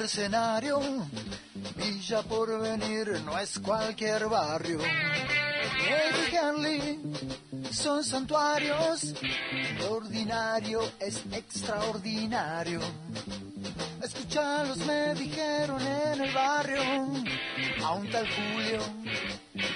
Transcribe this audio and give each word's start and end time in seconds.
mercenario. 0.00 0.80
Villa 1.76 2.22
por 2.22 2.58
venir 2.58 3.20
no 3.22 3.38
es 3.38 3.58
cualquier 3.58 4.28
barrio. 4.28 4.78
Eddie 4.80 6.38
Henley 6.38 6.98
son 7.70 8.02
santuarios, 8.02 9.14
lo 9.78 9.92
ordinario 9.92 10.80
es 10.98 11.22
extraordinario. 11.32 12.80
Escuchalos 14.02 14.78
me 14.86 15.14
dijeron 15.16 15.82
en 15.82 16.20
el 16.22 16.32
barrio, 16.32 16.82
a 17.84 17.92
un 17.92 18.10
tal 18.10 18.26
Julio 18.36 18.80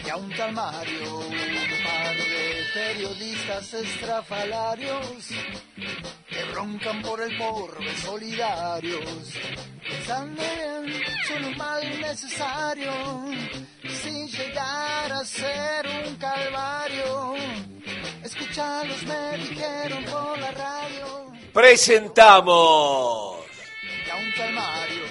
y 0.06 0.09
a 0.09 0.17
un 0.17 0.31
tal 0.34 0.53
Mario, 0.53 1.19
un 1.19 1.84
par 1.84 2.17
de 2.17 2.65
periodistas 2.73 3.75
estrafalarios 3.75 5.29
que 6.31 6.45
broncan 6.51 7.03
por 7.03 7.20
el 7.20 7.37
porbe 7.37 7.95
solidarios. 7.98 9.34
Bien, 10.07 11.03
son 11.27 11.45
un 11.47 11.57
mal 11.57 12.01
necesario, 12.01 12.93
sin 13.89 14.29
llegar 14.29 15.11
a 15.11 15.25
ser 15.25 15.87
un 16.07 16.17
calvario. 16.17 17.35
Escuchalos 18.23 19.03
me 19.05 19.39
dijeron 19.39 20.05
por 20.05 20.39
la 20.39 20.51
radio. 20.51 21.33
Presentamos 21.55 23.37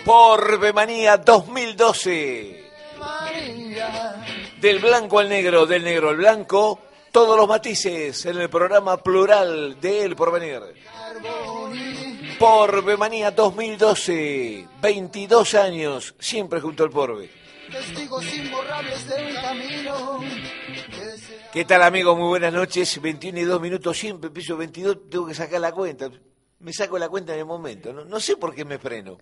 por 0.06 0.60
Bemanía 0.60 1.18
2012. 1.18 2.72
María, 3.00 4.24
Del 4.62 4.78
blanco 4.78 5.18
al 5.18 5.28
negro, 5.28 5.66
del 5.66 5.84
negro 5.84 6.10
al 6.10 6.18
blanco, 6.18 6.80
todos 7.12 7.36
los 7.36 7.48
matices 7.48 8.28
en 8.28 8.38
el 8.40 8.48
programa 8.48 8.98
plural 8.98 9.82
de 9.82 10.04
El 10.04 10.16
Porvenir. 10.16 10.62
Carboni, 12.44 12.72
Por 12.72 12.84
Bemanía 12.84 13.32
2012, 13.32 14.68
22 14.82 15.56
años, 15.56 16.14
siempre 16.20 16.60
junto 16.60 16.84
al 16.84 16.90
Porbe. 16.90 17.30
testigos 17.72 18.26
imborrables 18.36 19.08
de 19.08 19.26
un 19.26 19.34
camino 19.36 20.20
¿Qué 21.54 21.64
tal 21.66 21.84
amigos? 21.84 22.18
Muy 22.18 22.28
buenas 22.28 22.54
noches. 22.54 23.02
21 23.02 23.40
y 23.40 23.44
2 23.44 23.62
minutos, 23.62 23.98
siempre 23.98 24.28
empiezo 24.28 24.58
22, 24.58 25.10
tengo 25.10 25.28
que 25.28 25.34
sacar 25.34 25.62
la 25.62 25.72
cuenta. 25.72 26.12
Me 26.60 26.74
saco 26.74 26.98
la 27.00 27.08
cuenta 27.08 27.34
en 27.34 27.40
el 27.40 27.46
momento, 27.46 27.94
no, 27.94 28.04
no 28.04 28.20
sé 28.20 28.36
por 28.36 28.54
qué 28.54 28.66
me 28.66 28.78
freno. 28.78 29.18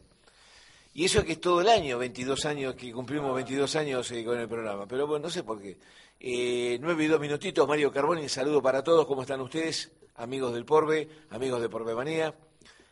Y 0.94 1.06
eso 1.06 1.24
que 1.24 1.34
es 1.34 1.42
todo 1.42 1.62
el 1.62 1.70
año, 1.70 2.00
22 2.00 2.46
años, 2.46 2.76
que 2.76 2.92
cumplimos 2.92 3.36
22 3.36 3.76
años 3.76 4.12
eh, 4.12 4.26
con 4.26 4.40
el 4.40 4.48
programa. 4.48 4.88
Pero 4.88 5.06
bueno, 5.06 5.28
no 5.28 5.30
sé 5.30 5.44
por 5.44 5.62
qué. 5.62 5.78
Eh, 6.20 6.78
9 6.82 7.04
y 7.04 7.08
2 7.08 7.20
minutitos, 7.22 7.68
Mario 7.68 7.92
Carboni, 7.92 8.28
saludo 8.28 8.62
para 8.62 8.84
todos. 8.84 9.06
¿Cómo 9.06 9.22
están 9.22 9.42
ustedes? 9.42 9.92
Amigos 10.16 10.54
del 10.54 10.66
Porbe, 10.66 11.08
amigos 11.30 11.62
de 11.62 11.70
Porbemanía. 11.70 12.34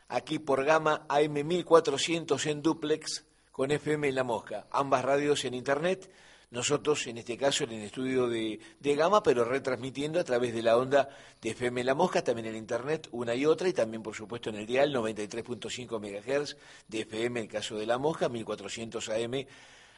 Aquí 0.10 0.40
por 0.40 0.66
Gama 0.66 1.06
AM 1.08 1.46
1400 1.46 2.46
en 2.48 2.64
duplex 2.64 3.26
con 3.52 3.70
FM 3.70 4.10
en 4.10 4.16
La 4.16 4.24
Mosca. 4.24 4.66
Ambas 4.72 5.06
radios 5.06 5.46
en 5.46 5.54
internet. 5.54 6.10
Nosotros, 6.50 7.06
en 7.06 7.20
este 7.20 7.38
caso, 7.38 7.64
en 7.64 7.74
el 7.74 7.84
estudio 7.84 8.28
de, 8.28 8.60
de 8.80 8.96
Gama, 8.96 9.22
pero 9.22 9.46
retransmitiendo 9.46 10.20
a 10.20 10.24
través 10.24 10.52
de 10.52 10.64
la 10.64 10.78
onda 10.78 11.10
de 11.44 11.52
FM 11.52 11.82
en 11.82 11.86
La 11.86 11.94
Mosca, 11.94 12.24
también 12.24 12.48
en 12.48 12.56
internet, 12.56 13.08
una 13.12 13.36
y 13.36 13.46
otra, 13.46 13.70
y 13.70 13.74
también, 13.74 14.02
por 14.02 14.16
supuesto, 14.16 14.50
en 14.50 14.56
el 14.56 14.66
dial 14.66 14.92
93.5 14.92 16.00
MHz 16.00 16.58
de 16.88 17.02
FM, 17.02 17.42
el 17.42 17.48
caso 17.48 17.78
de 17.78 17.86
La 17.86 18.00
Mosca, 18.00 18.30
1400 18.30 19.10
AM, 19.10 19.46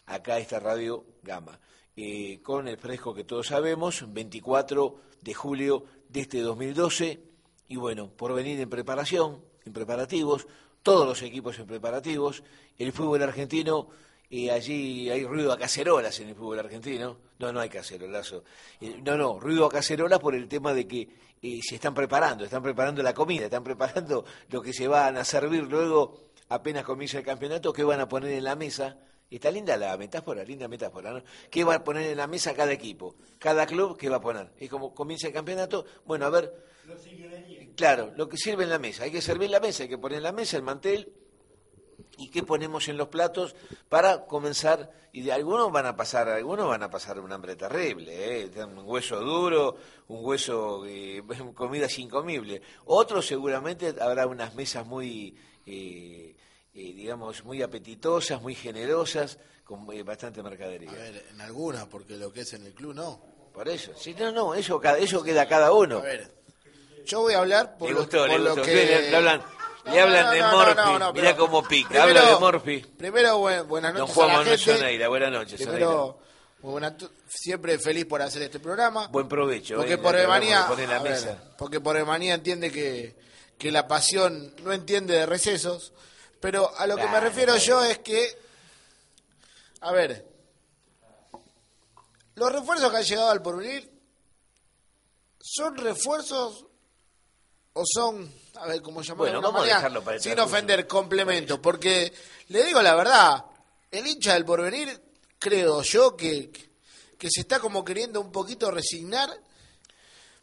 acá 0.08 0.39
esta 0.39 0.59
radio 0.59 1.06
Gama. 1.23 1.58
Eh, 1.95 2.42
con 2.44 2.67
el 2.67 2.77
fresco 2.77 3.14
que 3.14 3.23
todos 3.23 3.48
sabemos, 3.48 4.04
24 4.11 4.95
de 5.21 5.33
julio 5.33 5.86
de 6.10 6.20
este 6.20 6.42
2012, 6.42 7.21
y 7.70 7.77
bueno, 7.77 8.10
por 8.10 8.33
venir 8.33 8.60
en 8.60 8.70
preparación, 8.70 9.51
en 9.66 9.73
preparativos, 9.73 10.48
todos 10.83 11.08
los 11.08 11.22
equipos 11.22 11.58
en 11.60 11.67
preparativos, 11.67 12.44
el 12.77 12.92
fútbol 12.92 13.22
argentino, 13.23 13.89
y 14.30 14.49
allí 14.49 15.10
hay 15.10 15.26
ruido 15.26 15.52
a 15.52 15.58
cacerolas 15.58 16.20
en 16.20 16.30
el 16.30 16.36
fútbol 16.36 16.60
argentino, 16.60 17.17
no, 17.39 17.52
no 17.52 17.60
hay 17.60 17.70
cacerolazo, 17.70 18.44
Eh, 18.80 19.02
no, 19.04 19.17
no, 19.17 19.39
ruido 19.39 19.66
a 19.66 19.70
cacerolas 19.70 20.20
por 20.20 20.36
el 20.36 20.48
tema 20.48 20.73
de 20.73 20.88
que 20.88 21.10
eh, 21.42 21.60
se 21.61 21.76
están 21.76 21.94
preparando, 21.94 22.45
están 22.45 22.64
preparando 22.64 23.04
la 23.04 23.14
comida, 23.14 23.45
están 23.45 23.64
preparando 23.64 24.23
lo 24.50 24.61
que 24.61 24.73
se 24.73 24.88
van 24.88 25.17
a 25.17 25.26
servir 25.26 25.64
luego, 25.64 26.30
apenas 26.50 26.83
comienza 26.83 27.17
el 27.17 27.26
campeonato, 27.26 27.73
que 27.73 27.83
van 27.83 28.00
a 28.00 28.08
poner 28.08 28.32
en 28.32 28.44
la 28.44 28.55
mesa, 28.55 28.98
Está 29.32 29.50
linda 29.50 29.77
la 29.77 29.95
metáfora, 29.95 30.44
linda 30.44 30.67
metáfora, 30.67 31.14
¿no? 31.14 31.23
¿Qué 31.50 31.64
va 31.64 31.76
a 31.76 31.83
poner 31.86 32.11
en 32.11 32.17
la 32.17 32.27
mesa 32.27 32.54
cada 32.54 32.73
equipo? 32.73 33.16
Cada 33.39 33.66
club, 33.66 33.98
¿qué 33.98 34.10
va 34.10 34.17
a 34.17 34.21
poner? 34.21 34.52
Es 34.58 34.70
como 34.70 34.94
comienza 34.94 35.27
el 35.27 35.33
campeonato, 35.33 35.86
bueno, 36.05 36.26
a 36.26 36.30
ver... 36.30 36.54
Claro, 37.75 38.13
lo 38.15 38.27
que 38.29 38.37
sirve 38.37 38.63
en 38.63 38.69
la 38.69 38.79
mesa. 38.79 39.03
Hay 39.03 39.11
que 39.11 39.21
servir 39.21 39.49
la 39.49 39.59
mesa, 39.59 39.83
hay 39.83 39.89
que 39.89 39.97
poner 39.97 40.17
en 40.17 40.23
la 40.23 40.31
mesa 40.31 40.57
el 40.57 40.63
mantel 40.63 41.11
y 42.17 42.29
qué 42.29 42.43
ponemos 42.43 42.87
en 42.89 42.97
los 42.97 43.07
platos 43.07 43.55
para 43.89 44.25
comenzar. 44.25 44.91
Y 45.13 45.21
de 45.21 45.31
algunos 45.31 45.71
van 45.71 45.85
a 45.85 45.95
pasar, 45.95 46.29
algunos 46.29 46.67
van 46.67 46.83
a 46.83 46.89
pasar 46.89 47.19
un 47.19 47.31
hambre 47.31 47.55
terrible, 47.55 48.43
¿eh? 48.43 48.52
un 48.63 48.79
hueso 48.85 49.19
duro, 49.19 49.75
un 50.07 50.23
hueso, 50.25 50.85
eh, 50.85 51.23
comidas 51.55 51.97
incomibles. 51.99 52.61
Otros 52.85 53.25
seguramente 53.25 53.95
habrá 53.99 54.27
unas 54.27 54.55
mesas 54.55 54.85
muy... 54.85 55.35
eh, 55.65 56.35
eh, 56.73 56.93
digamos, 56.93 57.43
muy 57.43 57.61
apetitosas, 57.61 58.41
muy 58.41 58.55
generosas, 58.55 59.37
con 59.65 59.91
eh, 59.91 60.03
bastante 60.03 60.41
mercadería. 60.41 60.89
A 60.89 60.93
ver, 60.93 61.25
en 61.29 61.41
algunas, 61.41 61.85
porque 61.87 62.15
lo 62.15 62.31
que 62.31 62.41
es 62.41 62.53
en 62.53 62.65
el 62.65 62.73
club 62.73 62.93
no. 62.95 63.21
Por 63.53 63.67
eso, 63.67 63.91
sí, 63.97 64.15
no, 64.17 64.31
no, 64.31 64.53
eso, 64.55 64.81
eso 64.81 65.21
queda 65.21 65.41
a 65.41 65.47
cada 65.49 65.73
uno. 65.73 65.97
A 65.97 66.02
ver, 66.03 66.31
yo 67.06 67.22
voy 67.22 67.34
a 67.34 67.39
hablar 67.39 67.78
por 67.78 67.88
le 67.89 67.94
lo, 67.95 68.02
gustó, 68.02 68.17
por 68.20 68.30
le 68.30 68.39
lo 68.39 68.50
gustó. 68.56 68.62
que... 68.64 68.73
Le, 68.76 69.10
le 69.12 69.16
hablan, 69.17 69.42
le 69.86 70.00
hablan 70.02 70.26
No, 70.26 70.32
de 70.32 70.39
no, 70.39 70.52
Morphy, 70.52 70.76
pero- 71.34 71.38
cómo 71.38 71.64
pica, 71.67 71.89
primero- 71.89 72.04
habla 72.20 72.26
de 72.34 72.39
Morphy. 72.39 72.80
Primero, 72.98 73.38
buen- 73.39 73.67
buenas 73.67 73.94
Don 73.94 74.02
noches 74.02 74.16
Juan 74.16 74.30
a 74.30 74.34
la 74.34 74.38
Manuel 74.39 74.60
gente. 74.60 74.80
Soneira, 74.80 75.08
buenas 75.08 75.32
noches. 75.32 75.62
Primero, 75.62 76.20
tu- 76.98 77.12
siempre 77.28 77.80
feliz 77.80 78.06
por 78.06 78.22
hacer 78.22 78.42
este 78.44 78.60
programa. 78.60 79.08
Buen 79.08 79.28
provecho. 79.28 79.76
porque 79.78 79.94
eh, 79.94 79.98
por 79.98 80.16
Emanía, 80.16 80.67
porque 81.58 81.80
por 81.82 81.98
Emanía 81.98 82.36
entiende 82.36 82.72
que, 82.72 83.16
que 83.58 83.72
la 83.72 83.88
pasión 83.88 84.54
no 84.64 84.72
entiende 84.72 85.16
de 85.16 85.26
recesos, 85.26 85.94
pero 86.39 86.72
a 86.78 86.86
lo 86.88 86.95
que 86.98 87.08
me 87.08 87.20
refiero 87.20 87.56
yo 87.58 87.83
es 87.83 87.98
que, 88.00 88.38
a 89.82 89.92
ver, 89.92 90.26
los 92.36 92.52
refuerzos 92.52 92.92
que 92.92 92.98
han 92.98 93.04
llegado 93.04 93.30
al 93.32 93.42
porvenir 93.42 93.92
son 95.39 95.76
refuerzos 95.78 96.66
o 97.73 97.83
son, 97.86 98.32
a 98.55 98.67
ver, 98.67 98.82
cómo 98.82 99.02
llamarlo 99.02 99.23
Bueno, 99.23 99.39
de 99.39 99.43
vamos 99.43 99.64
a 99.64 99.76
dejarlo 99.76 100.04
para 100.04 100.17
el 100.17 100.23
sin 100.23 100.39
ofender, 100.39 100.87
complemento, 100.87 101.61
porque 101.61 102.11
le 102.49 102.64
digo 102.64 102.82
la 102.82 102.95
verdad, 102.95 103.45
el 103.89 104.08
hincha 104.08 104.33
del 104.33 104.45
porvenir, 104.45 105.02
creo 105.39 105.82
yo 105.82 106.15
que, 106.15 106.52
que 107.17 107.30
se 107.30 107.42
está 107.42 107.59
como 107.59 107.83
queriendo 107.83 108.20
un 108.20 108.32
poquito 108.32 108.71
resignar, 108.71 109.30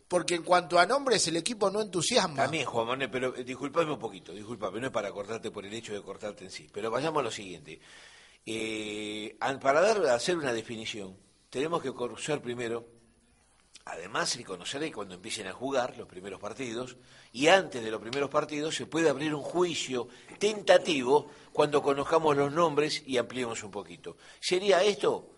porque 0.08 0.36
en 0.36 0.42
cuanto 0.42 0.78
a 0.78 0.86
nombres 0.86 1.26
el 1.28 1.36
equipo 1.36 1.70
no 1.70 1.82
entusiasma. 1.82 2.42
También, 2.44 2.64
Juan 2.64 2.86
Manuel, 2.86 3.10
pero 3.10 3.36
eh, 3.36 3.44
disculpame 3.44 3.92
un 3.92 3.98
poquito, 3.98 4.32
disculpame, 4.32 4.80
no 4.80 4.86
es 4.86 4.92
para 4.92 5.12
cortarte 5.12 5.50
por 5.50 5.66
el 5.66 5.74
hecho 5.74 5.92
de 5.92 6.02
cortarte 6.02 6.44
en 6.44 6.50
sí, 6.50 6.68
pero 6.72 6.90
vayamos 6.90 7.20
a 7.20 7.24
lo 7.24 7.30
siguiente. 7.30 7.78
Eh, 8.46 9.36
para 9.60 9.82
dar, 9.82 10.06
hacer 10.06 10.38
una 10.38 10.54
definición, 10.54 11.14
tenemos 11.50 11.82
que 11.82 11.92
conocer 11.92 12.40
primero, 12.40 12.86
además 13.88 14.36
de 14.36 14.44
conocer 14.44 14.82
que 14.82 14.92
cuando 14.92 15.14
empiecen 15.14 15.46
a 15.46 15.52
jugar 15.52 15.96
los 15.96 16.06
primeros 16.06 16.38
partidos, 16.38 16.96
y 17.32 17.48
antes 17.48 17.82
de 17.82 17.90
los 17.90 18.00
primeros 18.00 18.30
partidos 18.30 18.74
se 18.74 18.86
puede 18.86 19.08
abrir 19.08 19.34
un 19.34 19.42
juicio 19.42 20.08
tentativo 20.38 21.30
cuando 21.52 21.82
conozcamos 21.82 22.36
los 22.36 22.52
nombres 22.52 23.02
y 23.06 23.16
ampliemos 23.16 23.62
un 23.64 23.70
poquito. 23.70 24.16
¿Sería 24.40 24.82
esto 24.82 25.30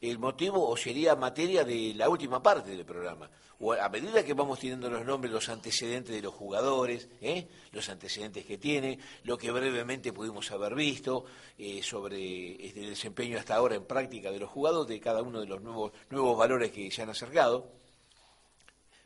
el 0.00 0.18
motivo 0.18 0.68
o 0.68 0.76
sería 0.76 1.16
materia 1.16 1.64
de 1.64 1.92
la 1.94 2.08
última 2.08 2.42
parte 2.42 2.70
del 2.70 2.84
programa? 2.84 3.30
O 3.60 3.72
a 3.72 3.88
medida 3.88 4.24
que 4.24 4.34
vamos 4.34 4.60
teniendo 4.60 4.88
los 4.88 5.04
nombres, 5.04 5.32
los 5.32 5.48
antecedentes 5.48 6.14
de 6.14 6.22
los 6.22 6.32
jugadores, 6.32 7.08
¿eh? 7.20 7.48
los 7.72 7.88
antecedentes 7.88 8.44
que 8.44 8.56
tiene, 8.56 9.00
lo 9.24 9.36
que 9.36 9.50
brevemente 9.50 10.12
pudimos 10.12 10.50
haber 10.52 10.76
visto 10.76 11.24
eh, 11.58 11.82
sobre 11.82 12.64
este, 12.64 12.84
el 12.84 12.90
desempeño 12.90 13.36
hasta 13.36 13.56
ahora 13.56 13.74
en 13.74 13.84
práctica 13.84 14.30
de 14.30 14.38
los 14.38 14.48
jugadores, 14.48 14.88
de 14.88 15.00
cada 15.00 15.22
uno 15.22 15.40
de 15.40 15.46
los 15.46 15.60
nuevos, 15.60 15.92
nuevos 16.08 16.38
valores 16.38 16.70
que 16.70 16.90
se 16.90 17.02
han 17.02 17.10
acercado. 17.10 17.72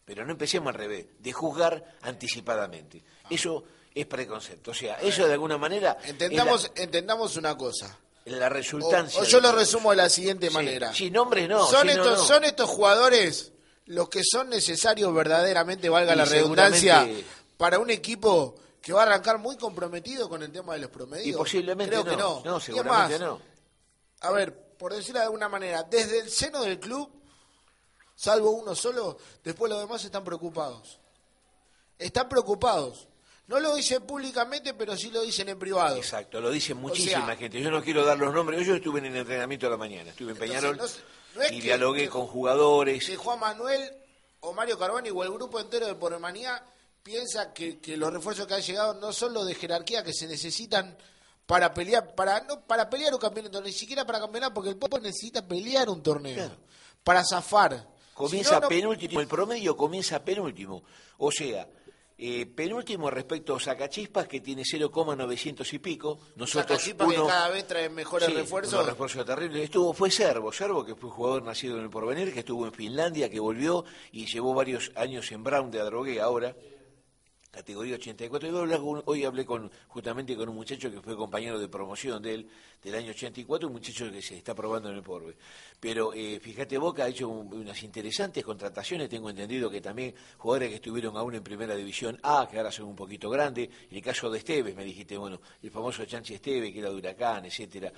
Pero 0.04 0.24
no 0.24 0.32
empecemos 0.32 0.68
al 0.68 0.74
revés, 0.74 1.06
de 1.18 1.32
juzgar 1.32 1.96
anticipadamente. 2.02 3.02
Eso 3.30 3.64
es 3.94 4.06
preconcepto. 4.06 4.72
O 4.72 4.74
sea, 4.74 4.96
eso 5.00 5.26
de 5.26 5.32
alguna 5.34 5.58
manera 5.58 5.96
Entendamos, 6.04 7.36
una 7.36 7.56
cosa. 7.56 7.98
la, 8.24 8.46
O, 8.46 8.48
resultancia. 8.48 9.20
o 9.20 9.24
yo 9.24 9.40
lo 9.40 9.52
resumo 9.52 9.90
de 9.90 9.96
la 9.96 10.08
siguiente 10.08 10.48
Sí, 10.48 10.54
manera. 10.54 10.92
Sí, 10.94 11.10
nombres 11.10 11.48
no. 11.48 11.66
son, 11.66 11.86
no, 11.86 11.92
estos, 11.92 12.18
no. 12.18 12.24
son 12.24 12.44
estos 12.44 12.68
jugadores 12.70 13.52
los 13.86 14.08
que 14.08 14.22
son 14.24 14.48
necesarios 14.48 15.12
verdaderamente, 15.12 15.88
valga 15.88 16.14
Y 16.14 16.16
la 16.16 16.24
redundancia, 16.24 17.08
para 17.56 17.78
un 17.78 17.90
equipo 17.90 18.54
que 18.80 18.92
va 18.92 19.00
a 19.02 19.06
arrancar 19.06 19.38
muy 19.38 19.56
comprometido 19.56 20.28
con 20.28 20.42
el 20.42 20.50
tema 20.50 20.72
de 20.74 20.80
los 20.80 20.90
promedios. 20.90 21.26
Y 21.26 21.32
posiblemente 21.32 21.90
Creo 21.90 22.04
no. 22.04 22.10
que 22.10 22.16
no. 22.16 22.42
No, 22.44 22.60
seguramente 22.60 23.18
más, 23.18 23.20
no. 23.20 23.40
A 24.20 24.30
ver, 24.32 24.56
por 24.78 24.92
decirlo 24.94 25.20
de 25.20 25.26
alguna 25.26 25.48
manera, 25.48 25.82
desde 25.84 26.18
el 26.20 26.30
seno 26.30 26.62
del 26.62 26.80
club, 26.80 27.08
salvo 28.14 28.50
uno 28.50 28.74
solo, 28.74 29.18
después 29.44 29.70
los 29.70 29.80
demás 29.80 30.04
están 30.04 30.24
preocupados. 30.24 30.98
Están 31.98 32.28
preocupados. 32.28 33.06
No 33.48 33.60
lo 33.60 33.74
dicen 33.74 34.02
públicamente, 34.06 34.72
pero 34.74 34.96
sí 34.96 35.10
lo 35.10 35.20
dicen 35.22 35.48
en 35.48 35.58
privado. 35.58 35.96
Exacto, 35.96 36.40
lo 36.40 36.50
dicen 36.50 36.76
muchísima 36.78 37.26
sea- 37.26 37.36
gente. 37.36 37.60
Yo 37.60 37.70
no 37.70 37.82
quiero 37.82 38.04
dar 38.04 38.18
los 38.18 38.32
nombres. 38.32 38.66
Yo 38.66 38.74
estuve 38.76 39.00
en 39.00 39.06
el 39.06 39.16
entrenamiento 39.16 39.66
de 39.66 39.70
la 39.70 39.76
mañana, 39.76 40.10
estuve 40.10 40.32
en 40.32 40.38
Peñarol 40.38 40.72
Entonces, 40.72 41.02
no- 41.34 41.40
no 41.40 41.46
es 41.46 41.52
y 41.52 41.60
dialogué 41.60 42.02
que- 42.04 42.08
con 42.08 42.26
jugadores. 42.26 43.04
que 43.06 43.16
Juan 43.16 43.40
Manuel 43.40 43.92
o 44.40 44.52
Mario 44.52 44.78
Carboni 44.78 45.10
o 45.10 45.22
el 45.22 45.30
grupo 45.32 45.60
entero 45.60 45.86
de 45.86 45.94
Pormanía 45.96 46.64
piensa 47.02 47.52
que, 47.52 47.78
que 47.80 47.96
los 47.96 48.12
refuerzos 48.12 48.46
que 48.46 48.54
han 48.54 48.62
llegado 48.62 48.94
no 48.94 49.12
son 49.12 49.32
los 49.34 49.44
de 49.46 49.54
jerarquía 49.54 50.02
que 50.04 50.12
se 50.12 50.26
necesitan 50.28 50.96
para 51.46 51.74
pelear, 51.74 52.14
para 52.14 52.40
no 52.42 52.60
para 52.64 52.88
pelear 52.88 53.12
un 53.12 53.20
campeonato, 53.20 53.60
ni 53.60 53.72
siquiera 53.72 54.06
para 54.06 54.20
campeonar, 54.20 54.54
porque 54.54 54.70
el 54.70 54.76
pueblo 54.76 54.98
necesita 55.00 55.46
pelear 55.46 55.90
un 55.90 56.02
torneo, 56.02 56.34
Claro. 56.36 56.56
para 57.04 57.22
zafar. 57.24 57.86
Comienza 58.26 58.50
Si 58.50 58.54
no, 58.56 58.60
no- 58.62 58.68
penúltimo, 58.68 59.20
el 59.20 59.26
promedio 59.26 59.76
comienza 59.76 60.24
penúltimo. 60.24 60.82
O 61.18 61.30
sea, 61.30 61.68
eh, 62.18 62.46
penúltimo 62.46 63.10
respecto 63.10 63.56
a 63.56 63.60
Sacachispas, 63.60 64.28
que 64.28 64.40
tiene 64.40 64.62
0,900 64.64 65.72
y 65.72 65.78
pico. 65.80 66.18
Nosotros 66.36 66.78
Sacachispas 66.78 67.08
que 67.08 67.14
uno, 67.18 67.26
cada 67.26 67.48
vez 67.48 67.66
traen 67.66 67.92
mejores 67.94 68.28
Sí, 68.28 68.34
refuerzos. 68.34 68.86
refuerzos 68.86 69.24
terribles. 69.26 69.64
Estuvo, 69.64 69.92
fue 69.92 70.10
Servo, 70.10 70.52
Servo, 70.52 70.84
que 70.84 70.94
fue 70.94 71.10
jugador 71.10 71.42
nacido 71.42 71.78
en 71.78 71.84
el 71.84 71.90
Porvenir, 71.90 72.32
que 72.32 72.40
estuvo 72.40 72.64
en 72.66 72.72
Finlandia, 72.72 73.28
que 73.28 73.40
volvió 73.40 73.84
y 74.12 74.26
llevó 74.26 74.54
varios 74.54 74.92
años 74.94 75.30
en 75.32 75.42
Brown 75.42 75.70
de 75.70 75.80
Adrogué 75.80 76.20
ahora. 76.20 76.54
Categoría 77.52 77.96
84. 77.96 78.48
Yo 78.48 78.58
hablé 78.60 79.02
hoy 79.04 79.24
hablé 79.24 79.44
con, 79.44 79.70
justamente 79.88 80.34
con 80.34 80.48
un 80.48 80.54
muchacho 80.54 80.90
que 80.90 81.02
fue 81.02 81.14
compañero 81.14 81.58
de 81.58 81.68
promoción 81.68 82.22
de 82.22 82.34
él, 82.34 82.48
del 82.82 82.94
año 82.94 83.10
84, 83.10 83.68
un 83.68 83.74
muchacho 83.74 84.10
que 84.10 84.22
se 84.22 84.38
está 84.38 84.54
probando 84.54 84.88
en 84.88 84.96
el 84.96 85.02
Porve. 85.02 85.36
Pero 85.78 86.14
eh, 86.14 86.40
fíjate, 86.40 86.78
Boca 86.78 87.04
ha 87.04 87.08
hecho 87.08 87.28
un- 87.28 87.52
unas 87.52 87.82
interesantes 87.82 88.42
contrataciones. 88.42 89.10
Tengo 89.10 89.28
entendido 89.28 89.68
que 89.70 89.82
también 89.82 90.14
jugadores 90.38 90.70
que 90.70 90.74
estuvieron 90.76 91.14
aún 91.18 91.34
en 91.34 91.42
Primera 91.44 91.74
División 91.76 92.18
A, 92.22 92.48
que 92.50 92.56
ahora 92.56 92.72
son 92.72 92.86
un 92.86 92.96
poquito 92.96 93.28
grandes. 93.28 93.68
El 93.90 94.00
caso 94.00 94.30
de 94.30 94.38
Esteves, 94.38 94.74
me 94.74 94.84
dijiste, 94.84 95.18
bueno, 95.18 95.38
el 95.62 95.70
famoso 95.70 96.06
Chanchi 96.06 96.32
Esteves, 96.34 96.72
que 96.72 96.78
era 96.78 96.88
de 96.88 96.96
Huracán, 96.96 97.44
etcétera 97.44 97.92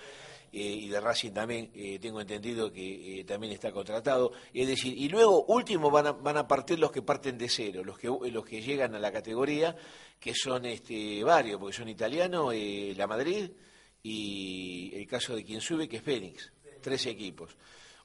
eh, 0.52 0.60
y 0.60 0.88
de 0.88 1.00
Racing 1.00 1.32
también 1.32 1.70
eh, 1.74 1.98
tengo 1.98 2.20
entendido 2.20 2.72
que 2.72 3.20
eh, 3.20 3.24
también 3.24 3.52
está 3.52 3.72
contratado. 3.72 4.32
Es 4.52 4.66
decir, 4.68 4.96
y 4.96 5.08
luego 5.08 5.44
último 5.46 5.90
van 5.90 6.06
a, 6.06 6.12
van 6.12 6.36
a 6.36 6.46
partir 6.46 6.78
los 6.78 6.90
que 6.92 7.02
parten 7.02 7.36
de 7.38 7.48
cero, 7.48 7.82
los 7.84 7.98
que 7.98 8.08
los 8.08 8.44
que 8.44 8.62
llegan 8.62 8.94
a 8.94 8.98
la 8.98 9.12
categoría, 9.12 9.76
que 10.18 10.34
son 10.34 10.64
este 10.66 11.22
varios, 11.22 11.58
porque 11.58 11.76
son 11.76 11.88
italianos, 11.88 12.52
eh, 12.54 12.94
la 12.96 13.06
Madrid 13.06 13.50
y 14.02 14.94
el 14.94 15.06
caso 15.06 15.34
de 15.34 15.44
quien 15.44 15.60
sube, 15.60 15.88
que 15.88 15.96
es 15.96 16.02
Fénix, 16.02 16.52
tres 16.80 17.06
equipos. 17.06 17.56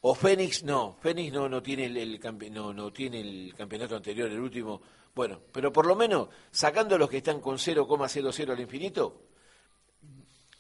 O 0.02 0.16
Fénix 0.16 0.64
no, 0.64 0.98
Fénix 1.02 1.34
no 1.34 1.50
no 1.50 1.62
tiene 1.62 1.86
el, 1.86 2.20
no, 2.52 2.74
no 2.74 2.92
tiene 2.94 3.20
el 3.22 3.54
campeonato 3.56 3.96
anterior, 3.96 4.30
el 4.30 4.40
último. 4.40 4.82
Bueno, 5.14 5.42
pero 5.52 5.74
por 5.74 5.86
lo 5.86 5.96
menos 5.96 6.30
sacando 6.52 6.98
los 6.98 7.10
que 7.10 7.18
están 7.18 7.42
con 7.42 7.58
0,00 7.58 8.52
al 8.52 8.60
infinito, 8.60 9.29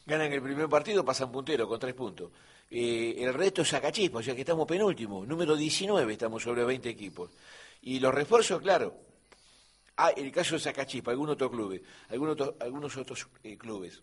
ganan 0.10 0.32
el 0.34 0.42
primer 0.42 0.68
partido, 0.68 1.06
pasan 1.06 1.32
puntero 1.32 1.68
con 1.68 1.80
tres 1.80 1.94
puntos. 1.94 2.32
Eh, 2.70 3.16
el 3.20 3.34
resto 3.34 3.62
es 3.62 3.70
sacachispa, 3.70 4.20
o 4.20 4.24
sea 4.24 4.36
que 4.36 4.42
estamos 4.42 4.68
penúltimo, 4.68 5.26
número 5.26 5.56
19, 5.56 6.14
estamos 6.14 6.44
sobre 6.44 6.64
20 6.66 6.90
equipos. 6.90 7.32
Y 7.82 8.00
los 8.00 8.14
refuerzos, 8.14 8.62
claro, 8.62 8.94
ah, 9.98 10.10
el 10.10 10.32
caso 10.32 10.56
de 10.56 10.60
Sacachispa, 10.62 11.12
algún 11.12 11.30
otro 11.30 11.50
club, 11.50 11.82
algunos, 12.10 12.34
otros- 12.34 12.56
algunos 12.60 12.98
otros 12.98 13.28
eh, 13.44 13.58
clubes 13.58 14.02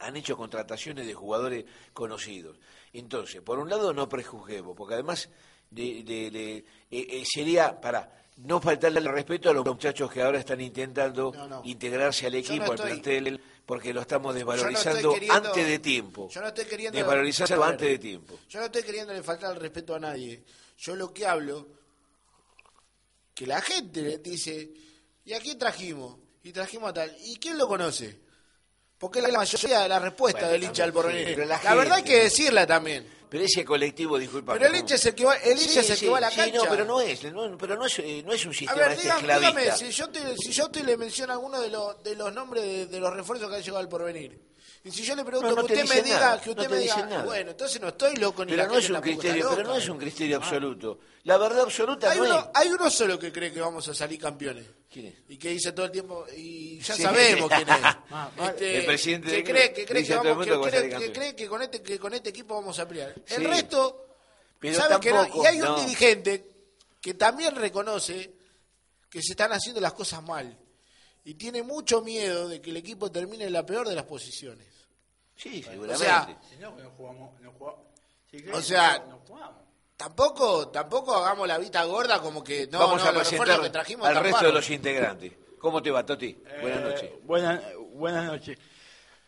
han 0.00 0.16
hecho 0.16 0.36
contrataciones 0.36 1.06
de 1.06 1.14
jugadores 1.14 1.64
conocidos. 1.92 2.58
Entonces, 2.92 3.40
por 3.40 3.58
un 3.60 3.70
lado, 3.70 3.92
no 3.92 4.08
prejuzguemos, 4.08 4.76
porque 4.76 4.94
además 4.94 5.28
de, 5.70 6.02
de- 6.02 6.30
de- 6.30 6.64
eh, 6.90 7.22
sería 7.24 7.80
para 7.80 8.21
no 8.36 8.60
faltarle 8.60 8.98
el 9.00 9.06
respeto 9.08 9.50
a 9.50 9.52
los 9.52 9.64
muchachos 9.64 10.10
que 10.10 10.22
ahora 10.22 10.38
están 10.38 10.60
intentando 10.60 11.32
No, 11.34 11.46
no. 11.48 11.62
integrarse 11.64 12.26
al 12.26 12.34
equipo, 12.34 12.64
no 12.66 12.72
al 12.72 12.78
plantel, 12.78 13.40
porque 13.66 13.92
lo 13.92 14.00
estamos 14.00 14.34
desvalorizando 14.34 15.12
queriendo- 15.14 15.48
antes 15.50 15.66
de 15.66 15.78
tiempo. 15.78 16.28
Yo 16.30 16.40
no 16.40 16.48
estoy 16.48 16.64
queriendo 16.64 16.98
Desvalorizarlo 16.98 17.56
A 17.56 17.58
ver, 17.66 17.68
antes 17.74 17.88
de 17.88 17.98
tiempo. 17.98 18.38
Yo 18.48 18.58
no 18.60 18.66
estoy 18.66 18.82
queriendo 18.82 19.22
faltar 19.22 19.54
el 19.54 19.60
respeto 19.60 19.94
a 19.94 20.00
nadie. 20.00 20.42
Yo 20.78 20.96
lo 20.96 21.12
que 21.12 21.26
hablo, 21.26 21.68
que 23.34 23.46
la 23.46 23.60
gente 23.60 24.18
dice, 24.18 24.70
¿y 25.24 25.32
a 25.32 25.40
quién 25.40 25.58
trajimos? 25.58 26.18
Y 26.42 26.52
trajimos 26.52 26.90
a 26.90 26.92
tal. 26.94 27.16
¿Y 27.24 27.36
quién 27.36 27.56
lo 27.56 27.68
conoce? 27.68 28.18
Porque 29.02 29.18
es 29.18 29.28
la 29.28 29.36
mayoría 29.36 29.80
de 29.80 29.88
la 29.88 29.98
respuesta 29.98 30.38
Bueno, 30.42 30.52
del 30.52 30.62
hincha 30.62 30.84
también, 30.84 30.92
porvenir. 31.02 31.28
sí, 31.34 31.44
la 31.44 31.60
la 31.64 31.74
verdad 31.74 31.96
hay 31.96 32.02
que 32.04 32.20
decirla 32.22 32.66
también. 32.68 33.04
Pero 33.28 33.42
ese 33.44 33.64
colectivo, 33.64 34.16
disculpa. 34.16 34.52
Pero 34.52 34.66
el 34.66 34.76
hincha 34.76 34.94
es 34.94 35.06
el 35.06 35.14
que 35.16 35.24
va, 35.24 35.34
el 35.38 35.58
hincha 35.60 35.80
es 35.80 35.90
el 35.90 35.98
que 35.98 36.08
va 36.08 36.18
a 36.18 36.20
la 36.20 36.30
sí, 36.30 36.36
cancha. 36.36 36.56
no, 36.58 36.64
pero 36.68 36.84
no 36.84 37.00
es, 37.00 37.24
no, 37.32 37.58
pero 37.58 37.74
no 37.76 37.86
es, 37.86 37.98
eh, 37.98 38.22
no 38.24 38.32
es 38.32 38.44
un 38.44 38.52
A 38.52 38.54
sistema 38.54 38.80
ver, 38.80 38.92
este 38.92 39.02
dígame, 39.02 39.38
dígame, 39.40 39.72
si 39.76 39.90
yo 39.90 40.08
te, 40.08 40.36
si 40.36 40.52
yo 40.52 40.70
te 40.70 40.84
le 40.84 40.96
menciono 40.96 41.32
alguno 41.32 41.60
de 41.60 41.68
los 41.70 42.00
de 42.04 42.14
los 42.14 42.32
nombres 42.32 42.62
de, 42.62 42.86
de 42.86 43.00
los 43.00 43.12
refuerzos 43.12 43.48
que 43.50 43.56
han 43.56 43.62
llegado 43.62 43.80
al 43.80 43.88
porvenir. 43.88 44.38
Y 44.84 44.90
si 44.90 45.04
yo 45.04 45.14
le 45.14 45.24
pregunto 45.24 45.50
No, 45.50 45.62
no 45.62 45.66
que 45.66 45.74
te 45.74 45.82
usted 45.84 45.94
me 45.96 46.02
diga, 46.02 46.18
nada, 46.20 46.40
que 46.40 46.46
no 46.46 46.52
usted 46.52 46.62
te 46.68 46.74
me 46.74 46.80
diga, 46.80 47.06
nada. 47.06 47.24
bueno, 47.24 47.50
entonces 47.52 47.80
no 47.80 47.88
estoy 47.88 48.16
loco 48.16 48.44
ni 48.44 48.50
Pero 48.50 48.62
la 48.64 48.68
no 48.68 48.78
es 48.78 48.88
un 48.88 48.94
tampoco 48.94 49.18
criterio, 49.20 49.50
pero 49.54 49.68
no 49.68 49.76
es 49.76 49.88
un 49.88 49.98
criterio 49.98 50.36
absoluto. 50.38 50.98
La 51.22 51.36
verdad 51.38 51.60
absoluta 51.60 52.10
Hay 52.10 52.18
no 52.18 52.24
uno, 52.24 52.38
es. 52.38 52.44
hay 52.54 52.68
uno 52.68 52.90
solo 52.90 53.16
que 53.18 53.30
cree 53.30 53.52
que 53.52 53.60
vamos 53.60 53.86
a 53.86 53.94
salir 53.94 54.18
campeones. 54.20 54.66
¿Quién 54.90 55.06
es? 55.06 55.14
Y 55.28 55.36
que 55.38 55.50
dice 55.50 55.70
todo 55.72 55.86
el 55.86 55.92
tiempo, 55.92 56.26
y 56.36 56.80
ya 56.80 56.96
Sí. 56.96 57.02
sabemos 57.02 57.48
quién 57.48 57.68
es. 57.68 57.76
Ah. 58.10 58.30
Este, 58.48 58.78
El 58.78 58.84
presidente 58.86 59.30
que 59.30 59.44
cree, 59.44 59.72
que 59.72 59.86
cree 59.86 60.04
que, 60.04 60.14
vamos, 60.16 60.46
cree, 60.46 60.70
salir 60.70 60.96
que 60.98 61.12
cree 61.12 61.36
que 61.36 61.46
con 61.46 61.62
este 61.62 61.80
que 61.82 61.98
con 62.00 62.12
este 62.14 62.30
equipo 62.30 62.54
vamos 62.56 62.76
a 62.80 62.88
pelear. 62.88 63.14
Sí. 63.24 63.34
El 63.36 63.44
resto 63.44 64.06
Pero 64.58 64.76
sabe 64.76 64.98
que 65.00 65.10
no. 65.10 65.20
tampoco, 65.22 65.44
Y 65.44 65.46
hay 65.46 65.60
un 65.60 65.68
no. 65.68 65.80
dirigente 65.80 66.50
que 67.00 67.14
también 67.14 67.54
reconoce 67.54 68.34
que 69.08 69.22
se 69.22 69.32
están 69.34 69.52
haciendo 69.52 69.80
las 69.80 69.92
cosas 69.92 70.22
mal. 70.24 70.58
Y 71.24 71.34
tiene 71.34 71.62
mucho 71.62 72.02
miedo 72.02 72.48
de 72.48 72.60
que 72.60 72.70
el 72.70 72.76
equipo 72.78 73.12
termine 73.12 73.44
en 73.44 73.52
la 73.52 73.64
peor 73.64 73.88
de 73.88 73.94
las 73.94 74.04
posiciones. 74.06 74.66
Sí, 75.36 75.62
O 75.66 75.70
seguramente. 75.70 76.04
sea, 76.04 76.38
Si 76.48 76.56
no, 76.56 76.70
no 76.76 76.90
jugamos. 76.96 77.40
No 77.40 77.52
jugamos. 77.52 77.80
Si 78.30 78.36
O 78.38 78.40
querés, 78.44 78.64
sea, 78.66 78.98
no, 79.00 79.06
no 79.06 79.18
jugamos. 79.26 79.62
Tampoco, 79.96 80.68
tampoco 80.68 81.14
hagamos 81.14 81.46
la 81.46 81.58
vista 81.58 81.84
gorda 81.84 82.20
como 82.20 82.42
que 82.42 82.66
no, 82.66 82.78
Vamos 82.80 83.02
no, 83.04 83.10
a 83.10 83.12
presentar 83.14 83.60
que 83.60 83.70
trajimos 83.70 84.06
al 84.08 84.16
resto 84.16 84.46
de 84.46 84.52
los 84.52 84.68
integrantes. 84.70 85.32
¿Cómo 85.58 85.80
te 85.80 85.90
va, 85.92 86.04
Toti? 86.04 86.32
Buenas 86.60 86.78
Eh, 86.80 86.82
noches. 86.82 87.10
Buenas, 87.24 87.62
buenas 87.92 88.24
noches. 88.26 88.58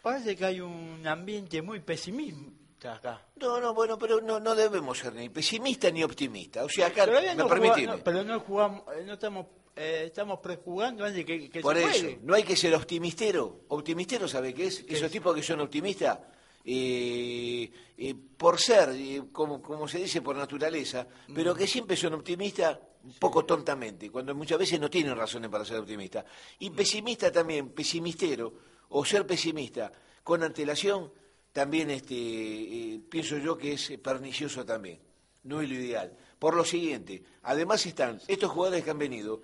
Parece 0.02 0.37
que 0.37 0.44
hay 0.44 0.61
un 0.61 1.06
ambiente 1.06 1.62
muy 1.62 1.80
pesimista 1.80 2.94
acá. 2.94 3.23
No, 3.37 3.61
no, 3.61 3.73
bueno, 3.73 3.96
pero 3.99 4.20
no, 4.20 4.40
no 4.40 4.54
debemos 4.54 4.99
ser 4.99 5.14
ni 5.14 5.28
pesimistas 5.28 5.92
ni 5.92 6.02
optimistas. 6.02 6.64
O 6.64 6.68
sea, 6.68 6.88
acá, 6.88 7.06
Todavía 7.06 7.30
me 7.30 7.37
no 7.37 7.49
permitime. 7.49 7.82
jugamos- 7.87 7.99
no, 7.99 8.04
pero 8.04 8.25
no 8.25 8.40
jugamos, 8.40 8.82
eh, 8.96 9.04
no 9.06 9.12
estamos, 9.14 9.46
eh, 9.76 10.04
estamos 10.07 10.38
prejugando 10.40 11.04
antes 11.04 11.25
que, 11.25 11.50
que 11.50 11.61
Por 11.61 11.76
se 11.76 11.83
eso, 11.83 11.90
juegue. 12.00 12.19
no 12.23 12.35
hay 12.35 12.43
que 12.43 12.57
ser 12.57 12.75
optimistero. 12.75 13.62
Optimistero, 13.69 14.28
¿sabe 14.28 14.54
qué 14.54 14.66
es? 14.66 14.85
Esos 14.88 15.11
tipos 15.11 15.35
que 15.35 15.43
son 15.43 15.61
optimistas, 15.61 16.19
eh, 16.64 17.71
eh, 17.99 18.14
por 18.37 18.59
ser, 18.59 18.90
eh, 18.90 19.23
como, 19.33 19.61
como 19.61 19.87
se 19.87 19.99
dice, 19.99 20.23
por 20.23 20.37
naturaleza, 20.37 21.07
pero 21.35 21.54
que 21.54 21.66
siempre 21.66 21.97
son 21.97 22.14
optimistas 22.14 22.78
un 23.04 23.14
poco 23.14 23.45
tontamente, 23.45 24.11
cuando 24.11 24.35
muchas 24.35 24.59
veces 24.59 24.81
no 24.81 24.88
tienen 24.88 25.14
razones 25.14 25.50
para 25.50 25.64
ser 25.64 25.78
optimistas. 25.78 26.25
Y 26.61 26.71
pesimista 26.71 27.31
también, 27.31 27.69
pesimistero, 27.71 28.54
o 28.88 29.04
ser 29.04 29.26
pesimista 29.26 29.93
con 30.23 30.43
antelación, 30.43 31.12
también 31.52 31.90
este, 31.90 32.14
eh, 32.14 33.00
pienso 33.09 33.37
yo 33.38 33.57
que 33.59 33.75
es 33.75 33.93
pernicioso 34.02 34.64
también. 34.64 34.99
No 35.43 35.61
es 35.61 35.69
lo 35.69 35.75
ideal. 35.75 36.16
Por 36.38 36.54
lo 36.57 36.64
siguiente, 36.64 37.23
además 37.43 37.85
están 37.85 38.21
estos 38.26 38.50
jugadores 38.50 38.83
que 38.83 38.90
han 38.90 38.99
venido, 38.99 39.43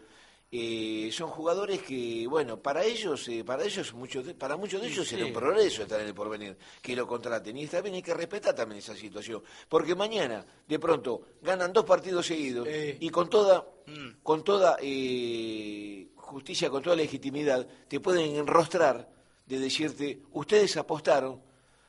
eh, 0.52 1.10
son 1.12 1.30
jugadores 1.30 1.80
que, 1.82 2.26
bueno, 2.28 2.60
para 2.60 2.82
ellos, 2.84 3.28
eh, 3.28 3.44
para 3.44 3.62
ellos, 3.64 3.94
muchos 3.94 4.26
de- 4.26 4.34
para 4.34 4.56
muchos 4.56 4.80
de 4.82 4.88
ellos 4.88 5.06
Sí. 5.06 5.14
será 5.14 5.26
un 5.26 5.32
progreso 5.32 5.82
estar 5.82 6.00
en 6.00 6.08
el 6.08 6.14
porvenir, 6.14 6.56
que 6.82 6.96
lo 6.96 7.06
contraten. 7.06 7.56
Y 7.56 7.66
también 7.68 7.94
hay 7.94 8.02
que 8.02 8.14
respetar 8.14 8.54
también 8.54 8.80
esa 8.80 8.96
situación. 8.96 9.42
Porque 9.68 9.94
mañana, 9.94 10.44
de 10.66 10.78
pronto, 10.80 11.22
ganan 11.40 11.72
dos 11.72 11.84
partidos 11.84 12.26
seguidos 12.26 12.66
Eh. 12.68 12.96
y 12.98 13.10
con 13.10 13.30
toda, 13.30 13.64
Mm. 13.86 14.22
con 14.24 14.42
toda 14.42 14.76
eh, 14.82 16.08
justicia, 16.16 16.68
con 16.70 16.82
toda 16.82 16.96
legitimidad, 16.96 17.66
te 17.88 18.00
pueden 18.00 18.34
enrostrar 18.36 19.08
de 19.46 19.58
decirte, 19.58 20.22
ustedes 20.32 20.76
apostaron 20.76 21.42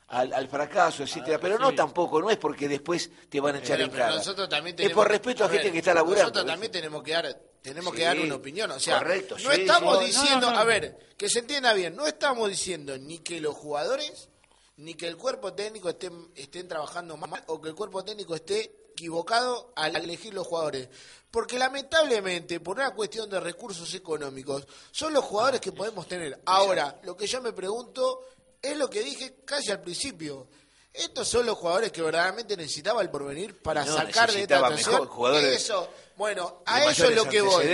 al, 0.07 0.33
al 0.33 0.47
fracaso, 0.49 1.03
etcétera, 1.03 1.39
pero 1.39 1.57
no 1.57 1.73
tampoco, 1.73 2.19
no 2.21 2.29
es 2.29 2.37
porque 2.37 2.67
después 2.67 3.09
te 3.29 3.39
van 3.39 3.55
a 3.55 3.59
echar 3.59 3.77
Pero- 3.77 3.85
en 3.85 3.91
pero 3.91 4.03
cara. 4.03 4.15
nosotros 4.17 4.49
también 4.49 4.73
es 4.73 4.77
tenemos, 4.77 4.95
por 5.03 5.09
respeto 5.11 5.43
a, 5.45 5.47
ver, 5.47 5.57
gente 5.61 5.71
que 5.71 5.77
está 5.79 5.93
laburando. 5.93 6.23
Nosotros 6.23 6.45
también 6.45 6.71
tenemos 6.71 7.01
que 7.03 7.11
dar, 7.11 7.41
tenemos 7.61 7.93
que 7.93 8.03
dar 8.03 8.19
una 8.19 8.35
opinión. 8.35 8.71
O 8.71 8.79
sea, 8.79 8.99
correcto, 8.99 9.37
no 9.39 9.51
sí, 9.51 9.61
estamos 9.61 9.99
sí. 9.99 10.05
diciendo, 10.05 10.47
No, 10.47 10.47
no, 10.47 10.53
no. 10.53 10.59
a 10.59 10.63
ver, 10.63 10.97
que 11.17 11.29
se 11.29 11.39
entienda 11.39 11.73
bien, 11.73 11.95
no 11.95 12.05
estamos 12.07 12.49
diciendo 12.49 12.97
ni 12.97 13.19
que 13.19 13.39
los 13.39 13.55
jugadores 13.55 14.29
ni 14.77 14.95
que 14.95 15.07
el 15.07 15.15
cuerpo 15.17 15.53
técnico 15.53 15.89
estén, 15.89 16.31
estén 16.35 16.67
trabajando 16.67 17.15
mal 17.17 17.43
o 17.47 17.61
que 17.61 17.69
el 17.69 17.75
cuerpo 17.75 18.03
técnico 18.03 18.33
esté 18.33 18.89
equivocado 18.93 19.71
al 19.75 19.95
elegir 19.95 20.33
los 20.33 20.47
jugadores. 20.47 20.89
Porque 21.29 21.59
lamentablemente, 21.59 22.59
por 22.59 22.77
una 22.77 22.91
cuestión 22.91 23.29
de 23.29 23.39
recursos 23.39 23.93
económicos, 23.93 24.67
son 24.91 25.13
los 25.13 25.23
jugadores 25.23 25.61
que 25.61 25.71
podemos 25.71 26.07
tener. 26.07 26.41
Ahora, 26.45 26.99
lo 27.03 27.15
que 27.15 27.27
yo 27.27 27.41
me 27.41 27.53
pregunto 27.53 28.21
es 28.61 28.75
lo 28.75 28.89
que 28.89 29.01
dije 29.01 29.37
casi 29.45 29.71
al 29.71 29.81
principio. 29.81 30.47
Estos 30.93 31.27
son 31.29 31.45
los 31.45 31.57
jugadores 31.57 31.91
que 31.91 32.01
verdaderamente 32.01 32.57
necesitaba 32.57 33.01
el 33.01 33.09
porvenir 33.09 33.61
para 33.61 33.85
No, 33.85 33.95
sacar 33.95 34.29
de 34.31 34.41
esta 34.41 34.69
mejor 34.69 35.07
jugadores 35.07 35.61
Eso, 35.63 35.87
bueno, 36.21 36.61
a 36.67 36.83
eso 36.85 37.05
es 37.09 37.15
lo 37.15 37.25
que 37.25 37.41
voy. 37.41 37.65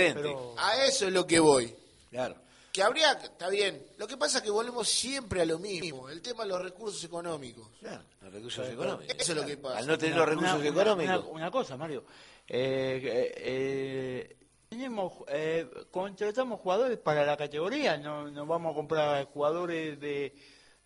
A 0.56 0.84
eso 0.86 1.06
es 1.06 1.12
lo 1.12 1.26
que 1.26 1.38
voy. 1.38 1.74
Claro. 2.10 2.34
que 2.72 2.82
habría, 2.82 3.12
está 3.12 3.50
bien, 3.50 3.84
lo 3.98 4.06
que 4.06 4.16
pasa 4.16 4.38
es 4.38 4.44
que 4.44 4.50
volvemos 4.50 4.88
siempre 4.88 5.42
a 5.42 5.44
lo 5.44 5.58
mismo, 5.58 6.08
el 6.08 6.22
tema 6.22 6.44
de 6.44 6.48
los 6.48 6.62
recursos 6.62 7.04
económicos. 7.04 7.68
Claro, 7.80 8.02
los 8.22 8.32
recursos 8.32 8.66
económicos. 8.70 9.14
Eso 9.18 9.32
es 9.32 9.38
lo 9.38 9.44
que 9.44 9.56
pasa. 9.58 9.78
Al 9.78 9.86
no 9.86 9.98
tener 9.98 10.14
Una- 10.14 10.20
los 10.24 10.28
recursos 10.30 10.60
una- 10.60 10.68
económicos. 10.70 11.18
Una, 11.26 11.28
una 11.30 11.50
cosa, 11.50 11.76
Mario. 11.76 12.04
Eh, 12.48 13.00
eh, 13.04 13.34
eh, 13.36 14.36
tenemos, 14.70 15.12
eh, 15.28 15.68
contratamos 15.90 16.60
jugadores 16.60 16.96
para 16.98 17.26
la 17.26 17.36
categoría, 17.36 17.98
no, 17.98 18.30
no 18.30 18.46
vamos 18.46 18.72
a 18.72 18.74
comprar 18.76 19.26
jugadores 19.26 20.00
de, 20.00 20.34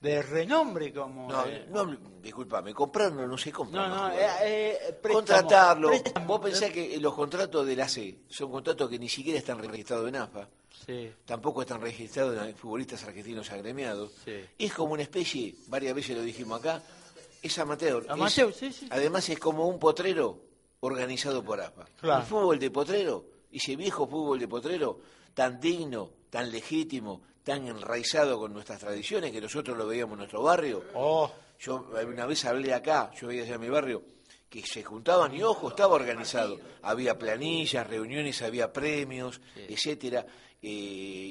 de 0.03 0.21
renombre 0.21 0.93
como... 0.93 1.29
No, 1.31 1.47
eh, 1.47 1.67
no, 1.71 1.97
disculpame, 2.21 2.75
comprarlo 2.75 3.27
no 3.27 3.39
se 3.39 3.53
compra. 3.53 3.89
no, 3.89 4.09
no, 4.09 4.13
eh, 4.13 4.27
eh, 4.43 4.99
préstamo, 5.01 5.15
Contratarlo. 5.15 5.89
préstamo. 5.89 6.27
Vos 6.27 6.41
pensás 6.41 6.71
que 6.71 6.99
los 6.99 7.15
contratos 7.15 7.65
de 7.65 7.77
la 7.77 7.89
C 7.89 8.19
son 8.29 8.51
contratos 8.51 8.91
que 8.91 8.99
ni 8.99 9.09
siquiera 9.09 9.39
están 9.39 9.59
registrados 9.59 10.09
en 10.09 10.17
AFA, 10.17 10.49
Sí, 10.85 11.13
tampoco 11.25 11.61
están 11.63 11.81
registrados 11.81 12.45
en 12.45 12.57
futbolistas 12.57 13.05
argentinos 13.05 13.49
agremiados. 13.53 14.11
Sí. 14.25 14.33
Es 14.59 14.73
como 14.75 14.95
una 14.95 15.03
especie, 15.03 15.55
varias 15.69 15.95
veces 15.95 16.17
lo 16.17 16.23
dijimos 16.25 16.59
acá, 16.59 16.83
es 17.41 17.57
amateur. 17.61 18.05
Amateur, 18.09 18.51
Es- 18.51 18.57
sí, 18.57 18.73
sí. 18.73 18.89
Además 18.91 19.29
es 19.29 19.39
como 19.39 19.69
un 19.69 19.79
potrero 19.79 20.41
organizado 20.81 21.45
por 21.45 21.61
AFA. 21.61 21.85
Claro. 22.01 22.23
El 22.23 22.27
fútbol 22.27 22.59
de 22.59 22.71
potrero, 22.73 23.25
ese 23.53 23.77
viejo 23.77 24.09
fútbol 24.09 24.41
de 24.41 24.49
potrero, 24.49 24.99
tan 25.35 25.61
digno, 25.61 26.11
tan 26.31 26.51
legítimo, 26.51 27.21
tan 27.45 27.67
enraizado 27.67 28.39
con 28.39 28.53
nuestras 28.53 28.79
tradiciones, 28.81 29.33
que 29.33 29.41
nosotros 29.41 29.77
lo 29.77 29.87
veíamos 29.87 30.13
en 30.15 30.19
nuestro 30.19 30.43
barrio. 30.43 30.85
Oh, 30.95 31.31
Yo 31.61 31.87
una 32.07 32.27
vez 32.27 32.45
hablé 32.45 32.73
acá, 32.75 33.11
yo 33.21 33.29
veía 33.29 33.43
allá 33.43 33.55
en 33.55 33.61
mi 33.61 33.69
barrio, 33.69 34.03
que 34.49 34.63
se 34.67 34.83
juntaban 34.83 35.35
y 35.35 35.43
ojo, 35.43 35.69
estaba 35.71 35.95
organizado. 35.95 36.59
Había 36.83 37.19
planillas, 37.19 37.87
reuniones, 37.87 38.43
había 38.43 38.73
premios, 38.73 39.41
etcétera. 39.57 40.27
eh, 40.61 40.69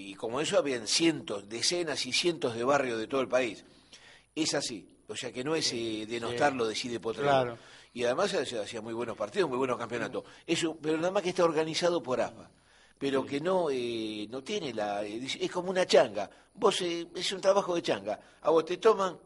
y 0.10 0.14
como 0.16 0.42
eso 0.42 0.58
habían 0.58 0.88
cientos, 0.88 1.48
decenas 1.48 2.06
y 2.06 2.12
cientos 2.14 2.56
de 2.56 2.64
barrios 2.64 3.00
de 3.00 3.08
todo 3.08 3.22
el 3.22 3.28
país. 3.28 3.64
Es 4.36 4.54
así. 4.54 4.88
O 5.08 5.16
sea 5.16 5.32
que 5.32 5.44
no 5.44 5.56
es 5.56 5.72
eh, 5.74 6.06
denostarlo 6.08 6.66
de 6.66 6.76
sí 6.76 6.88
de 6.88 7.00
Potrero. 7.00 7.30
Claro. 7.30 7.58
Y 7.94 8.06
además 8.06 8.34
hacía, 8.34 8.62
hacía 8.62 8.82
muy 8.82 8.94
buenos 8.94 9.18
partidos, 9.18 9.50
muy 9.50 9.58
buenos 9.58 9.78
campeonatos. 9.78 10.24
Eso, 10.48 10.78
pero 10.82 10.96
nada 10.98 11.12
más 11.12 11.22
que 11.24 11.30
está 11.30 11.44
organizado 11.44 12.02
por 12.02 12.22
AFA. 12.22 12.50
Pero 13.02 13.26
que 13.26 13.42
no 13.42 13.70
eh, 13.72 14.28
no 14.30 14.42
tiene 14.44 14.74
la... 14.74 15.04
eh, 15.04 15.20
es 15.42 15.52
como 15.52 15.70
una 15.72 15.86
changa. 15.86 16.30
Vos, 16.54 16.80
eh, 16.82 17.08
es 17.16 17.32
un 17.34 17.42
trabajo 17.42 17.74
de 17.76 17.82
changa. 17.82 18.20
A 18.42 18.50
vos 18.52 18.64
te 18.64 18.78
toman, 18.78 19.18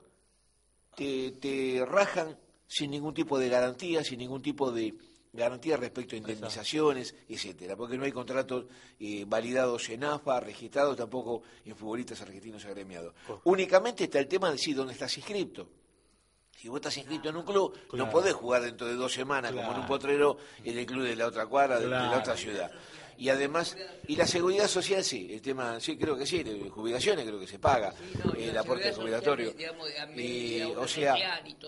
te, 0.95 1.31
te 1.31 1.85
rajan 1.85 2.37
sin 2.67 2.91
ningún 2.91 3.13
tipo 3.13 3.37
de 3.37 3.49
garantía, 3.49 4.03
sin 4.03 4.19
ningún 4.19 4.41
tipo 4.41 4.71
de 4.71 4.93
garantía 5.33 5.75
respecto 5.75 6.15
a 6.15 6.17
indemnizaciones, 6.17 7.13
etcétera, 7.27 7.75
porque 7.75 7.97
no 7.97 8.05
hay 8.05 8.11
contratos 8.13 8.65
eh, 8.99 9.25
validados 9.27 9.89
en 9.89 10.05
AFA, 10.05 10.39
registrados 10.39 10.95
tampoco 10.95 11.43
en 11.65 11.75
futbolistas 11.75 12.21
argentinos 12.21 12.63
agremiados. 12.65 13.13
Únicamente 13.43 14.05
está 14.05 14.19
el 14.19 14.27
tema 14.27 14.49
de 14.51 14.57
si 14.57 14.73
dónde 14.73 14.93
estás 14.93 15.15
inscrito. 15.17 15.67
Si 16.57 16.69
vos 16.69 16.77
estás 16.77 16.95
inscrito 16.97 17.27
en 17.27 17.35
un 17.35 17.43
club, 17.43 17.77
no 17.97 18.09
podés 18.09 18.33
jugar 18.33 18.61
dentro 18.61 18.87
de 18.87 18.95
dos 18.95 19.11
semanas 19.11 19.51
como 19.51 19.73
en 19.73 19.79
un 19.81 19.87
potrero 19.87 20.37
en 20.63 20.77
el 20.77 20.85
club 20.85 21.03
de 21.03 21.15
la 21.17 21.27
otra 21.27 21.45
cuadra, 21.47 21.77
de- 21.79 21.85
de, 21.85 21.89
la 22.11 22.17
otra 22.19 22.37
ciudad. 22.37 22.71
Y 23.17 23.29
además, 23.29 23.77
y 24.07 24.15
la 24.15 24.27
seguridad 24.27 24.67
social 24.67 25.03
sí, 25.03 25.29
el 25.31 25.41
tema, 25.41 25.79
sí, 25.79 25.97
creo 25.97 26.17
que 26.17 26.25
sí, 26.25 26.43
de 26.43 26.69
jubilaciones 26.69 27.25
creo 27.25 27.39
que 27.39 27.47
se 27.47 27.59
paga, 27.59 27.93
no, 28.23 28.33
y 28.37 28.43
el 28.43 28.57
aporte 28.57 28.91
jubilatorio. 28.93 29.51
digamos, 29.51 29.89
Y, 30.15 30.61
o 30.63 30.87
sea, 30.87 31.15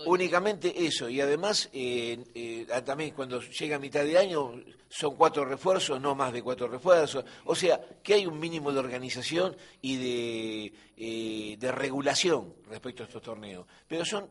únicamente 0.06 0.72
eso. 0.86 1.08
Y 1.08 1.20
además, 1.20 1.68
eh, 1.72 2.24
eh, 2.34 2.66
también 2.84 3.12
cuando 3.12 3.40
llega 3.40 3.76
a 3.76 3.78
mitad 3.78 4.04
de 4.04 4.18
año, 4.18 4.52
son 4.88 5.16
cuatro 5.16 5.44
refuerzos, 5.44 6.00
no 6.00 6.14
más 6.14 6.32
de 6.32 6.42
cuatro 6.42 6.68
refuerzos. 6.68 7.24
O 7.44 7.54
sea, 7.54 7.80
que 8.02 8.14
hay 8.14 8.26
un 8.26 8.38
mínimo 8.38 8.72
de 8.72 8.78
organización 8.78 9.56
y 9.82 9.96
de, 9.96 10.72
eh, 10.96 11.56
de 11.58 11.72
regulación 11.72 12.54
respecto 12.68 13.02
a 13.02 13.06
estos 13.06 13.22
torneos. 13.22 13.66
Pero 13.86 14.04
son 14.04 14.30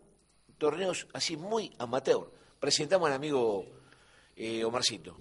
torneos 0.58 1.08
así 1.14 1.38
muy 1.38 1.74
amateur. 1.78 2.32
Presentamos 2.60 3.08
al 3.08 3.14
amigo 3.14 3.66
eh, 4.36 4.64
Omarcito. 4.64 5.18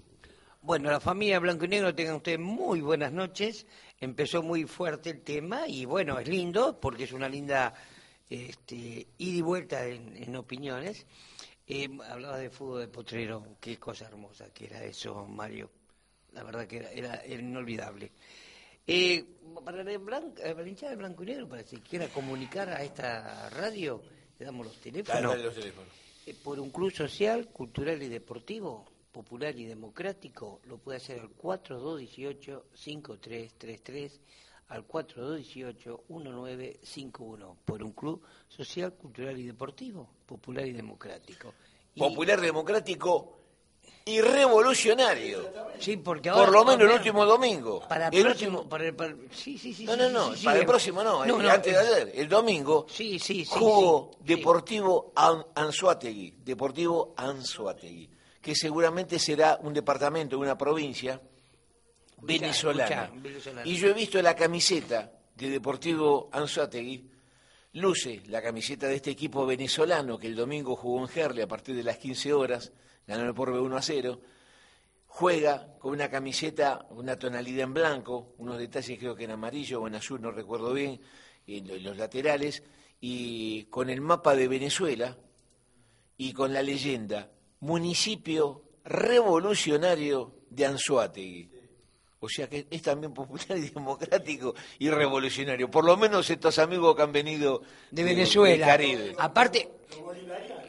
Bueno, 0.61 0.89
la 0.91 0.99
familia 0.99 1.39
Blanco 1.39 1.65
y 1.65 1.69
Negro, 1.69 1.95
tengan 1.95 2.15
ustedes 2.15 2.39
muy 2.39 2.81
buenas 2.81 3.13
noches. 3.13 3.65
Empezó 3.99 4.43
muy 4.43 4.65
fuerte 4.65 5.11
el 5.11 5.21
tema 5.21 5.67
y 5.67 5.85
bueno, 5.85 6.19
es 6.19 6.27
lindo 6.27 6.79
porque 6.79 7.05
es 7.05 7.13
una 7.13 7.29
linda 7.29 7.73
este, 8.29 8.75
ida 8.75 9.07
y 9.17 9.41
vuelta 9.41 9.85
en, 9.85 10.15
en 10.17 10.35
opiniones. 10.35 11.05
Eh, 11.65 11.87
hablaba 12.09 12.37
de 12.37 12.49
fútbol 12.49 12.81
de 12.81 12.87
potrero, 12.87 13.57
qué 13.61 13.77
cosa 13.77 14.05
hermosa 14.07 14.51
que 14.53 14.65
era 14.65 14.83
eso, 14.83 15.25
Mario. 15.25 15.69
La 16.33 16.43
verdad 16.43 16.67
que 16.67 16.77
era, 16.77 16.91
era, 16.91 17.15
era 17.23 17.41
inolvidable. 17.41 18.11
Eh, 18.85 19.25
para 19.63 19.83
la, 19.83 19.91
blan- 19.99 20.33
eh, 20.37 20.51
para 20.53 20.63
la 20.63 20.67
hinchada 20.69 20.91
de 20.91 20.97
Blanco 20.97 21.23
y 21.23 21.27
Negro, 21.27 21.47
para 21.47 21.63
si 21.63 21.77
quiera 21.77 22.07
comunicar 22.09 22.69
a 22.69 22.83
esta 22.83 23.49
radio, 23.51 24.01
le 24.39 24.45
damos 24.45 24.65
los 24.65 24.77
teléfonos. 24.79 25.21
Dale, 25.21 25.33
dale 25.33 25.43
los 25.43 25.55
teléfonos. 25.55 25.89
Eh, 26.25 26.35
por 26.43 26.59
un 26.59 26.69
club 26.71 26.91
social, 26.91 27.47
cultural 27.49 28.01
y 28.03 28.07
deportivo, 28.07 28.85
popular 29.17 29.57
y 29.57 29.65
democrático, 29.65 30.59
lo 30.65 30.77
puede 30.77 30.97
hacer 30.97 31.19
al 31.21 31.29
4218-5333, 31.29 34.11
al 34.67 34.87
4218-1951, 34.87 37.55
por 37.65 37.81
un 37.83 37.93
club 37.93 38.21
social, 38.47 38.93
cultural 38.93 39.39
y 39.39 39.47
deportivo, 39.47 40.07
popular 40.27 40.67
y 40.67 40.71
democrático. 40.73 41.51
Y- 41.95 41.99
Popular, 41.99 42.39
democrático 42.39 43.33
y 44.05 44.21
revolucionario. 44.21 45.51
sí, 45.79 45.97
porque 45.97 46.29
ahora, 46.29 46.45
Por 46.45 46.53
lo 46.53 46.63
menos 46.63 46.87
el 46.87 46.91
último 46.95 47.25
domingo. 47.25 47.79
Para 47.89 48.09
el 48.09 48.21
próximo, 48.23 48.57
último. 48.59 48.69
para 48.69 48.85
el- 48.85 48.95
para- 48.95 49.15
sí, 49.31 49.57
sí, 49.57 49.73
sí, 49.73 49.85
No, 49.85 49.95
no, 49.97 50.05
sí, 50.07 50.13
no, 50.13 50.35
sí, 50.35 50.45
para 50.45 50.59
el 50.59 50.65
próximo 50.67 51.03
no, 51.03 51.25
no, 51.25 51.37
el- 51.37 51.43
no, 51.43 51.49
antes 51.49 51.73
de 51.73 51.79
ayer, 51.79 52.11
el 52.13 52.29
domingo, 52.29 52.85
Sí, 52.87 53.17
sí, 53.17 53.43
sí. 53.45 53.51
jugó. 53.51 54.11
Deportivo 54.19 55.11
An- 55.15 55.43
Anzoátegui, 55.55 56.35
Deportivo 56.45 57.15
Anzoátegui, 57.17 58.11
que 58.47 58.55
seguramente 58.55 59.19
será 59.19 59.59
un 59.61 59.73
departamento, 59.73 60.39
una 60.39 60.57
provincia 60.57 61.19
venezolana. 62.21 63.11
Y 63.65 63.75
yo 63.75 63.89
he 63.89 63.93
visto 63.93 64.21
la 64.21 64.37
camiseta 64.37 65.11
de 65.35 65.49
Deportivo 65.49 66.29
Anzoátegui, 66.31 67.11
luce 67.73 68.21
la 68.27 68.41
camiseta 68.41 68.87
de 68.87 68.95
este 68.95 69.11
equipo 69.11 69.45
venezolano 69.45 70.17
que 70.17 70.27
el 70.27 70.35
domingo 70.37 70.77
jugó 70.77 71.01
en 71.01 71.09
Gerle 71.09 71.43
a 71.43 71.47
partir 71.49 71.75
de 71.75 71.83
las 71.83 71.97
15 71.97 72.31
horas, 72.31 72.71
ganó 73.05 73.25
el 73.25 73.33
Porbe 73.33 73.59
1 73.59 73.75
a 73.75 73.81
0, 73.81 74.21
juega 75.07 75.77
con 75.77 75.91
una 75.91 76.09
camiseta, 76.09 76.85
una 76.91 77.19
tonalidad 77.19 77.65
en 77.65 77.73
blanco, 77.73 78.33
unos 78.37 78.57
detalles 78.57 78.97
creo 78.97 79.13
que 79.13 79.25
en 79.25 79.31
amarillo 79.31 79.81
o 79.81 79.87
en 79.87 79.95
azul, 79.95 80.21
no 80.21 80.31
recuerdo 80.31 80.71
bien, 80.71 81.01
en 81.47 81.83
los 81.83 81.97
laterales, 81.97 82.63
y 83.01 83.65
con 83.65 83.89
el 83.89 83.99
mapa 83.99 84.37
de 84.37 84.47
Venezuela 84.47 85.17
y 86.15 86.31
con 86.31 86.53
la 86.53 86.61
leyenda, 86.61 87.29
municipio 87.59 88.61
revolucionario 88.85 90.31
de 90.49 90.65
Anzoátegui. 90.65 91.49
O 92.19 92.27
sea 92.27 92.49
que 92.49 92.65
es 92.71 92.81
también 92.81 93.13
popular 93.13 93.57
y 93.57 93.69
democrático 93.69 94.55
y 94.79 94.89
revolucionario. 94.89 95.69
Por 95.69 95.85
lo 95.85 95.95
menos 95.97 96.27
estos 96.29 96.57
amigos 96.59 96.95
que 96.95 97.01
han 97.03 97.11
venido 97.11 97.61
de 97.91 98.03
Venezuela. 98.03 98.65
Caribe. 98.65 99.15
Aparte, 99.19 99.69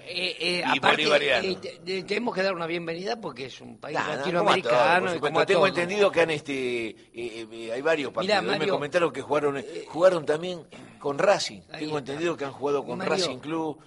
eh, 0.06 0.36
eh, 0.38 0.62
Y 0.74 0.78
aparte 0.78 1.04
eh, 1.04 1.56
te- 1.60 1.78
te- 1.84 2.02
tenemos 2.02 2.34
que 2.34 2.42
dar 2.42 2.54
una 2.54 2.66
bienvenida 2.66 3.18
porque 3.20 3.46
es 3.46 3.60
un 3.62 3.78
país 3.78 3.96
Nah, 3.98 4.16
latinoamericano 4.16 5.18
como 5.20 5.46
Tengo 5.46 5.66
entendido 5.66 6.10
que 6.12 6.20
han 6.20 6.30
este 6.30 6.88
eh, 7.14 7.70
hay 7.72 7.80
varios 7.82 8.12
partidos. 8.12 8.44
Hoy 8.44 8.58
me 8.58 8.68
comentaron 8.68 9.10
que 9.12 9.22
jugaron 9.22 9.64
jugaron 9.88 10.26
también 10.26 10.66
con 10.98 11.18
Racing. 11.18 11.62
ahí 11.72 11.84
Tengo 11.86 11.98
entendido 11.98 12.36
que 12.36 12.44
han 12.44 12.52
jugado 12.52 12.84
con 12.84 12.98
Mario. 12.98 13.14
Racing 13.14 13.38
Club 13.38 13.78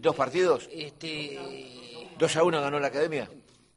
dos 0.00 0.16
partidos. 0.16 0.68
Este, 0.72 1.38
2 2.18 2.36
a 2.36 2.42
1 2.44 2.60
ganó 2.60 2.80
la 2.80 2.88
Academia. 2.88 3.28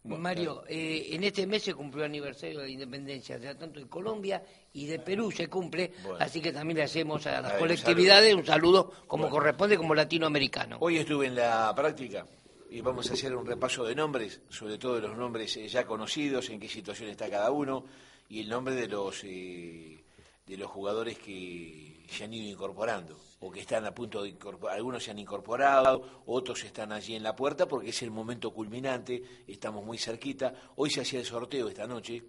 Mario, 0.03 0.63
eh, 0.67 1.10
en 1.12 1.24
este 1.24 1.45
mes 1.45 1.62
se 1.62 1.75
cumplió 1.75 2.03
el 2.03 2.10
aniversario 2.10 2.60
de 2.60 2.65
la 2.65 2.71
independencia, 2.71 3.38
ya 3.38 3.55
tanto 3.55 3.79
de 3.79 3.88
Colombia 3.88 4.43
y 4.74 4.88
de 4.88 4.98
Perú 4.98 5.31
se 5.31 5.48
cumple, 5.48 5.91
Bueno. 6.01 6.17
así 6.19 6.41
que 6.41 6.51
también 6.51 6.77
le 6.77 6.83
hacemos 6.83 7.27
a 7.27 7.39
las 7.39 7.53
colectividades 7.53 8.33
un 8.33 8.43
saludo 8.43 8.91
como 9.05 9.29
corresponde 9.29 9.77
como 9.77 9.93
latinoamericano. 9.93 10.77
Hoy 10.79 10.98
estuve 10.98 11.27
en 11.27 11.36
la 11.36 11.71
práctica 11.75 12.25
y 12.71 12.81
vamos 12.81 13.12
a 13.12 13.13
hacer 13.13 13.36
un 13.36 13.45
repaso 13.45 13.83
de 13.83 13.93
nombres, 13.93 14.41
sobre 14.50 14.79
todo 14.79 14.95
de 14.95 15.01
los 15.01 15.15
nombres 15.15 15.55
eh, 15.57 15.67
ya 15.67 15.86
conocidos, 15.86 16.50
en 16.50 16.60
qué 16.60 16.67
situación 16.67 17.10
está 17.10 17.29
cada 17.29 17.51
uno 17.51 17.86
y 18.27 18.39
el 18.39 18.50
nombre 18.50 18.74
de 18.74 18.88
los 18.88 19.24
eh, 19.24 20.03
de 20.48 20.57
los 20.57 20.71
jugadores 20.71 21.19
que 21.19 22.05
se 22.10 22.24
han 22.24 22.33
ido 22.33 22.50
incorporando 22.50 23.19
o 23.41 23.51
que 23.51 23.60
están 23.60 23.86
a 23.86 23.93
punto 23.93 24.24
de 24.24 24.29
incorporar. 24.29 24.77
Algunos 24.77 25.03
se 25.03 25.12
han 25.12 25.19
incorporado, 25.19 26.24
otros 26.25 26.63
están 26.63 26.91
allí 26.91 27.15
en 27.15 27.24
la 27.24 27.36
puerta 27.36 27.67
porque 27.67 27.89
es 27.89 28.01
el 28.01 28.12
momento 28.12 28.51
culminante, 28.51 29.21
estamos 29.48 29.83
muy 29.83 29.98
cerquita. 29.98 30.53
Hoy 30.75 30.89
se 30.89 31.01
hacía 31.01 31.19
el 31.19 31.25
sorteo 31.25 31.67
esta 31.67 31.86
noche 31.86 32.24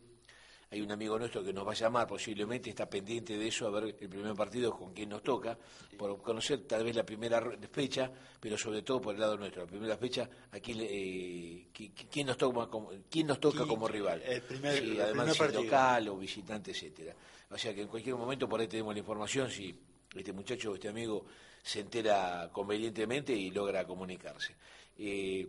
hay 0.72 0.80
un 0.80 0.90
amigo 0.90 1.18
nuestro 1.18 1.44
que 1.44 1.52
nos 1.52 1.66
va 1.66 1.72
a 1.72 1.74
llamar 1.74 2.06
posiblemente, 2.06 2.70
está 2.70 2.88
pendiente 2.88 3.36
de 3.36 3.46
eso, 3.46 3.66
a 3.66 3.70
ver 3.70 3.94
el 4.00 4.08
primer 4.08 4.34
partido 4.34 4.74
con 4.74 4.94
quién 4.94 5.10
nos 5.10 5.22
toca, 5.22 5.58
por 5.98 6.22
conocer 6.22 6.60
tal 6.60 6.82
vez 6.82 6.96
la 6.96 7.04
primera 7.04 7.42
fecha, 7.70 8.10
pero 8.40 8.56
sobre 8.56 8.80
todo 8.80 8.98
por 8.98 9.14
el 9.14 9.20
lado 9.20 9.36
nuestro, 9.36 9.64
la 9.64 9.68
primera 9.68 9.98
fecha, 9.98 10.26
a 10.50 10.58
quién, 10.60 10.78
eh, 10.80 11.68
quién 12.10 12.26
nos 12.26 12.38
toca 12.38 12.68
como, 12.68 12.90
quién 13.10 13.26
nos 13.26 13.38
toca 13.38 13.66
como 13.66 13.86
rival. 13.86 14.22
El 14.22 14.40
primer, 14.40 14.78
Sí, 14.78 14.92
el 14.92 15.00
además 15.02 15.36
primer 15.36 15.50
si 15.50 15.62
local 15.62 16.08
o 16.08 16.16
visitante, 16.16 16.70
etcétera. 16.70 17.14
O 17.50 17.58
sea 17.58 17.74
que 17.74 17.82
en 17.82 17.88
cualquier 17.88 18.16
momento 18.16 18.48
por 18.48 18.58
ahí 18.58 18.66
tenemos 18.66 18.94
la 18.94 19.00
información 19.00 19.50
si 19.50 19.78
este 20.14 20.32
muchacho, 20.32 20.74
este 20.74 20.88
amigo, 20.88 21.24
se 21.62 21.80
entera 21.80 22.50
convenientemente 22.52 23.32
y 23.32 23.50
logra 23.50 23.86
comunicarse. 23.86 24.54
Eh, 24.98 25.46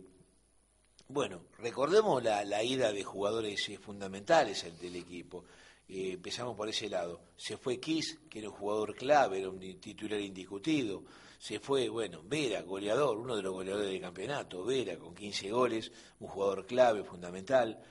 bueno, 1.08 1.42
recordemos 1.58 2.22
la, 2.22 2.44
la 2.44 2.62
ida 2.62 2.92
de 2.92 3.04
jugadores 3.04 3.68
eh, 3.68 3.78
fundamentales 3.78 4.64
al- 4.64 4.78
del 4.78 4.96
equipo. 4.96 5.44
Eh, 5.88 6.12
empezamos 6.12 6.56
por 6.56 6.68
ese 6.68 6.88
lado. 6.88 7.20
Se 7.36 7.56
fue 7.58 7.78
Kiss, 7.78 8.18
que 8.30 8.38
era 8.38 8.48
un 8.48 8.54
jugador 8.54 8.94
clave, 8.94 9.40
era 9.40 9.50
un 9.50 9.58
titular 9.80 10.18
indiscutido. 10.20 11.02
Se 11.38 11.60
fue, 11.60 11.90
bueno, 11.90 12.22
Vera, 12.24 12.62
goleador, 12.62 13.18
uno 13.18 13.36
de 13.36 13.42
los 13.42 13.52
goleadores 13.52 13.90
del 13.90 14.00
campeonato. 14.00 14.64
Vera, 14.64 14.96
con 14.96 15.14
15 15.14 15.50
goles, 15.50 15.92
un 16.20 16.28
jugador 16.28 16.64
clave, 16.66 17.04
fundamental. 17.04 17.82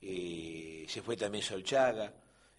Eh, 0.00 0.86
se 0.88 1.02
fue 1.02 1.16
también 1.16 1.42
Solchaga, 1.42 2.14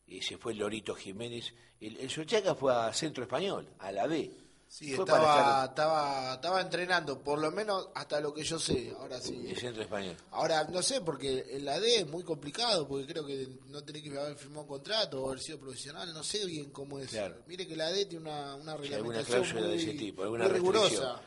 eh, 0.07 0.21
se 0.21 0.37
fue 0.37 0.53
Lorito 0.55 0.93
Jiménez. 0.93 1.53
El, 1.81 1.97
el 1.97 2.55
fue 2.55 2.73
a 2.73 2.93
Centro 2.93 3.23
Español, 3.23 3.67
a 3.79 3.91
la 3.91 4.07
B. 4.07 4.31
Sí, 4.67 4.93
Fue 4.93 5.05
para 5.05 5.19
estaba, 5.19 5.41
estar 5.41 5.69
estaba, 5.69 6.33
estaba 6.35 6.61
entrenando, 6.61 7.21
por 7.21 7.39
lo 7.39 7.51
menos 7.51 7.89
hasta 7.93 8.21
lo 8.21 8.33
que 8.33 8.41
yo 8.41 8.57
sé. 8.57 8.93
Ahora 8.97 9.19
sí. 9.19 9.47
en 9.49 9.55
Centro 9.57 9.83
Español. 9.83 10.15
Ahora, 10.31 10.63
no 10.63 10.81
sé, 10.81 11.01
porque 11.01 11.45
en 11.49 11.65
la 11.65 11.77
D 11.77 11.97
es 11.97 12.07
muy 12.07 12.23
complicado, 12.23 12.87
porque 12.87 13.05
creo 13.05 13.25
que 13.25 13.49
no 13.67 13.83
tenés 13.83 14.03
que 14.03 14.17
haber 14.17 14.37
firmado 14.37 14.61
un 14.61 14.67
contrato 14.67 15.23
o 15.23 15.27
haber 15.27 15.41
sido 15.41 15.59
profesional, 15.59 16.13
no 16.13 16.23
sé 16.23 16.45
bien 16.45 16.69
cómo 16.69 16.99
es. 16.99 17.09
Claro. 17.09 17.35
Mire 17.47 17.67
que 17.67 17.75
la 17.75 17.91
D 17.91 18.05
tiene 18.05 18.29
una, 18.29 18.55
una 18.55 18.71
alguna 18.71 18.77
reglamentación 18.77 19.41
cláusula 19.41 19.61
muy, 19.61 19.69
de 19.71 19.75
ese 19.75 19.93
tipo, 19.93 20.23
alguna 20.23 20.45
muy 20.45 20.53
rigurosa. 20.53 21.21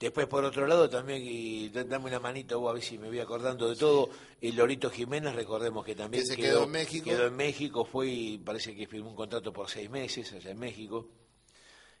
Después, 0.00 0.26
por 0.28 0.42
otro 0.44 0.66
lado, 0.66 0.88
también, 0.88 1.20
y 1.22 1.68
dame 1.68 2.06
una 2.06 2.18
manito, 2.18 2.58
vos, 2.58 2.70
a 2.70 2.72
ver 2.72 2.82
si 2.82 2.96
me 2.96 3.08
voy 3.08 3.20
acordando 3.20 3.68
de 3.68 3.76
todo, 3.76 4.08
el 4.40 4.56
Lorito 4.56 4.88
Jiménez, 4.88 5.34
recordemos 5.34 5.84
que 5.84 5.94
también 5.94 6.22
Que 6.22 6.26
se 6.30 6.36
quedó 6.36 6.64
en 6.64 6.70
México. 6.70 7.04
quedó 7.04 7.26
en 7.26 7.36
México, 7.36 7.84
fue 7.84 8.08
y 8.08 8.38
parece 8.38 8.74
que 8.74 8.86
firmó 8.86 9.10
un 9.10 9.14
contrato 9.16 9.52
por 9.52 9.68
seis 9.68 9.90
meses 9.90 10.32
allá 10.32 10.52
en 10.52 10.58
México. 10.58 11.06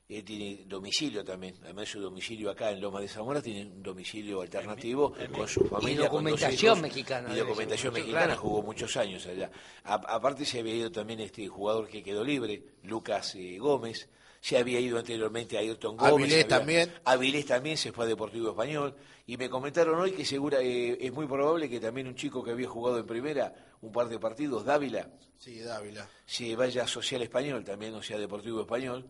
Él 0.08 0.24
tiene 0.24 0.64
domicilio 0.66 1.22
también, 1.22 1.54
además 1.62 1.84
de 1.84 1.92
su 1.92 2.00
domicilio 2.00 2.50
acá 2.50 2.70
en 2.72 2.80
Loma 2.80 3.00
de 3.00 3.06
Zamora, 3.06 3.40
tiene 3.42 3.66
un 3.66 3.82
domicilio 3.82 4.40
alternativo 4.40 5.12
con 5.32 5.46
su 5.46 5.60
familia. 5.66 6.08
con 6.08 6.24
dos 6.24 6.32
documentación 6.40 6.64
hijos, 6.78 6.80
mexicana, 6.82 7.32
Y 7.32 7.38
documentación 7.38 7.92
ser, 7.94 8.00
mexicana, 8.02 8.26
claro. 8.26 8.40
jugó 8.40 8.62
muchos 8.62 8.96
años 8.96 9.24
allá. 9.26 9.52
A- 9.84 9.94
aparte 10.16 10.44
se 10.46 10.58
había 10.60 10.74
ido 10.74 10.90
también 10.90 11.20
este 11.20 11.46
jugador 11.46 11.86
que 11.86 12.02
quedó 12.02 12.24
libre, 12.24 12.64
Lucas 12.82 13.34
eh, 13.36 13.58
Gómez, 13.58 14.08
se 14.40 14.56
había 14.58 14.80
ido 14.80 14.98
anteriormente 14.98 15.56
a 15.56 15.60
Ayrton 15.60 15.96
Gómez. 15.96 16.12
Avilés 16.14 16.44
había- 16.44 16.48
también. 16.48 16.92
Avilés 17.04 17.46
también 17.46 17.76
se 17.76 17.92
fue 17.92 18.04
a 18.04 18.08
Deportivo 18.08 18.50
Español 18.50 18.94
y 19.26 19.36
me 19.36 19.50
comentaron 19.50 20.00
hoy 20.00 20.12
que 20.12 20.24
segura 20.24 20.60
eh, 20.62 20.96
es 21.00 21.12
muy 21.12 21.26
probable 21.26 21.68
que 21.68 21.78
también 21.80 22.06
un 22.06 22.14
chico 22.14 22.42
que 22.42 22.50
había 22.52 22.68
jugado 22.68 22.98
en 22.98 23.06
primera 23.06 23.54
un 23.82 23.92
par 23.92 24.08
de 24.08 24.18
partidos, 24.18 24.64
Dávila, 24.64 25.08
Sí, 25.38 25.58
Dávila. 25.60 26.08
se 26.26 26.54
vaya 26.56 26.84
a 26.84 26.86
Social 26.86 27.22
Español 27.22 27.64
también, 27.64 27.94
o 27.94 28.02
sea, 28.02 28.18
Deportivo 28.18 28.60
Español, 28.62 29.06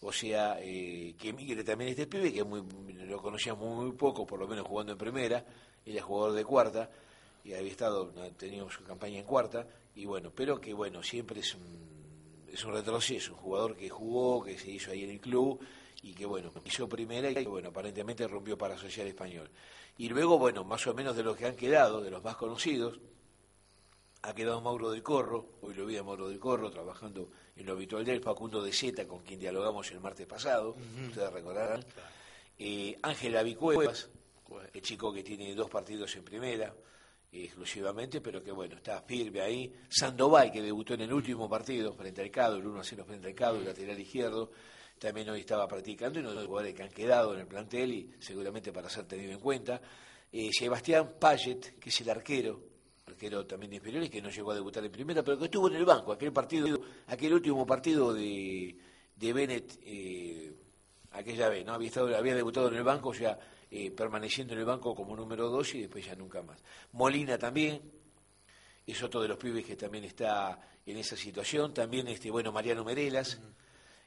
o 0.00 0.12
sea, 0.12 0.58
eh, 0.60 1.14
que 1.18 1.32
migre 1.32 1.62
también 1.64 1.90
este 1.90 2.06
pibe, 2.06 2.32
que 2.32 2.42
muy, 2.44 2.62
lo 3.04 3.20
conocíamos 3.20 3.64
muy, 3.64 3.86
muy 3.86 3.96
poco, 3.96 4.24
por 4.26 4.38
lo 4.38 4.46
menos 4.48 4.66
jugando 4.66 4.92
en 4.92 4.98
primera, 4.98 5.44
era 5.84 6.02
jugador 6.02 6.34
de 6.36 6.44
cuarta, 6.44 6.90
y 7.44 7.52
había 7.54 7.70
estado, 7.72 8.12
tenido 8.36 8.70
su 8.70 8.84
campaña 8.84 9.18
en 9.18 9.24
cuarta, 9.24 9.66
y 9.96 10.04
bueno, 10.04 10.30
pero 10.34 10.60
que 10.60 10.72
bueno, 10.72 11.02
siempre 11.02 11.40
es 11.40 11.54
un, 11.56 11.91
es 12.52 12.64
un 12.64 12.72
retroceso, 12.72 13.32
un 13.32 13.38
jugador 13.38 13.76
que 13.76 13.88
jugó, 13.88 14.44
que 14.44 14.58
se 14.58 14.70
hizo 14.70 14.90
ahí 14.90 15.04
en 15.04 15.10
el 15.10 15.20
club, 15.20 15.58
y 16.02 16.14
que 16.14 16.26
bueno, 16.26 16.50
hizo 16.64 16.88
primera 16.88 17.30
y 17.30 17.34
que 17.34 17.46
bueno, 17.46 17.68
aparentemente 17.70 18.26
rompió 18.28 18.58
para 18.58 18.76
Social 18.76 19.06
Español. 19.06 19.50
Y 19.98 20.08
luego, 20.08 20.38
bueno, 20.38 20.64
más 20.64 20.86
o 20.86 20.94
menos 20.94 21.16
de 21.16 21.22
los 21.22 21.36
que 21.36 21.46
han 21.46 21.56
quedado, 21.56 22.00
de 22.00 22.10
los 22.10 22.22
más 22.22 22.36
conocidos, 22.36 22.98
ha 24.22 24.34
quedado 24.34 24.60
Mauro 24.60 24.90
del 24.90 25.02
Corro, 25.02 25.46
hoy 25.62 25.74
lo 25.74 25.84
vi 25.84 25.96
a 25.96 26.02
Mauro 26.02 26.28
del 26.28 26.38
Corro 26.38 26.70
trabajando 26.70 27.30
en 27.56 27.66
lo 27.66 27.72
habitual 27.72 28.04
de 28.04 28.12
él, 28.12 28.20
Facundo 28.20 28.62
de 28.62 28.72
Zeta, 28.72 29.06
con 29.06 29.22
quien 29.22 29.40
dialogamos 29.40 29.90
el 29.90 30.00
martes 30.00 30.26
pasado, 30.26 30.76
ustedes 31.08 31.32
recordarán, 31.32 31.84
Eh, 32.58 32.96
Ángel 33.02 33.36
Avicuevas, 33.36 34.08
el 34.72 34.82
chico 34.82 35.12
que 35.12 35.24
tiene 35.24 35.54
dos 35.54 35.68
partidos 35.68 36.14
en 36.14 36.22
primera, 36.24 36.66
eh, 36.66 36.76
exclusivamente, 37.32 38.20
pero 38.20 38.42
que 38.42 38.52
bueno, 38.52 38.76
está 38.76 39.00
firme 39.02 39.40
ahí, 39.40 39.72
Sandoval, 39.88 40.52
que 40.52 40.60
debutó 40.60 40.94
en 40.94 41.02
el 41.02 41.12
último 41.12 41.48
partido 41.48 41.94
frente 41.94 42.20
al 42.20 42.30
Cado, 42.30 42.56
el 42.56 42.66
1 42.66 42.80
a 42.80 42.84
0 42.84 43.04
frente 43.06 43.28
al 43.28 43.34
Cado, 43.34 43.58
el 43.58 43.64
lateral 43.64 43.98
izquierdo, 43.98 44.50
también 44.98 45.30
hoy 45.30 45.40
estaba 45.40 45.66
practicando, 45.66 46.18
y 46.18 46.22
uno 46.22 46.30
de 46.30 46.36
los 46.36 46.46
jugadores 46.46 46.74
que 46.74 46.82
han 46.82 46.90
quedado 46.90 47.34
en 47.34 47.40
el 47.40 47.46
plantel 47.46 47.92
y 47.92 48.14
seguramente 48.20 48.70
para 48.72 48.88
ser 48.88 49.04
tenido 49.04 49.32
en 49.32 49.40
cuenta. 49.40 49.80
Eh, 50.30 50.50
Sebastián 50.52 51.14
Payet, 51.18 51.78
que 51.78 51.88
es 51.88 52.00
el 52.02 52.10
arquero, 52.10 52.60
arquero 53.06 53.46
también 53.46 53.70
de 53.70 53.76
inferiores, 53.76 54.10
que 54.10 54.20
no 54.20 54.30
llegó 54.30 54.52
a 54.52 54.54
debutar 54.54 54.84
en 54.84 54.92
primera, 54.92 55.22
pero 55.22 55.38
que 55.38 55.46
estuvo 55.46 55.68
en 55.68 55.76
el 55.76 55.84
banco, 55.84 56.12
aquel 56.12 56.32
partido, 56.32 56.80
aquel 57.06 57.34
último 57.34 57.66
partido 57.66 58.12
de, 58.12 58.76
de 59.16 59.32
Bennett, 59.32 59.78
eh, 59.84 60.52
aquella 61.12 61.48
vez, 61.48 61.64
¿no? 61.64 61.72
Había, 61.72 61.88
estado, 61.88 62.16
había 62.16 62.34
debutado 62.34 62.68
en 62.68 62.74
el 62.74 62.84
banco, 62.84 63.08
o 63.08 63.14
sea, 63.14 63.38
eh, 63.74 63.90
permaneciendo 63.90 64.52
en 64.52 64.58
el 64.60 64.66
banco 64.66 64.94
como 64.94 65.16
número 65.16 65.48
dos 65.48 65.74
y 65.74 65.80
después 65.80 66.04
ya 66.04 66.14
nunca 66.14 66.42
más. 66.42 66.62
Molina 66.92 67.38
también, 67.38 67.80
es 68.86 69.02
otro 69.02 69.22
de 69.22 69.28
los 69.28 69.38
pibes 69.38 69.64
que 69.64 69.76
también 69.76 70.04
está 70.04 70.60
en 70.84 70.98
esa 70.98 71.16
situación. 71.16 71.72
También, 71.72 72.06
este, 72.08 72.30
bueno, 72.30 72.52
Mariano 72.52 72.84
Merelas, 72.84 73.40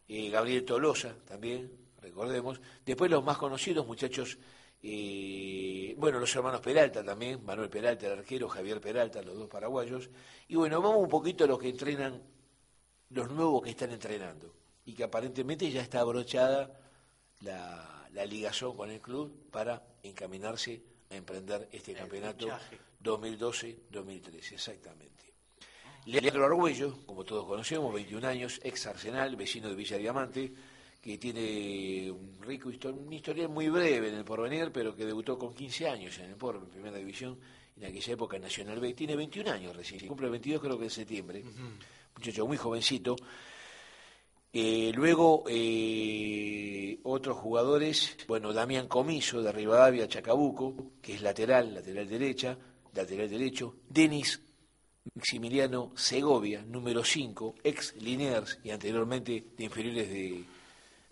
eh, 0.08 0.30
Gabriel 0.30 0.64
Tolosa 0.66 1.16
también, 1.26 1.72
recordemos. 2.00 2.62
Después 2.86 3.10
los 3.10 3.24
más 3.24 3.40
conocidos, 3.40 3.88
muchachos, 3.88 4.38
eh, 4.84 5.96
bueno, 5.98 6.20
los 6.20 6.36
hermanos 6.36 6.62
Peralta 6.62 7.04
también, 7.04 7.44
Manuel 7.44 7.72
Peralta, 7.72 8.06
el 8.06 8.20
arquero, 8.20 8.48
Javier 8.48 8.80
Peralta, 8.80 9.24
los 9.24 9.36
dos 9.36 9.50
paraguayos. 9.50 10.12
Y 10.48 10.58
bueno, 10.58 10.80
vamos 10.80 11.02
un 11.02 11.10
poquito 11.10 11.46
a 11.46 11.48
los 11.48 11.58
que 11.58 11.70
entrenan, 11.70 12.22
los 13.10 13.32
nuevos 13.32 13.64
que 13.64 13.72
están 13.72 13.90
entrenando. 13.90 14.54
Y 14.86 14.94
que 14.94 15.06
aparentemente 15.06 15.72
ya 15.72 15.82
está 15.82 16.02
abrochada 16.02 16.80
la, 17.42 18.05
la 18.16 18.26
ligazón 18.26 18.76
con 18.76 18.90
el 18.90 19.00
club 19.02 19.50
para 19.52 19.84
encaminarse 20.04 20.82
a 21.12 21.16
emprender 21.16 21.70
este 21.72 21.94
campeonato 21.94 22.46
fichaje. 22.46 22.78
2012-2013, 23.04 24.54
exactamente. 24.54 25.24
Leandro 26.06 26.46
Argüello, 26.46 27.06
como 27.06 27.24
todos 27.24 27.46
conocemos, 27.46 27.94
21 27.94 28.28
años, 28.28 28.60
ex 28.64 28.86
Arsenal, 28.88 29.36
vecino 29.36 29.70
de 29.70 29.76
Villa 29.76 29.98
Diamante, 29.98 30.54
que 31.02 31.18
tiene 31.18 32.10
un 32.12 32.38
rico 32.42 32.70
histo- 32.72 32.94
un 32.94 33.12
historial 33.14 33.50
muy 33.50 33.70
breve 33.70 34.10
en 34.10 34.16
el 34.16 34.24
porvenir, 34.26 34.72
pero 34.72 34.96
que 34.96 35.06
debutó 35.06 35.38
con 35.38 35.54
15 35.54 35.88
años 35.88 36.18
en 36.20 36.32
el 36.32 36.36
Por, 36.36 36.56
en 36.58 36.66
primera 36.68 36.98
división, 36.98 37.40
en 37.78 37.86
aquella 37.86 38.14
época 38.14 38.38
en 38.38 38.44
Nacional 38.44 38.80
B. 38.80 38.94
Tiene 38.94 39.16
21 39.16 39.52
años 39.52 39.76
recién, 39.76 40.08
cumple 40.08 40.30
22 40.30 40.62
creo 40.62 40.78
que 40.78 40.86
en 40.86 40.90
septiembre. 40.92 41.44
Muchacho 42.16 42.48
muy 42.48 42.58
jovencito. 42.58 43.16
Eh, 44.58 44.94
luego, 44.96 45.44
eh, 45.50 46.98
otros 47.04 47.36
jugadores, 47.36 48.16
bueno, 48.26 48.54
Damián 48.54 48.88
Comiso 48.88 49.42
de 49.42 49.52
Rivadavia, 49.52 50.08
Chacabuco, 50.08 50.94
que 51.02 51.16
es 51.16 51.22
lateral, 51.22 51.74
lateral 51.74 52.08
derecha, 52.08 52.58
lateral 52.94 53.30
derecho, 53.30 53.76
Denis 53.90 54.42
Maximiliano 55.14 55.92
Segovia, 55.98 56.64
número 56.66 57.04
5, 57.04 57.56
ex 57.66 57.96
Liniers 57.98 58.58
y 58.64 58.70
anteriormente 58.70 59.44
de 59.58 59.64
inferiores 59.66 60.10
de, 60.10 60.46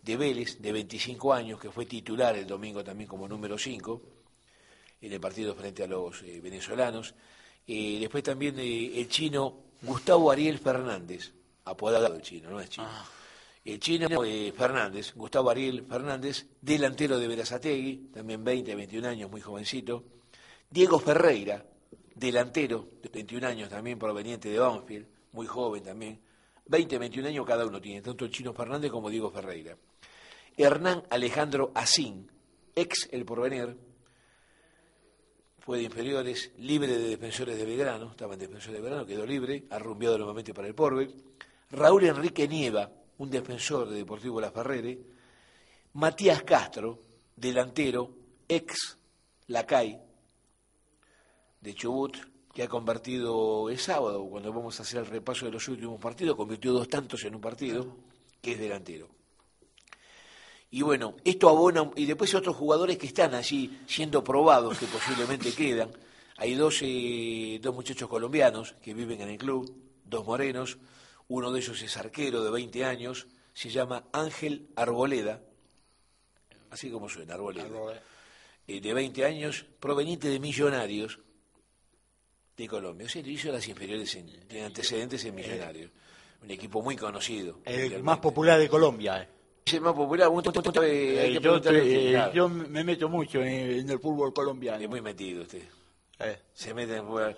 de 0.01 0.15
Vélez, 0.15 0.62
de 0.62 0.71
25 0.71 1.34
años, 1.34 1.60
que 1.60 1.69
fue 1.69 1.86
titular 1.86 2.38
el 2.38 2.47
domingo 2.47 2.82
también 2.82 3.10
como 3.10 3.27
número 3.27 3.58
5 3.58 4.01
en 5.01 5.12
el 5.12 5.19
partido 5.19 5.53
frente 5.53 5.84
a 5.84 5.88
los 5.88 6.21
eh, 6.21 6.39
venezolanos. 6.41 7.13
Eh, 7.67 7.97
después 7.99 8.23
también 8.23 8.58
eh, 8.58 9.01
el 9.01 9.10
chino 9.10 9.65
Gustavo 9.82 10.32
Ariel 10.32 10.60
Fernández, 10.60 11.34
apodado 11.65 12.15
el 12.15 12.21
chino, 12.21 12.49
no 12.49 12.62
es 12.62 12.69
chino. 12.69 12.88
El 13.65 13.80
chino 13.80 14.08
eh, 14.26 14.52
Fernández, 14.52 15.13
Gustavo 15.15 15.49
Ariel 15.49 15.86
Fernández, 15.86 16.47
delantero 16.60 17.17
de 17.17 17.30
Verazategui, 17.30 18.10
también 18.13 18.43
20, 18.43 18.76
21 18.76 19.08
años, 19.08 19.32
muy 19.32 19.39
jovencito. 19.39 20.04
Diego 20.69 20.99
Ferreira, 20.99 21.65
delantero 22.13 22.89
de 23.02 23.08
21 23.08 23.47
años, 23.47 23.69
también 23.69 23.97
proveniente 23.97 24.49
de 24.49 24.60
Banfield, 24.60 25.08
muy 25.32 25.47
joven 25.47 25.82
también. 25.82 26.19
20, 26.65 26.97
21 26.97 27.30
años 27.30 27.45
cada 27.45 27.65
uno 27.65 27.80
tiene, 27.80 28.02
tanto 28.02 28.26
el 28.26 28.32
chino 28.32 28.54
Fernández 28.54 28.91
como 28.91 29.10
Diego 29.10 29.32
Ferreira. 29.32 29.78
Hernán 30.58 31.04
Alejandro 31.10 31.71
Asín, 31.73 32.30
ex 32.76 33.08
El 33.12 33.23
Porvenir, 33.23 33.78
fue 35.60 35.78
de 35.78 35.84
inferiores, 35.86 36.52
libre 36.58 36.97
de 36.97 37.08
defensores 37.08 37.58
de 37.58 37.65
Belgrano, 37.65 38.12
estaba 38.12 38.34
en 38.34 38.39
defensores 38.39 38.76
de 38.76 38.82
Belgrano, 38.82 39.06
quedó 39.06 39.26
libre, 39.26 39.63
arrumbiado 39.69 40.17
nuevamente 40.17 40.54
para 40.54 40.67
el 40.67 40.76
Porvenir. 40.76 41.15
Raúl 41.71 42.04
Enrique 42.04 42.47
Nieva, 42.47 42.91
un 43.17 43.30
defensor 43.30 43.89
de 43.89 43.97
Deportivo 43.97 44.41
La 44.41 44.52
Ferrere. 44.52 44.99
Matías 45.93 46.43
Castro, 46.43 46.99
delantero, 47.36 48.10
ex 48.47 48.97
Lacay 49.47 49.99
de 51.62 51.73
Chubut, 51.76 52.17
que 52.54 52.63
ha 52.63 52.67
convertido 52.67 53.69
el 53.69 53.80
sábado, 53.80 54.26
cuando 54.26 54.52
vamos 54.54 54.80
a 54.80 54.84
hacer 54.84 54.99
el 54.99 55.08
repaso 55.08 55.45
de 55.45 55.52
los 55.52 55.67
últimos 55.67 55.99
partidos, 55.99 56.36
convirtió 56.36 56.73
dos 56.73 56.88
tantos 56.88 57.23
en 57.23 57.36
un 57.36 57.41
partido, 57.41 57.95
que 58.41 58.54
es 58.54 58.60
delantero. 58.60 59.08
Y 60.69 60.82
bueno, 60.82 61.15
esto 61.23 61.49
abona, 61.49 61.89
y 61.95 62.06
después 62.06 62.34
otros 62.36 62.56
jugadores 62.56 62.97
que 62.97 63.08
están 63.08 63.34
allí 63.36 63.80
siendo 63.88 64.23
probados, 64.23 64.78
que 64.78 64.88
posiblemente 64.88 65.52
quedan. 65.56 65.91
Hay 66.38 66.54
eh, 66.54 67.60
dos 67.62 67.76
muchachos 67.76 68.10
colombianos 68.10 68.76
que 68.82 68.93
viven 68.93 69.21
en 69.21 69.30
el 69.30 69.38
club, 69.38 69.71
dos 70.04 70.26
morenos, 70.26 70.78
uno 71.27 71.51
de 71.51 71.59
ellos 71.59 71.81
es 71.81 71.97
arquero 71.97 72.43
de 72.43 72.51
20 72.51 72.86
años, 72.86 73.27
se 73.53 73.69
llama 73.69 74.05
Ángel 74.12 74.67
Arboleda, 74.75 75.41
así 76.69 76.89
como 76.89 77.09
suena, 77.09 77.36
Arboleda, 77.36 77.67
eh, 78.67 78.81
de 78.81 78.93
20 78.93 79.25
años, 79.25 79.65
proveniente 79.79 80.27
de 80.29 80.39
Millonarios 80.39 81.19
de 82.57 82.67
Colombia. 82.67 83.07
O 83.07 83.09
sea, 83.09 83.21
hizo 83.25 83.51
las 83.51 83.67
inferiores 83.67 84.15
en, 84.15 84.29
antecedentes 84.63 85.23
en 85.25 85.36
Millonarios, 85.36 85.91
un 86.41 86.51
equipo 86.51 86.81
muy 86.81 86.95
conocido. 86.95 87.59
El 87.65 88.03
más 88.03 88.19
popular 88.19 88.59
de 88.59 88.69
Colombia. 88.69 89.21
eh. 89.23 89.27
Es 89.65 89.73
el 89.75 89.81
más 89.81 89.93
popular, 89.93 90.29
eh, 90.83 91.39
yo, 91.41 92.33
yo 92.33 92.49
me 92.49 92.83
meto 92.83 93.07
mucho 93.07 93.41
en, 93.41 93.79
en 93.79 93.89
el 93.89 93.99
fútbol 93.99 94.27
Es 94.29 94.33
colombiano. 94.36 94.89
muy 94.89 94.99
metido 95.01 95.41
usted. 95.43 95.63
Se 96.53 96.73
mete 96.73 96.97
en 96.97 97.05
fútbol. 97.05 97.36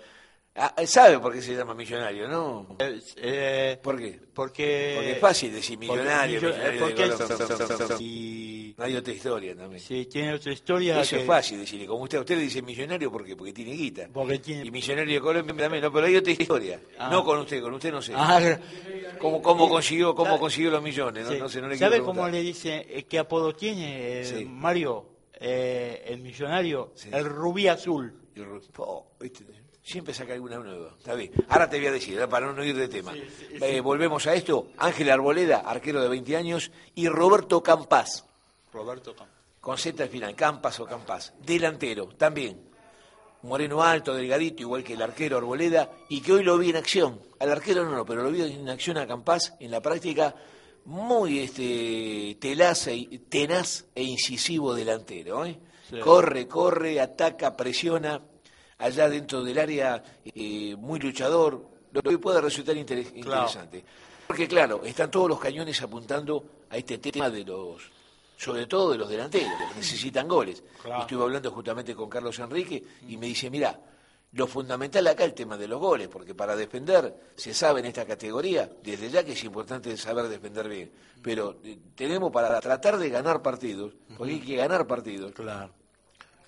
Ah, 0.58 0.74
¿Sabe 0.86 1.18
por 1.18 1.34
qué 1.34 1.42
se 1.42 1.54
llama 1.54 1.74
millonario, 1.74 2.28
no? 2.28 2.66
eh, 2.78 2.98
eh, 3.16 3.78
¿Por 3.82 3.98
qué? 3.98 4.18
porque, 4.32 4.92
Porque 4.96 5.12
es 5.12 5.18
fácil 5.18 5.52
decir 5.52 5.78
porque 5.78 5.92
millonario, 6.00 6.38
eh, 6.48 6.70
de 6.72 6.78
porque 6.78 8.00
y 8.00 8.74
hay 8.78 8.96
otra 8.96 9.12
historia 9.12 9.54
también. 9.56 9.80
sí, 9.80 10.06
tiene 10.06 10.34
otra 10.34 10.52
historia 10.52 11.00
Eso 11.00 11.16
que- 11.16 11.22
es 11.22 11.26
fácil 11.26 11.58
decirle. 11.58 11.86
Como 11.86 12.04
usted, 12.04 12.18
usted 12.20 12.36
le 12.36 12.42
dice 12.42 12.62
millonario 12.62 13.10
porque 13.10 13.36
porque 13.36 13.52
tiene 13.52 13.72
guita. 13.72 14.08
Porque 14.12 14.38
tiene- 14.38 14.64
Y 14.66 14.70
millonario 14.70 15.14
de 15.14 15.20
Colombia 15.20 15.54
también, 15.56 15.82
no, 15.82 15.92
pero 15.92 16.06
hay 16.06 16.16
otra 16.16 16.32
historia. 16.32 16.80
Ah. 16.98 17.08
No 17.10 17.24
con 17.24 17.38
usted, 17.40 17.60
con 17.62 17.74
usted 17.74 17.92
no 17.92 18.00
sé. 18.02 18.12
Ah, 18.14 18.58
¿Cómo, 19.18 19.40
cómo 19.42 19.68
consiguió, 19.68 20.14
cómo 20.14 20.28
¿Sabe? 20.30 20.40
consiguió 20.40 20.70
los 20.70 20.82
millones? 20.82 21.24
No, 21.26 21.32
sí. 21.32 21.38
no 21.38 21.48
sé, 21.48 21.60
no 21.60 21.68
le 21.68 21.76
quiero 21.76 21.92
¿Sabe 21.92 22.04
cómo 22.04 22.28
le 22.28 22.40
dice 22.42 22.86
eh, 22.88 23.04
qué 23.04 23.18
apodo 23.18 23.54
tiene 23.54 24.20
eh, 24.20 24.24
Sí. 24.24 24.44
Mario? 24.44 25.06
Eh, 25.38 26.02
el 26.08 26.20
millonario, 26.20 26.92
Sí. 26.94 27.10
el 27.12 27.24
rubí 27.26 27.68
azul. 27.68 28.12
Y 28.34 28.40
Ru- 28.40 28.60
po, 28.72 29.12
¿viste? 29.20 29.44
Siempre 29.86 30.12
saca 30.12 30.32
alguna 30.32 30.58
nueva. 30.58 30.96
Está 30.98 31.14
bien. 31.14 31.30
Ahora 31.48 31.70
te 31.70 31.78
voy 31.78 31.86
a 31.86 31.92
decir, 31.92 32.18
¿eh? 32.18 32.26
para 32.26 32.52
no 32.52 32.64
ir 32.64 32.76
de 32.76 32.88
tema. 32.88 33.14
Eh, 33.14 33.80
volvemos 33.80 34.26
a 34.26 34.34
esto. 34.34 34.70
Ángel 34.78 35.08
Arboleda, 35.08 35.58
arquero 35.60 36.02
de 36.02 36.08
20 36.08 36.36
años, 36.36 36.72
y 36.96 37.06
Roberto 37.06 37.62
Campas, 37.62 38.24
Roberto 38.72 39.14
Campos. 39.14 39.36
con 39.60 39.78
Z 39.78 40.02
al 40.02 40.08
final, 40.08 40.34
Campas 40.34 40.80
o 40.80 40.86
Campas, 40.86 41.34
delantero, 41.38 42.08
también. 42.18 42.60
Moreno 43.42 43.80
alto, 43.80 44.12
delgadito, 44.12 44.62
igual 44.62 44.82
que 44.82 44.94
el 44.94 45.02
arquero 45.02 45.36
Arboleda, 45.36 45.88
y 46.08 46.20
que 46.20 46.32
hoy 46.32 46.42
lo 46.42 46.58
vi 46.58 46.70
en 46.70 46.76
acción. 46.78 47.20
Al 47.38 47.52
arquero 47.52 47.88
no, 47.88 48.04
pero 48.04 48.24
lo 48.24 48.32
vi 48.32 48.42
en 48.42 48.68
acción 48.68 48.98
a 48.98 49.06
Campas 49.06 49.54
en 49.60 49.70
la 49.70 49.80
práctica, 49.80 50.34
muy 50.86 51.38
este 51.38 52.36
telaz 52.40 52.88
e, 52.88 53.20
tenaz 53.28 53.84
e 53.94 54.02
incisivo 54.02 54.74
delantero. 54.74 55.46
¿eh? 55.46 55.60
Corre, 56.02 56.48
corre, 56.48 57.00
ataca, 57.00 57.56
presiona, 57.56 58.20
allá 58.78 59.08
dentro 59.08 59.42
del 59.42 59.58
área, 59.58 60.02
eh, 60.24 60.74
muy 60.78 60.98
luchador, 61.00 61.68
lo 61.92 62.02
que 62.02 62.18
puede 62.18 62.40
resultar 62.40 62.76
inter- 62.76 62.98
interesante. 63.14 63.84
Porque 64.26 64.46
claro, 64.48 64.82
están 64.84 65.10
todos 65.10 65.28
los 65.28 65.38
cañones 65.38 65.80
apuntando 65.82 66.44
a 66.70 66.76
este 66.76 66.98
tema 66.98 67.30
de 67.30 67.44
los, 67.44 67.80
sobre 68.36 68.66
todo 68.66 68.92
de 68.92 68.98
los 68.98 69.08
delanteros, 69.08 69.52
que 69.70 69.76
necesitan 69.76 70.26
goles. 70.28 70.62
Claro. 70.82 71.02
Estuve 71.02 71.22
hablando 71.22 71.50
justamente 71.52 71.94
con 71.94 72.08
Carlos 72.10 72.38
Enrique 72.40 72.82
y 73.08 73.16
me 73.16 73.26
dice, 73.26 73.48
mira, 73.50 73.78
lo 74.32 74.46
fundamental 74.46 75.06
acá 75.06 75.22
es 75.24 75.30
el 75.30 75.34
tema 75.34 75.56
de 75.56 75.68
los 75.68 75.80
goles, 75.80 76.08
porque 76.08 76.34
para 76.34 76.54
defender, 76.56 77.14
se 77.36 77.54
sabe 77.54 77.80
en 77.80 77.86
esta 77.86 78.04
categoría, 78.04 78.68
desde 78.82 79.08
ya 79.08 79.24
que 79.24 79.32
es 79.32 79.44
importante 79.44 79.96
saber 79.96 80.28
defender 80.28 80.68
bien, 80.68 80.90
pero 81.22 81.56
eh, 81.64 81.78
tenemos 81.94 82.30
para 82.32 82.60
tratar 82.60 82.98
de 82.98 83.08
ganar 83.08 83.40
partidos, 83.40 83.94
porque 84.18 84.34
hay 84.34 84.40
que 84.40 84.56
ganar 84.56 84.86
partidos, 84.86 85.32
Claro. 85.32 85.72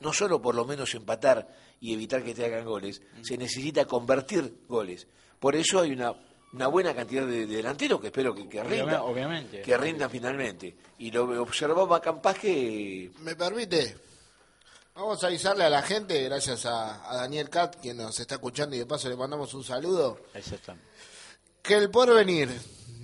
No 0.00 0.12
solo 0.12 0.40
por 0.40 0.54
lo 0.54 0.64
menos 0.64 0.94
empatar 0.94 1.48
y 1.80 1.92
evitar 1.94 2.22
que 2.22 2.34
te 2.34 2.44
hagan 2.44 2.64
goles, 2.64 3.00
se 3.22 3.36
necesita 3.36 3.84
convertir 3.84 4.62
goles. 4.68 5.06
Por 5.38 5.54
eso 5.54 5.80
hay 5.80 5.92
una, 5.92 6.12
una 6.52 6.66
buena 6.66 6.94
cantidad 6.94 7.26
de, 7.26 7.46
de 7.46 7.56
delanteros 7.56 8.00
que 8.00 8.08
espero 8.08 8.34
que, 8.34 8.48
que 8.48 8.62
rindan, 8.62 9.00
Obviamente. 9.02 9.62
que 9.62 9.76
rindan 9.78 10.10
finalmente. 10.10 10.76
Y 10.98 11.10
lo 11.10 11.40
observaba 11.42 12.00
Campas 12.00 12.38
que 12.38 13.10
¿Me 13.20 13.36
permite? 13.36 13.96
Vamos 14.94 15.22
a 15.22 15.28
avisarle 15.28 15.62
a 15.64 15.70
la 15.70 15.82
gente, 15.82 16.24
gracias 16.24 16.66
a, 16.66 17.08
a 17.08 17.16
Daniel 17.18 17.48
Cat, 17.48 17.76
quien 17.80 17.96
nos 17.98 18.18
está 18.18 18.34
escuchando 18.34 18.74
y 18.74 18.80
de 18.80 18.86
paso 18.86 19.08
le 19.08 19.14
mandamos 19.14 19.54
un 19.54 19.62
saludo, 19.62 20.18
Exactamente. 20.34 20.84
que 21.62 21.74
el 21.74 21.88
porvenir 21.88 22.48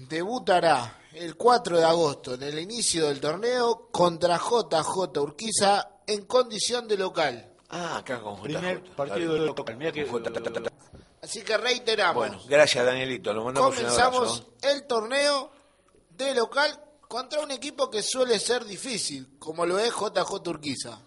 debutará 0.09 0.98
el 1.12 1.37
4 1.37 1.78
de 1.78 1.85
agosto 1.85 2.35
en 2.35 2.42
el 2.42 2.59
inicio 2.59 3.07
del 3.07 3.20
torneo 3.20 3.88
contra 3.92 4.37
JJ 4.38 5.20
Urquiza 5.20 5.88
en 6.06 6.24
condición 6.26 6.88
de 6.88 6.96
local. 6.96 7.52
Ah, 7.70 7.98
acá 7.98 8.20
con 8.20 8.36
JJ. 8.36 8.42
Primer 8.44 8.82
partido 8.94 9.34
de 9.34 9.40
local. 9.40 9.76
Mirá 9.76 9.92
que-. 9.92 10.08
Así 11.22 11.42
que 11.42 11.56
reiteramos, 11.56 12.16
Bueno, 12.16 12.38
gracias 12.46 12.84
Danielito, 12.84 13.32
lo 13.32 13.44
mandamos 13.44 13.70
un 13.70 13.76
comenzamos 13.76 14.46
el 14.60 14.86
torneo 14.86 15.50
de 16.10 16.34
local 16.34 16.78
contra 17.08 17.40
un 17.40 17.50
equipo 17.50 17.90
que 17.90 18.02
suele 18.02 18.38
ser 18.38 18.64
difícil, 18.64 19.38
como 19.38 19.64
lo 19.64 19.78
es 19.78 19.90
JJ 19.90 20.48
Urquiza. 20.48 21.00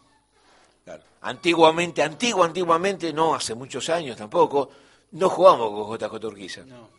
Claro. 0.83 1.03
Antiguamente, 1.21 2.01
antiguo, 2.01 2.43
antiguamente, 2.43 3.13
no 3.13 3.35
hace 3.35 3.53
muchos 3.53 3.89
años 3.89 4.17
tampoco, 4.17 4.69
no 5.11 5.29
jugamos 5.29 5.69
con 5.69 5.97
JJ 5.97 6.25
Urquiza. 6.25 6.61
No. 6.65 6.96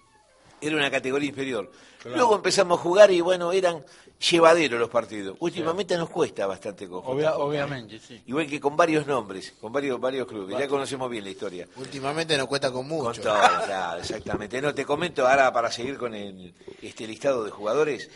Era 0.61 0.77
una 0.77 0.91
categoría 0.91 1.29
inferior. 1.29 1.71
Luego 2.05 2.35
empezamos 2.37 2.79
a 2.79 2.83
jugar 2.83 3.11
y 3.11 3.21
bueno, 3.21 3.53
eran 3.53 3.85
llevaderos 4.19 4.81
los 4.81 4.89
partidos. 4.89 5.37
Últimamente 5.41 5.97
nos 5.97 6.11
cuesta 6.11 6.47
bastante 6.47 6.89
con 6.89 7.05
Obvia- 7.05 7.37
obviamente, 7.37 7.99
sí. 8.01 8.21
Igual 8.27 8.47
que 8.49 8.61
con 8.61 8.77
varios 8.77 9.07
nombres, 9.07 9.55
con 9.61 9.73
varios 9.73 10.01
varios 10.01 10.27
clubes. 10.27 10.59
Ya 10.59 10.67
conocemos 10.69 11.09
bien 11.11 11.25
la 11.25 11.31
historia. 11.31 11.69
Últimamente 11.77 12.37
nos 12.37 12.47
cuesta 12.49 12.73
con 12.73 12.89
Con 12.89 12.99
mucho. 12.99 13.21
todo, 13.23 13.35
claro, 13.67 14.01
exactamente. 14.01 14.61
No, 14.61 14.75
te 14.75 14.85
comento 14.85 15.27
ahora 15.27 15.53
para 15.53 15.71
seguir 15.71 15.97
con 15.99 16.15
el, 16.15 16.55
este 16.83 17.07
listado 17.07 17.45
de 17.45 17.51
jugadores. 17.51 18.11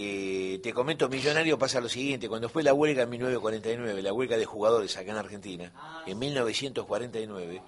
eh, 0.00 0.60
te 0.62 0.72
comento, 0.72 1.08
Millonario 1.08 1.58
pasa 1.58 1.80
lo 1.80 1.88
siguiente. 1.88 2.28
Cuando 2.28 2.48
fue 2.48 2.62
la 2.62 2.72
huelga 2.74 3.02
en 3.02 3.10
1949, 3.10 4.00
la 4.02 4.12
huelga 4.12 4.36
de 4.36 4.44
jugadores 4.44 4.96
acá 4.96 5.10
en 5.10 5.16
Argentina, 5.16 5.72
en 6.06 6.18
1949, 6.20 7.62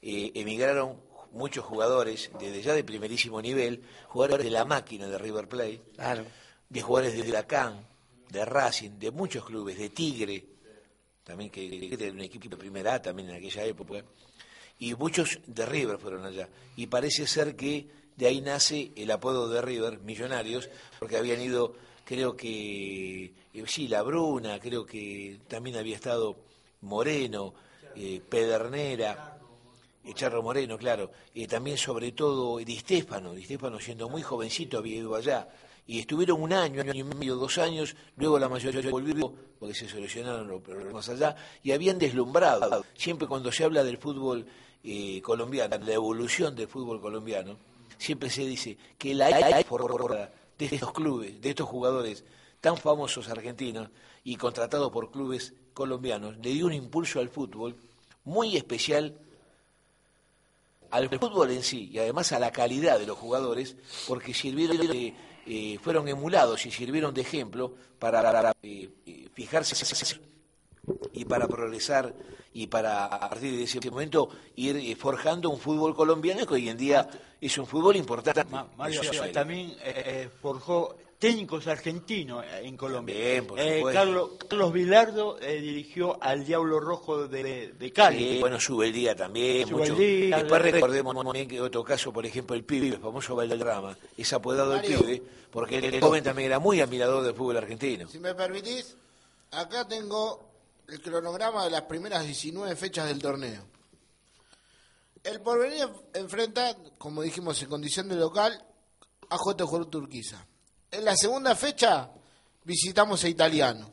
eh, 0.00 0.32
emigraron 0.34 0.96
muchos 1.32 1.64
jugadores, 1.64 2.30
desde 2.38 2.62
ya 2.62 2.74
de 2.74 2.84
primerísimo 2.84 3.40
nivel, 3.42 3.82
jugadores 4.08 4.44
de 4.44 4.50
la 4.50 4.64
máquina 4.64 5.06
de 5.06 5.18
River 5.18 5.48
Plate, 5.48 5.80
Claro. 5.94 6.24
de 6.68 6.82
jugadores 6.82 7.14
de 7.16 7.28
Huracán, 7.28 7.86
de 8.30 8.44
Racing, 8.44 8.98
de 8.98 9.10
muchos 9.10 9.44
clubes, 9.44 9.78
de 9.78 9.90
Tigre, 9.90 10.44
también 11.24 11.50
que, 11.50 11.68
que 11.68 11.94
era 12.04 12.12
un 12.12 12.20
equipo 12.20 12.48
de 12.48 12.56
primera 12.56 12.94
A 12.94 13.02
también 13.02 13.28
en 13.30 13.36
aquella 13.36 13.64
época, 13.64 14.02
y 14.78 14.94
muchos 14.94 15.40
de 15.46 15.66
River 15.66 15.98
fueron 15.98 16.24
allá. 16.24 16.48
Y 16.76 16.86
parece 16.86 17.26
ser 17.26 17.56
que 17.56 17.86
de 18.16 18.26
ahí 18.26 18.40
nace 18.40 18.92
el 18.96 19.10
apodo 19.10 19.48
de 19.48 19.60
River, 19.62 20.00
Millonarios, 20.00 20.68
porque 20.98 21.16
habían 21.16 21.40
ido, 21.40 21.74
creo 22.04 22.36
que, 22.36 23.24
eh, 23.54 23.64
sí, 23.66 23.88
La 23.88 24.02
Bruna, 24.02 24.58
creo 24.60 24.84
que 24.86 25.40
también 25.48 25.76
había 25.76 25.96
estado 25.96 26.36
Moreno, 26.82 27.54
eh, 27.96 28.20
Pedernera, 28.28 29.37
Charro 30.14 30.42
Moreno, 30.42 30.78
claro, 30.78 31.10
eh, 31.34 31.46
también 31.46 31.76
sobre 31.76 32.12
todo 32.12 32.58
Di 32.58 32.78
Stéfano, 32.78 33.34
Di 33.34 33.44
Stéfano 33.44 33.78
siendo 33.78 34.08
muy 34.08 34.22
jovencito 34.22 34.78
había 34.78 34.96
ido 34.96 35.14
allá, 35.14 35.48
y 35.86 36.00
estuvieron 36.00 36.42
un 36.42 36.52
año, 36.52 36.82
año 36.82 36.92
y 36.94 37.02
medio, 37.02 37.36
dos 37.36 37.58
años, 37.58 37.96
luego 38.16 38.38
la 38.38 38.48
mayoría 38.48 38.90
volvió, 38.90 39.32
porque 39.58 39.74
se 39.74 39.88
solucionaron 39.88 40.46
los 40.46 40.60
problemas 40.60 41.08
allá, 41.08 41.34
y 41.62 41.72
habían 41.72 41.98
deslumbrado, 41.98 42.84
siempre 42.94 43.26
cuando 43.26 43.50
se 43.50 43.64
habla 43.64 43.82
del 43.84 43.98
fútbol 43.98 44.46
eh, 44.84 45.20
colombiano, 45.22 45.78
la 45.78 45.92
evolución 45.92 46.54
del 46.54 46.68
fútbol 46.68 47.00
colombiano, 47.00 47.56
siempre 47.96 48.30
se 48.30 48.46
dice 48.46 48.76
que 48.96 49.14
la 49.14 49.28
de 50.58 50.66
estos 50.66 50.92
clubes, 50.92 51.40
de 51.40 51.50
estos 51.50 51.68
jugadores 51.68 52.24
tan 52.60 52.76
famosos 52.76 53.28
argentinos 53.28 53.90
y 54.24 54.36
contratados 54.36 54.90
por 54.90 55.10
clubes 55.10 55.54
colombianos, 55.72 56.36
le 56.38 56.50
dio 56.50 56.66
un 56.66 56.72
impulso 56.72 57.20
al 57.20 57.28
fútbol 57.28 57.76
muy 58.24 58.56
especial 58.56 59.14
al 60.90 61.08
fútbol 61.08 61.50
en 61.50 61.62
sí 61.62 61.90
y 61.92 61.98
además 61.98 62.32
a 62.32 62.38
la 62.38 62.50
calidad 62.50 62.98
de 62.98 63.06
los 63.06 63.18
jugadores 63.18 63.76
porque 64.06 64.32
sirvieron 64.34 64.78
de, 64.78 65.14
eh, 65.46 65.78
fueron 65.82 66.08
emulados 66.08 66.64
y 66.66 66.70
sirvieron 66.70 67.12
de 67.14 67.20
ejemplo 67.22 67.74
para, 67.98 68.22
para, 68.22 68.52
eh, 68.62 68.88
eh, 69.06 69.28
fijarse 69.34 69.74
y 71.12 71.24
para 71.24 71.46
progresar 71.48 72.14
y 72.54 72.66
para 72.66 73.04
a 73.06 73.28
partir 73.28 73.56
de 73.56 73.64
ese 73.64 73.78
momento 73.90 74.30
ir 74.56 74.96
forjando 74.96 75.50
un 75.50 75.58
fútbol 75.60 75.94
colombiano 75.94 76.46
que 76.46 76.54
hoy 76.54 76.68
en 76.68 76.78
día 76.78 77.08
es 77.40 77.56
un 77.58 77.66
fútbol 77.66 77.94
importante. 77.96 78.42
Ma- 78.44 78.66
Mario 78.76 79.00
también 79.32 79.76
eh, 79.82 80.28
forjó 80.40 80.96
técnicos 81.18 81.66
argentinos 81.66 82.44
en 82.62 82.76
Colombia. 82.76 83.14
Bien, 83.16 83.46
por 83.46 83.58
Eh, 83.58 83.78
supuesto. 83.78 83.98
Carlos, 84.00 84.30
Carlos 84.48 84.72
Vilardo 84.72 85.38
eh, 85.40 85.60
dirigió 85.60 86.22
al 86.22 86.44
Diablo 86.44 86.78
Rojo 86.78 87.26
de, 87.26 87.72
de 87.72 87.92
Cali. 87.92 88.34
Sí, 88.34 88.40
bueno, 88.40 88.60
sube 88.60 88.86
el 88.86 88.92
día 88.92 89.16
también. 89.16 89.66
Sube 89.68 89.80
mucho. 89.80 89.92
el 89.94 89.98
día. 89.98 90.36
Después 90.38 90.62
recordemos 90.62 91.14
también 91.24 91.48
que 91.48 91.60
otro 91.60 91.82
caso, 91.82 92.12
por 92.12 92.24
ejemplo, 92.24 92.54
el 92.54 92.64
pibe, 92.64 92.88
el 92.88 92.98
famoso 93.00 93.34
Valderrama, 93.34 93.96
es 94.16 94.32
apodado 94.32 94.74
el 94.74 94.82
Mario. 94.82 94.98
pibe, 95.00 95.22
porque 95.50 95.78
el 95.78 96.00
joven 96.00 96.22
también 96.22 96.46
era 96.46 96.58
muy 96.60 96.80
admirador 96.80 97.24
del 97.24 97.34
fútbol 97.34 97.56
argentino. 97.56 98.08
Si 98.08 98.20
me 98.20 98.34
permitís, 98.34 98.96
acá 99.50 99.86
tengo 99.88 100.48
el 100.86 101.00
cronograma 101.02 101.64
de 101.64 101.70
las 101.70 101.82
primeras 101.82 102.24
19 102.24 102.76
fechas 102.76 103.08
del 103.08 103.20
torneo. 103.20 103.64
El 105.24 105.40
porvenir 105.40 105.88
enfrenta, 106.14 106.76
como 106.96 107.22
dijimos, 107.22 107.60
en 107.60 107.68
condición 107.68 108.08
de 108.08 108.14
local, 108.16 108.64
a 109.30 109.36
JJ 109.36 109.90
Turquiza. 109.90 110.46
En 110.90 111.04
la 111.04 111.16
segunda 111.16 111.54
fecha 111.54 112.08
visitamos 112.64 113.22
a 113.24 113.28
Italiano. 113.28 113.90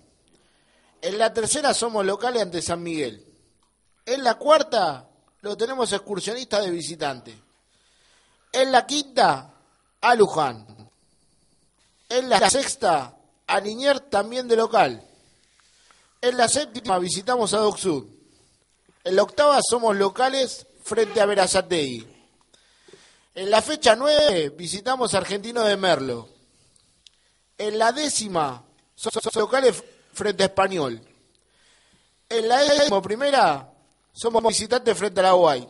En 1.02 1.18
la 1.18 1.34
tercera 1.34 1.74
somos 1.74 2.06
locales 2.06 2.42
ante 2.42 2.62
San 2.62 2.82
Miguel. 2.82 3.26
En 4.06 4.24
la 4.24 4.36
cuarta 4.36 5.08
lo 5.42 5.58
tenemos 5.58 5.92
excursionista 5.92 6.62
de 6.62 6.72
visitante. 6.72 7.38
En 8.52 8.72
la 8.72 8.86
quinta 8.86 9.54
a 10.00 10.16
Luján. 10.16 10.66
En 12.08 12.30
la 12.30 12.50
sexta, 12.50 13.18
a 13.48 13.60
Linier 13.60 14.00
también 14.00 14.48
de 14.48 14.56
local. 14.56 15.04
En 16.22 16.38
la 16.38 16.48
séptima 16.48 16.98
visitamos 16.98 17.54
a 17.54 17.58
Doc 17.58 17.78
Sud. 17.78 18.08
En 19.04 19.16
la 19.16 19.24
octava 19.24 19.60
somos 19.68 19.96
locales 19.96 20.66
frente 20.84 21.20
a 21.20 21.26
Verazategui. 21.26 22.08
En 23.36 23.52
la 23.52 23.62
fecha 23.62 23.96
nueve 23.96 24.50
visitamos 24.50 25.14
a 25.14 25.18
Argentino 25.18 25.64
de 25.64 25.76
Merlo. 25.76 26.35
En 27.58 27.78
la 27.78 27.92
décima 27.92 28.64
somos 28.96 29.36
locales 29.36 29.84
frente 30.14 30.44
a 30.44 30.48
Español. 30.48 31.02
En 32.30 32.48
la 32.48 32.60
décimo 32.60 33.02
primera 33.02 33.72
somos 34.14 34.44
visitantes 34.44 34.98
frente 34.98 35.20
a 35.20 35.24
la 35.24 35.32
Guay. 35.34 35.68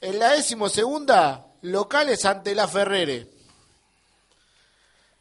En 0.00 0.18
la 0.18 0.32
décimo 0.32 0.68
segunda, 0.68 1.46
locales 1.62 2.24
ante 2.24 2.54
la 2.54 2.68
Ferrere. 2.68 3.28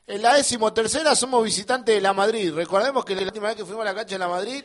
En 0.08 0.21
la 0.21 0.36
décimo 0.36 0.71
tercera 0.73 1.15
somos 1.15 1.43
visitantes 1.43 1.95
de 1.95 2.01
la 2.01 2.13
Madrid. 2.13 2.53
Recordemos 2.53 3.03
que 3.03 3.15
la 3.15 3.23
última 3.23 3.47
vez 3.47 3.58
que 3.58 3.65
fuimos 3.65 3.81
a 3.81 3.86
la 3.86 3.95
cancha 3.95 4.15
de 4.15 4.19
la 4.19 4.27
Madrid 4.27 4.63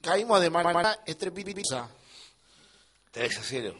caímos 0.00 0.40
de 0.40 0.50
manera 0.50 1.00
estrepitosa. 1.04 1.88
3 3.10 3.38
a 3.38 3.42
0. 3.42 3.74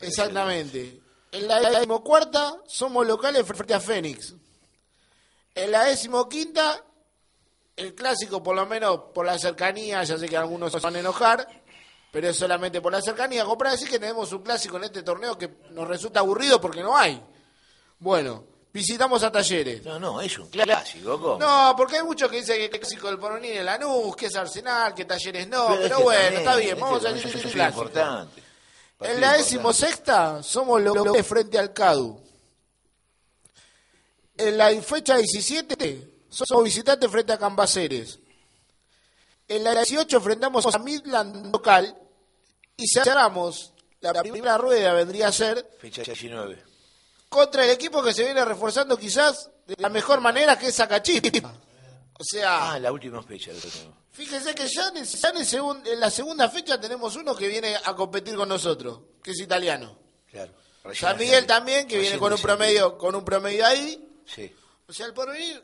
Exactamente. 0.00 1.00
En 1.32 1.46
la 1.46 1.60
décimo 1.60 2.02
cuarta 2.02 2.56
somos 2.66 3.06
locales 3.06 3.46
frente 3.46 3.74
a 3.74 3.80
Fénix. 3.80 4.34
En 5.54 5.70
la 5.70 5.84
décimo 5.84 6.28
quinta, 6.28 6.84
el 7.76 7.94
clásico, 7.94 8.42
por 8.42 8.54
lo 8.54 8.66
menos 8.66 9.00
por 9.14 9.26
la 9.26 9.38
cercanía, 9.38 10.02
ya 10.04 10.18
sé 10.18 10.28
que 10.28 10.36
algunos 10.36 10.72
se 10.72 10.78
van 10.78 10.96
a 10.96 11.00
enojar, 11.00 11.46
pero 12.10 12.28
es 12.28 12.36
solamente 12.36 12.80
por 12.80 12.92
la 12.92 13.00
cercanía. 13.00 13.44
Como 13.44 13.58
para 13.58 13.72
decir 13.72 13.88
que 13.88 13.98
tenemos 13.98 14.32
un 14.32 14.42
clásico 14.42 14.76
en 14.76 14.84
este 14.84 15.02
torneo 15.02 15.36
que 15.36 15.50
nos 15.70 15.88
resulta 15.88 16.20
aburrido 16.20 16.60
porque 16.60 16.82
no 16.82 16.96
hay. 16.96 17.20
Bueno, 17.98 18.44
visitamos 18.72 19.22
a 19.22 19.32
Talleres. 19.32 19.84
No, 19.84 19.98
no, 19.98 20.20
es 20.20 20.38
un 20.38 20.48
clásico, 20.48 21.20
¿cómo? 21.20 21.38
No, 21.38 21.74
porque 21.76 21.96
hay 21.96 22.04
muchos 22.04 22.30
que 22.30 22.36
dicen 22.36 22.56
que 22.56 22.64
el 22.64 22.70
clásico 22.70 23.08
del 23.08 23.18
Porvenir 23.18 23.58
es 23.58 23.64
Lanús, 23.64 24.16
que 24.16 24.26
es 24.26 24.36
Arsenal, 24.36 24.94
que 24.94 25.04
Talleres 25.04 25.48
no, 25.48 25.68
pero, 25.68 25.82
es 25.82 25.92
que 25.92 26.02
bueno, 26.02 26.20
también, 26.20 26.40
está 26.40 26.56
bien, 26.56 26.80
vamos 26.80 27.04
a 27.04 27.12
decir 27.12 27.26
un 27.26 27.32
que 27.32 27.38
es 27.38 27.44
un 27.44 27.50
clásico. 27.50 27.82
importante. 27.82 28.42
En 29.00 29.20
la 29.20 29.32
decimosexta 29.34 30.42
somos 30.42 30.80
locales 30.82 31.26
frente 31.26 31.58
al 31.58 31.72
CADU. 31.72 32.29
En 34.40 34.56
la 34.58 34.70
fecha 34.82 35.16
17 35.16 36.08
somos 36.28 36.64
visitantes 36.64 37.10
frente 37.10 37.32
a 37.32 37.38
Cambaceres. 37.38 38.18
En 39.48 39.64
la 39.64 39.72
18 39.74 40.16
enfrentamos 40.16 40.66
a 40.74 40.78
Midland 40.78 41.52
local 41.52 41.96
y 42.76 42.86
cerramos 42.88 43.72
la 44.00 44.14
primera 44.22 44.56
rueda 44.56 44.92
vendría 44.94 45.28
a 45.28 45.32
ser 45.32 45.68
Fecha 45.78 46.02
19. 46.02 46.62
contra 47.28 47.64
el 47.64 47.70
equipo 47.70 48.02
que 48.02 48.14
se 48.14 48.24
viene 48.24 48.44
reforzando 48.44 48.96
quizás 48.96 49.50
de 49.66 49.74
la 49.78 49.88
mejor 49.88 50.20
manera 50.20 50.58
que 50.58 50.68
es 50.68 50.74
Sacachispa. 50.76 51.52
O 52.18 52.24
sea, 52.24 52.72
Ah, 52.72 52.78
la 52.78 52.92
última 52.92 53.22
fecha. 53.22 53.50
Fíjese 54.12 54.54
que 54.54 54.66
ya, 54.68 54.88
en, 54.88 55.04
ya 55.04 55.28
en 55.30 55.36
el 55.38 55.46
segun- 55.46 55.86
en 55.86 55.98
la 56.00 56.10
segunda 56.10 56.48
fecha 56.48 56.80
tenemos 56.80 57.16
uno 57.16 57.34
que 57.34 57.48
viene 57.48 57.74
a 57.84 57.94
competir 57.94 58.34
con 58.36 58.48
nosotros, 58.48 59.00
que 59.22 59.30
es 59.32 59.40
italiano. 59.40 59.96
Claro. 60.30 60.52
San 60.94 61.16
Miguel 61.18 61.46
también, 61.46 61.86
que 61.86 61.98
viene 61.98 62.18
con 62.18 62.32
un 62.32 62.40
promedio, 62.40 62.96
con 62.98 63.14
un 63.14 63.24
promedio 63.24 63.66
ahí. 63.66 64.06
Sí. 64.34 64.52
O 64.88 64.92
sea, 64.92 65.06
el 65.06 65.14
porvenir 65.14 65.62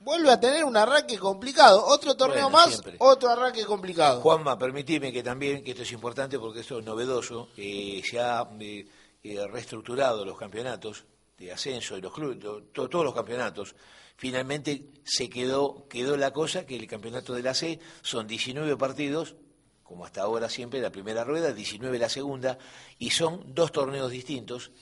vuelve 0.00 0.30
a 0.30 0.38
tener 0.40 0.64
un 0.64 0.76
arranque 0.76 1.18
complicado. 1.18 1.84
Otro 1.86 2.16
torneo 2.16 2.44
Bueno, 2.44 2.50
más, 2.50 2.68
siempre. 2.68 2.96
otro 2.98 3.28
arranque 3.30 3.64
complicado. 3.64 4.20
Juanma, 4.20 4.58
permitime 4.58 5.12
que 5.12 5.22
también, 5.22 5.62
que 5.62 5.70
esto 5.72 5.82
es 5.82 5.92
importante 5.92 6.38
porque 6.38 6.60
esto 6.60 6.78
es 6.78 6.84
novedoso, 6.84 7.48
eh, 7.56 8.02
se 8.08 8.20
ha 8.20 8.48
eh, 8.60 8.86
eh, 9.22 9.46
reestructurado 9.48 10.24
los 10.24 10.38
campeonatos 10.38 11.04
de 11.38 11.52
ascenso 11.52 11.96
y 11.96 12.00
los 12.00 12.12
clubes, 12.12 12.38
to- 12.40 12.62
to- 12.72 12.88
todos 12.88 13.04
los 13.04 13.14
campeonatos. 13.14 13.74
Finalmente 14.16 14.86
se 15.04 15.28
quedó, 15.30 15.86
quedó 15.88 16.16
la 16.16 16.32
cosa 16.32 16.66
que 16.66 16.74
el 16.76 16.86
campeonato 16.88 17.34
de 17.34 17.42
la 17.42 17.54
C 17.54 17.78
son 18.02 18.26
19 18.26 18.76
partidos, 18.76 19.36
como 19.84 20.04
hasta 20.04 20.22
ahora 20.22 20.48
siempre, 20.48 20.80
la 20.80 20.90
primera 20.90 21.22
rueda, 21.24 21.52
19 21.52 21.98
la 21.98 22.08
segunda, 22.08 22.58
y 22.98 23.10
son 23.10 23.54
dos 23.54 23.70
torneos 23.72 24.10
distintos. 24.10 24.72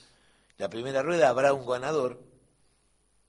La 0.57 0.69
primera 0.69 1.03
rueda 1.03 1.29
habrá 1.29 1.53
un 1.53 1.65
ganador, 1.67 2.19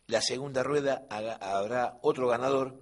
la 0.08 0.20
segunda 0.20 0.62
rueda 0.62 1.06
haga- 1.10 1.36
habrá 1.40 1.98
otro 2.02 2.26
ganador 2.28 2.74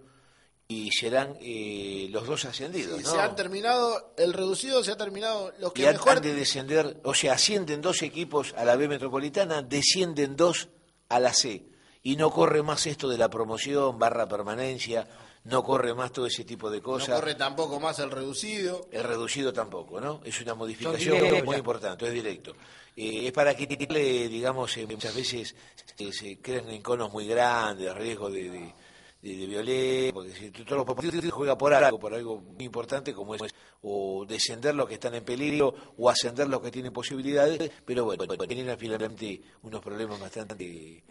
y 0.69 0.91
serán 0.91 1.37
eh, 1.41 2.09
los 2.11 2.27
dos 2.27 2.45
ascendidos. 2.45 2.99
Sí, 2.99 3.05
¿no? 3.05 3.11
Se 3.11 3.21
han 3.21 3.37
terminado, 3.37 4.15
el 4.17 4.33
reducido 4.33 4.83
se 4.83 4.93
ha 4.93 4.97
terminado, 4.97 5.53
los 5.61 5.71
Y 5.73 5.75
que 5.75 5.87
han, 5.89 5.95
mejor... 5.95 6.17
han 6.17 6.23
de 6.23 6.35
descender, 6.35 7.01
o 7.05 7.15
sea, 7.15 7.35
ascienden 7.35 7.81
dos 7.83 8.03
equipos 8.03 8.53
a 8.57 8.65
la 8.65 8.75
B 8.77 8.89
metropolitana, 8.89 9.63
descienden 9.63 10.35
dos 10.37 10.69
a 11.09 11.21
la 11.21 11.33
C. 11.35 11.67
Y 12.03 12.17
no 12.17 12.31
corre 12.31 12.63
más 12.63 12.87
esto 12.87 13.09
de 13.09 13.19
la 13.19 13.29
promoción, 13.29 13.99
barra 13.99 14.27
permanencia, 14.29 15.07
no 15.45 15.63
corre 15.63 15.95
más 15.95 16.11
todo 16.13 16.27
ese 16.27 16.45
tipo 16.45 16.69
de 16.71 16.79
No 16.79 16.83
cosas. 16.85 17.19
corre 17.21 17.35
tampoco 17.37 17.79
más 17.81 17.99
el 18.01 18.11
reducido. 18.11 18.89
El 18.93 19.05
reducido 19.05 19.53
tampoco, 19.53 20.01
¿no? 20.01 20.21
Es 20.25 20.41
una 20.41 20.55
modificación 20.55 21.19
muy 21.45 21.53
ya. 21.55 21.59
importante, 21.59 22.07
es 22.07 22.13
directo. 22.13 22.55
Eh, 22.99 23.27
es 23.27 23.33
para 23.33 23.55
que, 23.55 23.67
digamos, 23.67 24.75
eh, 24.79 24.87
muchas 24.87 25.15
veces 25.15 25.55
eh, 25.99 26.11
se 26.13 26.39
crean 26.39 26.71
enconos 26.71 27.13
muy 27.13 27.27
grandes, 27.27 27.95
riesgo 27.95 28.31
de, 28.31 28.73
violencia, 29.21 30.13
porque 30.15 30.33
si 30.33 30.51
todos 30.51 30.79
los 30.79 30.87
partidos 30.87 31.31
juega 31.31 31.59
por 31.59 31.75
algo, 31.75 31.99
por 31.99 32.15
algo 32.15 32.41
muy 32.41 32.65
importante 32.65 33.13
como 33.13 33.35
es 33.35 33.43
o 33.83 34.25
descender 34.27 34.75
los 34.75 34.89
que 34.89 34.95
están 34.95 35.15
en 35.15 35.25
peligro 35.25 35.75
o 35.99 36.09
ascender 36.09 36.49
los 36.49 36.63
que 36.63 36.71
tienen 36.71 36.93
posibilidades, 36.93 37.71
pero 37.85 38.05
bueno, 38.05 38.27
tienen 38.47 38.79
finalmente 38.79 39.43
unos 39.63 39.83
problemas 39.83 40.19
bastante 40.19 41.03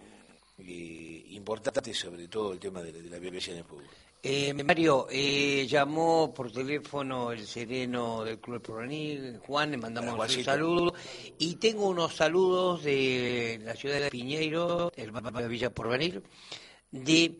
eh, 0.57 1.25
importantes, 1.31 1.97
sobre 1.97 2.27
todo 2.27 2.53
el 2.53 2.59
tema 2.59 2.81
de, 2.81 2.91
la- 2.93 2.99
de 2.99 3.09
la 3.09 3.19
violencia 3.19 3.51
en 3.53 3.59
el 3.59 3.65
fútbol. 3.65 3.85
Eh, 4.27 4.53
Mario, 4.53 5.05
eh, 5.11 5.67
llamó 5.67 6.33
por 6.33 6.51
teléfono 6.51 7.31
el 7.31 7.45
sereno 7.45 8.23
del 8.23 8.39
Club 8.39 8.59
Porvenir, 8.59 9.37
Juan, 9.45 9.69
le 9.69 9.77
mandamos 9.77 10.35
un 10.35 10.43
saludo. 10.43 10.93
Y 11.37 11.55
tengo 11.57 11.87
unos 11.87 12.15
saludos 12.15 12.83
de 12.83 13.59
la 13.63 13.75
ciudad 13.75 13.99
de 13.99 14.09
Piñeiro, 14.09 14.91
el 14.95 15.11
barrio 15.11 15.41
de 15.41 15.47
Villa 15.47 15.69
Porvenir, 15.69 16.23
de 16.89 17.35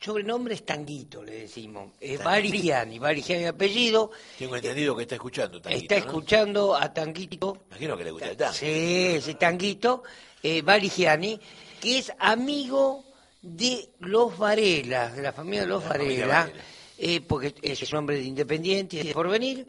sobrenombre 0.00 0.54
es 0.54 0.64
Tanguito, 0.64 1.22
le 1.22 1.32
decimos. 1.42 1.92
Eh, 2.00 2.16
Barigiani, 2.18 2.98
Barigiani 2.98 3.44
apellido. 3.46 4.10
Tengo 4.38 4.56
entendido 4.56 4.96
que 4.96 5.02
está 5.02 5.14
escuchando. 5.16 5.60
Tanguito, 5.60 5.82
Está 5.82 5.98
¿no? 5.98 6.04
escuchando 6.06 6.74
a 6.76 6.92
Tanguito. 6.92 7.64
Imagino 7.68 7.96
que 7.96 8.04
le 8.04 8.10
gusta 8.10 8.30
el 8.30 8.36
tango. 8.36 8.52
Sí, 8.54 8.66
ese 8.66 9.34
tanguito, 9.34 10.02
eh, 10.42 10.62
Barigiani, 10.62 11.40
que 11.80 11.98
es 11.98 12.12
amigo 12.18 13.04
de 13.42 13.90
los 14.00 14.36
Varela, 14.36 15.10
de 15.10 15.22
la 15.22 15.32
familia 15.32 15.60
de 15.62 15.66
los 15.68 15.82
La 15.84 15.88
Varela, 15.90 16.26
Varela. 16.26 16.52
eh, 16.98 17.20
porque 17.20 17.54
es 17.62 17.92
un 17.92 17.98
hombre 17.98 18.16
de 18.16 18.24
independiente 18.24 18.96
y 18.96 19.02
de 19.04 19.12
porvenir. 19.14 19.66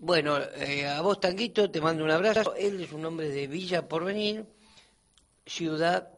Bueno, 0.00 0.36
eh, 0.56 0.86
a 0.88 1.00
vos, 1.00 1.20
Tanguito, 1.20 1.70
te 1.70 1.80
mando 1.80 2.02
un 2.04 2.10
abrazo. 2.10 2.54
Él 2.56 2.80
es 2.82 2.92
un 2.92 3.04
hombre 3.04 3.28
de 3.28 3.46
Villa 3.46 3.86
Porvenir, 3.86 4.44
ciudad 5.46 6.08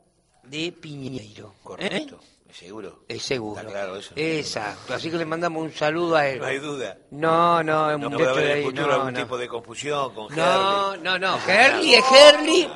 de 0.44 0.72
Piñeiro. 0.72 1.54
Correcto, 1.62 2.18
¿Eh? 2.48 2.52
seguro. 2.52 3.04
Es 3.08 3.22
seguro. 3.22 3.60
Está 3.60 3.70
claro 3.70 3.96
eso. 3.98 4.12
Exacto. 4.16 4.94
Así 4.94 5.10
que 5.10 5.18
le 5.18 5.26
mandamos 5.26 5.62
un 5.62 5.72
saludo 5.72 6.16
a 6.16 6.26
él. 6.28 6.38
No 6.38 6.46
hay 6.46 6.58
duda. 6.60 6.96
No, 7.10 7.62
no, 7.62 7.90
es 7.90 7.96
un 7.96 8.02
No 8.02 8.10
puede 8.12 8.28
haber 8.30 8.50
en 8.52 8.58
el 8.58 8.64
futuro 8.64 8.86
no, 8.86 8.92
algún 8.94 9.12
no. 9.12 9.20
tipo 9.20 9.36
de 9.36 9.48
confusión 9.48 10.14
con 10.14 10.34
No, 10.34 10.92
Herley. 10.94 11.02
no, 11.04 11.18
no. 11.18 11.38
Herli 11.46 11.94
es 11.94 12.04
Herli, 12.10 12.68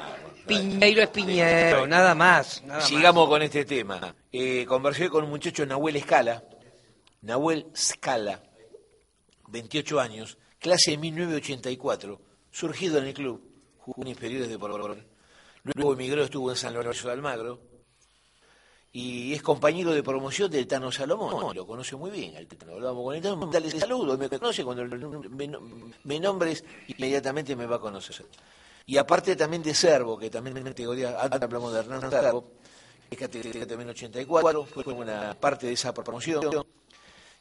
Piñeiro 0.49 1.03
es 1.03 1.09
Piñeiro, 1.09 1.87
nada 1.87 2.15
más. 2.15 2.63
nada 2.65 2.81
más. 2.81 2.89
Sigamos 2.89 3.29
con 3.29 3.43
este 3.43 3.65
tema. 3.65 4.15
Eh, 4.33 4.65
conversé 4.67 5.09
con 5.09 5.25
un 5.25 5.31
muchacho, 5.31 5.65
Nahuel 5.67 5.97
Escala. 5.97 6.43
Nahuel 7.21 7.67
Scala, 7.77 8.43
28 9.49 10.01
años, 10.01 10.39
clase 10.59 10.93
de 10.93 10.99
1984, 10.99 12.21
surgido 12.51 12.99
en 12.99 13.07
el 13.07 13.15
club, 13.15 13.43
jugó 13.79 14.03
en 14.03 14.09
inferiores 14.09 14.49
de 14.49 14.59
Porvenir. 14.59 15.07
Luego 15.65 15.93
emigró, 15.95 16.23
estuvo 16.23 16.51
en 16.51 16.57
San 16.57 16.75
Lorenzo 16.75 17.09
de 17.09 17.15
Almagro. 17.15 17.61
y 18.93 19.35
es 19.35 19.43
compañero 19.43 19.93
de 19.93 20.03
promoción 20.03 20.51
del 20.51 20.67
Tano 20.67 20.91
Salomón, 20.91 21.55
lo 21.55 21.67
conoce 21.67 21.97
muy 21.97 22.11
bien, 22.11 22.37
al 22.37 22.47
Tano, 22.47 22.75
hablamos 22.75 23.05
con 23.05 23.17
el 23.17 23.23
Tano, 23.23 23.47
dale 23.47 23.71
saludo, 23.71 24.17
me 24.17 24.29
conoce, 24.29 24.65
cuando 24.65 24.85
me 26.05 26.21
nombres, 26.21 26.65
inmediatamente 26.87 27.57
me 27.57 27.67
va 27.67 27.77
a 27.77 27.81
conocer. 27.81 28.25
Y 28.89 28.97
aparte 28.97 29.37
también 29.37 29.63
de 29.63 29.75
Servo, 29.75 30.19
que 30.19 30.31
también 30.31 30.57
en 30.57 30.65
categoría, 30.65 31.21
hablamos 31.21 31.75
de 31.75 31.81
Hernán 31.81 32.11
Servo, 32.11 32.53
que 33.07 33.17
es 33.17 33.21
categoría 33.21 33.67
también 33.67 33.91
84, 33.91 34.65
fue 34.65 34.95
una 34.95 35.39
parte 35.39 35.67
de 35.67 35.75
esa 35.75 35.93
promoción. 35.93 36.41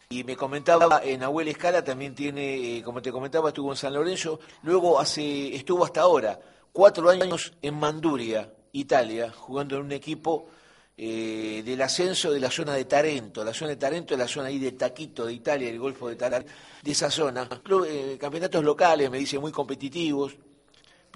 Y 0.10 0.26
me 0.26 0.36
comentaba, 0.36 1.02
en 1.06 1.24
Abuela 1.24 1.50
Escala 1.50 1.82
también 1.86 2.14
tiene, 2.14 2.80
eh, 2.80 2.84
como 2.84 3.02
te 3.02 3.14
comentaba, 3.14 3.48
estuvo 3.48 3.72
en 3.72 3.78
San 3.78 3.94
Lorenzo, 3.94 4.42
luego 4.64 5.00
hace, 5.00 5.56
estuvo 5.56 5.86
hasta 5.86 6.02
ahora, 6.02 6.38
cuatro 6.74 7.10
años 7.10 7.54
en 7.62 7.76
Manduria, 7.76 8.52
Italia, 8.74 9.32
jugando 9.32 9.78
en 9.78 9.84
un 9.84 9.92
equipo 9.94 10.50
eh, 10.98 11.64
del 11.66 11.82
ascenso 11.82 12.30
de 12.30 12.42
la 12.42 12.52
zona 12.52 12.74
de 12.74 12.84
Tarento. 12.84 13.46
La 13.46 13.54
zona 13.54 13.70
de 13.70 13.78
Tarento 13.78 14.16
es 14.16 14.20
la 14.20 14.28
zona 14.28 14.48
ahí 14.50 14.60
de 14.60 14.74
Taquito, 14.74 15.26
de 15.26 15.32
Italia, 15.32 15.70
el 15.70 15.80
Golfo 15.80 16.10
de 16.10 16.18
Tarento, 16.18 16.52
de 16.84 16.92
esa 16.92 17.10
zona. 17.10 17.48
Eh, 17.88 18.18
campeonatos 18.20 18.66
locales, 18.66 19.10
me 19.10 19.20
dice, 19.20 19.40
muy 19.40 19.54
competitivos, 19.54 20.36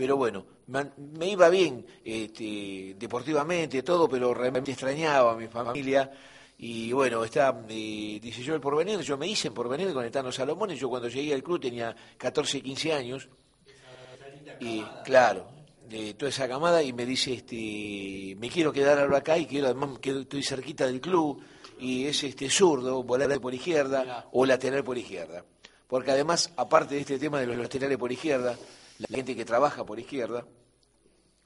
pero 0.02 0.18
bueno, 0.18 0.44
me, 0.66 1.30
iba 1.30 1.48
bien 1.48 1.86
este, 2.04 2.96
deportivamente, 2.98 3.84
todo, 3.84 4.10
pero 4.10 4.34
realmente 4.34 4.72
extrañaba 4.72 5.34
a 5.34 5.36
mi 5.36 5.46
familia 5.46 6.12
y 6.58 6.92
bueno, 6.92 7.24
está, 7.24 7.64
eh, 7.70 8.18
dice 8.20 8.42
yo 8.42 8.56
el 8.56 8.62
porvenir, 8.62 9.02
yo 9.02 9.16
me 9.16 9.28
hice 9.28 9.50
en 9.50 9.54
porvenir 9.54 9.94
con 9.94 10.04
el 10.04 10.10
Tano 10.10 10.32
Salomón, 10.32 10.72
y 10.72 10.76
yo 10.76 10.90
cuando 10.90 11.08
llegué 11.08 11.36
al 11.36 11.44
club 11.44 11.60
tenía 11.62 11.96
14, 12.18 12.64
15 12.64 12.94
años. 12.94 13.30
Y 14.60 14.82
claro, 15.06 15.46
de 15.88 16.16
toda 16.16 16.30
esa 16.30 16.48
camada, 16.48 16.82
y 16.82 16.94
me 16.94 17.06
dice, 17.06 17.34
este, 17.34 18.36
me 18.40 18.50
quiero 18.50 18.74
quedar 18.74 18.98
ahora 18.98 19.20
acá 19.20 19.38
y 19.38 19.46
quiero 19.46 19.68
además 19.68 20.00
estoy 20.02 20.42
cerquita 20.42 20.88
del 20.88 21.00
club, 21.00 21.44
y 21.80 22.08
es 22.08 22.24
este 22.24 22.50
zurdo, 22.50 23.04
volar 23.04 23.40
por 23.40 23.54
izquierda 23.54 24.30
o 24.32 24.48
lateral 24.48 24.84
por 24.84 24.98
izquierda. 24.98 25.46
Porque 25.88 26.10
además, 26.10 26.52
aparte 26.58 26.96
de 26.96 27.02
este 27.02 27.20
tema 27.20 27.40
de 27.40 27.46
los 27.46 27.58
laterales 27.58 28.00
por 28.00 28.12
izquierda, 28.12 28.58
la 29.02 29.16
gente 29.16 29.36
que 29.36 29.46
trabaja 29.46 29.86
por 29.86 30.00
izquierda, 30.00 30.46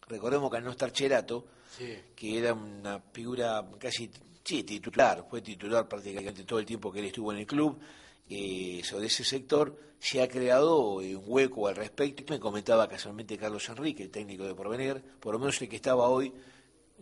recordemos 0.08 0.52
que 0.52 0.58
al 0.58 0.64
no 0.64 0.72
estar 0.72 0.92
Cherato, 0.92 1.46
que 2.16 2.38
era 2.38 2.54
una 2.54 3.00
figura 3.12 3.66
casi 3.80 4.10
Sí, 4.46 4.62
titular, 4.62 5.26
fue 5.28 5.42
titular 5.42 5.88
prácticamente 5.88 6.44
todo 6.44 6.60
el 6.60 6.68
tiempo 6.68 6.92
que 6.92 7.00
él 7.00 7.06
estuvo 7.06 7.34
en 7.34 7.40
el 7.40 7.48
club. 7.48 7.80
Eh, 8.30 8.80
sobre 8.84 9.08
ese 9.08 9.24
sector 9.24 9.76
se 9.98 10.22
ha 10.22 10.28
creado 10.28 11.02
eh, 11.02 11.16
un 11.16 11.24
hueco 11.26 11.68
al 11.68 11.76
respecto. 11.76 12.24
Me 12.30 12.40
comentaba 12.40 12.88
casualmente 12.88 13.40
Carlos 13.40 13.68
Enrique, 13.70 14.04
el 14.04 14.12
técnico 14.12 14.44
de 14.44 14.54
Porvenir, 14.54 15.02
por 15.20 15.34
lo 15.34 15.40
menos 15.40 15.60
el 15.64 15.68
que 15.68 15.78
estaba 15.78 16.10
hoy 16.10 16.32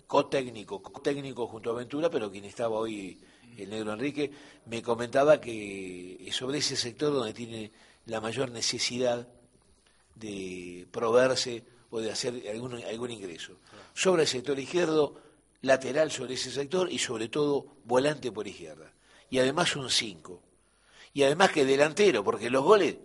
co-técnico, 0.08 0.82
co-técnico 0.82 1.46
junto 1.48 1.72
a 1.72 1.74
Ventura, 1.74 2.10
pero 2.10 2.32
quien 2.32 2.46
estaba 2.46 2.78
hoy, 2.78 3.20
el 3.58 3.70
negro 3.70 3.92
Enrique, 3.92 4.32
me 4.68 4.82
comentaba 4.82 5.42
que 5.42 6.26
sobre 6.32 6.60
ese 6.60 6.78
sector 6.78 7.12
donde 7.12 7.34
tiene 7.34 7.74
la 8.06 8.22
mayor 8.22 8.52
necesidad 8.52 9.28
de 10.15 10.88
proveerse 10.91 11.63
o 11.89 11.99
de 11.99 12.12
hacer 12.12 12.43
algún, 12.49 12.84
algún 12.84 13.12
ingreso. 13.12 13.58
Sobre 13.93 14.23
el 14.23 14.28
sector 14.28 14.58
izquierdo, 14.60 15.21
lateral 15.63 16.12
sobre 16.12 16.36
ese 16.36 16.52
sector 16.52 16.91
y 16.91 16.99
sobre 16.99 17.30
todo 17.30 17.65
volante 17.86 18.32
por 18.32 18.47
izquierda. 18.47 18.91
Y 19.30 19.39
además 19.39 19.76
un 19.76 19.89
5. 19.89 20.41
Y 21.13 21.23
además 21.23 21.52
que 21.52 21.65
delantero, 21.65 22.23
porque 22.23 22.49
los 22.49 22.63
goles 22.63 22.95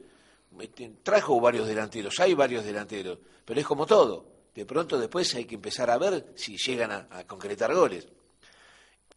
este, 0.60 0.92
trajo 1.02 1.40
varios 1.40 1.66
delanteros, 1.66 2.18
hay 2.20 2.34
varios 2.34 2.64
delanteros, 2.64 3.18
pero 3.44 3.60
es 3.60 3.66
como 3.66 3.86
todo. 3.86 4.26
De 4.54 4.66
pronto 4.66 4.98
después 4.98 5.34
hay 5.34 5.44
que 5.44 5.54
empezar 5.54 5.88
a 5.90 5.98
ver 5.98 6.32
si 6.34 6.56
llegan 6.56 6.90
a, 6.90 7.24
concretar 7.26 7.72
goles. 7.74 8.08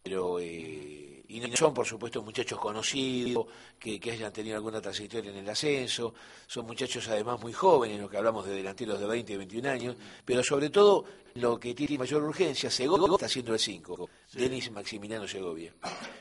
Pero 0.02 0.38
eh, 0.38 1.11
y 1.32 1.40
no 1.40 1.56
son, 1.56 1.72
por 1.72 1.86
supuesto, 1.86 2.22
muchachos 2.22 2.58
conocidos, 2.58 3.46
que, 3.78 3.98
hayan 4.10 4.30
tenido 4.30 4.56
alguna 4.56 4.82
trayectoria 4.82 5.30
en 5.30 5.38
el 5.38 5.48
ascenso, 5.48 6.12
son 6.46 6.66
muchachos 6.66 7.08
además 7.08 7.40
muy 7.40 7.54
jóvenes, 7.54 7.98
lo 7.98 8.10
que 8.10 8.18
hablamos 8.18 8.44
de 8.44 8.54
delanteros 8.54 9.00
de 9.00 9.06
20 9.06 9.32
y 9.32 9.36
21 9.38 9.70
años, 9.70 9.96
pero 10.26 10.44
sobre 10.44 10.68
todo 10.68 11.06
lo 11.34 11.58
que 11.58 11.74
tiene 11.74 11.96
mayor 11.96 12.22
urgencia, 12.22 12.70
Segovia 12.70 13.14
está 13.14 13.26
haciendo 13.26 13.54
el 13.54 13.58
5, 13.58 14.10
Denis 14.34 14.70
Maximiliano 14.70 15.26
Segovia, 15.26 15.72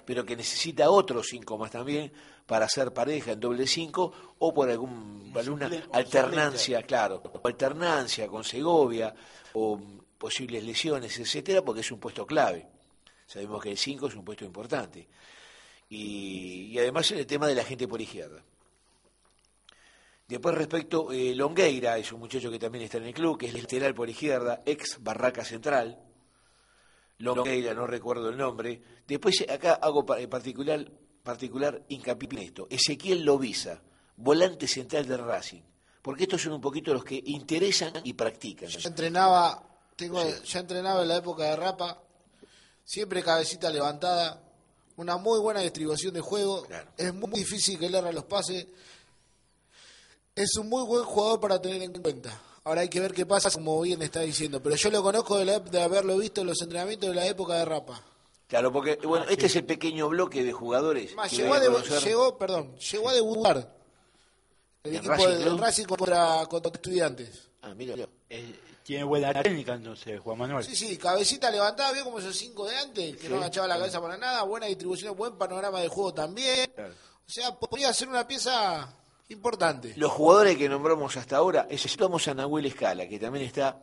pero 0.06 0.24
que 0.24 0.38
necesita 0.38 0.90
otros 0.90 1.28
5 1.30 1.58
más 1.58 1.72
también 1.72 2.10
para 2.46 2.66
hacer 2.66 2.94
pareja 2.94 3.34
en 3.34 3.40
doble 3.42 3.68
5 3.68 4.14
o 4.40 4.54
por 4.54 4.70
algún, 4.70 5.34
alguna 5.36 5.70
alternancia, 5.92 6.84
claro, 6.84 7.22
alternancia 7.44 8.30
con 8.30 8.46
Segovia 8.46 9.14
o 9.54 9.78
posibles 10.18 10.64
lesiones, 10.64 11.20
etcétera, 11.20 11.62
porque 11.62 11.82
es 11.82 11.92
un 11.92 12.00
puesto 12.00 12.26
clave. 12.26 12.81
Sabemos 13.32 13.64
que 13.64 13.72
el 13.72 13.78
5 13.78 14.08
es 14.08 14.16
un 14.16 14.26
puesto 14.26 14.44
importante. 14.44 15.08
Y, 15.90 16.78
además 16.78 17.10
en 17.12 17.20
el 17.20 17.26
tema 17.26 17.48
de 17.48 17.56
la 17.56 17.64
gente 17.64 17.88
por 17.88 18.02
izquierda. 18.02 18.44
Después 20.28 20.54
respecto, 20.56 21.14
eh, 21.14 21.34
Longueira 21.34 21.98
es 21.98 22.12
un 22.12 22.20
muchacho 22.20 22.52
que 22.52 22.60
también 22.60 22.84
está 22.84 22.98
en 22.98 23.06
el 23.06 23.14
club, 23.14 23.38
que 23.38 23.46
es 23.46 23.54
lateral 23.54 23.94
por 23.94 24.10
izquierda, 24.10 24.62
ex 24.66 25.02
Barraca 25.02 25.46
Central. 25.46 25.98
Longueira, 27.20 27.74
no 27.74 27.88
recuerdo 27.88 28.28
el 28.28 28.38
nombre. 28.38 28.82
Después 29.08 29.46
acá 29.50 29.76
hago 29.76 30.06
eh, 30.18 30.28
particular, 30.28 30.86
particular 31.24 31.84
hincapié 31.88 32.28
en 32.32 32.38
esto. 32.40 32.68
Ezequiel 32.70 33.24
Lobiza, 33.24 33.82
volante 34.18 34.68
central 34.68 35.08
del 35.08 35.24
Racing. 35.24 35.62
Porque 36.02 36.24
estos 36.24 36.42
son 36.42 36.52
un 36.52 36.62
poquito 36.62 36.94
los 36.94 37.06
que 37.06 37.22
interesan 37.28 37.94
y 38.04 38.12
practican. 38.12 38.68
Ya 38.68 38.90
entrenaba, 38.90 39.64
tengo, 39.96 40.22
ya 40.44 40.60
entrenaba 40.60 41.04
en 41.04 41.08
la 41.08 41.18
época 41.18 41.46
de 41.46 41.56
Rapa, 41.56 42.02
siempre 42.84 43.24
cabecita 43.24 43.70
levantada, 43.70 44.42
una 44.98 45.18
muy 45.18 45.40
buena 45.40 45.62
distribución 45.62 46.14
de 46.14 46.22
juego, 46.22 46.66
es 46.98 47.14
muy 47.14 47.32
difícil 47.32 47.80
que 47.80 47.90
le 47.90 47.98
erre 47.98 48.14
los 48.14 48.26
pases, 48.26 48.68
es 50.36 50.56
un 50.58 50.70
muy 50.70 50.84
buen 50.86 51.04
jugador 51.04 51.40
para 51.40 51.62
tener 51.62 51.82
en 51.82 51.94
cuenta. 51.94 52.42
Ahora 52.64 52.82
hay 52.82 52.90
que 52.90 53.00
ver 53.00 53.14
qué 53.14 53.26
pasa, 53.26 53.50
como 53.50 53.82
bien 53.82 54.02
está 54.02 54.20
diciendo, 54.22 54.62
pero 54.62 54.76
yo 54.76 54.92
lo 54.92 55.02
conozco 55.02 55.38
de, 55.38 55.60
de 55.60 55.82
haberlo 55.82 56.18
visto 56.18 56.42
en 56.42 56.48
los 56.48 56.62
entrenamientos 56.62 57.10
de 57.10 57.16
la 57.16 57.26
época 57.26 57.56
de 57.56 57.66
Rapa. 57.66 58.04
Claro, 58.48 58.72
porque 58.72 59.00
bueno, 59.08 59.26
este 59.30 59.46
es 59.46 59.56
el 59.56 59.64
pequeño 59.64 60.10
bloque 60.10 60.44
de 60.44 60.52
jugadores. 60.52 61.16
llegó, 61.32 61.54
a 61.54 61.60
llegó, 62.04 62.38
perdón, 62.38 62.76
llegó 62.78 63.10
a 63.10 63.14
debutar 63.14 63.76
el, 64.84 64.96
equipo 64.98 65.28
del 65.28 65.58
Racing 65.58 65.86
contra, 65.86 66.46
contra 66.48 66.72
estudiantes. 66.74 67.50
Ah, 67.62 67.74
mira. 67.74 67.96
Eh, 68.30 68.60
tiene 68.92 69.06
buena 69.06 69.32
técnica 69.42 69.76
entonces, 69.76 70.20
Juan 70.20 70.38
Manuel. 70.38 70.66
Sí, 70.66 70.76
sí, 70.76 70.98
cabecita 70.98 71.50
levantada, 71.50 71.94
vio 71.94 72.04
como 72.04 72.20
esos 72.20 72.36
cinco 72.36 72.68
de 72.68 72.76
antes, 72.76 73.16
que 73.16 73.30
no 73.30 73.38
agachaba 73.38 73.66
la 73.66 73.78
cabeza 73.78 74.02
para 74.02 74.18
nada, 74.18 74.44
buena 74.44 74.66
distribución, 74.66 75.16
buen 75.16 75.38
panorama 75.38 75.80
de 75.80 75.88
juego 75.88 76.14
también. 76.14 76.70
O 76.78 77.32
sea, 77.32 77.56
podría 77.56 77.94
ser 77.94 78.10
una 78.10 78.28
pieza 78.28 78.94
importante. 79.30 79.94
Los 79.96 80.12
jugadores 80.12 80.58
que 80.58 80.68
nombramos 80.68 81.16
hasta 81.16 81.38
ahora, 81.38 81.66
necesitamos 81.72 82.28
a 82.28 82.34
Nahuel 82.34 82.66
Escala, 82.66 83.08
que 83.08 83.18
también 83.18 83.46
está 83.46 83.82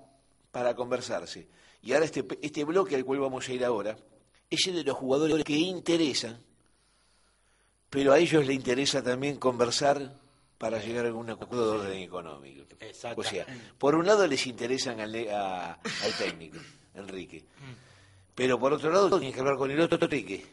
para 0.53 0.77
conversarse. 0.77 1.49
Y 1.81 1.95
ahora 1.95 2.05
este, 2.05 2.27
este 2.43 2.65
bloque 2.65 2.95
al 2.95 3.07
cual 3.07 3.21
vamos 3.21 3.49
a 3.49 3.53
ir 3.55 3.65
ahora, 3.65 3.97
es 4.51 4.67
el 4.67 4.75
de 4.75 4.85
los 4.85 4.99
jugadores 4.99 5.43
que 5.43 5.55
interesan, 5.55 6.39
pero 7.89 8.13
a 8.13 8.19
ellos 8.19 8.45
les 8.45 8.55
interesa 8.55 9.03
también 9.03 9.39
conversar 9.39 10.21
para 10.59 10.81
llegar 10.81 11.05
a 11.05 11.09
algún 11.09 11.31
acuerdo 11.31 11.73
de 11.73 11.79
orden 11.79 12.03
económico. 12.03 12.65
O 13.17 13.23
sea, 13.23 13.47
por 13.79 13.95
un 13.95 14.05
lado 14.05 14.27
les 14.27 14.47
interesan 14.47 15.01
al, 15.01 15.15
al 15.15 15.79
técnico, 16.19 16.59
Enrique. 16.95 17.45
Pero 18.35 18.59
por 18.59 18.73
otro 18.73 18.93
lado 18.93 19.09
tienen 19.09 19.33
que 19.33 19.41
hablar 19.41 19.57
con 19.57 19.71
el 19.71 19.81
otro 19.81 19.99
Enrique, 20.01 20.45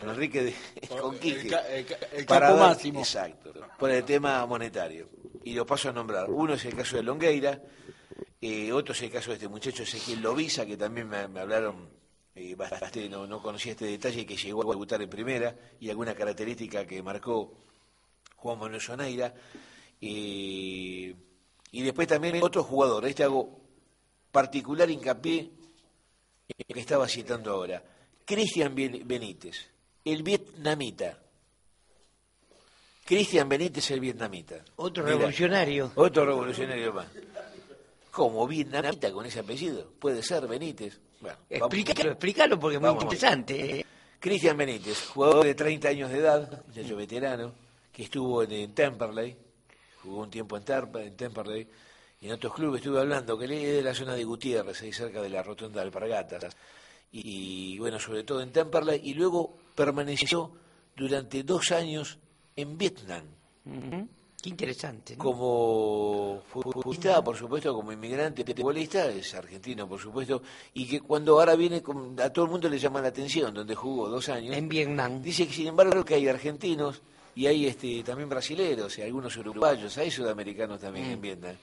con 0.00 0.10
Enrique 0.10 0.42
de, 0.42 0.54
con 1.00 1.18
Quique, 1.18 1.56
el, 2.12 2.26
para 2.26 2.54
máximo. 2.54 3.00
Exacto, 3.00 3.52
por 3.78 3.90
el 3.90 4.04
tema 4.04 4.44
monetario. 4.46 5.08
Y 5.44 5.54
lo 5.54 5.64
paso 5.64 5.88
a 5.88 5.92
nombrar. 5.92 6.28
Uno 6.28 6.54
es 6.54 6.64
el 6.64 6.74
caso 6.74 6.96
de 6.96 7.04
Longueira, 7.04 7.60
eh, 8.40 8.72
otro 8.72 8.92
es 8.92 9.02
el 9.02 9.10
caso 9.10 9.30
de 9.30 9.34
este 9.34 9.48
muchacho 9.48 9.84
Ezequiel 9.84 10.20
Loviza, 10.20 10.66
que 10.66 10.76
también 10.76 11.08
me, 11.08 11.40
hablaron 11.40 11.88
eh, 12.34 12.54
bastante, 12.56 13.08
no, 13.08 13.26
no 13.26 13.40
conocía 13.40 13.72
este 13.72 13.86
detalle, 13.86 14.26
que 14.26 14.36
llegó 14.36 14.62
a 14.62 14.74
debutar 14.74 15.00
en 15.00 15.08
primera 15.08 15.54
y 15.78 15.90
alguna 15.90 16.14
característica 16.14 16.86
que 16.86 17.02
marcó 17.04 17.52
Juan 18.38 18.58
Manuel 18.58 18.80
Soneira. 18.80 19.34
y 20.00 21.14
después 21.72 22.08
también 22.08 22.42
otro 22.42 22.62
jugador, 22.64 23.06
este 23.06 23.24
hago 23.24 23.60
particular 24.30 24.88
hincapié 24.90 25.50
que 26.46 26.80
estaba 26.80 27.08
citando 27.08 27.52
ahora, 27.52 27.82
Cristian 28.24 28.74
Benítez, 28.74 29.68
el 30.04 30.22
vietnamita. 30.22 31.18
Cristian 33.04 33.48
Benítez, 33.48 33.90
el 33.90 34.00
vietnamita. 34.00 34.62
Otro 34.76 35.04
revolucionario. 35.04 35.92
Otro 35.94 36.26
revolucionario 36.26 36.92
más. 36.92 37.06
¿Cómo 38.10 38.46
vietnamita 38.46 39.10
con 39.12 39.24
ese 39.26 39.40
apellido? 39.40 39.90
Puede 39.98 40.22
ser 40.22 40.46
Benítez. 40.46 41.00
Bueno, 41.20 41.36
explícalo, 41.48 42.10
explícalo 42.10 42.60
porque 42.60 42.76
es 42.76 42.82
muy 42.82 42.90
interesante. 42.90 43.86
Cristian 44.20 44.56
Benítez, 44.56 45.06
jugador 45.08 45.44
de 45.44 45.54
30 45.54 45.88
años 45.88 46.10
de 46.10 46.18
edad, 46.18 46.64
muchacho 46.66 46.96
veterano, 46.96 47.52
que 47.98 48.04
estuvo 48.04 48.44
en, 48.44 48.74
Temperley, 48.74 49.36
jugó 50.04 50.20
un 50.20 50.30
tiempo 50.30 50.56
en, 50.56 50.62
en 51.02 51.16
Temperley, 51.16 51.66
y 52.20 52.26
en 52.26 52.32
otros 52.32 52.54
clubes 52.54 52.80
estuve 52.80 53.00
hablando, 53.00 53.36
que 53.36 53.46
él 53.46 53.50
es 53.50 53.72
de 53.74 53.82
la 53.82 53.92
zona 53.92 54.14
de 54.14 54.22
Gutiérrez, 54.22 54.80
ahí 54.82 54.92
cerca 54.92 55.20
de 55.20 55.28
la 55.28 55.42
rotonda 55.42 55.80
de 55.80 55.86
Alpargatas, 55.86 56.56
y, 57.10 57.76
bueno, 57.80 57.98
sobre 57.98 58.22
todo 58.22 58.40
en 58.40 58.52
Temperley, 58.52 59.00
y 59.02 59.14
luego 59.14 59.52
permaneció 59.74 60.52
durante 60.94 61.42
dos 61.42 61.72
años 61.72 62.18
en 62.54 62.78
Vietnam. 62.78 63.24
Qué 64.40 64.48
interesante. 64.50 65.16
¿no? 65.16 65.24
como 65.24 66.42
futbolista, 66.52 67.20
por 67.24 67.36
supuesto, 67.36 67.74
como 67.74 67.90
inmigrante 67.90 68.44
futbolista, 68.44 69.08
es 69.08 69.34
argentino, 69.34 69.88
por 69.88 69.98
supuesto, 69.98 70.40
y 70.72 70.86
que 70.86 71.00
cuando 71.00 71.32
ahora 71.40 71.56
viene, 71.56 71.82
a 72.22 72.30
todo 72.30 72.44
el 72.44 72.50
mundo 72.52 72.68
le 72.68 72.78
llama 72.78 73.02
la 73.02 73.08
atención, 73.08 73.52
donde 73.52 73.74
jugó 73.74 74.08
dos 74.08 74.28
años, 74.28 74.54
En 74.54 74.68
Vietnam. 74.68 75.20
dice 75.20 75.48
que 75.48 75.52
sin 75.52 75.66
embargo 75.66 76.04
que 76.04 76.14
hay 76.14 76.28
argentinos 76.28 77.02
y 77.38 77.46
hay 77.46 77.66
este 77.66 78.02
también 78.02 78.28
brasileros 78.28 78.98
y 78.98 79.02
algunos 79.02 79.36
uruguayos, 79.36 79.96
hay 79.98 80.10
sudamericanos 80.10 80.80
también 80.80 81.06
Mm. 81.08 81.12
en 81.12 81.20
Vietnam. 81.20 81.56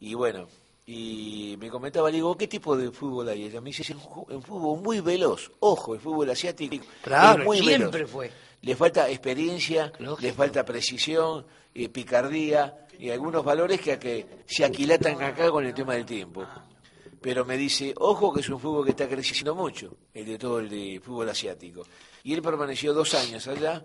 Y 0.00 0.14
bueno, 0.14 0.48
y 0.86 1.54
me 1.60 1.68
comentaba, 1.68 2.08
le 2.08 2.16
digo, 2.16 2.34
¿qué 2.34 2.48
tipo 2.48 2.74
de 2.74 2.90
fútbol 2.90 3.28
hay? 3.28 3.44
Ella 3.44 3.60
me 3.60 3.68
dice, 3.68 3.82
es 3.82 3.90
un, 3.90 4.42
fútbol 4.42 4.80
muy 4.80 5.00
veloz, 5.00 5.50
ojo, 5.60 5.94
el 5.94 6.00
fútbol 6.00 6.30
asiático 6.30 6.82
Claro, 7.02 7.40
es 7.42 7.44
muy 7.46 7.58
siempre 7.58 7.90
veloz. 8.00 8.10
fue. 8.10 8.30
Le 8.62 8.74
falta 8.74 9.08
experiencia, 9.10 9.92
Lógico. 9.98 10.22
le 10.22 10.32
falta 10.32 10.64
precisión, 10.64 11.44
eh, 11.74 11.90
picardía 11.90 12.86
y 12.98 13.10
algunos 13.10 13.44
valores 13.44 13.80
que, 13.82 13.98
que 13.98 14.26
se 14.46 14.64
aquilatan 14.64 15.20
acá 15.22 15.50
con 15.50 15.66
el 15.66 15.74
tema 15.74 15.92
del 15.94 16.06
tiempo. 16.06 16.46
Pero 17.20 17.44
me 17.44 17.56
dice, 17.58 17.92
ojo 17.98 18.32
que 18.32 18.40
es 18.40 18.48
un 18.48 18.58
fútbol 18.58 18.84
que 18.84 18.92
está 18.92 19.06
creciendo 19.08 19.54
mucho, 19.54 19.94
el 20.14 20.24
de 20.24 20.38
todo 20.38 20.60
el 20.60 20.70
de 20.70 21.00
fútbol 21.04 21.28
asiático. 21.28 21.84
Y 22.24 22.32
él 22.32 22.40
permaneció 22.40 22.94
dos 22.94 23.12
años 23.14 23.46
allá 23.46 23.84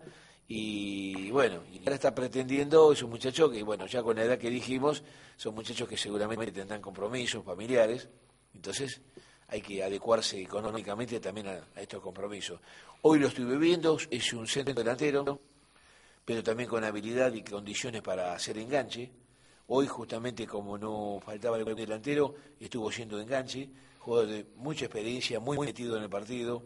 y 0.55 1.31
bueno, 1.31 1.63
y 1.73 1.79
ahora 1.79 1.95
está 1.95 2.13
pretendiendo, 2.13 2.91
es 2.93 3.01
un 3.01 3.09
muchacho 3.09 3.49
que, 3.49 3.63
bueno, 3.63 3.87
ya 3.87 4.03
con 4.03 4.15
la 4.15 4.23
edad 4.23 4.37
que 4.37 4.51
dijimos, 4.51 5.01
son 5.35 5.55
muchachos 5.55 5.89
que 5.89 5.97
seguramente 5.97 6.51
tendrán 6.51 6.79
compromisos 6.79 7.43
familiares, 7.43 8.07
entonces 8.53 9.01
hay 9.47 9.63
que 9.63 9.83
adecuarse 9.83 10.39
económicamente 10.39 11.19
también 11.19 11.47
a, 11.47 11.81
estos 11.81 12.03
compromisos. 12.03 12.61
Hoy 13.01 13.17
lo 13.17 13.29
estoy 13.29 13.45
viendo, 13.57 13.97
es 14.11 14.31
un 14.33 14.45
centro 14.45 14.75
delantero, 14.75 15.39
pero 16.23 16.43
también 16.43 16.69
con 16.69 16.83
habilidad 16.83 17.33
y 17.33 17.41
condiciones 17.41 18.03
para 18.03 18.33
hacer 18.33 18.59
enganche. 18.59 19.11
Hoy 19.69 19.87
justamente 19.87 20.45
como 20.45 20.77
no 20.77 21.19
faltaba 21.25 21.57
el 21.57 21.65
delantero, 21.75 22.35
estuvo 22.59 22.91
siendo 22.91 23.19
enganche, 23.19 23.71
jugador 23.97 24.27
de 24.27 24.45
mucha 24.57 24.85
experiencia, 24.85 25.39
muy 25.39 25.57
metido 25.57 25.97
en 25.97 26.03
el 26.03 26.09
partido, 26.11 26.61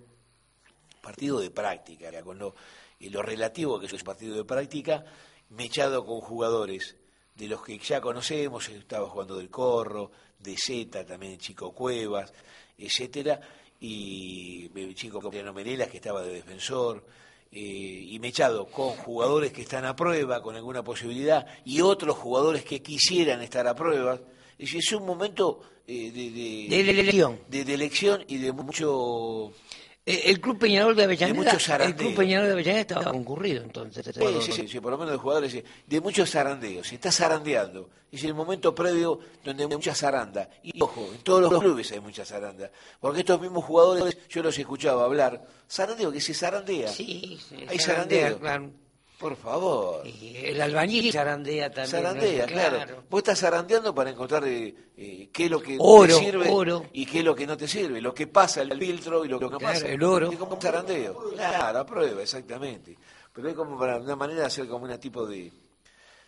partido 1.01 1.39
de 1.39 1.51
práctica, 1.51 2.11
con 2.21 2.38
lo, 2.38 2.53
y 2.99 3.09
lo 3.09 3.21
relativo 3.21 3.79
que 3.79 3.85
es 3.87 3.93
un 3.93 3.99
partido 3.99 4.35
de 4.35 4.43
práctica, 4.45 5.05
mechado 5.49 6.05
con 6.05 6.19
jugadores 6.21 6.95
de 7.35 7.47
los 7.47 7.63
que 7.63 7.77
ya 7.77 8.01
conocemos, 8.01 8.67
estaba 8.69 9.07
jugando 9.09 9.37
del 9.37 9.49
Corro, 9.49 10.11
de 10.39 10.55
Zeta, 10.57 11.05
también 11.05 11.37
Chico 11.37 11.71
Cuevas, 11.71 12.33
etcétera, 12.77 13.39
y 13.79 14.71
el 14.75 14.95
chico 14.95 15.21
Copiano 15.21 15.53
Menelas 15.53 15.87
que 15.89 15.97
estaba 15.97 16.23
de 16.23 16.33
defensor, 16.33 17.05
eh, 17.51 17.59
y 17.59 18.19
mechado 18.19 18.65
con 18.65 18.89
jugadores 18.89 19.53
que 19.53 19.61
están 19.61 19.85
a 19.85 19.95
prueba, 19.95 20.41
con 20.41 20.55
alguna 20.55 20.83
posibilidad, 20.83 21.45
y 21.63 21.81
otros 21.81 22.17
jugadores 22.17 22.65
que 22.65 22.81
quisieran 22.81 23.41
estar 23.41 23.67
a 23.67 23.75
prueba. 23.75 24.19
Es 24.57 24.73
es 24.73 24.91
un 24.91 25.05
momento 25.05 25.61
eh, 25.87 26.11
de, 26.11 26.67
De 26.69 26.89
elección. 26.89 27.39
de, 27.47 27.63
de 27.63 27.73
elección 27.73 28.23
y 28.27 28.37
de 28.37 28.51
mucho 28.51 29.51
Eh, 29.51 29.86
El 30.08 30.39
Club 30.39 30.58
Peñarol 30.58 30.95
de 30.95 31.03
Avellaneda. 31.03 31.51
el. 31.84 31.95
Club 31.95 32.16
Peñarol 32.16 32.47
de 32.47 32.53
Avellaneda 32.53 32.82
estaba 32.82 33.12
concurrido 33.12 33.62
entonces. 33.62 34.05
Sí, 34.05 34.22
sí, 34.41 34.51
sí, 34.53 34.68
sí, 34.70 34.80
por 34.80 34.91
lo 34.91 34.97
menos 34.97 35.12
de 35.12 35.18
jugadores, 35.18 35.51
sí, 35.51 35.62
de 35.86 35.99
muchos 36.01 36.32
zarandeos, 36.32 36.88
se 36.88 36.95
está 36.95 37.12
zarandeando. 37.12 37.89
Es 38.10 38.24
el 38.24 38.34
momento 38.34 38.74
previo 38.74 39.20
donde 39.43 39.64
hay 39.64 39.70
mucha 39.70 39.93
zaranda. 39.93 40.49
Y 40.64 40.82
ojo, 40.82 41.05
en 41.14 41.22
todos 41.24 41.41
los 41.51 41.60
clubes 41.62 41.91
hay 41.91 41.99
mucha 41.99 42.24
zaranda. 42.24 42.72
Porque 43.01 43.20
estos 43.20 43.41
mismos 43.41 43.66
jugadores, 43.66 44.18
yo 44.30 44.41
los 44.41 44.58
escuchaba 44.58 45.03
hablar, 45.03 45.45
zarandeo, 45.70 46.10
que 46.14 46.22
se 46.22 46.34
zarandea. 46.34 46.88
Sí, 46.88 47.38
sí, 47.49 47.66
Hay 47.68 47.78
zarandeo. 47.78 48.39
claro. 48.39 48.72
Por 49.20 49.36
favor. 49.36 50.05
Y 50.05 50.36
el 50.45 50.61
albañil 50.61 51.11
zarandea 51.11 51.70
también. 51.72 51.88
Zarandea, 51.88 52.45
¿no? 52.45 52.51
claro. 52.51 53.03
Vos 53.09 53.20
estás 53.20 53.39
zarandeando 53.39 53.93
para 53.95 54.11
encontrar 54.11 54.43
eh, 54.47 54.76
eh, 54.95 55.30
qué 55.34 55.45
es 55.45 55.51
lo 55.51 55.59
que 55.59 55.76
Oro, 55.80 56.18
te 56.20 56.24
sirve 56.26 56.49
oro. 56.51 56.86
y 56.93 57.05
qué 57.07 57.20
es 57.20 57.26
lo 57.26 57.36
que 57.36 57.47
no 57.47 57.57
te 57.57 57.68
sirve, 57.68 57.99
lo 57.99 58.13
que 58.13 58.28
pasa 58.28 58.61
el 58.61 58.78
filtro 58.78 59.26
y 59.26 59.28
lo 59.28 59.39
que 59.39 59.45
no 59.49 59.57
Claro, 59.57 59.74
pasa. 59.74 59.88
el 59.88 60.03
oro. 60.03 60.32
Es 60.32 60.38
como 60.38 60.53
un 60.55 60.61
zarandeo. 60.61 61.32
Claro, 61.32 61.80
a 61.80 61.86
prueba, 61.86 62.22
exactamente. 62.22 62.95
Pero 63.34 63.49
es 63.49 63.55
como 63.55 63.78
para 63.80 63.97
una 63.97 64.15
manera 64.15 64.41
de 64.41 64.45
hacer 64.47 64.68
como 64.68 64.86
un 64.86 64.99
tipo 64.99 65.26
de, 65.26 65.51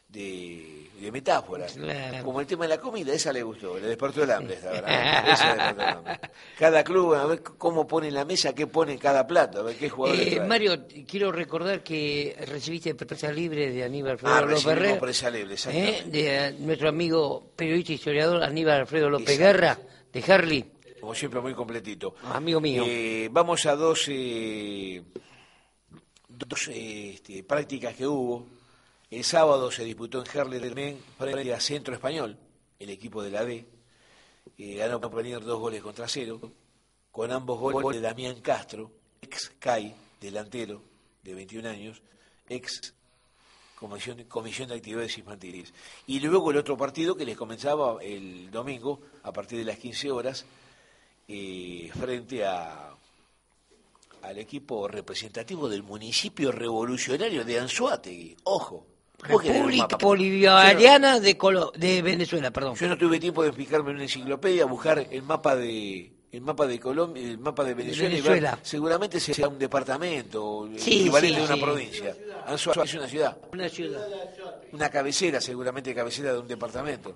de, 0.09 0.89
de 0.99 1.11
metáfora. 1.11 1.67
Claro. 1.67 2.23
Como 2.25 2.41
el 2.41 2.47
tema 2.47 2.65
de 2.65 2.69
la 2.69 2.79
comida, 2.81 3.13
esa 3.13 3.31
le 3.31 3.43
gustó, 3.43 3.77
le 3.77 3.87
despertó 3.87 4.23
el 4.23 4.31
hambre, 4.31 4.55
esta 4.55 4.71
verdad. 4.71 5.29
Esa 5.33 5.55
le 5.55 5.63
despertó 5.63 5.81
el 5.81 5.87
hambre. 5.97 6.19
Cada 6.57 6.83
club, 6.83 7.13
a 7.13 7.25
ver 7.27 7.43
cómo 7.43 7.85
pone 7.87 8.07
en 8.07 8.15
la 8.15 8.25
mesa, 8.25 8.53
qué 8.55 8.65
pone 8.67 8.93
en 8.93 8.97
cada 8.97 9.27
plato, 9.27 9.59
a 9.59 9.63
ver 9.63 9.75
qué 9.75 9.87
jugador 9.89 10.19
Eh, 10.19 10.41
Mario, 10.47 10.85
quiero 11.07 11.31
recordar 11.31 11.83
que 11.83 12.35
recibiste 12.47 12.95
presa 12.95 13.31
libre 13.31 13.71
de 13.71 13.83
Aníbal 13.83 14.13
Alfredo 14.13 14.33
Ah, 14.35 14.41
López 14.41 14.65
Guerra, 14.65 14.99
presa 14.99 15.29
libre, 15.29 15.51
eh, 15.51 15.53
exactamente. 15.53 16.09
de 16.09 16.47
eh, 16.47 16.51
nuestro 16.59 16.89
amigo 16.89 17.51
periodista 17.55 17.93
historiador 17.93 18.41
Aníbal 18.43 18.81
Alfredo 18.81 19.09
López 19.11 19.29
Exacto. 19.29 19.45
Guerra, 19.59 19.79
de 20.11 20.33
Harley, 20.33 20.71
Como 20.99 21.13
siempre, 21.13 21.39
muy 21.39 21.53
completito. 21.53 22.15
amigo 22.23 22.59
mío. 22.59 22.83
Eh, 22.87 23.29
vamos 23.31 23.63
a 23.67 23.75
dos, 23.75 24.05
eh, 24.09 25.03
dos 26.27 26.67
este, 26.73 27.43
prácticas 27.43 27.93
que 27.95 28.07
hubo. 28.07 28.57
El 29.11 29.23
sábado 29.23 29.71
se 29.71 29.83
disputó 29.83 30.23
en 30.23 30.37
Harley 30.37 30.59
del 30.59 30.99
frente 31.17 31.53
a 31.53 31.59
Centro 31.59 31.95
Español, 31.95 32.37
el 32.77 32.89
equipo 32.91 33.23
de 33.23 33.31
la. 33.31 33.41
Eh, 33.43 34.75
ganó 34.75 35.01
Compañero 35.01 35.39
dos 35.39 35.59
goles 35.59 35.81
contra 35.81 36.07
cero, 36.07 36.39
con 37.11 37.31
ambos 37.31 37.59
goles 37.59 37.99
de 37.99 38.07
Damián 38.07 38.39
Castro, 38.41 38.91
ex 39.19 39.51
CAI, 39.57 39.95
delantero 40.21 40.83
de 41.23 41.33
21 41.33 41.69
años, 41.69 42.03
ex 42.47 42.93
Comisión, 43.79 44.17
de 44.67 44.75
Actividades 44.75 45.17
Infantiles. 45.17 45.73
Y 46.05 46.19
luego 46.19 46.51
el 46.51 46.57
otro 46.57 46.77
partido 46.77 47.15
que 47.15 47.25
les 47.25 47.37
comenzaba 47.37 48.03
el 48.03 48.51
domingo 48.51 48.99
a 49.23 49.31
partir 49.31 49.57
de 49.57 49.65
las 49.65 49.79
15 49.79 50.11
horas 50.11 50.45
eh, 51.27 51.89
frente 51.97 52.45
al 52.45 52.97
equipo 54.35 54.87
representativo 54.87 55.67
del 55.67 55.81
municipio 55.81 56.51
revolucionario 56.51 57.43
de 57.43 57.59
Anzuategui. 57.59 58.37
Ojo. 58.43 58.88
República. 59.21 59.97
Bolivariana 60.01 61.19
de, 61.19 61.37
Colo- 61.37 61.71
de 61.75 62.01
Venezuela, 62.01 62.51
perdón. 62.51 62.75
Yo 62.75 62.87
no 62.87 62.97
tuve 62.97 63.19
tiempo 63.19 63.43
de 63.43 63.51
fijarme 63.51 63.89
en 63.91 63.95
una 63.97 64.03
enciclopedia, 64.03 64.65
buscar 64.65 65.05
el 65.11 65.21
mapa 65.23 65.55
de 65.55 66.13
el 66.31 66.41
mapa 66.41 66.67
de 66.67 66.79
Colombia, 66.79 67.23
el 67.23 67.39
mapa 67.39 67.63
de 67.63 67.73
Venezuela, 67.73 68.09
Venezuela. 68.09 68.59
seguramente 68.61 69.19
sea 69.19 69.47
un 69.47 69.57
departamento, 69.57 70.45
o 70.45 70.67
el 70.67 70.79
Sí, 70.79 70.99
equivalente 71.01 71.33
sí, 71.33 71.39
de 71.41 71.45
una 71.47 71.55
sí. 71.55 71.61
provincia. 71.61 72.15
Es 72.53 72.65
una 72.67 73.07
ciudad, 73.07 73.37
Una 73.53 73.69
ciudad. 73.69 74.07
una 74.71 74.89
cabecera, 74.89 75.39
seguramente 75.39 75.93
cabecera 75.93 76.33
de 76.33 76.39
un 76.39 76.47
departamento. 76.47 77.15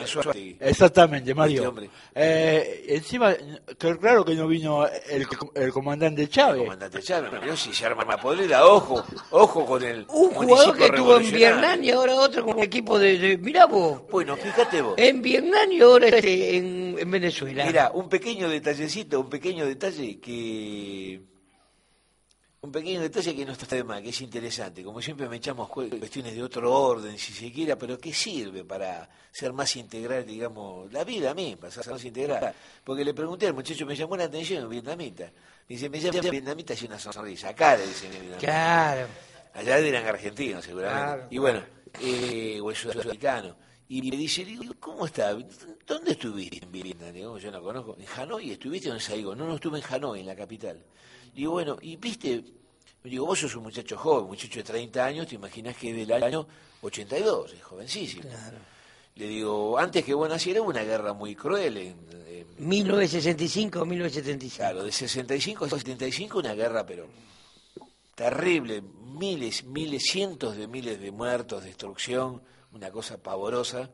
Anzoátegui. 0.00 0.56
Exactamente, 0.60 1.30
Este 1.30 1.34
Mario. 1.34 1.68
hombre. 1.68 1.90
Eh, 2.14 2.84
encima, 2.88 3.34
claro 3.76 4.24
que 4.24 4.34
no 4.34 4.46
vino 4.46 4.86
el, 4.86 5.26
el 5.54 5.72
comandante 5.72 6.22
El 6.22 6.28
Chávez. 6.28 6.62
comandante 6.62 7.02
Chávez, 7.02 7.30
pero 7.40 7.56
si 7.56 7.72
se 7.74 7.86
arma 7.86 8.04
una 8.04 8.16
podrida, 8.20 8.64
ojo, 8.66 9.04
ojo 9.30 9.66
con 9.66 9.82
el 9.82 10.06
Un 10.08 10.30
jugador 10.30 10.76
que 10.76 10.84
estuvo 10.86 11.16
en. 11.18 11.32
Vietnam 11.32 11.82
y 11.82 11.90
ahora 11.90 12.14
otro 12.14 12.44
con 12.44 12.58
el 12.58 12.64
equipo 12.64 12.98
de... 12.98 13.18
de 13.18 13.38
mirá 13.38 13.66
vos, 13.66 14.02
Bueno, 14.10 14.36
fíjate 14.36 14.80
vos. 14.82 14.94
en 14.96 15.20
Vietnam 15.22 15.70
y 15.72 15.80
ahora 15.80 16.08
este, 16.08 16.56
en, 16.56 16.96
en 16.98 17.10
Venezuela. 17.10 17.64
Mira, 17.66 17.90
un 17.92 18.08
pequeño 18.08 18.48
detallecito, 18.48 19.20
un 19.20 19.28
pequeño 19.30 19.66
detalle 19.66 20.18
que. 20.20 21.20
Un 22.68 22.72
pequeño 22.72 23.00
detalle 23.00 23.34
que 23.34 23.46
no 23.46 23.52
está 23.52 23.74
de 23.74 23.82
más, 23.82 24.02
que 24.02 24.10
es 24.10 24.20
interesante. 24.20 24.84
Como 24.84 25.00
siempre 25.00 25.26
me 25.26 25.36
echamos 25.36 25.70
cu- 25.70 25.88
cuestiones 25.88 26.34
de 26.34 26.42
otro 26.42 26.70
orden, 26.70 27.16
si 27.18 27.32
se 27.32 27.50
quiera, 27.50 27.76
pero 27.78 27.96
que 27.98 28.12
sirve 28.12 28.62
para 28.62 29.08
ser 29.32 29.54
más 29.54 29.74
integral, 29.76 30.26
digamos, 30.26 30.92
la 30.92 31.02
vida 31.02 31.32
misma, 31.32 31.70
ser 31.70 31.88
más 31.90 32.04
integral. 32.04 32.54
Porque 32.84 33.06
le 33.06 33.14
pregunté 33.14 33.46
al 33.46 33.54
muchacho, 33.54 33.86
me 33.86 33.96
llamó 33.96 34.18
la 34.18 34.24
atención, 34.24 34.64
un 34.64 34.68
vietnamita. 34.68 35.24
Me 35.66 35.76
dice, 35.76 35.88
me 35.88 35.98
llama 35.98 36.20
vietnamita 36.28 36.74
y 36.78 36.84
una 36.84 36.98
sonrisa. 36.98 37.48
Acá 37.48 37.74
le 37.74 37.86
dicen 37.86 38.10
vietnamita. 38.10 38.38
Claro. 38.38 39.06
Allá 39.54 39.78
eran 39.78 40.04
argentinos, 40.04 40.62
seguramente. 40.62 41.04
Claro. 41.06 41.26
y 41.30 41.38
bueno, 41.38 41.62
eh, 42.02 42.60
o 42.62 42.68
el 42.70 42.76
sudamericano. 42.76 43.56
Y 43.88 44.02
me 44.10 44.14
dice, 44.18 44.44
digo, 44.44 44.74
¿cómo 44.78 45.06
está? 45.06 45.32
¿Dónde 45.86 46.10
estuviste 46.12 46.62
en 46.62 46.70
Vietnam? 46.70 47.14
Digo, 47.14 47.38
yo 47.38 47.50
no 47.50 47.62
conozco. 47.62 47.96
¿En 47.98 48.04
Hanoi 48.14 48.50
estuviste 48.50 48.90
o 48.90 48.92
en 48.92 49.00
Saigon? 49.00 49.38
No, 49.38 49.46
no 49.46 49.54
estuve 49.54 49.78
en 49.78 49.84
Hanoi, 49.88 50.20
en 50.20 50.26
la 50.26 50.36
capital. 50.36 50.84
Digo, 51.34 51.52
bueno, 51.52 51.78
y 51.80 51.96
viste, 51.96 52.44
digo, 53.08 53.26
vos 53.26 53.38
sos 53.38 53.54
un 53.56 53.64
muchacho 53.64 53.96
joven, 53.96 54.24
un 54.24 54.30
muchacho 54.30 54.60
de 54.60 54.64
30 54.64 55.04
años, 55.04 55.26
te 55.26 55.34
imaginás 55.34 55.76
que 55.76 55.90
es 55.90 56.08
del 56.08 56.22
año 56.22 56.46
82, 56.82 57.52
es 57.52 57.62
jovencísimo. 57.62 58.28
Le 59.14 59.26
digo, 59.26 59.78
antes 59.78 60.04
que 60.04 60.14
vos 60.14 60.28
nacieras 60.28 60.62
hubo 60.62 60.70
una 60.70 60.84
guerra 60.84 61.12
muy 61.12 61.34
cruel 61.34 61.76
en, 61.76 61.96
en 62.28 62.68
1965 62.68 63.84
1975. 63.84 64.56
Claro, 64.56 64.84
de 64.84 64.92
65 64.92 65.64
a 65.64 65.68
75 65.70 66.38
una 66.38 66.54
guerra, 66.54 66.86
pero 66.86 67.08
terrible, 68.14 68.82
miles, 68.82 69.64
miles, 69.64 70.04
cientos 70.04 70.56
de 70.56 70.68
miles 70.68 71.00
de 71.00 71.10
muertos, 71.10 71.64
destrucción, 71.64 72.42
una 72.72 72.90
cosa 72.90 73.18
pavorosa. 73.18 73.90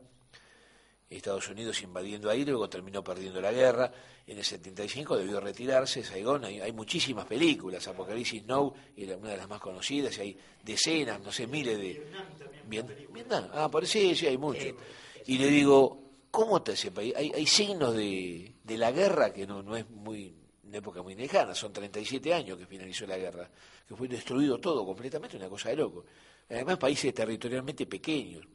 Estados 1.09 1.47
Unidos 1.49 1.81
invadiendo 1.81 2.29
ahí, 2.29 2.43
luego 2.43 2.67
terminó 2.67 3.03
perdiendo 3.03 3.39
la 3.39 3.51
guerra. 3.51 3.91
En 4.25 4.37
el 4.37 4.43
75 4.43 5.17
debió 5.17 5.39
retirarse. 5.39 6.03
Saigón, 6.03 6.45
hay, 6.45 6.59
hay 6.59 6.71
muchísimas 6.71 7.25
películas. 7.25 7.87
Apocalipsis 7.87 8.45
Now 8.45 8.73
era 8.97 9.15
una 9.15 9.29
de 9.29 9.37
las 9.37 9.47
más 9.47 9.61
conocidas. 9.61 10.17
Y 10.17 10.21
hay 10.21 10.37
decenas, 10.63 11.21
no 11.21 11.31
sé, 11.31 11.45
miles 11.47 11.77
de. 11.77 12.07
Bien, 12.67 12.87
Vietnam. 13.11 13.49
Ah, 13.53 13.69
parece 13.69 14.15
sí, 14.15 14.25
hay 14.25 14.37
mucho. 14.37 14.65
Y 15.27 15.37
le 15.37 15.47
digo, 15.47 16.01
¿cómo 16.31 16.57
está 16.57 16.71
ese 16.71 16.91
país? 16.91 17.13
Hay, 17.15 17.31
hay 17.33 17.45
signos 17.45 17.95
de, 17.95 18.55
de 18.63 18.77
la 18.77 18.91
guerra 18.91 19.31
que 19.31 19.45
no, 19.45 19.61
no 19.61 19.75
es 19.75 19.87
muy 19.89 20.33
una 20.65 20.77
época 20.77 21.01
muy 21.01 21.15
lejana, 21.15 21.53
son 21.53 21.71
37 21.71 22.33
años 22.33 22.57
que 22.57 22.65
finalizó 22.65 23.05
la 23.05 23.17
guerra, 23.17 23.49
que 23.87 23.95
fue 23.95 24.07
destruido 24.07 24.57
todo 24.57 24.85
completamente, 24.85 25.37
una 25.37 25.47
cosa 25.47 25.69
de 25.69 25.75
loco. 25.75 26.05
Además, 26.49 26.77
países 26.77 27.13
territorialmente 27.13 27.85
pequeños. 27.85 28.45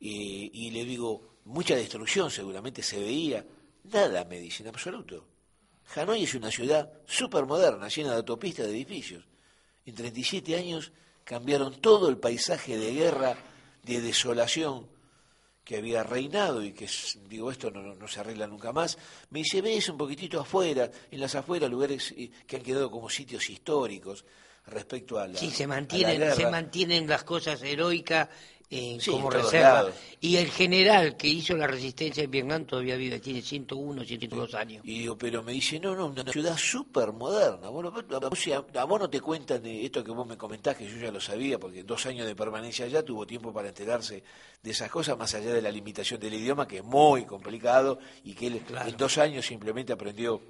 Y, 0.00 0.50
y 0.52 0.70
le 0.70 0.84
digo, 0.84 1.38
mucha 1.44 1.74
destrucción 1.74 2.30
seguramente 2.30 2.82
se 2.82 2.98
veía, 3.00 3.44
nada 3.84 4.24
me 4.24 4.38
dice 4.38 4.62
en 4.62 4.68
absoluto. 4.68 5.24
Hanoi 5.94 6.24
es 6.24 6.34
una 6.34 6.50
ciudad 6.50 6.92
súper 7.06 7.46
moderna, 7.46 7.88
llena 7.88 8.10
de 8.10 8.16
autopistas, 8.16 8.66
de 8.66 8.72
edificios. 8.72 9.24
En 9.86 9.94
37 9.94 10.54
años 10.56 10.92
cambiaron 11.24 11.80
todo 11.80 12.08
el 12.08 12.18
paisaje 12.18 12.76
de 12.76 12.92
guerra, 12.92 13.36
de 13.82 14.00
desolación 14.00 14.86
que 15.64 15.76
había 15.76 16.02
reinado 16.02 16.62
y 16.62 16.72
que, 16.72 16.88
digo, 17.28 17.50
esto 17.50 17.70
no, 17.70 18.08
se 18.08 18.20
arregla 18.20 18.46
nunca 18.46 18.72
más. 18.72 18.96
Me 19.30 19.40
dice, 19.40 19.60
ves 19.60 19.88
un 19.88 19.98
poquitito 19.98 20.40
afuera, 20.40 20.90
en 21.10 21.20
las 21.20 21.34
afueras, 21.34 21.70
lugares 21.70 22.14
eh, 22.16 22.30
que 22.46 22.56
han 22.56 22.62
quedado 22.62 22.90
como 22.90 23.10
sitios 23.10 23.48
históricos 23.50 24.24
respecto 24.66 25.18
a 25.18 25.26
la 25.26 25.38
Sí, 25.38 25.50
se 25.50 25.64
la 25.64 25.68
mantienen, 25.68 26.18
guerra. 26.18 26.34
se 26.34 26.50
mantienen 26.50 27.06
las 27.06 27.24
cosas 27.24 27.62
heroicas 27.62 28.28
eh, 28.70 28.98
Sí, 29.00 29.10
como 29.10 29.30
reserva. 29.30 29.68
lados. 29.74 29.94
Y 30.20 30.36
el 30.36 30.50
general 30.50 31.16
que 31.16 31.28
hizo 31.28 31.56
la 31.56 31.66
resistencia 31.66 32.22
en 32.24 32.30
Vietnam 32.30 32.64
todavía 32.66 32.96
vive, 32.96 33.18
tiene 33.20 33.40
101, 33.40 34.04
102 34.04 34.54
años. 34.54 34.82
Y 34.84 34.98
digo, 35.00 35.16
pero 35.16 35.42
me 35.42 35.52
dice, 35.52 35.78
no, 35.80 35.94
no, 35.96 36.06
una 36.06 36.24
ciudad 36.30 36.56
súper 36.56 37.12
moderna. 37.12 37.68
Bueno, 37.68 37.88
a, 37.88 38.18
vos, 38.28 38.48
a 38.74 38.84
vos 38.84 39.00
no 39.00 39.08
te 39.08 39.20
cuentan 39.20 39.62
de 39.62 39.84
esto 39.86 40.02
que 40.04 40.10
vos 40.10 40.26
me 40.26 40.36
comentás, 40.36 40.76
que 40.76 40.86
yo 40.86 40.96
ya 40.98 41.10
lo 41.10 41.20
sabía, 41.20 41.58
porque 41.58 41.82
dos 41.84 42.04
años 42.06 42.26
de 42.26 42.34
permanencia 42.34 42.84
allá 42.84 43.02
tuvo 43.04 43.26
tiempo 43.26 43.52
para 43.52 43.68
enterarse 43.68 44.22
de 44.62 44.70
esas 44.70 44.90
cosas, 44.90 45.16
más 45.16 45.32
allá 45.34 45.52
de 45.52 45.62
la 45.62 45.70
limitación 45.70 46.20
del 46.20 46.34
idioma, 46.34 46.66
que 46.68 46.78
es 46.78 46.84
muy 46.84 47.24
complicado, 47.24 47.98
y 48.24 48.34
que 48.34 48.48
él 48.48 48.60
Claro. 48.66 48.88
en 48.90 48.96
dos 48.96 49.16
años 49.18 49.46
simplemente 49.46 49.92
aprendió 49.92 50.40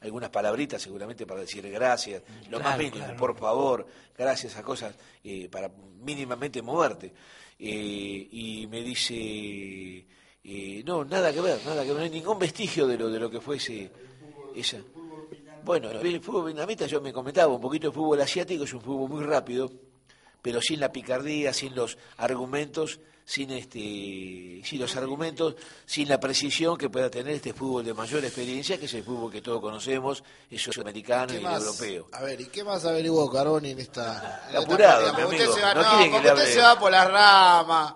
algunas 0.00 0.30
palabritas 0.30 0.80
seguramente 0.82 1.26
para 1.26 1.40
decir 1.40 1.68
gracias, 1.70 2.22
lo 2.50 2.60
más 2.60 2.76
mínimo, 2.78 2.96
claro. 2.96 3.16
por 3.16 3.36
favor, 3.38 3.86
gracias 4.16 4.56
a 4.56 4.62
cosas 4.62 4.94
eh, 5.24 5.48
para 5.50 5.70
mínimamente 6.00 6.62
moverte. 6.62 7.12
Eh, 7.58 8.28
y 8.30 8.66
me 8.68 8.82
dice, 8.82 10.06
eh, 10.44 10.82
no, 10.84 11.04
nada 11.04 11.32
que 11.32 11.40
ver, 11.40 11.58
nada 11.66 11.82
que 11.82 11.88
ver, 11.88 11.98
no 11.98 12.04
hay 12.04 12.10
ningún 12.10 12.38
vestigio 12.38 12.86
de 12.86 12.96
lo, 12.96 13.10
de 13.10 13.18
lo 13.18 13.30
que 13.30 13.40
fuese 13.40 13.90
esa. 14.54 14.78
Bueno, 15.64 15.90
el 15.90 16.20
fútbol 16.20 16.46
vietnamita, 16.46 16.86
yo 16.86 17.00
me 17.00 17.12
comentaba, 17.12 17.52
un 17.52 17.60
poquito 17.60 17.88
de 17.88 17.94
fútbol 17.94 18.20
asiático 18.20 18.64
es 18.64 18.72
un 18.72 18.80
fútbol 18.80 19.10
muy 19.10 19.24
rápido, 19.24 19.70
pero 20.40 20.62
sin 20.62 20.80
la 20.80 20.92
picardía, 20.92 21.52
sin 21.52 21.74
los 21.74 21.98
argumentos, 22.16 23.00
sin 23.28 23.50
este, 23.50 23.78
sin 24.64 24.80
los 24.80 24.96
argumentos, 24.96 25.54
sin 25.84 26.08
la 26.08 26.18
precisión 26.18 26.78
que 26.78 26.88
pueda 26.88 27.10
tener 27.10 27.34
este 27.34 27.52
fútbol 27.52 27.84
de 27.84 27.92
mayor 27.92 28.24
experiencia, 28.24 28.78
que 28.78 28.86
es 28.86 28.94
el 28.94 29.04
fútbol 29.04 29.30
que 29.30 29.42
todos 29.42 29.60
conocemos, 29.60 30.24
el 30.50 30.58
sudamericano 30.58 31.24
y 31.24 31.32
¿Qué 31.32 31.36
el 31.36 31.42
más? 31.42 31.62
europeo. 31.62 32.06
A 32.12 32.22
ver, 32.22 32.40
¿y 32.40 32.46
qué 32.46 32.64
más 32.64 32.86
averiguó 32.86 33.30
Carboni 33.30 33.72
en 33.72 33.80
esta, 33.80 34.48
en 34.48 34.56
Apurado, 34.56 35.12
mi 35.12 35.20
amigo. 35.20 35.28
Usted 35.28 35.50
se 35.50 35.60
va, 35.60 35.74
No 35.74 35.82
no, 35.82 36.22
que 36.22 36.28
usted 36.28 36.54
se 36.54 36.60
va 36.62 36.78
por 36.78 36.90
las 36.90 37.06
ramas 37.06 37.94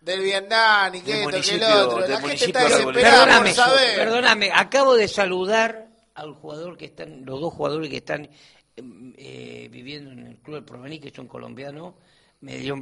del 0.00 0.20
Vietnam 0.22 0.94
y 0.94 1.00
que 1.02 1.22
esto, 1.22 1.30
que 1.30 1.54
el 1.54 1.62
otro. 1.64 2.08
La 2.08 2.20
gente 2.22 2.44
está 2.46 2.60
de 2.60 2.68
desesperada 2.70 3.24
Perdóname, 3.26 3.48
por 3.50 3.56
saber. 3.56 3.96
perdóname, 3.96 4.50
acabo 4.54 4.94
de 4.94 5.08
saludar 5.08 5.88
al 6.14 6.32
jugador 6.32 6.78
que 6.78 6.86
están, 6.86 7.26
los 7.26 7.42
dos 7.42 7.52
jugadores 7.52 7.90
que 7.90 7.98
están 7.98 8.26
em, 8.76 9.12
eh, 9.18 9.68
viviendo 9.70 10.12
en 10.12 10.28
el 10.28 10.36
Club 10.38 10.54
del 10.54 10.64
Porvenir, 10.64 10.98
que 11.02 11.10
son 11.10 11.28
colombianos, 11.28 11.92
me 12.40 12.56
dio 12.56 12.74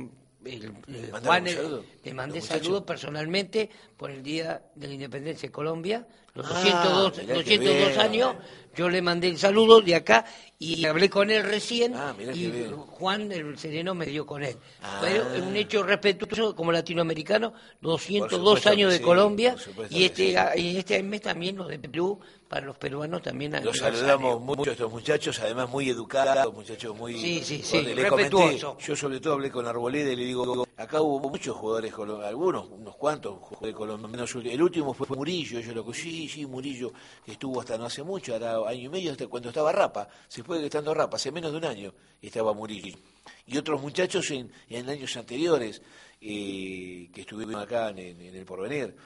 el, 0.45 0.63
el- 0.65 0.73
¿Mandaron 1.13 1.25
Juan, 1.25 1.47
eh, 1.47 1.57
le 2.05 2.15
mandé 2.15 2.41
saludos 2.41 2.83
personalmente 2.85 3.69
por 3.97 4.11
el 4.11 4.23
Día 4.23 4.63
de 4.75 4.87
la 4.89 4.95
Independencia 4.95 5.49
de 5.49 5.53
Colombia, 5.53 6.07
los 6.35 6.47
Ah, 6.47 6.55
202, 6.55 7.19
mirá 7.27 7.45
qué 7.45 7.59
202 7.59 7.89
bien. 7.89 8.01
años, 8.01 8.37
yo 8.77 8.89
le 8.89 9.03
mandé 9.03 9.29
el 9.29 9.37
saludo 9.39 9.81
de 9.81 9.97
acá 9.97 10.25
y 10.59 10.85
hablé 10.87 11.11
con 11.11 11.29
él 11.31 11.43
recién 11.43 11.93
Ah, 11.97 12.15
y. 12.35 12.51
Juan 12.89 13.33
el 13.33 13.59
sereno 13.59 13.95
me 13.95 14.07
dio 14.07 14.25
con 14.27 14.43
él. 14.45 14.57
Ah. 14.83 14.99
Pero 15.03 15.35
es 15.35 15.43
un 15.43 15.57
hecho 15.57 15.83
respetuoso 15.83 16.55
como 16.55 16.71
latinoamericano, 16.71 17.53
202 17.81 18.31
supuesto 18.39 18.69
años 18.71 18.93
de 18.93 18.99
sí, 18.99 19.05
Colombia 19.05 19.57
y 19.91 20.05
este 20.05 20.31
sí. 20.31 20.37
ah, 20.37 20.57
y 20.57 20.77
este 20.77 21.03
mes 21.03 21.23
también 21.23 21.57
los 21.57 21.67
de 21.69 21.79
Perú 21.79 22.21
para 22.51 22.67
los 22.67 22.77
peruanos 22.79 23.23
también 23.23 23.53
Los 23.63 23.79
saludamos 23.79 24.41
mucho 24.41 24.71
a 24.71 24.73
estos 24.73 24.91
muchachos, 24.91 25.39
además 25.39 25.71
muy 25.71 25.89
educados, 25.89 26.53
muchachos 26.53 26.97
muy... 26.97 27.15
Sí, 27.17 27.45
sí, 27.45 27.63
sí, 27.63 27.81
le 27.81 28.09
comenté, 28.09 28.59
yo 28.59 28.97
sobre 28.97 29.21
todo 29.21 29.35
hablé 29.35 29.53
con 29.53 29.69
Arboleda 29.69 30.11
y 30.11 30.17
le 30.17 30.25
digo, 30.25 30.67
acá 30.77 31.01
hubo 31.01 31.31
muchos 31.31 31.57
jugadores 31.57 31.93
colombianos, 31.93 32.29
algunos, 32.29 32.69
unos 32.69 32.97
cuantos 32.97 33.39
jugadores 33.39 33.77
colombianos, 33.77 34.35
el 34.35 34.61
último 34.61 34.93
fue 34.93 35.07
Murillo, 35.17 35.61
yo 35.61 35.73
lo 35.73 35.87
que 35.87 35.95
sí, 35.95 36.29
sí, 36.29 36.45
Murillo, 36.45 36.93
que 37.25 37.33
estuvo 37.33 37.61
hasta 37.61 37.79
no 37.79 37.85
hace 37.85 38.03
mucho, 38.03 38.35
hará 38.35 38.57
año 38.69 38.87
y 38.87 38.89
medio, 38.89 39.13
hasta 39.13 39.29
cuando 39.29 39.51
estaba 39.51 39.71
Rapa, 39.71 40.09
se 40.27 40.43
fue 40.43 40.67
estando 40.67 40.93
Rapa, 40.93 41.19
hace 41.19 41.31
menos 41.31 41.53
de 41.53 41.59
un 41.59 41.65
año 41.67 41.95
estaba 42.21 42.53
Murillo. 42.53 42.99
Y 43.47 43.59
otros 43.59 43.81
muchachos 43.81 44.29
en, 44.33 44.51
en 44.69 44.91
años 44.91 45.17
anteriores, 45.17 45.81
eh, 46.21 47.09
que 47.15 47.21
estuvieron 47.21 47.63
acá 47.63 47.91
en, 47.91 48.01
en 48.01 48.35
el 48.35 48.45
Porvenir, 48.45 48.97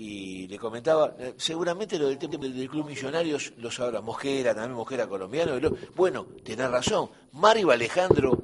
y 0.00 0.46
le 0.46 0.58
comentaba, 0.58 1.16
eh, 1.18 1.34
seguramente 1.36 1.98
lo 1.98 2.06
del 2.06 2.18
tema 2.18 2.38
del, 2.38 2.68
Club 2.68 2.86
Millonarios 2.86 3.52
lo 3.56 3.68
sabrá 3.68 4.00
Mosquera, 4.00 4.54
también 4.54 4.74
Mosquera 4.76 5.08
colombiano. 5.08 5.56
y 5.56 5.60
lo- 5.60 5.74
bueno, 5.96 6.24
tenés 6.44 6.70
razón, 6.70 7.10
Mario 7.32 7.72
Alejandro, 7.72 8.38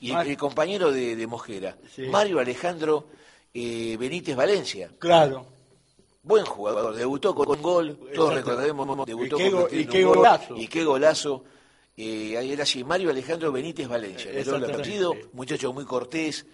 y 0.00 0.10
el, 0.10 0.14
Mar- 0.14 0.28
el 0.28 0.36
compañero 0.36 0.92
de, 0.92 1.16
de 1.16 1.26
Mosquera, 1.26 1.76
Sí. 1.94 2.02
Mario 2.02 2.38
Alejandro 2.38 3.08
eh, 3.52 3.96
Benítez 3.98 4.36
Valencia, 4.36 4.88
Claro. 5.00 5.46
buen 6.22 6.44
jugador, 6.44 6.94
debutó 6.94 7.34
con 7.34 7.48
un 7.50 7.60
gol, 7.60 7.98
todos 8.14 8.30
Exacto. 8.30 8.50
recordemos, 8.52 9.06
debutó 9.06 9.36
Y 9.36 9.40
qué 9.40 9.80
y 9.80 9.86
qué 9.86 10.04
un 10.04 10.08
gol, 10.10 10.16
golazo. 10.18 10.56
y 10.56 10.68
qué 10.68 10.84
golazo. 10.84 11.44
Eh, 11.96 12.36
ahí 12.38 12.52
era 12.52 12.62
así, 12.62 12.82
Mario 12.84 13.10
Alejandro 13.10 13.50
Benítez 13.52 13.88
Valencia, 13.88 14.30
el 14.30 14.44
doble 14.44 14.66
Exactamente. 14.68 14.82
apellido, 14.90 15.14
muchacho 15.32 15.72
muy 15.72 15.84
cortés, 15.84 16.46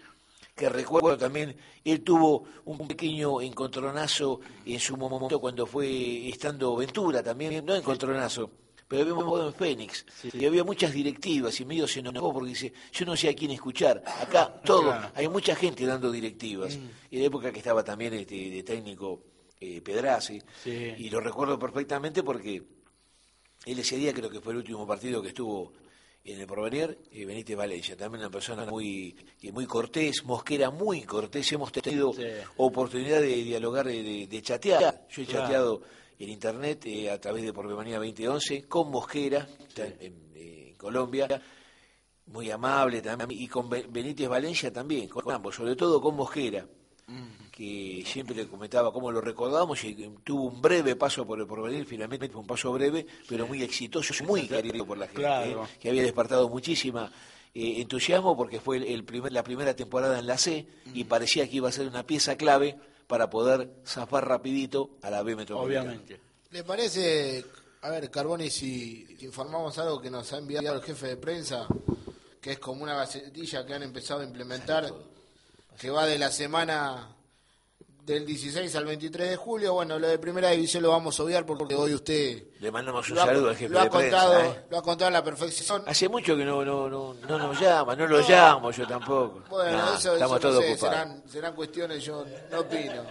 que 0.56 0.70
recuerdo 0.70 1.18
también, 1.18 1.54
él 1.84 2.02
tuvo 2.02 2.44
un 2.64 2.88
pequeño 2.88 3.42
encontronazo 3.42 4.40
en 4.64 4.80
su 4.80 4.96
momento 4.96 5.38
cuando 5.38 5.66
fue 5.66 6.28
estando 6.30 6.74
Ventura 6.76 7.22
también, 7.22 7.64
no 7.66 7.74
encontronazo, 7.74 8.50
pero 8.88 9.02
había 9.02 9.12
un 9.14 9.24
juego 9.26 9.46
en 9.48 9.52
Fénix, 9.54 10.06
y 10.32 10.46
había 10.46 10.64
muchas 10.64 10.92
directivas, 10.94 11.60
y 11.60 11.66
medio 11.66 11.86
se 11.86 12.00
enojó 12.00 12.32
porque 12.32 12.48
dice, 12.48 12.72
yo 12.90 13.04
no 13.04 13.14
sé 13.14 13.28
a 13.28 13.34
quién 13.34 13.50
escuchar, 13.50 14.02
acá 14.06 14.60
todo, 14.64 14.94
hay 15.14 15.28
mucha 15.28 15.54
gente 15.54 15.84
dando 15.84 16.10
directivas, 16.10 16.74
en 16.74 17.20
la 17.20 17.26
época 17.26 17.52
que 17.52 17.58
estaba 17.58 17.84
también 17.84 18.14
este, 18.14 18.48
de 18.48 18.62
técnico 18.62 19.20
eh, 19.60 19.82
Pedrazi, 19.82 20.40
Sí. 20.64 20.94
y 20.96 21.10
lo 21.10 21.20
recuerdo 21.20 21.58
perfectamente 21.58 22.22
porque 22.22 22.62
él 23.66 23.78
ese 23.78 23.96
día 23.98 24.14
creo 24.14 24.30
que 24.30 24.40
fue 24.40 24.54
el 24.54 24.58
último 24.60 24.86
partido 24.86 25.20
que 25.20 25.28
estuvo 25.28 25.74
en 26.26 26.40
el 26.40 26.46
porvenir, 26.46 26.98
eh, 27.12 27.24
Benítez 27.24 27.56
Valencia, 27.56 27.96
también 27.96 28.22
una 28.24 28.30
persona 28.30 28.64
muy 28.66 29.14
eh, 29.42 29.52
muy 29.52 29.64
cortés, 29.66 30.24
Mosquera 30.24 30.70
muy 30.70 31.02
cortés, 31.02 31.50
hemos 31.52 31.70
tenido 31.72 32.12
Sí. 32.12 32.22
oportunidad 32.56 33.20
de 33.20 33.28
dialogar, 33.44 33.86
de, 33.86 34.26
de- 34.26 34.42
chatear, 34.42 35.06
yo 35.08 35.22
he 35.22 35.26
Claro. 35.26 35.40
chateado 35.42 35.82
en 36.18 36.28
internet 36.30 36.84
eh, 36.86 37.10
a 37.10 37.20
través 37.20 37.44
de 37.44 37.52
Porvenir 37.52 37.94
2011 37.96 38.64
con 38.66 38.90
Mosquera, 38.90 39.46
en, 39.76 40.30
en 40.34 40.74
Colombia, 40.76 41.40
muy 42.26 42.50
amable 42.50 43.00
también, 43.02 43.30
y 43.40 43.46
con 43.46 43.68
Be- 43.68 43.86
Benítez 43.88 44.28
Valencia 44.28 44.72
también, 44.72 45.08
con 45.08 45.30
ambos, 45.30 45.54
sobre 45.54 45.76
todo 45.76 46.00
con 46.00 46.16
Mosquera, 46.16 46.66
que 47.56 48.04
siempre 48.06 48.36
le 48.36 48.46
comentaba 48.46 48.92
cómo 48.92 49.10
lo 49.10 49.22
recordábamos 49.22 49.82
y 49.82 49.94
tuvo 50.22 50.44
un 50.48 50.60
breve 50.60 50.94
paso 50.94 51.26
por 51.26 51.40
el 51.40 51.46
porvenir, 51.46 51.86
finalmente 51.86 52.28
fue 52.28 52.42
un 52.42 52.46
paso 52.46 52.70
breve, 52.70 53.06
pero 53.26 53.46
muy 53.46 53.62
exitoso, 53.62 54.12
muy 54.24 54.46
querido 54.46 54.84
por 54.84 54.98
la 54.98 55.06
gente, 55.06 55.22
Claro. 55.22 55.64
¿eh? 55.64 55.68
que 55.80 55.88
había 55.88 56.02
despertado 56.02 56.50
muchísima 56.50 57.10
eh, 57.54 57.80
entusiasmo 57.80 58.36
porque 58.36 58.60
fue 58.60 58.76
el, 58.76 58.82
el 58.84 59.04
primer, 59.04 59.32
la 59.32 59.42
primera 59.42 59.74
temporada 59.74 60.18
en 60.18 60.26
la 60.26 60.36
C 60.36 60.66
y 60.92 61.04
parecía 61.04 61.48
que 61.48 61.56
iba 61.56 61.70
a 61.70 61.72
ser 61.72 61.88
una 61.88 62.02
pieza 62.04 62.36
clave 62.36 62.76
para 63.06 63.30
poder 63.30 63.70
zafar 63.86 64.28
rapidito 64.28 64.90
a 65.00 65.08
la 65.08 65.22
B 65.22 65.34
Metropolitana. 65.34 65.88
Obviamente. 65.88 66.20
¿Le 66.50 66.62
parece, 66.62 67.42
a 67.80 67.88
ver, 67.88 68.10
Carboni, 68.10 68.50
si, 68.50 69.06
si 69.18 69.24
informamos 69.24 69.78
algo 69.78 69.98
que 70.02 70.10
nos 70.10 70.30
ha 70.34 70.38
enviado 70.38 70.74
el 70.74 70.82
jefe 70.82 71.06
de 71.06 71.16
prensa, 71.16 71.66
que 72.38 72.52
es 72.52 72.58
como 72.58 72.82
una 72.82 72.94
gacetilla 72.96 73.64
que 73.64 73.72
han 73.72 73.82
empezado 73.82 74.20
a 74.20 74.24
implementar, 74.24 74.92
que 75.80 75.88
va 75.88 76.04
de 76.04 76.18
la 76.18 76.30
semana 76.30 77.15
del 78.06 78.24
16 78.24 78.74
al 78.76 78.84
23 78.84 79.30
de 79.30 79.36
julio? 79.36 79.74
Bueno, 79.74 79.98
lo 79.98 80.06
de 80.06 80.18
primera 80.18 80.50
división 80.50 80.82
lo 80.84 80.90
vamos 80.90 81.18
a 81.18 81.24
obviar 81.24 81.44
porque 81.44 81.74
hoy 81.74 81.92
usted 81.92 82.44
Le 82.60 82.70
mandamos 82.70 83.08
un 83.10 83.16
lo 83.16 83.22
ha, 83.22 83.26
saludo 83.26 83.48
al 83.50 83.56
jefe 83.56 83.72
lo 83.74 83.80
ha 83.80 83.84
de 83.84 83.90
prensa. 83.90 84.18
contado, 84.18 84.40
¿eh? 84.44 84.64
lo 84.70 84.78
ha 84.78 84.82
contado 84.82 85.08
a 85.08 85.10
la 85.10 85.24
perfección. 85.24 85.82
Hace 85.86 86.08
mucho 86.08 86.36
que 86.36 86.44
no, 86.44 86.64
no, 86.64 86.88
no, 86.88 87.14
no 87.14 87.38
nos 87.38 87.60
llama, 87.60 87.96
no 87.96 88.06
lo 88.06 88.20
llamo 88.20 88.70
yo 88.70 88.86
tampoco. 88.86 89.42
Bueno, 89.50 89.76
Nah, 89.76 89.96
eso, 89.96 90.14
estamos 90.14 90.38
eso 90.38 90.48
no 90.48 90.52
todos 90.54 90.64
sé, 90.64 90.72
ocupados. 90.72 90.94
serán, 90.96 91.28
serán 91.28 91.54
cuestiones, 91.56 92.04
yo 92.04 92.24
no 92.50 92.60
opino. 92.60 93.02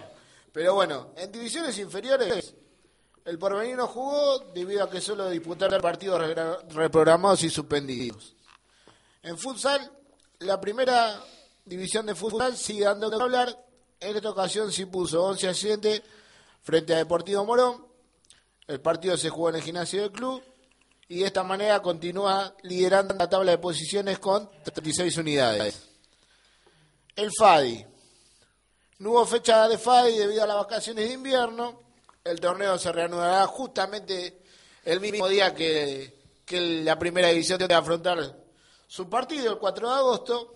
Pero 0.50 0.72
bueno, 0.74 1.08
en 1.16 1.30
divisiones 1.30 1.78
inferiores, 1.78 2.54
el 3.26 3.38
porvenir 3.38 3.76
no 3.76 3.86
jugó 3.88 4.38
debido 4.54 4.82
a 4.84 4.88
que 4.88 5.02
solo 5.02 5.28
disputaron 5.28 5.78
partidos 5.82 6.22
reprogramados 6.70 7.42
y 7.42 7.50
suspendidos. 7.50 8.34
En 9.22 9.36
futsal, 9.36 9.92
la 10.38 10.58
primera 10.58 11.20
división 11.66 12.06
de 12.06 12.14
futsal 12.14 12.56
sigue 12.56 12.84
dando 12.84 13.10
que 13.10 13.16
hablar. 13.22 13.58
En 13.98 14.14
esta 14.14 14.30
ocasión 14.30 14.70
se 14.70 14.86
puso 14.86 15.24
11 15.24 15.48
a 15.48 15.54
7 15.54 16.02
frente 16.62 16.94
a 16.94 16.98
Deportivo 16.98 17.44
Morón. 17.44 17.86
El 18.66 18.80
partido 18.80 19.16
se 19.16 19.30
jugó 19.30 19.48
en 19.48 19.56
el 19.56 19.62
gimnasio 19.62 20.02
del 20.02 20.12
club 20.12 20.42
y 21.08 21.20
de 21.20 21.26
esta 21.26 21.42
manera 21.42 21.80
continúa 21.80 22.54
liderando 22.62 23.14
la 23.14 23.28
tabla 23.28 23.52
de 23.52 23.58
posiciones 23.58 24.18
con 24.18 24.50
36 24.64 25.16
unidades. 25.16 25.88
El 27.14 27.30
FADI. 27.32 27.86
No 28.98 29.10
hubo 29.10 29.26
fecha 29.26 29.68
de 29.68 29.78
FADI 29.78 30.18
debido 30.18 30.42
a 30.42 30.46
las 30.46 30.56
vacaciones 30.56 31.08
de 31.08 31.14
invierno. 31.14 31.80
El 32.22 32.38
torneo 32.38 32.78
se 32.78 32.92
reanudará 32.92 33.46
justamente 33.46 34.42
el 34.84 35.00
mismo 35.00 35.26
día 35.28 35.54
que, 35.54 36.18
que 36.44 36.82
la 36.82 36.98
primera 36.98 37.28
división 37.28 37.58
debe 37.58 37.74
afrontar 37.74 38.36
su 38.86 39.08
partido, 39.08 39.52
el 39.52 39.58
4 39.58 39.88
de 39.88 39.94
agosto, 39.94 40.54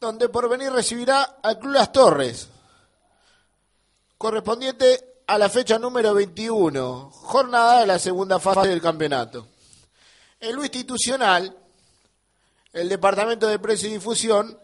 donde 0.00 0.30
por 0.30 0.48
venir 0.48 0.72
recibirá 0.72 1.22
al 1.42 1.58
Club 1.58 1.74
Las 1.74 1.92
Torres, 1.92 2.48
correspondiente 4.16 5.22
a 5.26 5.36
la 5.36 5.50
fecha 5.50 5.78
número 5.78 6.14
21, 6.14 7.10
jornada 7.10 7.80
de 7.80 7.86
la 7.86 7.98
segunda 7.98 8.40
fase 8.40 8.68
del 8.68 8.80
campeonato. 8.80 9.46
En 10.40 10.56
lo 10.56 10.62
institucional, 10.62 11.54
el 12.72 12.88
Departamento 12.88 13.46
de 13.46 13.58
Prensa 13.58 13.88
y 13.88 13.90
Difusión 13.90 14.58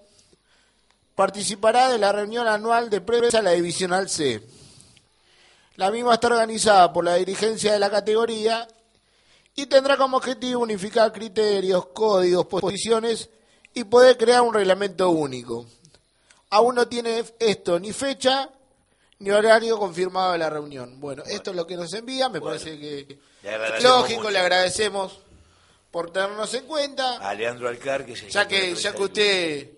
participará 1.15 1.91
de 1.91 1.99
la 1.99 2.13
reunión 2.13 2.49
anual 2.49 2.89
de 2.89 3.03
prensa 3.03 3.39
de 3.39 3.45
la 3.45 3.51
Divisional 3.51 4.09
C. 4.09 4.43
La 5.77 5.91
misma 5.91 6.15
está 6.15 6.29
organizada 6.29 6.93
por 6.95 7.05
la 7.05 7.17
dirigencia 7.17 7.75
de 7.75 7.79
la 7.79 7.91
categoría 7.91 8.67
y 9.55 9.67
tendrá 9.67 9.99
como 9.99 10.17
objetivo 10.17 10.63
unificar 10.63 11.13
criterios, 11.13 11.87
códigos, 11.89 12.47
posiciones 12.47 13.29
y 13.77 13.85
poder 13.85 14.17
crear 14.17 14.41
un 14.41 14.55
reglamento 14.55 15.11
único. 15.11 15.67
Aún 16.49 16.75
no 16.77 16.89
tiene 16.89 17.23
esto 17.39 17.79
ni 17.79 17.93
fecha 17.93 18.49
ni 19.19 19.31
horario 19.31 19.79
confirmado 19.79 20.33
de 20.33 20.39
la 20.39 20.49
reunión. 20.49 20.99
Bueno, 20.99 21.23
esto 21.27 21.51
es 21.51 21.57
lo 21.57 21.67
que 21.67 21.77
nos 21.77 21.93
envía, 21.93 22.29
me 22.31 22.41
parece 22.41 22.79
que 22.79 23.19
Le 23.43 23.77
es 23.77 23.83
lógico, 23.83 24.21
mucho. 24.21 24.31
le 24.31 24.39
agradecemos 24.39 25.21
por 25.91 26.11
tenernos 26.11 26.53
en 26.55 26.65
cuenta. 26.65 27.17
A 27.19 27.35
Leandro 27.35 27.69
Alcar, 27.69 28.07
que 28.07 28.13
es 28.15 28.23
el 28.23 28.31
Ya 28.31 28.49
que, 28.49 28.75
ya 28.75 28.95
que 28.95 29.03
usted 29.03 29.71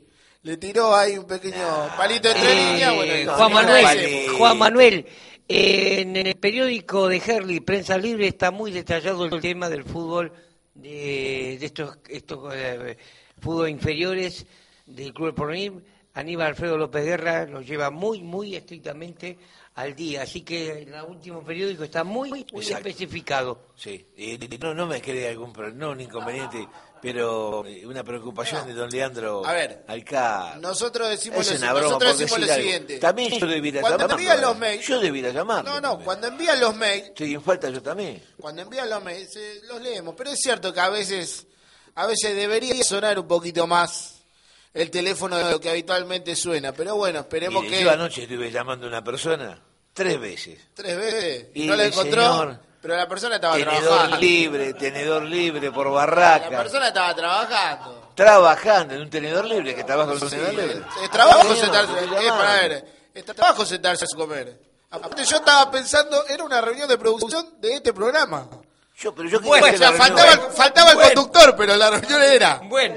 le 0.42 0.56
tiró 0.58 0.94
ahí 0.94 1.18
un 1.18 1.26
pequeño 1.26 1.88
palito 1.96 2.28
entre 2.30 2.52
Eh, 2.52 2.72
líneas, 2.72 2.94
bueno, 2.94 3.34
Juan 3.34 3.52
Manuel. 3.52 4.28
Juan 4.38 4.58
Manuel, 4.58 5.06
eh, 5.48 6.00
en 6.02 6.16
el 6.16 6.36
periódico 6.36 7.08
de 7.08 7.16
Herley, 7.24 7.58
Prensa 7.60 7.98
Libre, 7.98 8.28
está 8.28 8.52
muy 8.52 8.70
detallado 8.70 9.24
el 9.24 9.40
tema 9.40 9.68
del 9.68 9.82
fútbol, 9.82 10.32
de, 10.74 11.56
de 11.58 11.66
estos, 11.66 11.98
estos 12.08 12.52
eh, 12.54 12.96
fútbol 13.40 13.68
inferiores 13.70 14.44
del 14.86 15.12
Club 15.12 15.34
Porvenir. 15.34 15.72
Aníbal 16.14 16.48
Alfredo 16.48 16.76
López 16.76 17.04
Guerra 17.04 17.46
lo 17.46 17.60
lleva 17.60 17.90
muy, 17.90 18.20
muy 18.22 18.56
estrictamente 18.56 19.38
al 19.76 19.94
día. 19.94 20.22
Así 20.22 20.40
que 20.40 20.82
en 20.82 20.92
el 20.92 21.02
último 21.04 21.44
periódico 21.44 21.84
está 21.84 22.02
muy, 22.02 22.30
muy 22.30 22.40
Exacto. 22.40 22.88
especificado. 22.88 23.60
Sí, 23.76 24.04
eh, 24.16 24.38
no, 24.60 24.74
no 24.74 24.86
me 24.86 25.00
cree 25.00 25.28
algún 25.28 25.52
no 25.78 25.90
un 25.90 26.00
inconveniente, 26.00 26.66
pero 27.00 27.64
eh, 27.64 27.86
una 27.86 28.02
preocupación 28.02 28.66
de 28.66 28.72
don 28.72 28.90
Leandro 28.90 29.46
A 29.46 29.52
ver, 29.52 29.84
Alcar. 29.86 30.58
Nosotros 30.58 31.08
decimos, 31.08 31.48
es 31.48 31.52
lo, 31.52 31.58
una 31.66 31.72
broma, 31.72 31.86
nosotros 31.86 32.18
decimos 32.18 32.48
lo 32.48 32.52
siguiente. 32.54 32.98
También 32.98 33.38
yo 33.38 33.46
debiera 33.46 33.80
Cuando 33.82 34.10
envían 34.10 34.40
los 34.40 34.58
mails- 34.58 34.86
Yo 34.88 34.98
debiera 34.98 35.30
llamarlo. 35.30 35.70
No, 35.70 35.80
no, 35.80 36.00
cuando 36.04 36.26
envían 36.26 36.58
los 36.58 36.74
mails, 36.74 37.08
Estoy 37.10 37.34
en 37.34 37.42
falta 37.42 37.70
yo 37.70 37.80
también. 37.80 38.20
cuando 38.40 38.62
envían 38.62 38.90
los 38.90 39.04
mails, 39.04 39.36
eh, 39.36 39.60
los 39.68 39.80
leemos. 39.80 40.16
Pero 40.16 40.30
es 40.30 40.40
cierto 40.40 40.72
que 40.72 40.80
a 40.80 40.88
veces, 40.88 41.46
a 41.98 42.06
veces 42.06 42.36
debería 42.36 42.82
sonar 42.84 43.18
un 43.18 43.26
poquito 43.26 43.66
más 43.66 44.20
el 44.72 44.88
teléfono 44.90 45.36
de 45.36 45.50
lo 45.50 45.60
que 45.60 45.68
habitualmente 45.70 46.36
suena. 46.36 46.72
Pero 46.72 46.94
bueno, 46.94 47.20
esperemos 47.20 47.62
Mire, 47.64 47.78
que 47.78 47.84
yo 47.84 47.90
anoche 47.90 48.22
estuve 48.22 48.50
llamando 48.52 48.86
a 48.86 48.88
una 48.88 49.02
persona 49.02 49.60
tres 49.92 50.20
veces. 50.20 50.60
tres 50.74 50.96
veces 50.96 51.46
Y, 51.54 51.66
no 51.66 51.74
la 51.74 51.86
encontró, 51.86 52.22
señor, 52.22 52.60
pero 52.80 52.94
la 52.96 53.08
persona 53.08 53.34
estaba 53.34 53.54
Tenedor 53.56 53.82
trabajando. 53.82 54.16
libre, 54.18 54.74
tenedor 54.74 55.22
libre 55.24 55.72
por 55.72 55.86
La 55.86 55.92
barraca. 55.92 56.48
persona 56.50 56.88
estaba 56.88 57.14
trabajando. 57.16 58.12
Trabajando 58.14 58.94
en 58.94 59.00
un 59.00 59.10
tenedor 59.10 59.44
libre 59.44 59.74
que 59.74 59.82
trabaja 59.82 60.12
en 60.12 60.22
un 60.22 60.30
tenedor 60.30 60.54
libre. 60.54 60.82
es, 61.02 61.10
trabajo 61.10 61.54
sentarse, 61.56 61.92
para 61.92 62.22
llamando. 62.22 62.44
ver, 62.44 62.84
es 63.14 63.24
trabajo 63.24 63.66
sentarse 63.66 64.04
a 64.04 64.16
comer. 64.16 64.60
Aparte 64.90 65.24
yo 65.24 65.36
estaba 65.36 65.68
pensando, 65.70 66.24
era 66.28 66.44
una 66.44 66.60
reunión 66.60 66.88
de 66.88 66.96
producción 66.96 67.60
de 67.60 67.74
este 67.74 67.92
programa. 67.92 68.48
Yo, 68.98 69.14
pero 69.14 69.28
yo 69.28 69.40
Bueno, 69.40 69.66
que 69.66 69.78
la 69.78 69.92
faltaba, 69.92 70.30
reunión- 70.32 70.52
faltaba 70.52 70.92
el 70.92 70.98
conductor, 70.98 71.54
pero 71.56 71.76
la 71.76 71.90
reunión 71.90 72.22
era. 72.22 72.60
Bueno, 72.64 72.96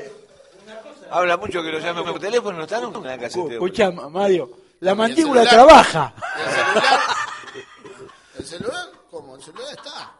Habla 1.13 1.35
mucho 1.35 1.61
que 1.61 1.69
lo 1.73 1.79
llame 1.79 2.03
por 2.03 2.19
teléfono, 2.21 2.57
no 2.57 2.63
está 2.63 2.79
nunca 2.79 2.99
en 2.99 3.03
la 3.05 3.17
casa. 3.17 3.39
este. 3.39 3.53
Escucha, 3.55 3.91
Mario, 3.91 4.49
la 4.79 4.93
¿Y 4.93 4.95
mandíbula 4.95 5.43
celular? 5.43 5.67
trabaja. 5.67 6.13
¿El 6.37 6.51
celular? 6.55 6.99
¿El 8.39 8.45
celular? 8.45 8.89
¿Cómo? 9.11 9.35
¿El 9.35 9.43
celular 9.43 9.71
está? 9.71 10.11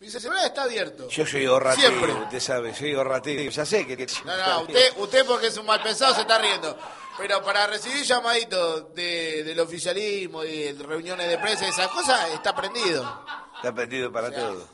Mi 0.00 0.08
celular 0.08 0.46
está 0.46 0.62
abierto. 0.62 1.08
Yo 1.08 1.26
soy 1.26 1.44
ahorrativo, 1.44 1.86
Siempre. 1.88 2.12
usted 2.14 2.40
sabe, 2.40 2.74
soy 2.74 2.94
ahorrativo. 2.94 3.50
Ya 3.50 3.64
sé 3.66 3.86
que... 3.86 4.06
No, 4.24 4.36
no, 4.36 4.60
usted, 4.62 4.92
usted 4.96 5.26
porque 5.26 5.46
es 5.48 5.56
un 5.58 5.66
mal 5.66 5.82
pensado 5.82 6.14
se 6.14 6.22
está 6.22 6.38
riendo. 6.38 6.76
Pero 7.18 7.42
para 7.42 7.66
recibir 7.66 8.02
llamaditos 8.04 8.94
de, 8.94 9.44
del 9.44 9.60
oficialismo, 9.60 10.42
de 10.42 10.74
reuniones 10.80 11.28
de 11.28 11.38
prensa, 11.38 11.68
esas 11.68 11.88
cosas, 11.88 12.30
está 12.30 12.54
prendido. 12.56 13.22
Está 13.64 13.74
perdido 13.74 14.12
para 14.12 14.30
todo. 14.30 14.68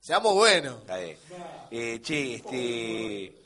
Seamos 0.00 0.34
buenos. 0.34 0.76
Eh, 1.72 2.00
che, 2.00 2.34
este... 2.36 3.40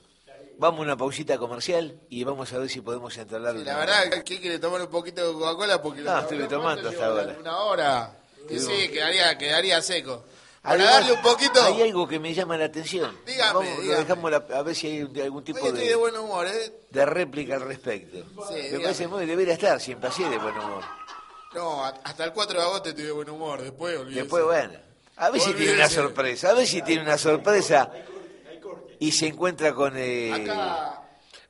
Vamos 0.59 0.81
a 0.81 0.83
una 0.83 0.97
pausita 0.97 1.39
comercial 1.39 1.99
y 2.11 2.23
vamos 2.25 2.53
a 2.53 2.59
ver 2.59 2.69
si 2.69 2.83
podemos 2.83 3.17
entablar 3.17 3.55
una- 3.55 3.65
la 3.65 3.79
verdad, 3.79 4.23
¿quién 4.27 4.41
quiere 4.43 4.59
tomar 4.59 4.83
un 4.83 4.89
poquito 4.89 5.27
de 5.27 5.33
Coca-Cola? 5.33 5.81
Porque 5.81 6.03
No, 6.03 6.19
estuve 6.19 6.49
tomando 6.49 6.83
¿cuánto 6.83 6.89
hasta 6.91 7.07
ahora. 7.07 7.37
Una 7.41 7.57
hora. 7.61 8.17
Y 8.51 8.59
sí, 8.59 8.89
quedaría, 8.93 9.39
quedaría 9.39 9.81
seco. 9.81 10.23
Para 10.61 10.75
Además, 10.75 10.93
darle 10.97 11.13
un 11.13 11.23
poquito. 11.23 11.63
Hay 11.63 11.81
algo 11.81 12.07
que 12.09 12.19
me 12.19 12.35
llama 12.35 12.59
la 12.59 12.65
atención. 12.67 13.17
Dígame, 13.25 13.55
Vamos, 13.55 13.81
dígame. 13.81 14.01
dejamos 14.05 14.31
la- 14.33 14.47
a 14.59 14.63
ver 14.63 14.75
si 14.75 14.87
hay 14.89 15.01
algún 15.23 15.39
Hoy 15.39 15.45
tipo 15.45 15.59
estoy 15.67 15.81
de 15.81 15.87
de, 15.89 15.95
buen 15.95 16.15
humor, 16.17 16.47
¿eh? 16.47 16.73
de 16.91 17.07
réplica 17.07 17.55
al 17.55 17.63
respecto. 17.63 18.19
me 18.51 18.57
dígame. 18.63 18.83
parece 18.83 19.07
muy... 19.09 19.25
Debería 19.25 19.55
estar 19.55 19.81
siempre 19.81 20.11
así 20.11 20.25
de 20.25 20.37
buen 20.37 20.59
humor. 20.59 20.83
No, 21.55 21.85
hasta 21.85 22.25
el 22.25 22.33
4 22.33 22.59
de 22.59 22.65
agosto 22.65 22.89
estoy 22.91 23.05
de 23.05 23.13
buen 23.13 23.31
humor. 23.31 23.63
Después, 23.63 23.99
olvídese. 23.99 24.21
Después, 24.23 24.45
bueno, 24.45 24.79
a 25.17 25.31
ver 25.31 25.41
si 25.41 25.55
tiene 25.55 25.75
una 25.75 25.89
sorpresa, 25.89 26.51
a 26.51 26.55
ver 26.55 26.67
si 26.67 26.83
tiene 26.83 27.03
una 27.03 27.19
sorpresa 27.19 27.91
y 28.99 29.13
se 29.13 29.29
encuentra 29.29 29.73
con... 29.75 29.95
Eh, 29.97 30.33
Acá. 30.33 31.03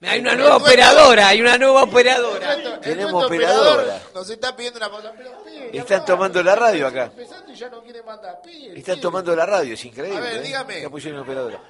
hay 0.02 0.20
una 0.20 0.36
nueva 0.36 0.56
operadora, 0.56 1.28
hay 1.28 1.40
una 1.40 1.58
nueva 1.58 1.82
operadora. 1.82 2.54
El 2.54 2.80
Tenemos 2.80 3.22
el 3.22 3.26
operadora. 3.26 3.82
operador 3.82 4.00
Nos 4.14 4.30
está 4.30 4.56
pidiendo 4.56 4.78
una. 4.78 5.12
Pero, 5.12 5.44
pibe, 5.44 5.78
Están 5.78 6.04
tomando 6.04 6.42
la 6.42 6.54
radio 6.54 6.86
acá. 6.86 7.04
Empezando 7.06 7.52
y 7.52 7.56
ya 7.56 7.68
no 7.68 7.82
quiere 7.82 8.02
mandar. 8.02 8.40
Pibe, 8.42 8.78
Están 8.78 9.00
tomando 9.00 9.34
la 9.34 9.46
radio, 9.46 9.74
es 9.74 9.84
increíble. 9.84 10.16
A 10.18 10.20
ver, 10.20 10.36
¿eh? 10.36 10.42
dígame. 10.42 10.86
Operadora. 10.86 11.60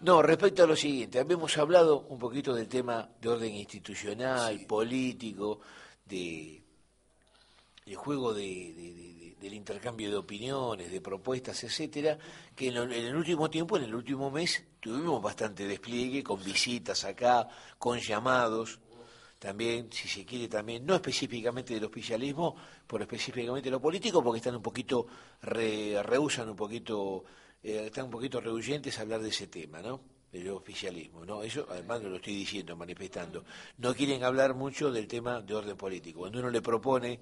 No, 0.00 0.20
respecto 0.20 0.64
a 0.64 0.66
lo 0.66 0.76
siguiente, 0.76 1.18
habíamos 1.20 1.56
hablado 1.56 2.00
un 2.08 2.18
poquito 2.18 2.54
del 2.54 2.68
tema 2.68 3.08
de 3.20 3.28
orden 3.28 3.54
institucional, 3.54 4.60
político, 4.66 5.60
de 6.04 6.65
el 7.86 7.94
juego 7.96 8.34
de, 8.34 8.42
de- 8.42 8.94
de- 8.94 9.14
de- 9.14 9.36
del 9.40 9.54
intercambio 9.54 10.10
de 10.10 10.16
opiniones, 10.16 10.90
de 10.90 11.00
propuestas, 11.00 11.62
etcétera, 11.62 12.18
que 12.54 12.68
en, 12.68 12.74
lo- 12.74 12.82
en 12.84 12.92
el 12.92 13.14
último 13.14 13.48
tiempo, 13.48 13.76
en 13.76 13.84
el 13.84 13.94
último 13.94 14.30
mes, 14.30 14.64
tuvimos 14.80 15.22
bastante 15.22 15.66
despliegue, 15.68 16.22
con 16.24 16.42
visitas 16.42 17.04
acá, 17.04 17.48
con 17.78 17.98
llamados, 18.00 18.80
también, 19.38 19.88
si 19.92 20.08
se 20.08 20.24
quiere, 20.24 20.48
también, 20.48 20.84
no 20.84 20.94
específicamente 20.96 21.74
del 21.74 21.84
oficialismo, 21.84 22.56
pero 22.86 23.04
específicamente 23.04 23.66
de 23.66 23.70
lo 23.70 23.80
político, 23.80 24.22
porque 24.22 24.38
están 24.38 24.56
un 24.56 24.62
poquito, 24.62 25.06
re, 25.42 26.02
rehusan 26.02 26.48
un 26.48 26.56
poquito, 26.56 27.24
eh, 27.62 27.84
están 27.86 28.06
un 28.06 28.10
poquito 28.10 28.40
rehuyentes 28.40 28.98
a 28.98 29.02
hablar 29.02 29.20
de 29.22 29.28
ese 29.28 29.46
tema, 29.46 29.80
¿no? 29.80 30.00
Del 30.32 30.48
oficialismo, 30.50 31.24
¿no? 31.24 31.42
Eso, 31.42 31.66
además, 31.70 32.02
no 32.02 32.08
lo 32.08 32.16
estoy 32.16 32.34
diciendo, 32.34 32.74
manifestando. 32.76 33.44
No 33.78 33.94
quieren 33.94 34.24
hablar 34.24 34.54
mucho 34.54 34.90
del 34.90 35.06
tema 35.06 35.40
de 35.42 35.54
orden 35.54 35.76
político. 35.76 36.20
Cuando 36.20 36.40
uno 36.40 36.50
le 36.50 36.62
propone, 36.62 37.20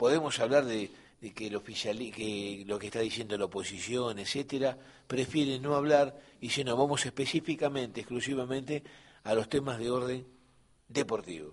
podemos 0.00 0.38
hablar 0.38 0.64
de, 0.64 0.90
de 1.20 1.34
que, 1.34 1.48
el 1.48 1.56
oficiali- 1.60 2.10
que 2.10 2.64
lo 2.66 2.78
que 2.78 2.86
está 2.86 3.00
diciendo 3.00 3.36
la 3.36 3.44
oposición, 3.44 4.18
etcétera, 4.18 4.78
prefieren 5.06 5.60
no 5.60 5.74
hablar 5.74 6.18
y 6.40 6.48
dicen, 6.48 6.68
no, 6.68 6.74
vamos 6.74 7.04
específicamente, 7.04 8.00
exclusivamente 8.00 8.82
a 9.24 9.34
los 9.34 9.50
temas 9.50 9.78
de 9.78 9.90
orden 9.90 10.26
deportivo. 10.88 11.52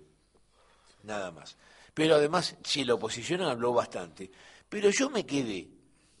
Nada 1.02 1.30
más. 1.30 1.58
Pero 1.92 2.14
además, 2.14 2.56
sí, 2.64 2.84
la 2.84 2.94
oposición 2.94 3.42
habló 3.42 3.74
bastante. 3.74 4.30
Pero 4.66 4.88
yo 4.88 5.10
me 5.10 5.26
quedé, 5.26 5.68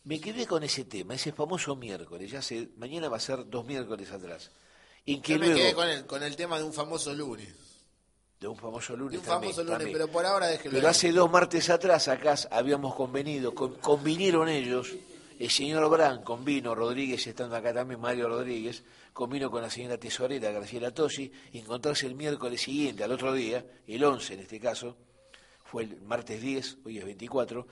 me 0.04 0.20
quedé 0.20 0.46
con 0.46 0.62
ese 0.62 0.84
tema, 0.84 1.14
ese 1.14 1.32
famoso 1.32 1.76
miércoles, 1.76 2.30
ya 2.30 2.42
sé, 2.42 2.68
mañana 2.76 3.08
va 3.08 3.16
a 3.16 3.20
ser 3.20 3.48
dos 3.48 3.64
miércoles 3.64 4.10
atrás, 4.12 4.50
en 5.06 5.22
que 5.22 5.32
Yo 5.32 5.38
me 5.38 5.46
luego... 5.46 5.60
quedé 5.62 5.74
con 5.74 5.88
el, 5.88 6.04
con 6.04 6.22
el 6.22 6.36
tema 6.36 6.58
de 6.58 6.64
un 6.64 6.74
famoso 6.74 7.14
lunes. 7.14 7.48
De 8.40 8.46
un 8.48 8.56
famoso 8.56 8.96
lunes. 8.96 9.12
De 9.12 9.18
un 9.18 9.24
también, 9.24 9.52
famoso 9.52 9.62
lunes, 9.64 9.78
también. 9.78 9.92
pero 9.98 10.08
por 10.12 10.24
ahora 10.26 10.46
déjelo. 10.46 10.74
Pero 10.74 10.88
hace 10.88 11.12
dos 11.12 11.30
martes 11.30 11.70
atrás 11.70 12.08
acá 12.08 12.34
habíamos 12.50 12.94
convenido, 12.94 13.54
con- 13.54 13.74
convinieron 13.76 14.48
ellos, 14.48 14.94
el 15.38 15.50
señor 15.50 15.88
Brand 15.90 16.22
convino, 16.24 16.74
Rodríguez 16.74 17.26
estando 17.26 17.56
acá 17.56 17.72
también, 17.74 18.00
Mario 18.00 18.28
Rodríguez, 18.28 18.84
convino 19.12 19.50
con 19.50 19.62
la 19.62 19.70
señora 19.70 19.98
tesorera 19.98 20.50
Graciela 20.52 20.92
Tosi, 20.92 21.30
encontrarse 21.52 22.06
el 22.06 22.14
miércoles 22.14 22.60
siguiente, 22.60 23.04
al 23.04 23.12
otro 23.12 23.32
día, 23.32 23.64
el 23.86 24.02
11 24.04 24.34
en 24.34 24.40
este 24.40 24.60
caso, 24.60 24.96
fue 25.64 25.82
el 25.84 26.00
martes 26.02 26.40
10, 26.40 26.78
hoy 26.84 26.98
es 26.98 27.04
24, 27.04 27.66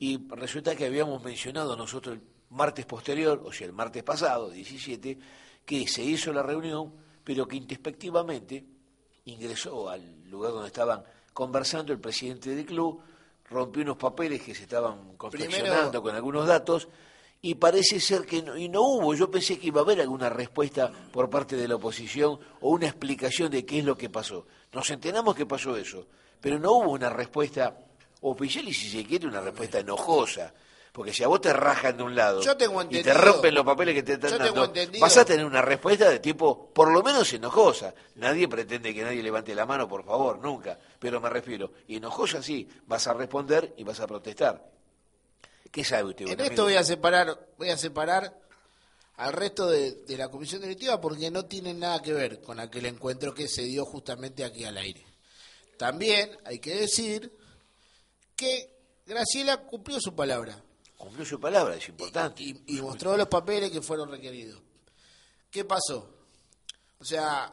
y 0.00 0.26
resulta 0.30 0.74
que 0.76 0.86
habíamos 0.86 1.22
mencionado 1.22 1.76
nosotros 1.76 2.16
el 2.16 2.22
martes 2.50 2.86
posterior, 2.86 3.42
o 3.44 3.52
sea, 3.52 3.66
el 3.66 3.72
martes 3.72 4.02
pasado, 4.02 4.50
17, 4.50 5.18
que 5.64 5.86
se 5.86 6.02
hizo 6.02 6.32
la 6.32 6.42
reunión, 6.42 6.94
pero 7.24 7.46
que 7.46 7.56
introspectivamente 7.56 8.64
ingresó 9.32 9.88
al 9.88 10.02
lugar 10.30 10.52
donde 10.52 10.68
estaban 10.68 11.02
conversando 11.32 11.92
el 11.92 12.00
presidente 12.00 12.54
del 12.54 12.66
club, 12.66 13.00
rompió 13.50 13.82
unos 13.82 13.96
papeles 13.96 14.42
que 14.42 14.54
se 14.54 14.62
estaban 14.64 15.16
confeccionando 15.16 15.68
Primero- 15.90 16.02
con 16.02 16.14
algunos 16.14 16.46
datos 16.46 16.88
y 17.40 17.54
parece 17.54 18.00
ser 18.00 18.26
que 18.26 18.42
no, 18.42 18.56
y 18.56 18.68
no 18.68 18.82
hubo, 18.82 19.14
yo 19.14 19.30
pensé 19.30 19.58
que 19.58 19.68
iba 19.68 19.80
a 19.80 19.84
haber 19.84 20.00
alguna 20.00 20.28
respuesta 20.28 20.90
por 21.12 21.30
parte 21.30 21.56
de 21.56 21.68
la 21.68 21.76
oposición 21.76 22.38
o 22.60 22.70
una 22.70 22.86
explicación 22.88 23.50
de 23.50 23.64
qué 23.64 23.78
es 23.78 23.84
lo 23.84 23.96
que 23.96 24.10
pasó. 24.10 24.46
Nos 24.72 24.90
enteramos 24.90 25.34
que 25.36 25.46
pasó 25.46 25.76
eso, 25.76 26.06
pero 26.40 26.58
no 26.58 26.72
hubo 26.72 26.90
una 26.90 27.08
respuesta 27.08 27.78
oficial 28.22 28.66
y 28.68 28.74
si 28.74 28.88
se 28.90 29.04
quiere 29.06 29.28
una 29.28 29.40
respuesta 29.40 29.78
enojosa. 29.78 30.52
Porque 30.98 31.12
si 31.12 31.22
a 31.22 31.28
vos 31.28 31.40
te 31.40 31.52
rajan 31.52 31.96
de 31.96 32.02
un 32.02 32.16
lado 32.16 32.42
Yo 32.42 32.56
tengo 32.56 32.82
y 32.82 33.04
te 33.04 33.14
rompen 33.14 33.54
los 33.54 33.64
papeles 33.64 33.94
que 33.94 34.02
te 34.02 34.14
están 34.14 34.32
yo 34.32 34.38
dando, 34.38 34.72
vas 34.98 35.16
a 35.16 35.24
tener 35.24 35.46
una 35.46 35.62
respuesta 35.62 36.10
de 36.10 36.18
tipo, 36.18 36.70
por 36.72 36.90
lo 36.90 37.04
menos 37.04 37.32
enojosa. 37.32 37.94
Nadie 38.16 38.48
pretende 38.48 38.92
que 38.92 39.04
nadie 39.04 39.22
levante 39.22 39.54
la 39.54 39.64
mano, 39.64 39.86
por 39.86 40.04
favor, 40.04 40.40
nunca. 40.40 40.76
Pero 40.98 41.20
me 41.20 41.30
refiero, 41.30 41.70
enojosa 41.86 42.42
sí, 42.42 42.68
vas 42.88 43.06
a 43.06 43.12
responder 43.12 43.74
y 43.76 43.84
vas 43.84 44.00
a 44.00 44.08
protestar. 44.08 44.72
¿Qué 45.70 45.84
sabe 45.84 46.08
usted? 46.08 46.26
En 46.30 46.40
esto 46.40 46.64
voy 46.64 46.74
a 46.74 46.82
separar, 46.82 47.46
voy 47.56 47.70
a 47.70 47.76
separar 47.76 48.36
al 49.18 49.32
resto 49.34 49.68
de, 49.68 50.02
de 50.02 50.16
la 50.16 50.28
comisión 50.28 50.62
directiva 50.62 51.00
porque 51.00 51.30
no 51.30 51.44
tiene 51.44 51.74
nada 51.74 52.02
que 52.02 52.12
ver 52.12 52.40
con 52.40 52.58
aquel 52.58 52.86
encuentro 52.86 53.32
que 53.32 53.46
se 53.46 53.62
dio 53.62 53.84
justamente 53.84 54.42
aquí 54.42 54.64
al 54.64 54.76
aire. 54.76 55.06
También 55.76 56.36
hay 56.44 56.58
que 56.58 56.74
decir 56.74 57.32
que 58.34 58.74
Graciela 59.06 59.58
cumplió 59.58 60.00
su 60.00 60.16
palabra 60.16 60.60
Cumplió 60.98 61.24
su 61.24 61.40
palabra, 61.40 61.76
es 61.76 61.88
importante. 61.88 62.42
y, 62.42 62.60
y 62.66 62.82
mostró 62.82 63.16
los 63.16 63.28
papeles 63.28 63.70
que 63.70 63.80
fueron 63.80 64.10
requeridos. 64.10 64.60
¿Qué 65.50 65.64
pasó? 65.64 66.10
O 66.98 67.04
sea, 67.04 67.52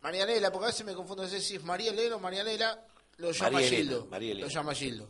Marianela, 0.00 0.52
porque 0.52 0.66
a 0.66 0.68
veces 0.68 0.86
me 0.86 0.94
confundo, 0.94 1.24
no 1.24 1.28
sé 1.28 1.40
si 1.40 1.56
es 1.56 1.64
María 1.64 1.90
Elena 1.90 2.16
o 2.16 2.20
Marianela, 2.20 2.86
lo 3.16 3.32
llama 3.32 3.50
María 3.50 3.68
Gildo. 3.68 4.06
María 4.06 4.32
Elena. 4.32 4.46
Lo 4.46 4.52
llama 4.52 4.74
Gildo. 4.74 5.08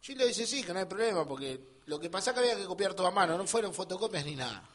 Gildo 0.00 0.26
dice 0.26 0.46
sí, 0.46 0.64
que 0.64 0.72
no 0.72 0.78
hay 0.78 0.86
problema, 0.86 1.26
porque 1.26 1.60
lo 1.86 2.00
que 2.00 2.08
pasa 2.08 2.30
es 2.30 2.34
que 2.34 2.40
había 2.40 2.56
que 2.56 2.64
copiar 2.64 2.94
todo 2.94 3.06
a 3.06 3.10
mano, 3.10 3.36
no 3.36 3.46
fueron 3.46 3.74
fotocopias 3.74 4.24
ni 4.24 4.34
nada. 4.34 4.66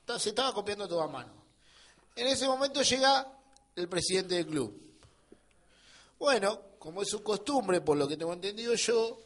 Entonces, 0.00 0.22
se 0.22 0.28
estaba 0.30 0.54
copiando 0.54 0.88
todo 0.88 1.02
a 1.02 1.08
mano. 1.08 1.32
En 2.16 2.26
ese 2.26 2.46
momento 2.46 2.80
llega 2.82 3.30
el 3.76 3.88
presidente 3.88 4.36
del 4.36 4.46
club. 4.46 4.88
Bueno, 6.18 6.62
como 6.78 7.02
es 7.02 7.08
su 7.08 7.22
costumbre, 7.22 7.80
por 7.82 7.96
lo 7.96 8.08
que 8.08 8.16
tengo 8.16 8.32
entendido 8.32 8.74
yo, 8.74 9.20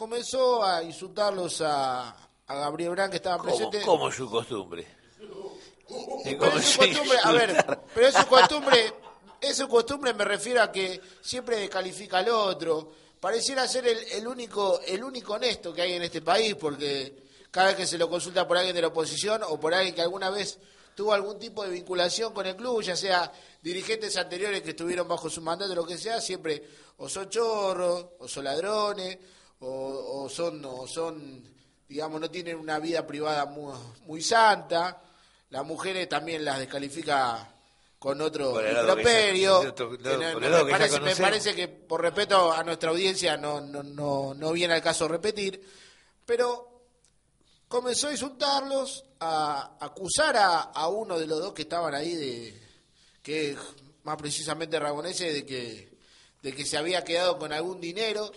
comenzó 0.00 0.64
a 0.64 0.82
insultarlos 0.82 1.60
a, 1.60 2.08
a 2.46 2.54
Gabriel 2.54 2.92
Brand, 2.92 3.10
que 3.10 3.18
estaba 3.18 3.36
¿Cómo, 3.36 3.50
presente. 3.50 3.82
cómo 3.82 4.08
es 4.08 4.14
su 4.14 4.30
costumbre? 4.30 4.86
Y 6.24 6.36
Pero 6.36 6.56
es 6.56 6.64
su 6.64 6.78
costumbre, 6.78 7.18
a 7.22 7.32
ver, 7.32 7.80
pero 7.94 8.06
es 8.06 8.14
su 8.14 8.26
costumbre, 8.26 8.94
es 9.42 9.56
su 9.58 9.68
costumbre 9.68 10.14
me 10.14 10.24
refiero 10.24 10.62
a 10.62 10.72
que 10.72 11.02
siempre 11.20 11.58
descalifica 11.58 12.18
al 12.18 12.30
otro. 12.30 12.90
Pareciera 13.20 13.68
ser 13.68 13.86
el, 13.86 13.98
el 14.12 14.26
único, 14.26 14.80
el 14.86 15.04
único 15.04 15.34
honesto 15.34 15.74
que 15.74 15.82
hay 15.82 15.92
en 15.92 16.02
este 16.02 16.22
país, 16.22 16.54
porque 16.54 17.22
cada 17.50 17.66
vez 17.66 17.76
que 17.76 17.86
se 17.86 17.98
lo 17.98 18.08
consulta 18.08 18.48
por 18.48 18.56
alguien 18.56 18.74
de 18.74 18.80
la 18.80 18.88
oposición 18.88 19.42
o 19.46 19.60
por 19.60 19.74
alguien 19.74 19.94
que 19.94 20.00
alguna 20.00 20.30
vez 20.30 20.58
tuvo 20.94 21.12
algún 21.12 21.38
tipo 21.38 21.62
de 21.62 21.68
vinculación 21.68 22.32
con 22.32 22.46
el 22.46 22.56
club, 22.56 22.80
ya 22.80 22.96
sea 22.96 23.30
dirigentes 23.60 24.16
anteriores 24.16 24.62
que 24.62 24.70
estuvieron 24.70 25.06
bajo 25.06 25.28
su 25.28 25.42
mandato, 25.42 25.74
lo 25.74 25.84
que 25.84 25.98
sea, 25.98 26.22
siempre 26.22 26.64
o 26.96 27.06
son 27.06 27.28
chorros, 27.28 28.06
o 28.18 28.26
son 28.26 28.44
ladrones, 28.44 29.18
o, 29.60 30.22
o 30.24 30.28
son, 30.28 30.64
o 30.64 30.86
son, 30.86 31.42
digamos, 31.88 32.20
no 32.20 32.30
tienen 32.30 32.56
una 32.56 32.78
vida 32.78 33.06
privada 33.06 33.46
muy, 33.46 33.74
muy 34.06 34.22
santa. 34.22 35.02
Las 35.50 35.64
mujeres 35.64 36.08
también 36.08 36.44
las 36.44 36.58
descalifica 36.58 37.54
con 37.98 38.20
otro 38.22 38.60
improperio. 38.66 39.62
me, 41.02 41.16
parece, 41.16 41.54
que 41.54 41.68
por 41.68 42.00
respeto 42.00 42.52
a 42.52 42.64
nuestra 42.64 42.90
audiencia 42.90 43.36
no, 43.36 43.60
no, 43.60 43.82
no, 43.82 44.32
no 44.34 44.52
viene 44.52 44.74
al 44.74 44.82
caso 44.82 45.06
repetir, 45.06 45.62
pero 46.24 46.82
comenzó 47.68 48.08
a 48.08 48.12
insultarlos, 48.12 49.04
a 49.20 49.76
acusar 49.80 50.36
a, 50.36 50.60
a 50.60 50.88
uno 50.88 51.18
de 51.18 51.26
los 51.26 51.40
dos 51.40 51.52
que 51.52 51.62
estaban 51.62 51.94
ahí, 51.94 52.14
de 52.14 52.70
que 53.22 53.50
es 53.50 53.58
más 54.04 54.16
precisamente 54.16 54.78
Ragonese, 54.78 55.32
de 55.32 55.44
que, 55.44 55.92
de 56.42 56.52
que 56.54 56.64
se 56.64 56.78
había 56.78 57.04
quedado 57.04 57.38
con 57.38 57.52
algún 57.52 57.80
dinero. 57.80 58.32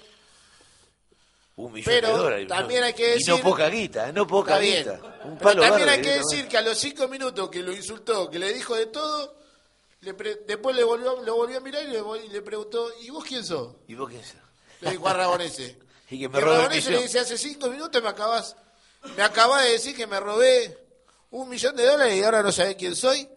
Un 1.56 1.72
millón 1.72 1.86
Pero 1.86 2.08
de 2.08 2.14
dólares. 2.18 2.48
también 2.48 2.80
no. 2.82 2.86
hay 2.88 2.94
que 2.94 3.16
Y 3.18 3.24
no 3.26 3.36
decir- 3.36 3.44
poca 3.44 3.70
guita, 3.70 4.12
no 4.12 4.26
poca 4.26 4.58
guita. 4.60 5.00
Un 5.26 5.38
Pero 5.38 5.62
también 5.62 5.88
hay 5.90 6.02
que 6.02 6.02
directamente. 6.10 6.20
decir 6.36 6.48
que 6.48 6.58
a 6.58 6.62
los 6.62 6.78
cinco 6.78 7.08
minutos 7.08 7.50
que 7.50 7.62
lo 7.62 7.72
insultó, 7.72 8.30
que 8.30 8.40
le 8.40 8.52
dijo 8.54 8.76
de 8.76 8.88
todo, 8.88 9.38
le 10.02 10.14
pre- 10.16 10.42
después 10.48 10.76
le 10.76 10.84
volvió, 10.84 11.22
lo 11.22 11.36
volvió 11.36 11.58
a 11.58 11.62
mirar 11.62 11.84
y 11.84 11.88
le, 11.88 12.02
vol- 12.02 12.24
y 12.24 12.30
le 12.30 12.42
preguntó, 12.42 12.92
¿y 13.02 13.10
vos 13.12 13.24
quién 13.24 13.46
sos? 13.46 13.76
¿Y 13.88 13.94
vos 13.96 14.10
quién 14.10 14.24
sos? 14.24 14.36
Le 14.82 14.92
dijo 14.92 15.08
a 15.08 15.14
Ragonese. 15.14 15.78
Y 16.10 16.20
que 16.20 16.30
me 16.30 16.40
le 16.42 17.02
dice, 17.02 17.20
hace 17.20 17.38
cinco 17.40 17.70
minutos 17.70 18.02
me 18.04 18.10
acabas, 18.10 18.56
me 19.16 19.24
acabas 19.24 19.64
de 19.64 19.72
decir 19.72 19.96
que 19.96 20.06
me 20.06 20.20
robé 20.20 20.78
un 21.32 21.50
millón 21.50 21.76
de 21.76 21.86
dólares 21.86 22.16
y 22.16 22.24
ahora 22.24 22.44
no 22.44 22.52
sabés 22.52 22.76
quién 22.76 22.96
soy. 22.96 23.28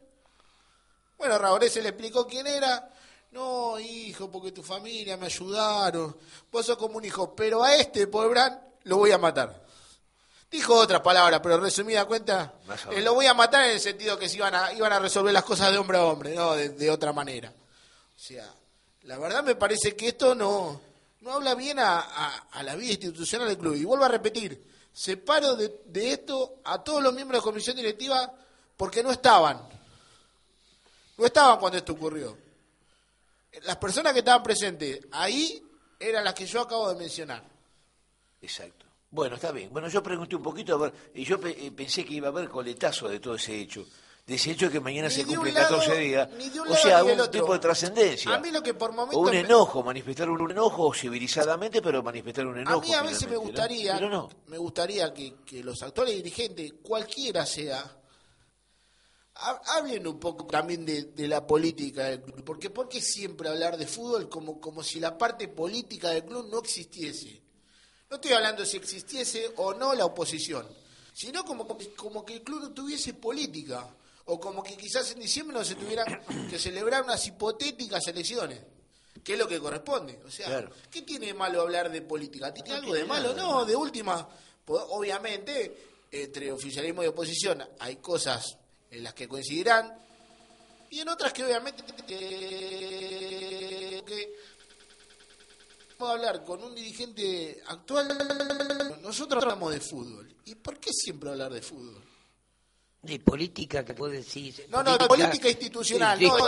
Bueno, 1.17 1.39
Ragonese 1.39 1.81
le 1.81 1.91
explicó 1.91 2.27
quién 2.27 2.47
era. 2.47 2.91
No, 3.37 3.79
hijo, 3.79 4.31
porque 4.31 4.51
tu 4.51 4.63
familia 4.63 5.17
me 5.19 5.27
ayudaron. 5.27 6.17
Vos 6.51 6.65
sos 6.65 6.79
como 6.79 6.97
un 6.97 7.05
hijo, 7.05 7.35
pero 7.37 7.63
a 7.63 7.75
este, 7.77 8.07
por 8.07 8.29
Bran, 8.31 8.59
lo 8.85 8.97
voy 8.97 9.13
a 9.13 9.19
matar. 9.19 9.63
Dijo 10.51 10.75
otras 10.75 11.03
palabras, 11.03 11.41
pero 11.43 11.59
resumida 11.61 12.07
cuenta, 12.07 12.55
eh, 12.93 13.03
lo 13.03 13.13
voy 13.13 13.27
a 13.27 13.35
matar 13.35 13.65
en 13.67 13.73
el 13.73 13.81
sentido 13.81 14.19
que 14.19 14.29
se 14.29 14.37
iban 14.37 14.55
a, 14.55 14.73
iban 14.73 14.91
a 14.93 14.99
resolver 15.01 15.35
las 15.35 15.45
cosas 15.45 15.71
de 15.71 15.77
hombre 15.77 15.99
a 15.99 16.05
hombre, 16.05 16.35
no 16.35 16.55
de, 16.55 16.71
de 16.71 16.91
otra 16.91 17.13
manera. 17.13 17.51
O 17.51 18.19
sea, 18.19 18.51
la 19.03 19.19
verdad 19.19 19.43
me 19.45 19.55
parece 19.55 19.95
que 19.95 20.09
esto 20.09 20.35
no, 20.35 20.81
no 21.21 21.33
habla 21.33 21.55
bien 21.55 21.79
a, 21.79 21.99
a- 21.99 22.47
a 22.53 22.63
la 22.63 22.75
vida 22.75 22.93
institucional 22.93 23.49
del 23.49 23.59
club. 23.59 23.75
Y 23.75 23.85
vuelvo 23.85 24.05
a 24.05 24.09
repetir, 24.09 24.65
separo 24.95 25.57
de, 25.57 25.83
de 25.85 26.13
esto 26.13 26.55
a 26.65 26.83
todos 26.83 27.03
los 27.03 27.13
miembros 27.13 27.43
de 27.43 27.47
la 27.47 27.53
comisión 27.53 27.77
directiva 27.77 28.33
porque 28.79 29.03
no 29.03 29.11
estaban. 29.11 29.61
No 31.19 31.27
estaban 31.27 31.59
cuando 31.59 31.77
esto 31.77 31.93
ocurrió. 31.93 32.46
Las 33.65 33.77
personas 33.77 34.13
que 34.13 34.21
estaban 34.21 34.43
presentes 34.43 35.01
ahí 35.13 35.63
eran 35.99 36.25
las 36.25 36.35
que 36.35 36.47
yo 36.47 36.61
acabo 36.63 36.89
de 36.93 36.97
mencionar. 36.97 37.43
Exacto. 38.43 38.87
Bueno, 39.11 39.37
está 39.37 39.53
bien. 39.53 39.71
Bueno, 39.73 39.89
yo 39.89 40.03
pregunté 40.03 40.37
un 40.37 40.43
poquito, 40.43 40.75
a 40.75 40.79
ver, 40.79 40.93
y 41.15 41.25
yo 41.25 41.41
pe- 41.41 41.67
eh, 41.67 41.73
pensé 41.73 42.05
que 42.05 42.15
iba 42.15 42.29
a 42.29 42.31
haber 42.31 42.49
coletazo 42.49 43.09
de 43.09 43.21
todo 43.21 43.35
ese 43.37 43.59
hecho. 43.59 43.87
De 44.27 44.35
ese 44.35 44.51
hecho 44.51 44.69
que 44.69 44.81
mañana 44.81 45.07
Ni 45.07 45.15
se 45.15 45.21
un 45.23 45.29
cumplen 45.29 45.55
lado, 45.55 45.79
14 45.79 45.97
días. 46.01 46.29
ni 46.37 46.49
de 46.51 46.61
un 46.61 46.67
O 46.67 46.71
lado 46.71 46.83
sea, 46.83 46.99
algún 46.99 47.13
otro. 47.21 47.31
tipo 47.31 47.53
de 47.53 47.59
trascendencia. 47.61 48.35
A 48.35 48.41
mí 48.41 48.51
lo 48.51 48.61
que 48.61 48.75
por 48.75 48.91
O 48.91 48.93
momentos 48.93 49.17
un 49.25 49.31
me- 49.31 49.39
enojo, 49.41 49.85
manifestar 49.85 50.29
un 50.29 50.51
enojo 50.51 50.93
civilizadamente, 50.93 51.81
pero 51.81 52.03
manifestar 52.03 52.45
un 52.45 52.59
enojo. 52.59 52.79
A 52.79 52.81
mí 52.81 52.93
a 52.93 53.03
veces 53.03 53.29
me 53.29 53.37
gustaría, 53.37 53.99
no. 54.01 54.29
me 54.49 54.59
gustaría 54.59 55.15
que, 55.15 55.35
que 55.47 55.63
los 55.63 55.81
actuales 55.83 56.17
dirigentes, 56.17 56.75
cualquiera 56.83 57.47
sea, 57.47 57.85
hablen 59.39 60.07
un 60.07 60.19
poco 60.19 60.47
también 60.47 60.85
de, 60.87 61.03
de 61.05 61.29
la 61.29 61.47
política 61.47 62.05
del 62.05 62.23
club. 62.23 62.45
Porque 62.45 62.71
¿por 62.71 62.89
qué 62.89 63.01
siempre 63.01 63.49
hablar 63.49 63.77
de 63.77 63.87
fútbol 63.87 64.29
como, 64.29 64.61
como 64.61 64.83
si 64.83 65.01
la 65.01 65.17
parte 65.19 65.49
política 65.49 66.11
del 66.11 66.25
club 66.25 66.49
no 66.51 66.59
existiese? 66.61 67.43
No 68.09 68.17
estoy 68.17 68.33
hablando 68.33 68.65
si 68.65 68.77
existiese 68.77 69.51
o 69.57 69.75
no 69.75 69.93
la 69.95 70.05
oposición, 70.07 70.67
sino 71.13 71.45
como, 71.45 71.67
como 71.97 72.25
que 72.25 72.35
el 72.35 72.43
club 72.43 72.61
no 72.61 72.71
tuviese 72.73 73.15
política. 73.15 73.89
O 74.29 74.41
como 74.41 74.61
que 74.63 74.77
quizás 74.77 75.13
en 75.13 75.21
diciembre 75.21 75.57
no 75.57 75.65
se 75.65 75.77
tuvieran 75.77 76.21
que 76.51 76.59
celebrar 76.59 77.05
unas 77.05 77.25
hipotéticas 77.27 78.07
elecciones. 78.09 78.61
Que 79.23 79.33
es 79.33 79.39
lo 79.39 79.49
que 79.49 79.59
corresponde. 79.59 80.21
O 80.27 80.31
sea, 80.31 80.47
Claro. 80.47 80.71
¿qué 80.91 81.03
tiene 81.03 81.27
de 81.27 81.35
malo 81.35 81.61
hablar 81.61 81.91
de 81.91 82.03
política? 82.03 82.53
¿Tiene 82.53 82.73
algo 82.73 82.93
de 82.95 83.05
malo? 83.05 83.35
No, 83.35 83.65
de 83.65 83.75
última, 83.75 84.29
obviamente, 84.67 86.05
entre 86.11 86.53
oficialismo 86.53 87.03
y 87.03 87.07
oposición 87.07 87.63
hay 87.79 87.97
cosas 87.97 88.57
en 88.97 89.05
las 89.05 89.15
que 89.15 89.29
coincidirán 89.29 89.93
y 90.91 91.01
en 91.01 91.09
otras 91.09 91.33
que 91.33 91.45
obviamente 91.45 91.83
que, 92.07 94.03
vamos 95.99 96.11
a 96.11 96.17
hablar 96.17 96.45
con 96.45 96.63
un 96.63 96.75
dirigente 96.75 97.63
actual. 97.67 98.09
Nosotros 99.03 99.43
hablamos 99.43 99.73
de 99.75 99.81
fútbol. 99.81 100.35
¿Y 100.47 100.55
por 100.55 100.79
qué 100.79 100.91
siempre 100.93 101.31
hablar 101.31 101.53
de 101.53 101.61
fútbol? 101.61 102.03
De 103.03 103.21
política 103.21 103.85
que 103.85 103.95
puede 103.95 104.19
decir. 104.19 104.67
No, 104.71 104.83
no, 104.83 104.97
de 104.97 105.07
política 105.07 105.49
institucional, 105.49 106.19
no, 106.21 106.39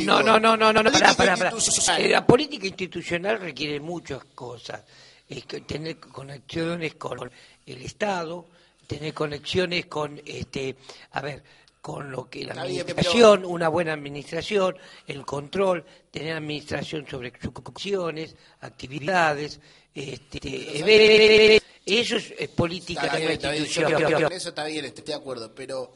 no, 0.00 0.22
no, 0.22 0.40
no, 0.40 0.56
no, 0.56 0.72
no, 0.72 0.82
no, 0.82 0.92
pará, 0.92 1.14
pará, 1.14 1.36
pará. 1.36 1.52
Eh, 1.98 2.08
La 2.08 2.26
política 2.26 2.66
institucional 2.66 3.38
requiere 3.38 3.78
muchas 3.80 4.24
cosas. 4.34 4.82
Es 5.28 5.44
que 5.46 5.60
tener 5.60 5.98
conexiones 5.98 6.94
con 6.94 7.30
el 7.66 7.82
Estado, 7.82 8.46
tener 8.86 9.14
conexiones 9.14 9.86
con, 9.86 10.20
este, 10.24 10.76
a 11.12 11.20
ver, 11.20 11.42
con 11.80 12.10
lo 12.10 12.30
que 12.30 12.44
la 12.44 12.62
administración, 12.62 13.44
una 13.44 13.68
buena 13.68 13.92
administración, 13.92 14.76
el 15.06 15.26
control, 15.26 15.84
tener 16.10 16.34
administración 16.34 17.06
sobre 17.06 17.32
sus 17.38 17.52
acciones, 17.56 18.34
actividades, 18.60 19.60
este, 19.94 20.78
eventos. 20.78 21.68
Eso 21.84 22.16
es, 22.16 22.32
es 22.38 22.48
política 22.48 23.04
Está 23.04 23.18
bien, 23.50 23.62
de 23.62 23.66
yo 23.66 23.82
con 23.84 24.32
eso 24.32 24.48
está 24.48 24.64
bien, 24.64 24.86
estoy 24.86 25.04
de 25.04 25.12
acuerdo, 25.12 25.54
pero 25.54 25.94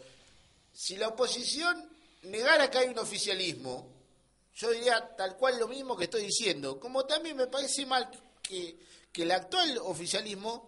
si 0.71 0.99
la 0.99 1.09
oposición 1.09 1.89
negara 2.25 2.71
que 2.71 2.79
hay 2.79 2.89
un 2.89 2.99
oficialismo, 2.99 3.89
yo 4.55 4.71
diría 4.71 5.17
tal 5.17 5.37
cual 5.37 5.59
lo 5.59 5.69
mismo 5.69 5.97
que 5.97 6.05
estoy 6.05 6.25
diciendo, 6.25 6.79
como 6.79 7.07
también 7.07 7.37
me 7.37 7.47
parece 7.47 7.87
mal 7.87 8.11
que, 8.43 8.77
que 9.11 9.23
el 9.23 9.31
actual 9.31 9.79
oficialismo 9.79 10.68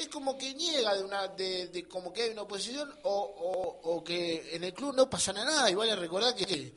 es 0.00 0.08
como 0.08 0.36
que 0.38 0.54
niega 0.54 0.94
de 0.96 1.04
una 1.04 1.28
de, 1.28 1.68
de 1.68 1.86
como 1.88 2.12
que 2.12 2.22
hay 2.22 2.30
una 2.30 2.42
oposición 2.42 2.92
o, 3.02 3.10
o, 3.12 3.90
o 3.96 4.04
que 4.04 4.54
en 4.56 4.64
el 4.64 4.72
club 4.74 4.94
no 4.94 5.08
pasa 5.08 5.32
nada 5.32 5.70
y 5.70 5.74
vale 5.74 5.94
recordar 5.96 6.34
que, 6.34 6.74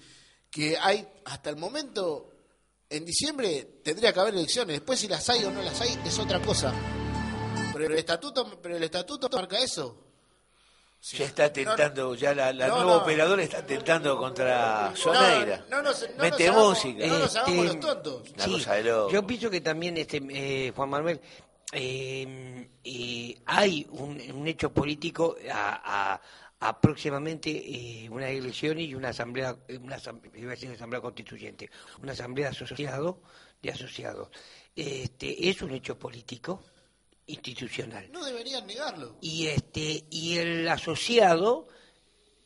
que 0.49 0.77
hay 0.77 1.07
hasta 1.25 1.49
el 1.49 1.55
momento 1.57 2.29
en 2.89 3.05
diciembre 3.05 3.79
tendría 3.83 4.13
que 4.13 4.19
haber 4.19 4.35
elecciones 4.35 4.75
después 4.77 4.99
si 4.99 5.07
las 5.07 5.27
hay 5.29 5.43
o 5.45 5.51
no 5.51 5.61
las 5.61 5.79
hay 5.81 5.97
es 6.05 6.19
otra 6.19 6.39
cosa 6.41 6.73
pero 7.73 7.85
el 7.85 7.97
estatuto 7.97 8.59
pero 8.61 8.77
el 8.77 8.83
estatuto 8.83 9.29
marca 9.29 9.57
eso 9.59 9.97
Ya 11.01 11.25
está 11.25 11.51
tentando, 11.51 12.15
ya 12.15 12.33
la, 12.33 12.53
la 12.53 12.67
No, 12.67 12.75
nueva 12.77 12.91
no. 12.95 13.01
operadora 13.01 13.43
está 13.43 13.65
tentando 13.65 14.17
contra 14.17 14.93
Soneira. 14.95 15.65
no 15.69 15.81
nos- 15.81 16.07
no 16.15 16.23
Mete 16.23 16.49
música. 16.51 17.05
no 17.07 17.19
nos 17.19 17.35
hagamos 17.35 17.65
Este, 17.65 17.73
los 17.73 17.79
tontos. 17.81 18.21
Sí, 18.37 18.51
cosa 18.53 18.73
de 18.75 18.83
loco. 18.83 19.11
yo 19.11 19.27
pienso 19.27 19.49
que 19.49 19.59
también, 19.59 19.97
este, 19.97 20.21
eh, 20.31 20.71
Juan 20.73 20.89
Manuel, 20.89 21.19
eh, 21.73 22.67
eh, 22.83 23.41
hay 23.45 23.87
un, 23.91 24.19
un 24.33 24.47
hecho 24.47 24.73
político 24.73 25.35
a, 25.51 26.13
a- 26.13 26.21
a 26.65 26.79
próximamente 26.79 27.49
eh, 27.51 28.09
una 28.09 28.29
elección 28.29 28.79
y 28.79 28.95
una 28.95 29.09
asamblea, 29.09 29.57
una 29.81 29.95
asamblea, 29.97 30.31
iba 30.37 30.47
a 30.51 30.55
decir 30.55 30.71
asamblea 30.71 31.01
constituyente, 31.01 31.69
una 32.01 32.13
asamblea 32.13 32.49
asociado 32.49 33.19
de 33.61 33.71
asociados. 33.71 34.29
Este, 34.73 35.49
es 35.49 35.61
un 35.61 35.71
hecho 35.71 35.99
político 35.99 36.61
institucional 37.27 38.09
no 38.11 38.23
deberían 38.25 38.67
negarlo 38.67 39.15
y 39.21 39.47
este 39.47 40.03
y 40.09 40.37
el 40.37 40.67
asociado 40.67 41.67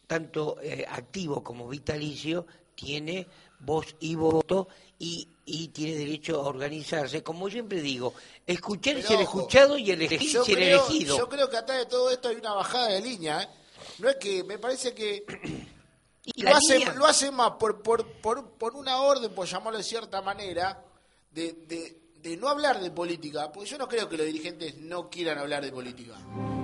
tanto 0.05 0.57
eh, 0.61 0.85
activo 0.87 1.43
como 1.43 1.67
vitalicio 1.67 2.45
tiene 2.75 3.27
voz 3.59 3.95
y 3.99 4.15
voto 4.15 4.67
y, 4.99 5.27
y 5.45 5.67
tiene 5.69 5.97
derecho 5.97 6.41
a 6.41 6.47
organizarse 6.47 7.23
como 7.23 7.49
siempre 7.49 7.81
digo 7.81 8.13
escuchar 8.45 8.95
Pero 8.95 9.07
ser 9.07 9.17
ojo, 9.17 9.23
escuchado 9.39 9.77
y 9.77 9.91
elegir 9.91 10.31
creo, 10.43 10.87
elegido 10.87 11.17
yo 11.17 11.27
creo 11.29 11.49
que 11.49 11.57
atrás 11.57 11.79
de 11.79 11.85
todo 11.87 12.09
esto 12.11 12.29
hay 12.29 12.35
una 12.35 12.53
bajada 12.53 12.87
de 12.89 13.01
línea 13.01 13.41
¿eh? 13.43 13.47
no 13.99 14.09
es 14.09 14.15
que 14.17 14.43
me 14.43 14.57
parece 14.59 14.93
que 14.93 15.23
Y 16.23 16.43
lo 16.43 16.49
la 16.51 16.57
hace, 16.57 16.77
línea- 16.79 16.93
lo 16.93 17.05
hace 17.05 17.31
más 17.31 17.51
por, 17.59 17.81
por, 17.81 18.05
por, 18.21 18.49
por 18.51 18.75
una 18.75 19.01
orden, 19.01 19.33
por 19.33 19.47
llamarlo 19.47 19.77
de 19.77 19.83
cierta 19.83 20.21
manera, 20.21 20.83
de, 21.31 21.53
de, 21.53 21.97
de 22.21 22.35
no 22.37 22.49
hablar 22.49 22.81
de 22.81 22.91
política, 22.91 23.51
porque 23.51 23.69
yo 23.69 23.77
no 23.77 23.87
creo 23.87 24.09
que 24.09 24.17
los 24.17 24.25
dirigentes 24.25 24.75
no 24.77 25.09
quieran 25.09 25.37
hablar 25.37 25.63
de 25.63 25.71
política. 25.71 26.15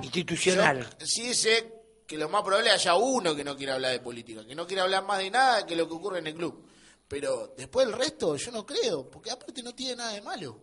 institucional 0.04 0.88
Yo 1.00 1.06
sí 1.08 1.34
sé 1.34 1.74
que 2.06 2.18
lo 2.18 2.28
más 2.30 2.44
probable 2.44 2.70
haya 2.72 2.96
uno 2.96 3.34
que 3.36 3.44
no 3.44 3.56
quiera 3.56 3.76
hablar 3.76 3.91
de 3.94 4.00
política, 4.02 4.46
que 4.46 4.54
no 4.56 4.68
quiera 4.68 4.84
hablar 4.84 5.06
más 5.06 5.20
de 5.20 5.32
nada 5.32 5.66
que 5.66 5.76
lo 5.76 5.88
que 5.88 5.94
ocurre 5.94 6.20
en 6.20 6.28
el 6.28 6.36
club. 6.36 6.66
Pero 7.14 7.53
después 7.55 7.86
el 7.86 7.93
resto 7.93 8.36
yo 8.38 8.51
no 8.51 8.66
creo, 8.66 9.07
porque 9.07 9.30
aparte 9.30 9.61
no 9.61 9.76
tiene 9.76 9.97
nada 9.97 10.14
de 10.14 10.22
malo. 10.22 10.59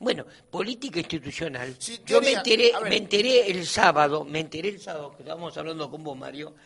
Bueno, 0.00 0.26
política 0.50 0.98
institucional. 0.98 1.76
Sí, 1.78 2.00
Yo 2.04 2.20
me 2.20 2.32
enteré, 2.32 2.72
me 2.82 2.96
enteré 2.96 3.48
el 3.48 3.64
sábado, 3.64 4.24
me 4.24 4.40
enteré 4.40 4.70
el 4.70 4.80
sábado 4.80 5.12
que 5.12 5.22
estábamos 5.22 5.56
hablando 5.56 5.88
con 5.88 6.02
vos, 6.02 6.18
Mario, 6.18 6.56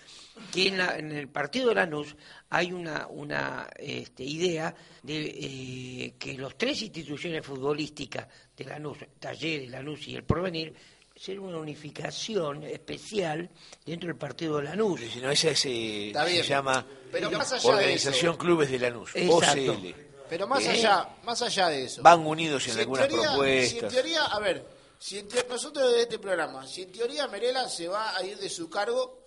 que 0.51 0.69
en, 0.69 0.79
la- 0.79 0.97
en 0.99 1.13
el 1.13 1.29
partido 1.29 1.69
de 1.69 1.75
Lanús 1.75 2.17
hay 2.49 2.73
una, 2.73 3.07
una 3.09 3.69
este, 3.77 4.25
idea 4.25 4.75
de 5.03 5.27
eh, 5.27 6.15
que 6.19 6.33
los 6.39 6.57
tres 6.57 6.81
instituciones 6.81 7.45
futbolísticas 7.45 8.27
de 8.57 8.65
Lanús, 8.65 8.97
Talleres, 9.21 9.69
Lanús 9.69 10.09
y 10.09 10.17
el 10.17 10.25
Porvenir, 10.25 10.75
ser 11.17 11.41
una 11.41 11.57
unificación 11.59 12.63
especial 12.65 13.49
dentro 13.85 14.09
del 14.09 14.17
partido 14.17 14.59
de 14.59 14.65
Lanús. 14.65 15.01
Si 15.13 15.19
no, 15.21 15.31
esa 15.31 15.51
es, 15.51 15.65
eh, 15.67 16.13
se 16.15 16.43
llama 16.43 16.87
Pero 17.11 17.31
más 17.31 17.53
allá 17.53 17.63
de 17.71 17.77
Organización 17.77 18.37
Clubes 18.37 18.71
de 18.71 18.79
Lanús, 18.79 19.11
Exacto. 19.15 19.73
OCL. 19.73 19.95
Pero 20.29 20.47
más 20.47 20.59
Bien. 20.59 20.73
allá, 20.73 21.09
más 21.25 21.41
allá 21.41 21.69
de 21.69 21.85
eso. 21.85 22.03
Van 22.03 22.27
unidos 22.27 22.67
en 22.69 22.75
Si 22.75 22.81
algunas 22.81 23.09
teoría- 23.09 23.23
Si 23.23 23.29
en 23.29 23.37
propuestas. 23.39 23.93
teoría, 23.93 24.25
a 24.27 24.41
ver, 24.41 24.67
si 24.99 25.19
en 25.19 25.29
teo- 25.29 25.47
nosotros 25.49 25.93
de 25.93 26.03
este 26.03 26.19
programa, 26.19 26.67
si 26.67 26.83
en 26.83 26.93
teoría 26.93 27.29
Merela 27.29 27.69
se 27.69 27.87
va 27.89 28.17
a 28.17 28.23
ir 28.25 28.37
de 28.37 28.51
su 28.51 28.69
cargo 28.69 29.21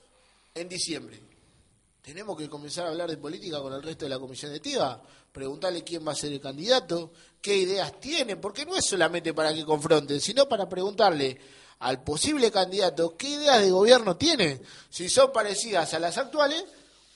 en 0.53 0.67
diciembre, 0.69 1.19
tenemos 2.01 2.37
que 2.37 2.49
comenzar 2.49 2.85
a 2.85 2.89
hablar 2.89 3.09
de 3.09 3.17
política 3.17 3.61
con 3.61 3.73
el 3.73 3.81
resto 3.81 4.05
de 4.05 4.09
la 4.09 4.19
comisión 4.19 4.51
de 4.51 4.59
TIVA, 4.59 5.01
preguntarle 5.31 5.83
quién 5.83 6.05
va 6.05 6.11
a 6.11 6.15
ser 6.15 6.33
el 6.33 6.41
candidato, 6.41 7.13
qué 7.41 7.55
ideas 7.55 7.99
tiene, 7.99 8.35
porque 8.35 8.65
no 8.65 8.75
es 8.75 8.85
solamente 8.85 9.33
para 9.33 9.53
que 9.53 9.63
confronten, 9.63 10.19
sino 10.19 10.47
para 10.49 10.67
preguntarle 10.67 11.37
al 11.79 12.03
posible 12.03 12.51
candidato 12.51 13.15
qué 13.17 13.29
ideas 13.29 13.61
de 13.61 13.71
gobierno 13.71 14.17
tiene, 14.17 14.61
si 14.89 15.07
son 15.09 15.31
parecidas 15.31 15.93
a 15.93 15.99
las 15.99 16.17
actuales 16.17 16.63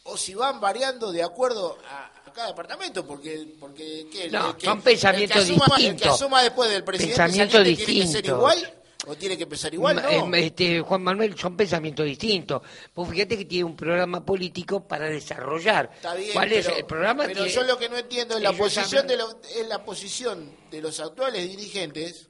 o 0.03 0.17
si 0.17 0.33
van 0.33 0.59
variando 0.61 1.11
de 1.11 1.23
acuerdo 1.23 1.77
a, 1.89 2.09
cada 2.33 2.47
departamento, 2.47 3.05
porque 3.05 3.45
porque 3.59 4.07
¿qué? 4.11 4.27
No, 4.31 4.49
El 4.49 4.55
que- 4.57 4.65
son 4.65 4.81
pensamientos 4.81 5.37
el 5.41 5.47
que 5.47 5.53
asuma- 5.53 5.65
El 5.65 5.75
que 5.75 5.81
distintos. 5.91 6.15
asuma 6.21 6.41
después 6.41 6.69
del 6.71 6.83
presidente 6.83 7.15
Pensamientos 7.15 7.57
saliente 7.59 7.85
tiene 7.85 8.01
que 8.01 8.07
ser 8.11 8.25
igual 8.25 8.73
o 9.05 9.15
tiene 9.15 9.37
que 9.37 9.43
empezar 9.43 9.73
igual, 9.73 9.95
Ma- 9.97 10.01
¿no? 10.01 10.35
este, 10.35 10.79
Juan 10.81 11.03
Manuel, 11.03 11.37
son 11.37 11.55
pensamientos 11.57 12.05
distintos. 12.05 12.61
Vos 12.95 13.07
fíjate 13.09 13.37
que 13.37 13.45
tiene 13.45 13.65
un 13.65 13.75
programa 13.75 14.25
político 14.25 14.87
para 14.87 15.05
desarrollar. 15.09 15.91
Está 15.93 16.15
bien, 16.15 16.31
¿Cuál 16.33 16.53
es 16.53 16.67
el 16.69 16.85
programa? 16.85 17.23
pero 17.25 17.35
tiene- 17.43 17.51
yo 17.51 17.63
lo 17.63 17.77
que 17.77 17.89
no 17.89 17.97
entiendo 17.97 18.37
es 18.37 18.41
la 18.41 18.49
ellos 18.49 18.59
posición 18.61 19.01
hablan- 19.05 19.07
de 19.07 19.17
los, 19.17 19.35
es 19.55 19.67
la 19.67 19.83
posición 19.85 20.51
de 20.71 20.81
los 20.81 20.99
actuales 21.01 21.47
dirigentes 21.49 22.29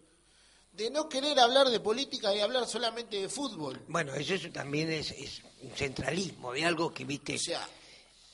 de 0.74 0.90
no 0.90 1.08
querer 1.08 1.40
hablar 1.40 1.70
de 1.70 1.80
política 1.80 2.34
y 2.36 2.40
hablar 2.40 2.68
solamente 2.68 3.22
de 3.22 3.30
fútbol. 3.30 3.80
Bueno, 3.88 4.14
eso 4.16 4.34
es- 4.34 4.52
también 4.52 4.92
es, 4.92 5.12
es 5.12 5.42
un 5.62 5.72
centralismo 5.72 6.52
de 6.54 6.66
algo 6.66 6.94
que, 6.94 7.06
viste... 7.06 7.36
O 7.36 7.40
sea, 7.40 7.68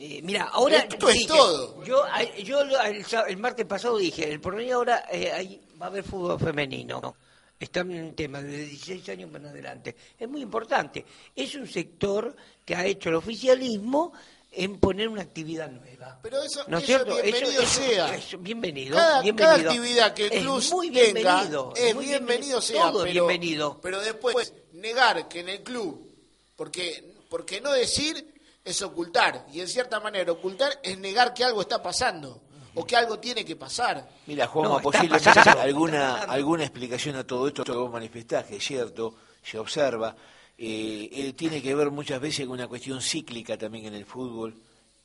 Eh, 0.01 0.21
mira, 0.23 0.45
ahora 0.45 0.77
Esto 0.77 1.09
es 1.09 1.27
todo. 1.27 1.83
Yo, 1.83 2.05
yo 2.41 2.63
lo- 2.63 2.81
el, 2.83 3.05
el 3.27 3.37
martes 3.37 3.65
pasado 3.65 3.97
dije, 3.97 4.31
el 4.31 4.39
porvenir 4.39 4.71
ahora 4.71 5.03
eh, 5.11 5.29
hay- 5.29 5.61
va 5.79 5.87
a 5.87 5.89
haber 5.89 6.05
fútbol 6.05 6.39
femenino. 6.39 7.15
Está 7.59 7.81
en 7.81 7.91
un 8.05 8.15
tema 8.15 8.41
de 8.41 8.63
16 8.65 9.09
años 9.09 9.29
para 9.29 9.49
adelante. 9.49 9.93
Es 10.17 10.29
muy 10.29 10.41
importante. 10.41 11.03
Es 11.35 11.53
un 11.55 11.67
sector 11.67 12.33
que 12.63 12.73
ha 12.75 12.85
hecho 12.85 13.09
el 13.09 13.15
oficialismo 13.15 14.13
en 14.51 14.79
poner 14.79 15.07
una 15.09 15.21
actividad 15.21 15.69
nueva. 15.69 16.19
Pero 16.23 16.41
eso- 16.41 16.63
¿No 16.67 16.77
es 16.77 16.83
eso 16.83 17.03
cierto? 17.05 17.21
bienvenido 17.21 17.65
sea. 17.65 18.15
eso- 18.15 18.37
bienvenido, 18.39 18.95
cada, 18.97 19.21
bienvenido. 19.21 19.55
cada 19.57 19.69
actividad 19.69 20.13
que 20.13 20.25
el 20.27 20.33
Es 20.33 20.39
club 20.41 20.63
muy 20.71 20.91
tenga 20.91 21.13
bienvenido. 21.13 21.73
es 21.75 21.95
muy 21.95 22.05
bienvenido 22.05 22.61
sea, 22.61 22.91
Todo 22.91 23.05
es 23.05 23.11
pero, 23.13 23.27
bienvenido. 23.27 23.79
pero 23.81 23.99
después 24.01 24.53
negar 24.73 25.27
que 25.27 25.41
en 25.41 25.49
el 25.49 25.61
club, 25.63 26.11
porque, 26.55 27.13
porque 27.29 27.61
no 27.61 27.71
decir 27.71 28.25
es 28.65 28.81
ocultar, 28.81 29.45
y 29.53 29.61
en 29.61 29.67
cierta 29.67 29.99
manera 29.99 30.31
ocultar 30.31 30.79
es 30.83 30.97
negar 30.97 31.33
que 31.33 31.43
algo 31.43 31.61
está 31.61 31.81
pasando, 31.81 32.41
o 32.75 32.85
que 32.85 32.95
algo 32.95 33.19
tiene 33.19 33.45
que 33.45 33.55
pasar. 33.55 34.07
Mira, 34.27 34.47
Juanma, 34.47 34.75
No, 34.77 34.81
posiblemente 34.81 35.29
alguna, 35.57 36.23
alguna 36.23 36.63
explicación 36.63 37.15
a 37.15 37.23
todo 37.25 37.47
esto 37.47 37.63
que 37.63 37.71
vos 37.71 37.91
manifestás, 37.91 38.45
que 38.45 38.57
es 38.57 38.63
cierto, 38.63 39.15
se 39.43 39.57
observa, 39.59 40.15
eh, 40.61 41.33
tiene 41.33 41.61
que 41.61 41.73
ver 41.75 41.89
muchas 41.91 42.19
veces 42.19 42.45
con 42.45 42.53
una 42.55 42.67
cuestión 42.67 43.01
cíclica 43.01 43.57
también 43.57 43.85
en 43.85 43.93
el 43.93 44.05
fútbol 44.05 44.55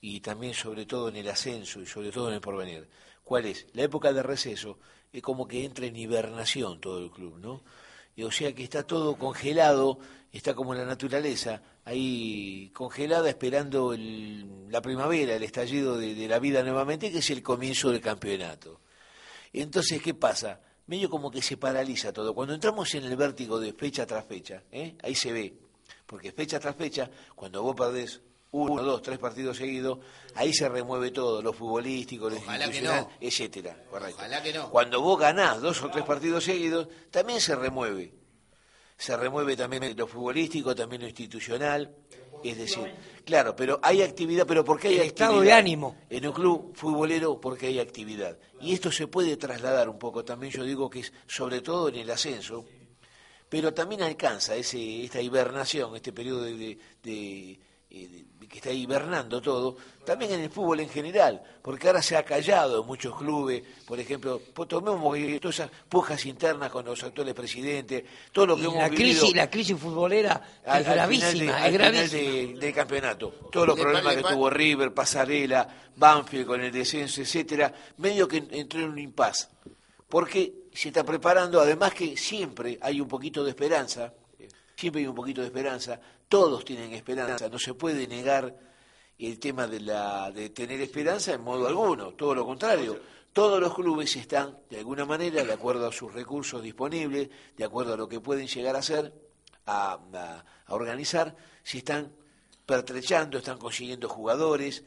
y 0.01 0.21
también 0.21 0.55
sobre 0.55 0.85
todo 0.87 1.09
en 1.09 1.17
el 1.17 1.29
ascenso 1.29 1.81
y 1.81 1.87
sobre 1.87 2.11
todo 2.11 2.29
en 2.29 2.35
el 2.35 2.41
porvenir. 2.41 2.89
¿Cuál 3.23 3.47
es? 3.47 3.67
La 3.73 3.83
época 3.85 4.13
de 4.13 4.23
receso 4.23 4.79
es 5.13 5.23
como 5.23 5.47
que 5.47 5.65
entra 5.65 5.87
en 5.87 5.97
hibernación 5.97 6.81
todo 6.81 6.99
el 6.99 7.11
club, 7.11 7.39
¿no? 7.39 7.63
O 8.23 8.31
sea 8.31 8.53
que 8.55 8.63
está 8.63 8.85
todo 8.87 9.17
congelado, 9.17 9.99
está 10.33 10.55
como 10.55 10.75
la 10.75 10.85
naturaleza, 10.85 11.63
ahí 11.85 12.71
congelada 12.73 13.29
esperando 13.29 13.93
el- 13.93 14.71
la 14.71 14.81
primavera, 14.83 15.35
el 15.35 15.43
estallido 15.43 15.97
de, 15.99 16.15
de 16.15 16.29
la 16.29 16.39
vida 16.39 16.63
nuevamente, 16.63 17.11
que 17.11 17.19
es 17.19 17.31
el 17.31 17.43
comienzo 17.43 17.91
del 17.91 18.01
campeonato. 18.01 18.81
Entonces, 19.53 20.03
¿qué 20.03 20.15
pasa? 20.15 20.61
Medio 20.87 21.09
como 21.09 21.30
que 21.30 21.41
se 21.41 21.57
paraliza 21.57 22.12
todo. 22.12 22.35
Cuando 22.35 22.55
entramos 22.55 22.95
en 22.95 23.05
el 23.05 23.16
vértigo 23.16 23.59
de 23.59 23.72
fecha 23.72 24.07
tras 24.07 24.24
fecha, 24.26 24.62
¿eh? 24.70 24.97
ahí 25.03 25.14
se 25.14 25.32
ve. 25.32 25.55
Porque 26.07 26.32
fecha 26.32 26.61
tras 26.61 26.76
fecha, 26.76 27.11
cuando 27.35 27.62
vos 27.62 27.74
perdés 27.74 28.20
uno, 28.51 28.82
dos, 28.82 29.03
tres 29.03 29.18
partidos 29.18 29.57
seguidos, 29.57 29.99
ahí 30.35 30.53
se 30.53 30.68
remueve 30.68 31.11
todo, 31.11 31.43
lo 31.43 31.53
futbolístico, 31.53 32.30
lo 32.30 32.37
Ojalá 32.37 32.66
institucional, 32.66 33.09
no. 33.11 33.26
etcétera. 33.26 33.76
Correcto. 33.91 34.16
Ojalá 34.18 34.43
que 34.43 34.53
no. 34.53 34.70
Cuando 34.70 35.01
vos 35.01 35.18
ganás 35.18 35.61
dos 35.61 35.82
o 35.82 35.91
tres 35.91 36.05
partidos 36.05 36.45
seguidos, 36.45 36.87
también 37.11 37.41
se 37.41 37.57
remueve. 37.57 38.12
se 38.97 39.16
remueve 39.16 39.57
también 39.57 39.97
lo 39.97 40.07
futbolístico, 40.07 40.74
también 40.74 41.03
lo 41.03 41.09
institucional. 41.09 41.97
Es 42.45 42.59
decir, 42.59 42.92
claro, 43.24 43.57
pero 43.57 43.80
hay 43.82 44.03
actividad, 44.03 44.47
pero 44.47 44.64
¿por 44.64 44.78
qué 44.78 44.88
hay 44.88 44.95
El 44.97 45.01
actividad? 45.09 45.28
estado 45.30 45.40
de 45.40 45.53
ánimo. 45.53 45.97
En 46.11 46.26
un 46.26 46.32
club 46.34 46.72
futbolero 46.76 47.40
porque 47.40 47.66
hay 47.68 47.78
actividad. 47.80 48.36
Y 48.61 48.74
esto 48.74 48.92
se 48.92 49.07
puede 49.07 49.36
trasladar 49.36 49.88
un 49.88 49.99
poco 49.99 50.24
también, 50.24 50.53
yo 50.53 50.62
digo 50.64 50.88
que 50.90 51.01
es 51.01 51.12
sobre 51.26 51.61
todo 51.62 51.88
en 51.88 51.97
el 51.97 52.11
ascenso, 52.11 52.64
pero 53.49 53.72
también 53.72 54.03
alcanza 54.03 54.55
ese, 54.57 55.05
esta 55.05 55.20
hibernación, 55.22 55.97
este 55.97 56.12
periodo 56.12 56.42
de, 56.42 56.55
de- 56.57 56.78
de, 57.03 57.59
eh, 57.95 58.09
de- 58.09 58.24
que 58.49 58.59
está 58.59 58.70
hibernando 58.70 59.40
todo, 59.42 59.76
también 60.05 60.32
en 60.34 60.40
el 60.40 60.51
fútbol 60.51 60.78
en 60.78 60.88
general, 60.88 61.42
porque 61.61 61.88
ahora 61.88 62.01
se 62.03 62.14
ha 62.16 62.22
callado 62.24 62.82
en 62.82 62.86
muchos 62.86 63.16
clubes, 63.16 63.64
por 63.86 63.99
ejemplo, 63.99 64.40
pues 64.55 64.68
tomemos 64.68 65.18
todas 65.40 65.57
esas 65.57 65.70
pujas 65.88 66.24
internas 66.26 66.70
con 66.70 66.84
los 66.84 67.03
actuales 67.03 67.34
presidentes, 67.34 68.05
todo 68.30 68.47
lo 68.49 68.55
que 68.57 68.62
Y 68.62 68.64
hemos 68.66 68.76
la 68.78 68.88
vivido 68.90 69.20
crisis, 69.22 69.34
la 69.36 69.51
crisis 69.51 69.76
futbolera 69.76 70.61
al- 70.66 70.82
es 70.82 70.88
al 70.88 70.95
gravísima, 70.95 71.30
final 71.32 71.38
de- 71.38 71.45
es 71.47 71.53
al 71.53 71.72
final 71.72 71.92
gravísima. 71.92 72.22
de- 72.22 72.55
del 72.61 72.74
campeonato. 72.74 73.30
Todos 73.51 73.66
los 73.66 73.76
Le 73.76 73.82
problemas 73.82 74.16
que 74.16 74.22
tuvo 74.22 74.51
River, 74.51 74.95
Pasarela, 74.95 75.68
Banfield 75.97 76.47
con 76.47 76.61
el 76.61 76.70
descenso, 76.70 77.22
etcétera, 77.22 77.72
medio 77.97 78.28
que 78.28 78.45
entró 78.51 78.80
en 78.80 78.90
un 78.90 78.99
impas. 79.01 79.49
Porque 80.09 80.53
se 80.72 80.88
está 80.88 81.03
preparando, 81.03 81.61
además 81.61 81.92
que 81.95 82.16
siempre 82.16 82.78
hay 82.80 83.01
un 83.01 83.09
poquito 83.09 83.42
de 83.42 83.51
esperanza, 83.51 84.12
siempre 84.85 85.01
hay 85.03 85.07
un 85.09 85.14
poquito 85.14 85.41
de 85.41 85.47
esperanza, 85.47 85.99
todos 86.28 86.64
tienen 86.64 86.93
esperanza, 86.93 87.49
no 87.49 87.59
se 87.59 87.72
puede 87.74 88.07
negar 88.07 88.55
el 89.18 89.39
tema 89.39 89.66
de, 89.66 89.80
la, 89.80 90.30
de 90.30 90.51
tener 90.51 90.80
esperanza 90.82 91.32
en 91.32 91.41
modo 91.43 91.66
alguno, 91.66 92.12
todo 92.12 92.35
lo 92.35 92.45
contrario. 92.45 93.01
Todos 93.32 93.59
los 93.61 93.74
clubes 93.74 94.14
están, 94.16 94.59
de 94.70 94.78
alguna 94.78 95.05
manera, 95.07 95.43
de 95.43 95.53
acuerdo 95.53 95.89
a 95.89 95.93
sus 95.93 96.12
recursos 96.12 96.62
disponibles, 96.62 97.28
de 97.57 97.64
acuerdo 97.64 97.95
a 97.95 97.97
lo 97.97 98.07
que 98.09 98.20
pueden 98.20 98.47
llegar 98.47 98.76
a 98.76 98.80
hacer, 98.80 99.12
a, 99.66 99.99
a- 100.12 100.45
organizar, 100.72 101.35
se 101.62 101.78
están 101.78 102.12
pertrechando, 102.66 103.39
están 103.39 103.59
consiguiendo 103.59 104.09
jugadores, 104.09 104.85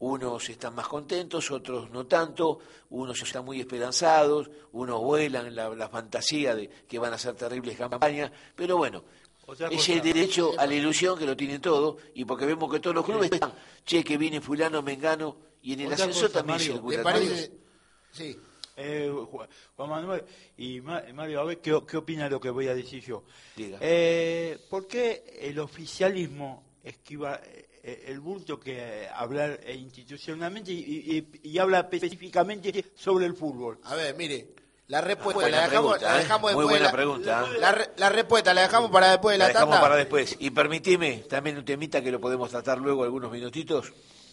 unos 0.00 0.48
están 0.48 0.74
más 0.76 0.86
contentos, 0.86 1.50
otros 1.50 1.90
no 1.90 2.06
tanto, 2.06 2.60
unos 2.90 3.20
están 3.22 3.44
muy 3.44 3.58
esperanzados, 3.60 4.48
unos 4.72 5.00
vuelan 5.00 5.52
la, 5.56 5.70
la 5.70 5.88
fantasía 5.88 6.54
de 6.54 6.68
que 6.86 6.98
van 7.00 7.12
a 7.14 7.18
ser 7.18 7.34
terribles 7.34 7.76
campañas, 7.76 8.30
pero 8.54 8.76
bueno, 8.76 9.02
Otra 9.50 9.68
es 9.68 9.76
cosa. 9.78 9.92
el 9.94 10.02
derecho 10.02 10.52
a 10.58 10.66
la 10.66 10.74
ilusión 10.74 11.18
que 11.18 11.24
lo 11.24 11.34
tienen 11.36 11.60
todos, 11.60 11.96
y 12.14 12.24
porque 12.26 12.44
vemos 12.44 12.70
que 12.70 12.80
todos 12.80 12.94
los 12.94 13.04
clubes 13.04 13.32
están, 13.32 13.52
che, 13.84 14.04
que 14.04 14.18
viene 14.18 14.40
fulano, 14.42 14.82
mengano, 14.82 15.36
y 15.62 15.72
en 15.72 15.80
el 15.80 15.86
Otra 15.92 16.04
ascenso 16.04 16.26
cosa, 16.26 16.32
también 16.44 16.58
Mario, 16.58 16.72
¿Le 16.74 16.74
circulan 16.74 17.02
parece? 17.02 17.52
Sí. 18.12 18.38
Eh, 18.76 19.10
Ju- 19.10 19.48
Juan 19.74 19.90
Manuel 19.90 20.22
y 20.58 20.80
Ma- 20.82 21.02
Mario, 21.14 21.40
a 21.40 21.44
ver 21.44 21.58
qué, 21.60 21.76
qué 21.90 21.96
opina 21.96 22.24
de 22.24 22.30
lo 22.30 22.38
que 22.40 22.50
voy 22.50 22.68
a 22.68 22.74
decir 22.74 23.02
yo. 23.02 23.24
Diga. 23.56 23.78
Eh, 23.80 24.56
¿Por 24.70 24.86
qué 24.86 25.24
el 25.40 25.58
oficialismo 25.58 26.62
esquiva 26.84 27.40
eh, 27.42 28.04
el 28.06 28.20
bulto 28.20 28.60
que 28.60 28.76
eh, 29.04 29.08
hablar 29.12 29.58
eh, 29.64 29.74
institucionalmente 29.74 30.70
y, 30.72 31.28
y- 31.42 31.48
y 31.50 31.58
habla 31.58 31.80
específicamente 31.80 32.84
sobre 32.94 33.26
el 33.26 33.34
fútbol? 33.34 33.80
A 33.84 33.96
ver, 33.96 34.14
mire, 34.14 34.46
la 34.88 35.00
respuesta 35.00 35.40
Buena 35.42 35.56
la 35.58 35.68
dejamos, 35.68 35.92
pregunta, 35.92 36.10
la 36.12 36.16
¿eh? 36.16 36.22
dejamos 36.22 36.42
Muy 36.42 36.64
después. 36.64 36.66
buena 36.66 36.78
de 36.78 36.82
la, 36.84 36.92
pregunta, 36.92 37.44
¿eh? 37.46 37.58
La, 37.60 37.72
re- 37.72 37.90
la 37.96 38.08
respuesta 38.08 38.54
la 38.54 38.62
dejamos 38.62 38.90
para 38.90 39.10
después 39.10 39.34
de 39.34 39.38
La 39.38 39.44
la, 39.46 39.52
dejamos 39.52 39.78
para 39.78 39.96
después. 39.96 40.36
Y 40.38 40.50
permitime 40.50 41.24
también 41.28 41.56
un 41.58 41.64
temita 41.64 42.02
que 42.02 42.10
lo 42.10 42.20
podemos 42.20 42.50
tratar 42.50 42.78
luego 42.78 43.04
algunos 43.04 43.30
minutitos, 43.30 43.92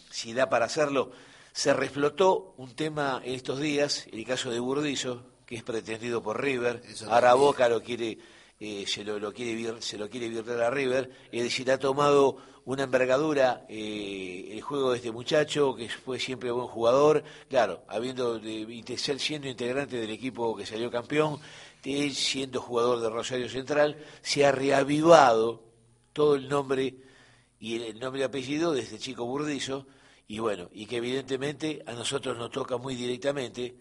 si 0.09 0.33
da 0.33 0.49
para 0.49 0.65
hacerlo. 0.65 1.11
Se 1.53 1.73
reflotó 1.73 2.53
un 2.57 2.75
tema 2.75 3.21
en 3.23 3.33
estos 3.35 3.59
días, 3.59 4.07
el 4.11 4.25
caso 4.25 4.49
de 4.49 4.59
Burdizo, 4.59 5.23
que 5.45 5.55
es 5.55 5.63
pretendido 5.63 6.21
por 6.23 6.41
River. 6.41 6.81
Eso 6.87 7.11
Ahora. 7.11 7.33
Boca 7.33 7.69
lo 7.69 7.81
quiere, 7.83 8.17
eh, 8.65 8.85
se 8.87 9.03
lo, 9.03 9.19
lo 9.19 9.31
quiere 9.31 9.53
vir- 9.53 9.81
se 9.81 9.97
lo 9.97 10.09
quiere 10.09 10.27
virtar 10.29 10.59
a 10.61 10.69
River. 10.69 11.03
Es 11.31 11.43
decir, 11.43 11.69
ha 11.71 11.77
tomado 11.77 12.37
una 12.65 12.83
envergadura 12.83 13.65
eh, 13.69 14.49
el 14.51 14.61
juego 14.61 14.91
de 14.91 14.97
este 14.97 15.11
muchacho, 15.11 15.75
que 15.75 15.87
fue 15.87 16.19
siempre 16.19 16.49
buen 16.51 16.67
jugador. 16.67 17.23
Claro, 17.47 17.83
habiendo 17.87 18.39
de, 18.39 18.97
ser 18.97 19.19
siendo 19.19 19.47
integrante 19.47 19.97
del 19.97 20.09
equipo 20.09 20.55
que 20.57 20.65
salió 20.65 20.89
campeón, 20.89 21.39
de 21.83 22.09
siendo 22.11 22.59
jugador 22.61 23.01
de 23.01 23.09
Rosario 23.09 23.49
Central, 23.49 23.97
se 24.21 24.45
ha 24.45 24.51
reavivado 24.51 25.61
todo 26.13 26.33
el 26.35 26.47
nombre 26.49 26.95
y 27.59 27.75
el, 27.75 27.83
el 27.83 27.99
nombre 27.99 28.21
y 28.21 28.23
apellido 28.23 28.73
de 28.73 28.81
este 28.81 28.97
chico 28.97 29.25
Burdizo, 29.25 29.85
y 30.27 30.39
bueno, 30.39 30.69
y 30.73 30.87
que 30.87 30.97
evidentemente 30.97 31.83
a 31.85 31.93
nosotros 31.93 32.35
nos 32.35 32.49
toca 32.49 32.77
muy 32.77 32.95
directamente, 32.95 33.75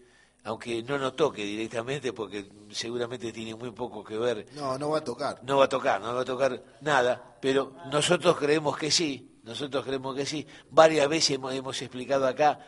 aunque 0.45 0.81
no 0.83 0.97
nos 0.97 1.15
toque 1.15 1.43
directamente 1.43 2.13
porque 2.13 2.45
seguramente 2.69 3.31
tiene 3.33 3.55
muy 3.55 3.71
poco 3.71 4.03
que 4.03 4.17
ver, 4.17 4.45
No, 4.53 4.77
no 4.77 4.89
va 4.91 4.99
a 4.99 5.03
tocar. 5.03 5.39
no 5.43 5.57
va 5.57 5.65
a 5.65 5.69
tocar, 5.69 5.99
no 6.01 6.13
va 6.13 6.21
a 6.21 6.25
tocar 6.25 6.61
nada, 6.81 7.35
pero 7.41 7.73
nosotros 7.91 8.37
creemos 8.37 8.77
que 8.77 8.91
sí, 8.91 9.39
nosotros 9.43 9.83
creemos 9.83 10.15
que 10.15 10.25
sí. 10.25 10.45
Varias 10.69 11.09
veces 11.09 11.31
hemos, 11.31 11.53
hemos 11.53 11.81
explicado 11.81 12.27
acá, 12.27 12.59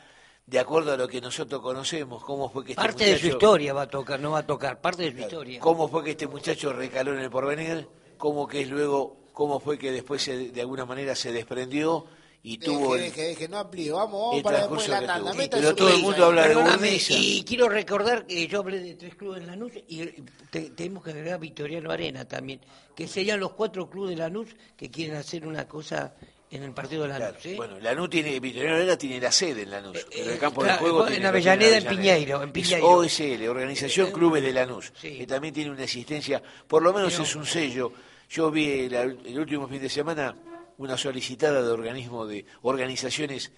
de 0.45 0.59
acuerdo 0.59 0.93
a 0.93 0.97
lo 0.97 1.07
que 1.07 1.21
nosotros 1.21 1.61
conocemos, 1.61 2.23
cómo 2.23 2.49
fue 2.49 2.63
que 2.65 2.71
este 2.71 2.81
Parte 2.81 3.03
de 3.05 3.11
su 3.17 3.25
muchacho- 3.27 3.37
historia 3.37 3.73
va 3.73 3.81
a 3.83 3.87
tocar, 3.89 4.19
no 4.19 4.31
va 4.31 4.39
a 4.39 4.45
tocar, 4.47 4.81
parte 4.81 5.03
de 5.03 5.11
su 5.11 5.19
historia. 5.19 5.59
cómo 5.59 5.87
fue 5.87 6.03
que 6.03 6.11
este 6.11 6.27
muchacho 6.27 6.73
recaló 6.73 7.13
en 7.13 7.19
el 7.19 7.29
porvenir, 7.29 7.87
cómo 8.17 8.47
que 8.47 8.61
es 8.61 8.69
luego, 8.69 9.17
cómo 9.33 9.59
fue 9.59 9.77
que 9.77 9.91
después 9.91 10.23
se- 10.23 10.49
de 10.49 10.61
alguna 10.61 10.85
manera 10.85 11.13
se 11.15 11.31
desprendió 11.31 12.05
y 12.53 12.57
tuvo 12.57 12.95
Deje, 12.95 13.05
el, 13.07 13.11
deje, 13.13 13.27
deje, 13.29 13.47
no 13.49 13.57
amplíe. 13.57 13.91
Vamos, 13.91 14.11
vamos 14.29 14.41
para 14.43 14.59
después 14.59 14.87
la 14.87 15.05
tanda. 15.05 15.31
Pero 15.51 15.75
todo 15.75 15.89
el 15.89 16.01
mundo 16.01 16.25
habla 16.25 16.47
de 16.47 16.55
Burdizo. 16.55 17.13
y 17.17 17.43
quiero 17.43 17.67
recordar 17.69 18.25
que 18.25 18.47
yo 18.47 18.59
hablé 18.59 18.79
de 18.79 18.93
tres 18.95 19.15
clubes 19.15 19.41
en 19.41 19.47
Lanús 19.47 19.71
y 19.87 20.05
te- 20.49 20.69
tenemos 20.71 21.03
que 21.03 21.11
agregar 21.11 21.39
Victoriano 21.39 21.91
Arena 21.91 22.25
también, 22.25 22.59
que 22.95 23.07
serían 23.07 23.39
los 23.39 23.51
cuatro 23.51 23.89
clubes 23.89 24.11
de 24.11 24.17
Lanús 24.17 24.49
que 24.77 24.89
quieren 24.89 25.15
hacer 25.17 25.45
una 25.45 25.67
cosa 25.67 26.13
en 26.49 26.63
el 26.63 26.71
partido 26.71 27.03
de 27.03 27.09
Lanús. 27.09 27.37
Claro. 27.41 27.57
Bueno, 27.57 27.79
Lanús 27.81 28.09
tiene, 28.09 28.39
Victoriano 28.39 28.77
Herrera 28.77 28.97
tiene 28.97 29.19
la 29.19 29.31
sede 29.33 29.63
en 29.63 29.71
Lanús, 29.71 30.05
pero 30.09 30.23
el 30.31 30.35
eh, 30.35 30.37
campo 30.39 30.63
de 30.63 30.71
juego 30.75 31.05
en 31.05 31.11
tiene, 31.13 31.27
Avellaneda, 31.27 31.77
en 31.77 31.85
Piñeiro, 31.85 32.41
en 32.43 32.51
Piñeiro. 32.53 32.87
OSL, 32.89 33.49
Organización 33.49 34.11
Clubes 34.11 34.41
de 34.41 34.53
Lanús, 34.53 34.93
Sí. 35.01 35.17
que 35.17 35.27
también 35.27 35.53
tiene 35.53 35.71
una 35.71 35.83
existencia, 35.83 36.41
por 36.67 36.81
lo 36.81 36.93
menos 36.93 37.11
Pero- 37.11 37.23
es 37.23 37.35
un 37.35 37.45
sello. 37.45 37.91
Yo 38.29 38.51
vi 38.51 38.69
el, 38.69 38.93
el 38.93 39.39
último 39.39 39.67
fin 39.69 39.81
de 39.81 39.87
semana 39.89 40.35
una 40.77 40.97
solicitada 40.97 41.61
de 41.61 41.69
organismo 41.69 42.25
de 42.25 42.45
organizaciones 42.61 43.51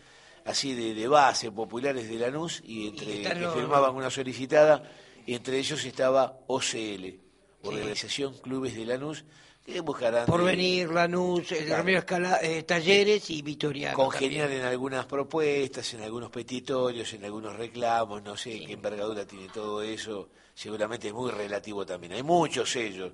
así 0.45 0.73
de, 0.73 0.93
de 0.93 1.07
base 1.07 1.51
populares 1.51 2.07
de 2.09 2.15
Lanús 2.17 2.61
y 2.65 2.87
entre 2.87 3.21
que 3.21 3.35
los- 3.35 3.53
firmaban 3.53 3.95
una 3.95 4.09
solicitada, 4.09 4.83
entre 5.27 5.59
ellos 5.59 5.83
estaba 5.85 6.39
OCL, 6.47 7.19
Organización 7.63 8.33
Clubes 8.39 8.73
de 8.75 8.85
Lanús, 8.85 9.25
que 9.65 9.81
buscarán 9.81 10.25
Porvenir, 10.25 10.89
Lanús. 10.89 11.47
Ramiro 11.67 11.99
Escala, 11.99 12.39
eh, 12.41 12.63
Talleres 12.63 13.29
y 13.29 13.41
Victoriano. 13.43 13.95
congeniar 13.95 14.49
en 14.49 14.63
algunas 14.63 15.05
propuestas, 15.05 15.93
en 15.93 16.01
algunos 16.01 16.31
petitorios, 16.31 17.13
en 17.13 17.25
algunos 17.25 17.55
reclamos, 17.55 18.23
no 18.23 18.35
sé 18.37 18.61
qué 18.65 18.73
envergadura 18.73 19.25
tiene 19.27 19.49
todo 19.49 19.83
eso, 19.83 20.29
seguramente 20.59 21.07
es 21.07 21.13
muy 21.13 21.31
relativo 21.31 21.85
también. 21.85 22.11
Hay 22.11 22.23
muchos 22.23 22.69
sellos. 22.69 23.13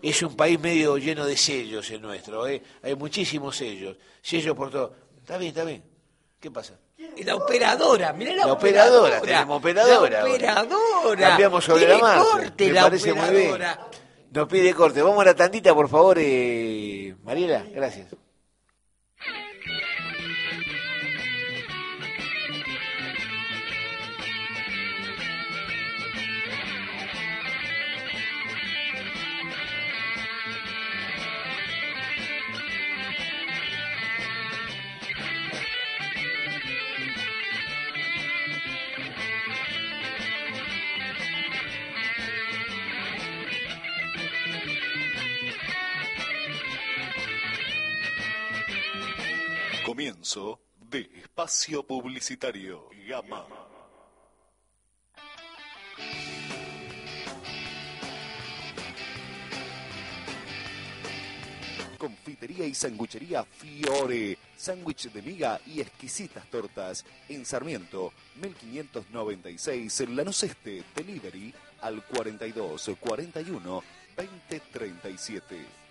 Es 0.00 0.22
un 0.22 0.36
país 0.36 0.60
medio 0.60 0.96
lleno 0.96 1.26
de 1.26 1.36
sellos 1.36 1.90
el 1.90 2.00
nuestro, 2.00 2.46
¿eh? 2.46 2.62
hay 2.82 2.94
muchísimos 2.94 3.56
sellos, 3.56 3.96
sellos 4.22 4.54
por 4.54 4.70
todo. 4.70 4.94
Está 5.18 5.36
bien, 5.36 5.48
está 5.48 5.64
bien. 5.64 5.82
¿Qué 6.38 6.52
pasa? 6.52 6.78
La 7.24 7.34
operadora, 7.34 8.12
mirá 8.12 8.36
la, 8.36 8.46
La 8.46 8.52
operadora, 8.52 9.20
tenemos 9.20 9.58
operadora 9.58 10.20
La 10.22 10.28
operadora. 10.28 11.28
Cambiamos 11.30 11.64
sobre 11.64 11.86
Tiene 11.86 11.94
la 11.94 12.00
marcha. 12.00 12.30
corte 12.30 12.66
Me 12.66 12.72
la 12.72 12.82
parece 12.82 13.12
muy 13.12 13.30
bien. 13.30 13.50
operadora. 13.50 13.88
Nos 14.30 14.48
pide 14.48 14.74
corte. 14.74 15.02
Vamos 15.02 15.20
a 15.20 15.24
la 15.24 15.34
tandita, 15.34 15.74
por 15.74 15.88
favor, 15.88 16.16
eh, 16.20 17.16
Mariela. 17.24 17.64
Gracias. 17.72 18.14
Espacio 51.54 51.84
publicitario 51.84 52.90
Gama. 53.08 53.46
Confitería 61.96 62.66
y 62.66 62.74
sanguchería 62.74 63.44
Fiore. 63.44 64.36
Sándwich 64.56 65.12
de 65.12 65.22
miga 65.22 65.60
y 65.66 65.80
exquisitas 65.80 66.44
tortas. 66.50 67.04
En 67.28 67.46
Sarmiento, 67.46 68.12
1596, 68.42 70.00
en 70.00 70.28
Este. 70.28 70.82
Delivery 70.96 71.54
al 71.82 72.04
42 72.04 72.90
41 72.98 73.82
2037. 74.16 75.83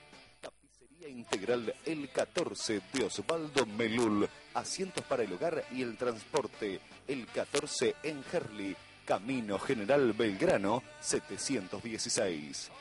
Integral 1.10 1.74
El 1.86 2.10
14 2.10 2.82
de 2.93 3.06
Osvaldo 3.06 3.66
Melul. 3.66 4.28
Asientos 4.54 5.04
para 5.06 5.24
el 5.24 5.34
hogar 5.34 5.66
y 5.72 5.82
el 5.82 5.97
transporte. 5.97 6.80
El 7.08 7.26
14 7.28 7.95
en 8.04 8.24
Herli. 8.32 8.76
Camino 9.06 9.60
General 9.60 10.14
Belgrano 10.14 10.82
716. 11.01 12.72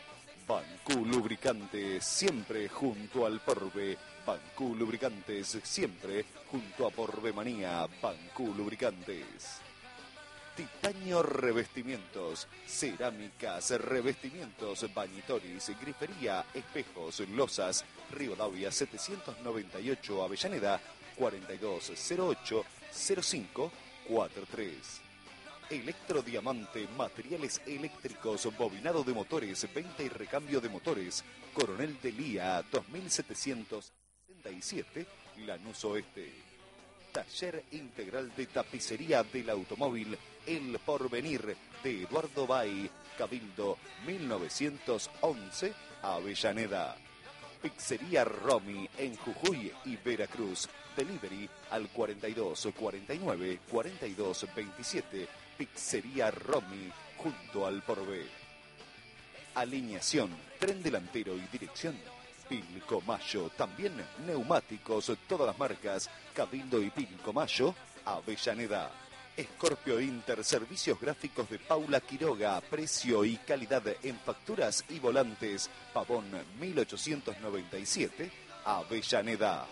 Bancú 0.46 1.04
Lubricantes, 1.04 2.04
siempre 2.04 2.68
junto 2.68 3.26
al 3.26 3.40
Porbe. 3.40 3.96
Bancú 4.24 4.74
Lubricantes, 4.76 5.58
siempre 5.62 6.24
junto 6.50 6.86
a 6.86 6.90
Porbemanía. 6.90 7.86
Bancú 8.00 8.54
Lubricantes. 8.54 9.60
Titanio 10.56 11.22
Revestimientos, 11.22 12.46
cerámicas, 12.66 13.70
revestimientos, 13.70 14.86
bañitoris, 14.92 15.72
grifería, 15.80 16.44
espejos, 16.52 17.20
losas, 17.30 17.86
Rivadavia 18.12 18.70
798 18.70 20.22
Avellaneda 20.22 20.80
4208 21.16 22.64
0543. 22.92 25.00
Electrodiamante, 25.70 26.86
materiales 26.96 27.60
eléctricos, 27.66 28.48
bobinado 28.56 29.02
de 29.04 29.12
motores, 29.14 29.66
venta 29.74 30.02
y 30.02 30.08
recambio 30.08 30.60
de 30.60 30.68
motores, 30.68 31.24
Coronel 31.54 31.98
de 32.02 32.12
Lía 32.12 32.62
2767, 32.70 35.06
Lanús 35.46 35.82
Oeste. 35.84 36.30
Taller 37.12 37.64
Integral 37.72 38.32
de 38.34 38.46
Tapicería 38.46 39.22
del 39.22 39.50
Automóvil 39.50 40.16
El 40.46 40.78
Porvenir 40.78 41.54
de 41.82 42.02
Eduardo 42.02 42.46
Bay, 42.46 42.90
Cabildo 43.18 43.76
1911, 44.06 45.74
Avellaneda. 46.02 46.96
Pizzería 47.62 48.24
Romy 48.24 48.88
en 48.98 49.16
Jujuy 49.16 49.72
y 49.84 49.96
Veracruz. 49.96 50.68
Delivery 50.96 51.48
al 51.70 51.88
42 51.88 52.68
49 52.76 53.60
42 53.70 54.46
27. 54.54 55.28
Pizzería 55.56 56.30
Romy 56.30 56.90
junto 57.16 57.66
al 57.66 57.82
Porvé. 57.82 58.26
Alineación, 59.54 60.30
tren 60.58 60.82
delantero 60.82 61.36
y 61.36 61.46
dirección. 61.52 61.96
Pilcomayo, 62.48 63.48
también 63.50 63.92
neumáticos, 64.26 65.12
todas 65.28 65.46
las 65.46 65.58
marcas, 65.58 66.10
Cabildo 66.34 66.82
y 66.82 66.90
Pilcomayo, 66.90 67.74
Avellaneda. 68.04 68.90
Scorpio 69.40 69.98
Inter, 69.98 70.44
servicios 70.44 71.00
gráficos 71.00 71.48
de 71.48 71.58
Paula 71.58 72.00
Quiroga, 72.00 72.60
precio 72.60 73.24
y 73.24 73.36
calidad 73.38 73.82
en 74.02 74.18
facturas 74.18 74.84
y 74.90 74.98
volantes, 74.98 75.70
Pavón 75.94 76.30
1897, 76.60 78.30
Avellaneda. 78.64 79.66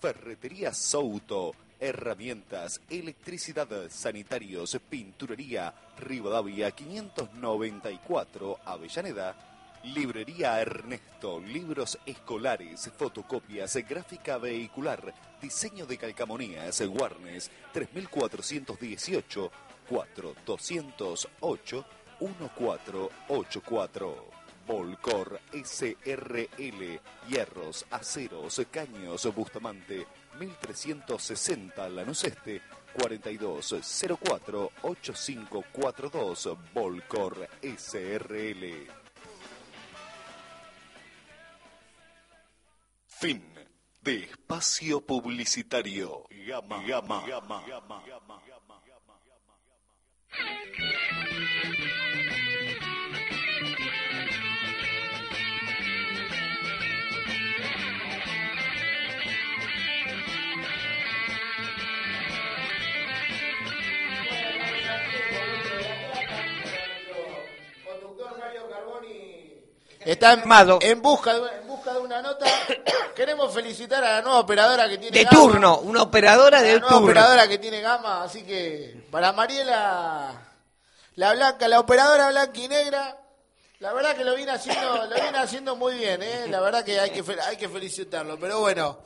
Ferretería 0.00 0.72
Souto, 0.72 1.52
herramientas, 1.80 2.80
electricidad, 2.88 3.68
sanitarios, 3.90 4.78
pinturería, 4.88 5.74
Rivadavia 5.98 6.70
594, 6.70 8.60
Avellaneda. 8.64 9.55
Librería 9.84 10.60
Ernesto, 10.60 11.40
libros 11.40 11.98
escolares, 12.06 12.90
fotocopias, 12.96 13.76
gráfica 13.88 14.38
vehicular, 14.38 15.14
diseño 15.40 15.86
de 15.86 15.96
calcamonías, 15.96 16.80
Warnes 16.80 17.50
3418 17.72 19.52
4208 19.88 21.84
1484. 22.20 24.36
Volcor 24.66 25.40
SRL, 25.52 27.00
hierros, 27.28 27.86
aceros, 27.88 28.60
caños, 28.68 29.32
Bustamante 29.32 30.04
1360 30.40 31.88
Lanús 31.88 32.24
Este 32.24 32.60
4204 33.00 34.72
8542 34.82 36.48
Volcor 36.74 37.48
SRL. 37.62 39.05
Fin 43.18 43.42
de 44.02 44.24
espacio 44.24 45.00
publicitario. 45.00 46.24
Gama, 46.46 46.82
gama, 46.82 47.24
gama, 47.26 47.64
gama, 47.66 48.02
gama, 48.06 48.42
gama. 48.46 48.82
Conductor 67.82 68.38
Mario 68.38 68.68
Carboni 68.68 69.26
está 70.04 70.34
en, 70.34 70.42
en 70.82 71.02
busca 71.02 71.32
de 71.32 71.65
una 72.06 72.22
nota. 72.22 72.46
Queremos 73.14 73.52
felicitar 73.52 74.02
a 74.02 74.12
la 74.16 74.22
nueva 74.22 74.40
operadora 74.40 74.88
que 74.88 74.98
tiene 74.98 75.16
De 75.18 75.24
Gama. 75.24 75.36
turno, 75.36 75.78
una 75.80 76.02
operadora 76.02 76.62
de 76.62 76.72
la 76.74 76.78
nueva 76.80 76.88
turno. 76.88 77.04
operadora 77.06 77.48
que 77.48 77.58
tiene 77.58 77.80
gama, 77.80 78.22
así 78.24 78.42
que 78.44 79.06
para 79.10 79.32
Mariela, 79.32 80.32
la 81.16 81.32
blanca, 81.34 81.68
la 81.68 81.80
operadora 81.80 82.28
blanca 82.30 82.58
y 82.60 82.68
negra, 82.68 83.16
la 83.80 83.92
verdad 83.92 84.16
que 84.16 84.24
lo 84.24 84.34
viene 84.34 84.52
haciendo, 84.52 85.06
lo 85.06 85.14
viene 85.14 85.38
haciendo 85.38 85.76
muy 85.76 85.94
bien, 85.94 86.22
¿eh? 86.22 86.46
la 86.48 86.60
verdad 86.60 86.84
que 86.84 86.98
hay 86.98 87.10
que 87.10 87.24
hay 87.42 87.56
que 87.56 87.68
felicitarlo. 87.68 88.38
Pero 88.38 88.60
bueno, 88.60 88.98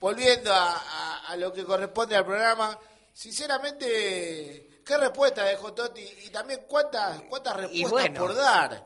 volviendo 0.00 0.52
a, 0.52 0.72
a- 0.72 1.22
a 1.28 1.36
lo 1.36 1.52
que 1.52 1.64
corresponde 1.64 2.16
al 2.16 2.24
programa, 2.24 2.78
sinceramente, 3.12 4.80
qué 4.84 4.96
respuesta 4.96 5.44
dejó 5.44 5.72
Totti 5.72 6.02
y 6.24 6.30
también 6.30 6.60
cuántas 6.68 7.20
cuántas 7.28 7.56
respuestas 7.56 7.90
bueno. 7.90 8.20
por 8.20 8.34
dar 8.34 8.84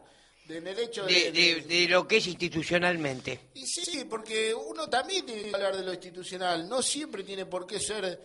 en 0.51 0.67
el 0.67 0.79
hecho 0.79 1.05
De, 1.05 1.33
de- 1.33 1.63
de 1.63 1.89
lo 1.89 2.07
que 2.07 2.17
es 2.19 2.27
institucionalmente. 2.27 3.41
y 3.55 3.67
sí, 3.67 4.05
porque 4.09 4.55
uno 4.55 4.89
también 4.89 5.25
tiene 5.27 5.43
que 5.51 5.55
hablar 5.55 5.77
de 5.77 5.83
lo 5.85 5.93
institucional, 5.93 6.69
no 6.69 6.83
siempre 6.83 7.23
tiene 7.25 7.47
por 7.47 7.67
qué 7.67 7.79
ser 7.81 8.21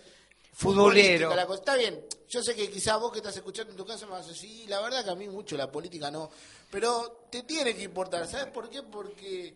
Futbolero. 0.54 1.30
futbolística 1.30 1.36
la 1.36 1.46
cosa. 1.46 1.60
Está 1.60 1.76
bien, 1.76 2.06
yo 2.30 2.42
sé 2.42 2.56
que 2.56 2.70
quizás 2.70 3.00
vos 3.00 3.12
que 3.12 3.18
estás 3.20 3.36
escuchando 3.36 3.72
en 3.72 3.78
tu 3.78 3.86
casa 3.86 4.06
me 4.06 4.14
vas 4.14 4.26
a 4.26 4.30
decir, 4.30 4.50
sí, 4.50 4.66
la 4.68 4.80
verdad 4.82 5.04
que 5.04 5.12
a 5.12 5.16
mí 5.16 5.28
mucho 5.28 5.58
la 5.58 5.70
política 5.72 6.10
no, 6.10 6.30
pero 6.72 7.28
te 7.30 7.44
tiene 7.44 7.76
que 7.76 7.84
importar, 7.84 8.26
¿sabes 8.28 8.48
por 8.48 8.70
qué? 8.70 8.82
Porque 8.84 9.54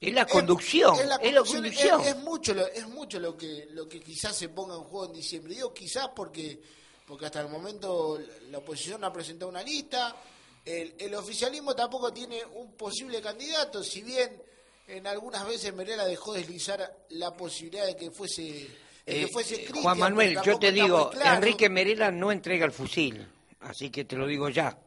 Es 0.00 0.12
la 0.14 0.26
conducción, 0.26 0.94
es, 0.94 1.00
la 1.06 1.18
la 1.18 1.18
conducción, 1.18 1.62
conducción. 1.62 2.00
es- 2.00 2.06
es 2.08 2.16
mucho, 2.16 2.54
lo, 2.54 2.66
es 2.66 2.88
mucho 2.88 3.20
lo 3.20 3.36
que 3.36 3.68
lo 3.72 3.86
que 3.88 4.00
quizás 4.00 4.34
se 4.36 4.48
ponga 4.48 4.74
en 4.74 4.82
juego 4.82 5.06
en 5.06 5.12
diciembre. 5.12 5.54
Digo 5.54 5.72
quizás 5.74 6.08
porque 6.16 6.58
porque 7.06 7.26
hasta 7.26 7.42
el 7.42 7.48
momento 7.48 8.18
la 8.50 8.58
oposición 8.58 9.02
no 9.02 9.08
ha 9.08 9.12
presentado 9.12 9.50
una 9.50 9.62
lista, 9.62 10.16
el, 10.64 10.94
el 10.98 11.14
oficialismo 11.14 11.74
tampoco 11.74 12.12
tiene 12.12 12.42
un 12.44 12.72
posible 12.72 13.20
candidato, 13.20 13.82
si 13.84 14.02
bien 14.02 14.40
en 14.86 15.06
algunas 15.06 15.46
veces 15.46 15.72
Merela 15.74 16.04
dejó 16.04 16.32
deslizar 16.34 16.96
la 17.10 17.34
posibilidad 17.36 17.86
de 17.86 17.96
que 17.96 18.10
fuese, 18.10 18.42
de 18.42 18.68
que 19.06 19.22
Eh, 19.22 19.28
fuese 19.32 19.56
eh, 19.64 19.68
Juan 19.82 19.98
Manuel, 19.98 20.38
yo 20.44 20.58
te 20.58 20.72
digo, 20.72 21.10
claro. 21.10 21.36
Enrique 21.36 21.68
Merela 21.68 22.10
no 22.10 22.30
entrega 22.32 22.64
el 22.66 22.72
fusil, 22.72 23.26
así 23.60 23.90
que 23.90 24.04
te 24.04 24.16
lo 24.16 24.26
digo 24.26 24.48
ya. 24.48 24.78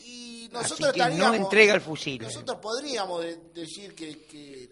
Y 0.00 0.46
Así 0.46 0.52
nosotros 0.52 0.92
que 0.92 1.04
no 1.16 1.34
entrega 1.34 1.74
el 1.74 1.80
fusil. 1.80 2.22
Nosotros 2.22 2.58
podríamos 2.58 3.22
de- 3.22 3.36
decir 3.54 3.94
que, 3.94 4.22
que, 4.26 4.70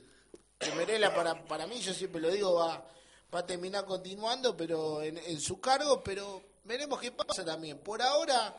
que 0.58 0.72
Merela, 0.72 1.14
para, 1.14 1.44
para 1.44 1.66
mí, 1.68 1.78
yo 1.80 1.94
siempre 1.94 2.20
lo 2.20 2.30
digo, 2.30 2.54
va, 2.54 2.84
va 3.32 3.38
a 3.40 3.46
terminar 3.46 3.84
continuando 3.84 4.56
pero 4.56 5.02
en, 5.02 5.18
en 5.18 5.40
su 5.40 5.60
cargo, 5.60 6.02
pero 6.02 6.42
veremos 6.64 7.00
qué 7.00 7.12
pasa 7.12 7.44
también. 7.44 7.78
Por 7.78 8.02
ahora, 8.02 8.56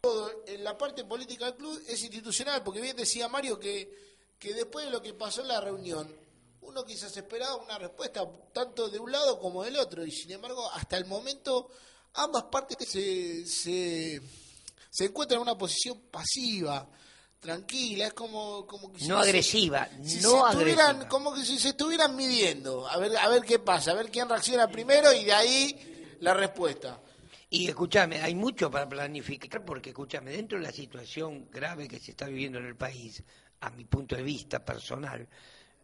todo 0.00 0.42
en 0.46 0.64
la 0.64 0.76
parte 0.78 1.04
política 1.04 1.46
del 1.46 1.54
club 1.56 1.82
es 1.86 2.02
institucional, 2.02 2.62
porque 2.62 2.80
bien 2.80 2.96
decía 2.96 3.28
Mario 3.28 3.58
que, 3.58 3.92
que 4.38 4.54
después 4.54 4.86
de 4.86 4.90
lo 4.90 5.02
que 5.02 5.12
pasó 5.14 5.42
en 5.42 5.48
la 5.48 5.60
reunión, 5.60 6.14
uno 6.62 6.84
quizás 6.84 7.14
esperaba 7.16 7.56
una 7.56 7.78
respuesta 7.78 8.26
tanto 8.52 8.88
de 8.88 8.98
un 8.98 9.12
lado 9.12 9.38
como 9.38 9.62
del 9.62 9.76
otro, 9.76 10.04
y 10.04 10.10
sin 10.10 10.32
embargo, 10.32 10.70
hasta 10.72 10.96
el 10.96 11.04
momento, 11.04 11.70
ambas 12.14 12.44
partes 12.44 12.88
se, 12.88 13.46
se, 13.46 14.20
se 14.90 15.04
encuentran 15.04 15.38
en 15.38 15.42
una 15.42 15.58
posición 15.58 16.00
pasiva, 16.10 16.88
tranquila, 17.38 18.06
es 18.06 18.14
como, 18.14 18.66
como 18.66 18.92
que 18.92 19.00
si 19.00 19.08
No 19.08 19.16
se- 19.22 19.28
agresiva, 19.28 19.88
si 20.04 20.20
no 20.20 20.46
agresiva. 20.46 21.08
como 21.08 21.34
que 21.34 21.44
si 21.44 21.58
se 21.58 21.70
estuvieran 21.70 22.16
midiendo, 22.16 22.86
a 22.88 22.96
ver, 22.96 23.16
a 23.16 23.28
ver 23.28 23.42
qué 23.42 23.58
pasa, 23.58 23.90
a 23.90 23.94
ver 23.94 24.10
quién 24.10 24.28
reacciona 24.28 24.68
primero 24.70 25.12
y 25.12 25.24
de 25.24 25.32
ahí 25.34 26.16
la 26.20 26.32
respuesta. 26.34 27.00
Y 27.52 27.66
escúchame, 27.66 28.22
hay 28.22 28.36
mucho 28.36 28.70
para 28.70 28.88
planificar, 28.88 29.64
porque 29.64 29.90
escúchame, 29.90 30.30
dentro 30.30 30.56
de 30.56 30.64
la 30.64 30.70
situación 30.70 31.48
grave 31.50 31.88
que 31.88 31.98
se 31.98 32.12
está 32.12 32.26
viviendo 32.28 32.60
en 32.60 32.66
el 32.66 32.76
país, 32.76 33.24
a 33.60 33.70
mi 33.70 33.84
punto 33.84 34.14
de 34.14 34.22
vista 34.22 34.64
personal, 34.64 35.26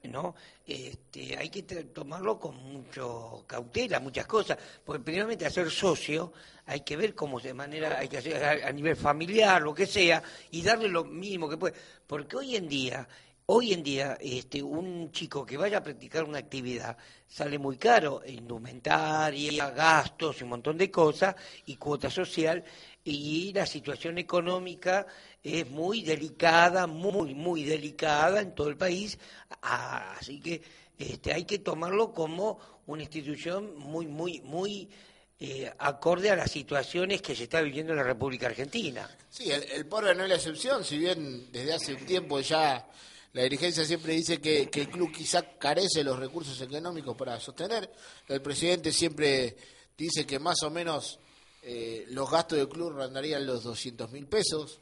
¿no? 0.05 0.37
Este, 0.65 1.37
hay 1.37 1.51
que 1.51 1.65
tomarlo 1.65 2.39
con 2.39 2.55
mucho 2.55 3.45
cautela, 3.49 3.99
muchas 3.99 4.27
cosas, 4.27 4.57
porque 4.85 5.03
primeramente 5.03 5.45
hacer 5.45 5.69
socio 5.69 6.33
hay 6.67 6.83
que 6.83 6.97
ver 6.97 7.17
cómo 7.17 7.41
de 7.41 7.53
manera, 7.53 7.99
hay 7.99 8.07
que 8.07 8.19
hacer 8.19 8.45
a, 8.45 8.69
a 8.69 8.73
nivel 8.73 8.95
familiar, 8.95 9.61
lo 9.61 9.75
que 9.75 9.87
sea, 9.87 10.23
y 10.53 10.63
darle 10.63 10.89
lo 10.89 11.03
mínimo 11.03 11.49
que 11.49 11.57
puede, 11.57 11.75
porque 12.07 12.37
hoy 12.37 12.55
en 12.55 12.69
día 12.69 13.09
Hoy 13.49 13.73
en 13.73 13.85
día, 13.85 14.19
este, 14.21 14.61
un 14.61 15.13
chico 15.13 15.47
que 15.47 15.57
vaya 15.57 15.79
a 15.79 15.83
practicar 15.83 16.25
una 16.25 16.39
actividad 16.39 16.97
sale 17.29 17.61
muy 17.61 17.77
caro, 17.77 18.21
indumentaria, 18.27 19.71
gastos, 19.71 20.43
un 20.43 20.49
montón 20.49 20.77
de 20.77 20.91
cosas, 20.91 21.37
y 21.67 21.77
cuota 21.77 22.11
social, 22.11 22.65
y 23.05 23.53
la 23.53 23.65
situación 23.65 24.19
económica 24.19 25.07
es 25.45 25.71
muy 25.71 26.03
delicada, 26.03 26.89
muy, 26.89 27.37
muy 27.37 27.63
delicada 27.63 28.41
en 28.41 28.53
todo 28.53 28.69
el 28.69 28.77
país, 28.77 29.17
así 29.63 30.41
que 30.41 30.61
este, 30.99 31.33
hay 31.33 31.45
que 31.45 31.61
tomarlo 31.61 32.13
como 32.13 32.59
una 32.87 33.05
institución 33.05 33.77
muy, 33.77 34.09
muy, 34.09 34.41
muy 34.41 34.91
eh, 35.39 35.73
acorde 35.79 36.31
a 36.31 36.37
las 36.37 36.51
situaciones 36.51 37.23
que 37.23 37.37
se 37.37 37.45
está 37.45 37.61
viviendo 37.61 37.93
en 37.93 37.99
la 37.99 38.05
República 38.05 38.49
Argentina. 38.49 39.09
Sí, 39.31 39.53
el, 39.53 39.63
el 39.71 39.87
Porbe 39.87 40.17
no 40.17 40.25
es 40.25 40.31
la 40.31 40.35
excepción, 40.35 40.83
si 40.83 40.99
bien 40.99 41.53
desde 41.53 41.75
hace 41.75 41.95
un 41.95 42.05
tiempo 42.05 42.41
ya 42.41 42.85
la 43.37 43.43
dirigencia 43.43 43.85
siempre 43.85 44.15
dice 44.15 44.41
que, 44.41 44.69
que 44.71 44.81
el 44.81 44.89
club 44.89 45.13
quizá 45.13 45.59
carece 45.59 45.99
de 45.99 46.05
los 46.05 46.19
recursos 46.19 46.59
económicos 46.61 47.15
para 47.17 47.39
sostener. 47.39 47.91
El 48.29 48.41
presidente 48.41 48.93
siempre 48.93 49.57
dice 49.97 50.27
que 50.27 50.39
más 50.39 50.63
o 50.63 50.71
menos 50.71 51.19
eh, 51.63 52.05
los 52.09 52.31
gastos 52.31 52.57
del 52.59 52.69
club 52.69 52.93
rondarían 52.93 53.45
los 53.47 53.63
200 53.63 54.11
mil 54.11 54.27
pesos, 54.27 54.81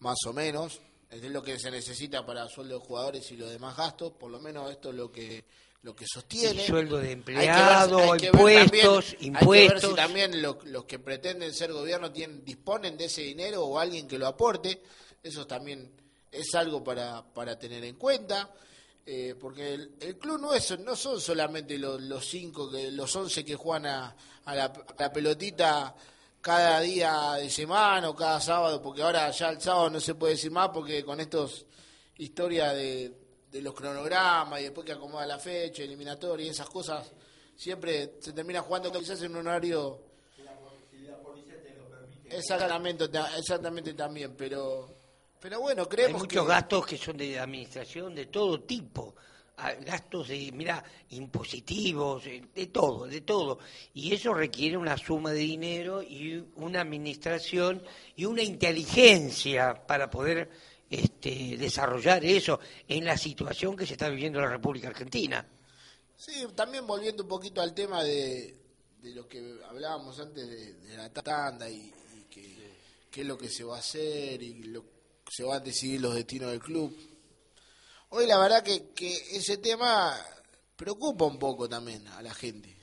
más 0.00 0.16
o 0.26 0.32
menos. 0.32 0.80
Es 1.10 1.22
lo 1.22 1.42
que 1.42 1.58
se 1.58 1.70
necesita 1.70 2.26
para 2.26 2.46
sueldo 2.48 2.78
de 2.78 2.84
jugadores 2.84 3.30
y 3.30 3.36
los 3.36 3.48
demás 3.48 3.76
gastos, 3.76 4.12
por 4.12 4.30
lo 4.30 4.40
menos 4.40 4.70
esto 4.70 4.90
es 4.90 4.94
lo 4.96 5.10
que 5.10 5.44
lo 5.82 5.94
que 5.94 6.04
sostiene. 6.12 6.66
Sueldo 6.66 6.98
de 6.98 7.10
Hay 7.10 7.14
que 7.16 7.30
ver- 7.32 7.44
empleado, 7.48 8.12
hay 8.12 8.18
que 8.18 8.30
ver 8.32 8.34
impuestos, 8.34 9.04
también- 9.06 9.36
Hay 9.36 9.46
que 9.46 9.50
ver 9.50 9.62
impuestos. 9.62 9.90
si 9.90 9.96
también 9.96 10.42
lo- 10.42 10.58
los 10.64 10.84
que 10.84 10.98
pretenden 10.98 11.54
ser 11.54 11.72
gobierno 11.72 12.10
tienen, 12.12 12.44
disponen 12.44 12.96
de 12.98 13.04
ese 13.04 13.22
dinero 13.22 13.64
o 13.64 13.78
alguien 13.78 14.08
que 14.08 14.18
lo 14.18 14.26
aporte. 14.26 14.82
Eso 15.22 15.46
también 15.46 15.92
es 16.32 16.54
algo 16.54 16.82
para, 16.84 17.22
para 17.24 17.58
tener 17.58 17.84
en 17.84 17.96
cuenta. 17.96 18.50
eh, 19.06 19.34
porque 19.40 19.74
el, 19.74 19.94
el 20.00 20.18
club 20.18 20.40
no 20.40 20.52
es 20.52 20.78
no 20.80 20.96
son 20.96 21.20
solamente 21.20 21.78
los, 21.78 22.00
los 22.02 22.26
cinco 22.26 22.68
que 22.70 22.90
los 22.90 23.14
once 23.14 23.44
que 23.44 23.54
juegan 23.54 23.86
a, 23.86 24.16
a 24.44 24.54
la, 24.54 24.64
a 24.64 24.94
la 24.98 25.12
pelotita 25.12 25.94
cada 26.40 26.80
día 26.80 27.34
de 27.34 27.48
semana 27.50 28.08
o 28.10 28.16
cada 28.16 28.40
sábado 28.40 28.82
porque 28.82 29.02
ahora 29.02 29.30
ya 29.30 29.50
el 29.50 29.60
sábado 29.60 29.90
no 29.90 30.00
se 30.00 30.14
puede 30.16 30.32
decir 30.34 30.50
más 30.50 30.70
porque 30.70 31.04
con 31.04 31.20
estos 31.20 31.66
historias 32.18 32.74
de, 32.74 33.12
de 33.50 33.62
los 33.62 33.74
cronogramas 33.74 34.60
y 34.60 34.64
después 34.64 34.84
que 34.84 34.92
acomoda 34.92 35.24
la 35.26 35.38
fecha 35.38 35.82
eliminatoria 35.84 36.46
y 36.46 36.48
esas 36.50 36.68
cosas 36.68 37.06
siempre 37.54 38.14
se 38.20 38.32
termina 38.32 38.60
jugando 38.62 38.90
quizás 38.92 39.22
en 39.22 39.36
un 39.36 39.46
horario 39.46 40.00
exactamente 42.38 43.08
ta- 43.08 43.38
exactamente 43.38 43.94
también 43.94 44.34
pero 44.36 44.95
pero 45.46 45.60
bueno 45.60 45.82
Hay 45.82 45.88
creemos 45.88 46.22
muchos 46.22 46.42
que 46.42 46.48
gastos 46.48 46.86
que 46.86 46.98
son 46.98 47.16
de 47.16 47.38
administración 47.38 48.16
de 48.16 48.26
todo 48.26 48.62
tipo. 48.62 49.14
Ah, 49.58 49.74
Gastos 49.74 50.26
de, 50.26 50.50
mira, 50.52 50.82
impositivos, 51.10 52.26
eh, 52.26 52.42
de 52.52 52.66
todo, 52.66 53.06
de 53.06 53.20
todo. 53.20 53.60
Y 53.94 54.12
eso 54.12 54.34
requiere 54.34 54.76
una 54.76 54.98
suma 54.98 55.30
de 55.30 55.38
dinero 55.38 56.02
y 56.02 56.44
una 56.56 56.80
administración 56.80 57.80
y 58.16 58.24
una 58.24 58.42
inteligencia 58.42 59.86
para 59.86 60.10
poder 60.10 60.50
este, 60.90 61.56
desarrollar 61.56 62.24
eso 62.24 62.58
en 62.88 63.04
la 63.04 63.16
situación 63.16 63.76
que 63.76 63.86
se 63.86 63.92
está 63.92 64.08
viviendo 64.08 64.40
en 64.40 64.46
la 64.46 64.50
República 64.50 64.88
Argentina. 64.88 65.46
Sí, 66.16 66.44
también 66.56 66.84
volviendo 66.88 67.22
un 67.22 67.28
poquito 67.28 67.62
al 67.62 67.72
tema 67.72 68.02
de, 68.02 68.52
de 69.00 69.14
lo 69.14 69.28
que 69.28 69.60
hablábamos 69.68 70.18
antes 70.18 70.44
de, 70.44 70.74
de 70.74 70.96
la 70.96 71.08
tanda 71.10 71.70
y, 71.70 71.94
y 72.16 72.24
que, 72.28 72.56
qué 73.12 73.20
es 73.20 73.26
lo 73.28 73.38
que 73.38 73.48
se 73.48 73.62
va 73.62 73.76
a 73.76 73.78
hacer 73.78 74.42
y 74.42 74.64
lo 74.64 74.95
se 75.28 75.42
van 75.44 75.56
a 75.56 75.60
decidir 75.64 76.00
los 76.00 76.14
destinos 76.14 76.50
del 76.50 76.60
club. 76.60 76.96
Hoy 78.10 78.26
la 78.26 78.38
verdad 78.38 78.62
que, 78.62 78.90
que 78.90 79.14
ese 79.36 79.58
tema 79.58 80.16
preocupa 80.76 81.24
un 81.24 81.38
poco 81.38 81.68
también 81.68 82.06
a 82.08 82.22
la 82.22 82.32
gente. 82.34 82.74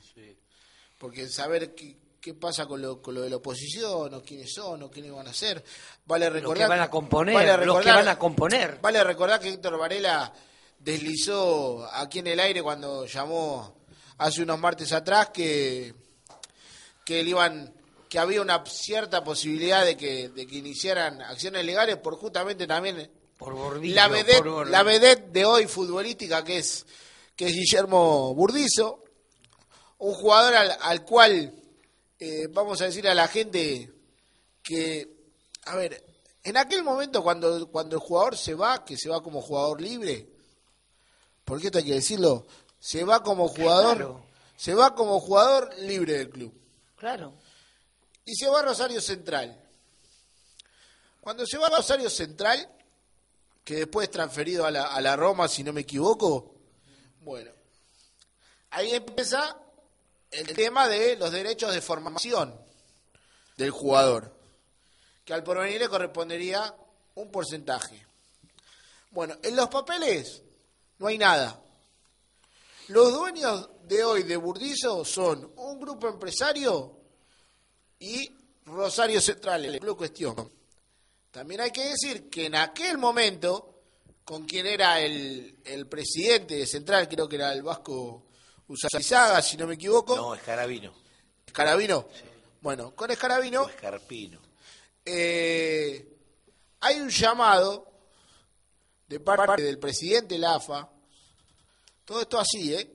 Porque 0.98 1.28
saber 1.28 1.74
qué, 1.74 1.96
qué 2.20 2.34
pasa 2.34 2.66
con 2.66 2.80
lo, 2.80 3.02
con 3.02 3.14
lo 3.14 3.22
de 3.22 3.30
la 3.30 3.36
oposición, 3.36 4.14
o 4.14 4.22
quiénes 4.22 4.52
son, 4.52 4.82
o 4.84 4.90
quiénes 4.90 5.12
van 5.12 5.26
a 5.28 5.34
ser. 5.34 5.62
Vale 6.06 6.26
Los 6.26 6.34
recordar 6.34 6.66
que 6.66 6.68
van 6.70 6.80
a 6.80 6.90
componer, 6.90 7.34
vale 7.34 7.48
los 7.48 7.58
que 7.58 7.64
recordar- 7.66 7.94
van 7.96 8.08
a 8.08 8.18
componer. 8.18 8.78
Vale 8.80 9.04
recordar 9.04 9.40
que 9.40 9.48
Héctor 9.50 9.76
Varela 9.78 10.32
deslizó 10.78 11.84
aquí 11.92 12.20
en 12.20 12.28
el 12.28 12.40
aire 12.40 12.62
cuando 12.62 13.06
llamó 13.06 13.76
hace 14.18 14.42
unos 14.42 14.58
martes 14.58 14.92
atrás 14.92 15.30
que, 15.30 15.94
que 17.04 17.22
le 17.22 17.30
iban 17.30 17.74
que 18.14 18.20
había 18.20 18.40
una 18.42 18.64
cierta 18.64 19.24
posibilidad 19.24 19.84
de 19.84 19.96
que, 19.96 20.28
de 20.28 20.46
que 20.46 20.58
iniciaran 20.58 21.20
acciones 21.20 21.64
legales 21.64 21.96
por 21.96 22.14
justamente 22.14 22.64
también 22.64 23.10
Por 23.36 23.54
Bordillo, 23.54 23.96
la 23.96 24.06
vedette, 24.06 24.40
por 24.40 24.70
la 24.70 24.84
vedette 24.84 25.32
de 25.32 25.44
hoy 25.44 25.66
futbolística 25.66 26.44
que 26.44 26.58
es 26.58 26.86
que 27.34 27.46
es 27.48 27.52
Guillermo 27.52 28.32
Burdizo, 28.36 29.02
un 29.98 30.14
jugador 30.14 30.54
al, 30.54 30.78
al 30.80 31.04
cual 31.04 31.52
eh, 32.20 32.46
vamos 32.52 32.80
a 32.82 32.84
decir 32.84 33.08
a 33.08 33.14
la 33.16 33.26
gente 33.26 33.92
que 34.62 35.08
a 35.64 35.74
ver, 35.74 36.04
en 36.44 36.56
aquel 36.56 36.84
momento 36.84 37.20
cuando 37.20 37.66
cuando 37.66 37.96
el 37.96 38.00
jugador 38.00 38.36
se 38.36 38.54
va, 38.54 38.84
que 38.84 38.96
se 38.96 39.08
va 39.08 39.24
como 39.24 39.42
jugador 39.42 39.80
libre, 39.80 40.28
porque 41.44 41.66
esto 41.66 41.78
hay 41.78 41.84
que 41.84 41.94
decirlo, 41.94 42.46
se 42.78 43.02
va 43.02 43.24
como 43.24 43.48
jugador, 43.48 43.96
Claro. 43.96 44.26
se 44.56 44.72
va 44.72 44.94
como 44.94 45.18
jugador 45.18 45.74
libre 45.80 46.12
del 46.18 46.30
club 46.30 46.54
Claro. 46.94 47.34
Y 48.24 48.34
se 48.34 48.48
va 48.48 48.60
a 48.60 48.62
Rosario 48.62 49.00
Central. 49.00 49.60
Cuando 51.20 51.46
se 51.46 51.58
va 51.58 51.68
a 51.68 51.76
Rosario 51.76 52.10
Central, 52.10 52.68
que 53.64 53.76
después 53.76 54.08
es 54.08 54.12
transferido 54.12 54.66
a 54.66 54.70
la, 54.70 54.86
a 54.86 55.00
la 55.00 55.16
Roma, 55.16 55.48
si 55.48 55.62
no 55.62 55.72
me 55.72 55.82
equivoco, 55.82 56.54
bueno, 57.20 57.50
ahí 58.70 58.92
empieza 58.92 59.58
el 60.30 60.54
tema 60.54 60.88
de 60.88 61.16
los 61.16 61.32
derechos 61.32 61.72
de 61.72 61.80
formación 61.80 62.58
del 63.56 63.70
jugador, 63.70 64.34
que 65.24 65.32
al 65.32 65.42
porvenir 65.42 65.80
le 65.80 65.88
correspondería 65.88 66.74
un 67.14 67.30
porcentaje. 67.30 68.04
Bueno, 69.10 69.36
en 69.42 69.54
los 69.56 69.68
papeles 69.68 70.42
no 70.98 71.06
hay 71.06 71.18
nada. 71.18 71.60
Los 72.88 73.12
dueños 73.12 73.70
de 73.84 74.04
hoy 74.04 74.24
de 74.24 74.36
Burdizo 74.36 75.04
son 75.04 75.52
un 75.56 75.80
grupo 75.80 76.08
empresario 76.08 77.03
y 77.98 78.30
Rosario 78.66 79.20
Central, 79.20 79.64
el 79.64 79.78
club 79.80 79.96
cuestión. 79.98 80.50
También 81.30 81.60
hay 81.62 81.70
que 81.70 81.86
decir 81.90 82.28
que 82.30 82.46
en 82.46 82.54
aquel 82.54 82.98
momento, 82.98 83.82
con 84.24 84.44
quien 84.46 84.66
era 84.66 85.00
el, 85.00 85.58
el 85.64 85.86
presidente 85.88 86.54
de 86.56 86.66
Central, 86.66 87.08
creo 87.08 87.28
que 87.28 87.36
era 87.36 87.52
el 87.52 87.62
Vasco 87.62 88.26
Usaizaga, 88.68 89.42
si 89.42 89.56
no 89.56 89.66
me 89.66 89.74
equivoco, 89.74 90.16
No, 90.16 90.34
Escarabino. 90.34 90.94
Escarabino. 91.46 92.08
Bueno, 92.60 92.94
con 92.94 93.10
Escarabino 93.10 93.62
O 93.64 93.68
Escarpino. 93.68 94.40
eh, 95.04 96.10
hay 96.80 97.00
un 97.00 97.08
llamado 97.10 97.90
de 99.06 99.20
parte 99.20 99.62
del 99.62 99.78
presidente 99.78 100.34
de 100.34 100.40
la 100.40 100.54
AFA, 100.56 100.90
todo 102.04 102.20
esto 102.22 102.38
así, 102.38 102.74
¿eh? 102.74 102.90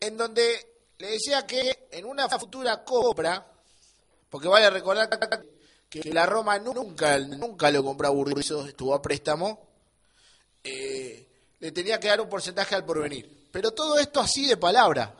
En 0.00 0.16
donde 0.16 0.84
le 0.98 1.10
decía 1.10 1.46
que 1.46 1.88
en 1.90 2.04
una 2.04 2.28
futura 2.28 2.84
compra, 2.84 3.44
porque 4.30 4.48
vale 4.48 4.70
recordar 4.70 5.08
que 5.88 6.12
la 6.12 6.26
Roma 6.26 6.58
nunca, 6.58 7.18
nunca 7.18 7.70
lo 7.70 7.82
compró 7.82 8.08
a 8.08 8.66
estuvo 8.66 8.94
a 8.94 9.02
préstamo, 9.02 9.68
eh, 10.62 11.26
le 11.60 11.72
tenía 11.72 11.98
que 11.98 12.08
dar 12.08 12.20
un 12.20 12.28
porcentaje 12.28 12.74
al 12.74 12.84
porvenir. 12.84 13.48
Pero 13.50 13.72
todo 13.72 13.98
esto 13.98 14.20
así 14.20 14.46
de 14.46 14.56
palabra. 14.56 15.14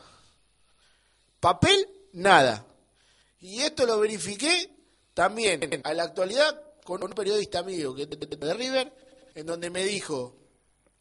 Papel, 1.41 1.89
nada. 2.13 2.67
Y 3.41 3.61
esto 3.61 3.87
lo 3.87 3.99
verifiqué 3.99 4.71
también 5.15 5.81
a 5.85 5.95
la 5.95 6.05
actualidad 6.05 6.61
con 6.85 7.03
un 7.03 7.11
periodista 7.11 7.61
amigo 7.61 7.95
que 7.95 8.07
de 8.07 8.55
River, 8.55 8.93
en 9.35 9.47
donde 9.47 9.71
me 9.71 9.85
dijo 9.85 10.37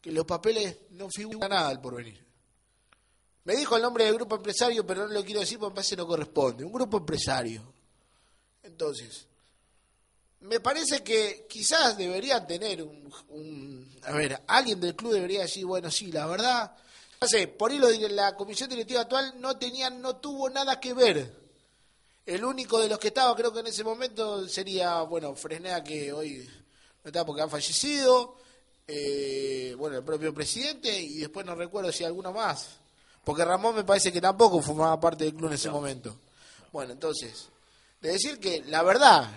que 0.00 0.12
los 0.12 0.24
papeles 0.24 0.76
no 0.90 1.08
figuran 1.10 1.50
nada 1.50 1.68
al 1.68 1.80
porvenir. 1.80 2.24
Me 3.44 3.56
dijo 3.56 3.76
el 3.76 3.82
nombre 3.82 4.04
del 4.04 4.14
grupo 4.14 4.36
empresario, 4.36 4.86
pero 4.86 5.06
no 5.06 5.14
lo 5.14 5.24
quiero 5.24 5.40
decir 5.40 5.58
porque 5.58 5.70
me 5.70 5.74
parece 5.76 5.96
que 5.96 6.02
no 6.02 6.06
corresponde. 6.06 6.64
Un 6.64 6.72
grupo 6.72 6.98
empresario. 6.98 7.72
Entonces, 8.68 9.26
me 10.40 10.60
parece 10.60 11.02
que 11.02 11.46
quizás 11.48 11.96
deberían 11.98 12.46
tener 12.46 12.82
un, 12.82 13.12
un- 13.30 13.98
a 14.04 14.12
ver, 14.12 14.40
alguien 14.46 14.80
del 14.80 14.94
club 14.94 15.12
debería 15.14 15.40
decir, 15.42 15.64
bueno, 15.66 15.90
sí, 15.90 16.12
la 16.12 16.26
verdad, 16.26 16.76
no 17.20 17.26
sé, 17.26 17.48
por 17.48 17.70
ahí 17.72 17.78
lo 17.78 17.88
de 17.88 18.08
la 18.10 18.36
comisión 18.36 18.70
directiva 18.70 19.00
actual 19.00 19.34
no 19.40 19.58
tenía, 19.58 19.90
no 19.90 20.16
tuvo 20.16 20.48
nada 20.48 20.78
que 20.78 20.92
ver. 20.94 21.32
El 22.24 22.44
único 22.44 22.78
de 22.78 22.88
los 22.88 22.98
que 22.98 23.08
estaba, 23.08 23.34
creo 23.34 23.52
que 23.52 23.60
en 23.60 23.66
ese 23.68 23.82
momento 23.82 24.46
sería, 24.48 25.00
bueno, 25.02 25.34
Fresneda, 25.34 25.82
que 25.82 26.12
hoy 26.12 26.48
no 27.02 27.08
está 27.08 27.24
porque 27.24 27.42
ha 27.42 27.48
fallecido, 27.48 28.36
eh, 28.86 29.74
bueno, 29.78 29.96
el 29.96 30.04
propio 30.04 30.32
presidente 30.32 30.96
y 31.00 31.18
después 31.18 31.44
no 31.46 31.54
recuerdo 31.54 31.90
si 31.90 32.04
alguno 32.04 32.32
más. 32.32 32.68
Porque 33.24 33.44
Ramón 33.44 33.74
me 33.76 33.84
parece 33.84 34.12
que 34.12 34.20
tampoco 34.20 34.60
formaba 34.62 35.00
parte 35.00 35.24
del 35.24 35.34
club 35.34 35.48
en 35.48 35.54
ese 35.54 35.70
momento. 35.70 36.14
Bueno, 36.70 36.92
entonces, 36.92 37.48
de 38.00 38.12
decir 38.12 38.38
que 38.38 38.62
la 38.66 38.82
verdad, 38.82 39.30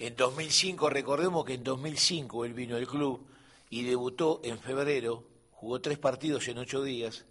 En 0.00 0.14
2005, 0.14 0.90
recordemos 0.90 1.44
que 1.44 1.54
en 1.54 1.64
2005 1.64 2.44
él 2.44 2.54
vino 2.54 2.76
al 2.76 2.86
club 2.86 3.26
y 3.68 3.82
debutó 3.82 4.40
en 4.44 4.60
febrero, 4.60 5.24
jugó 5.50 5.80
tres 5.80 5.98
partidos 5.98 6.46
en 6.46 6.58
ocho 6.58 6.84
días, 6.84 7.24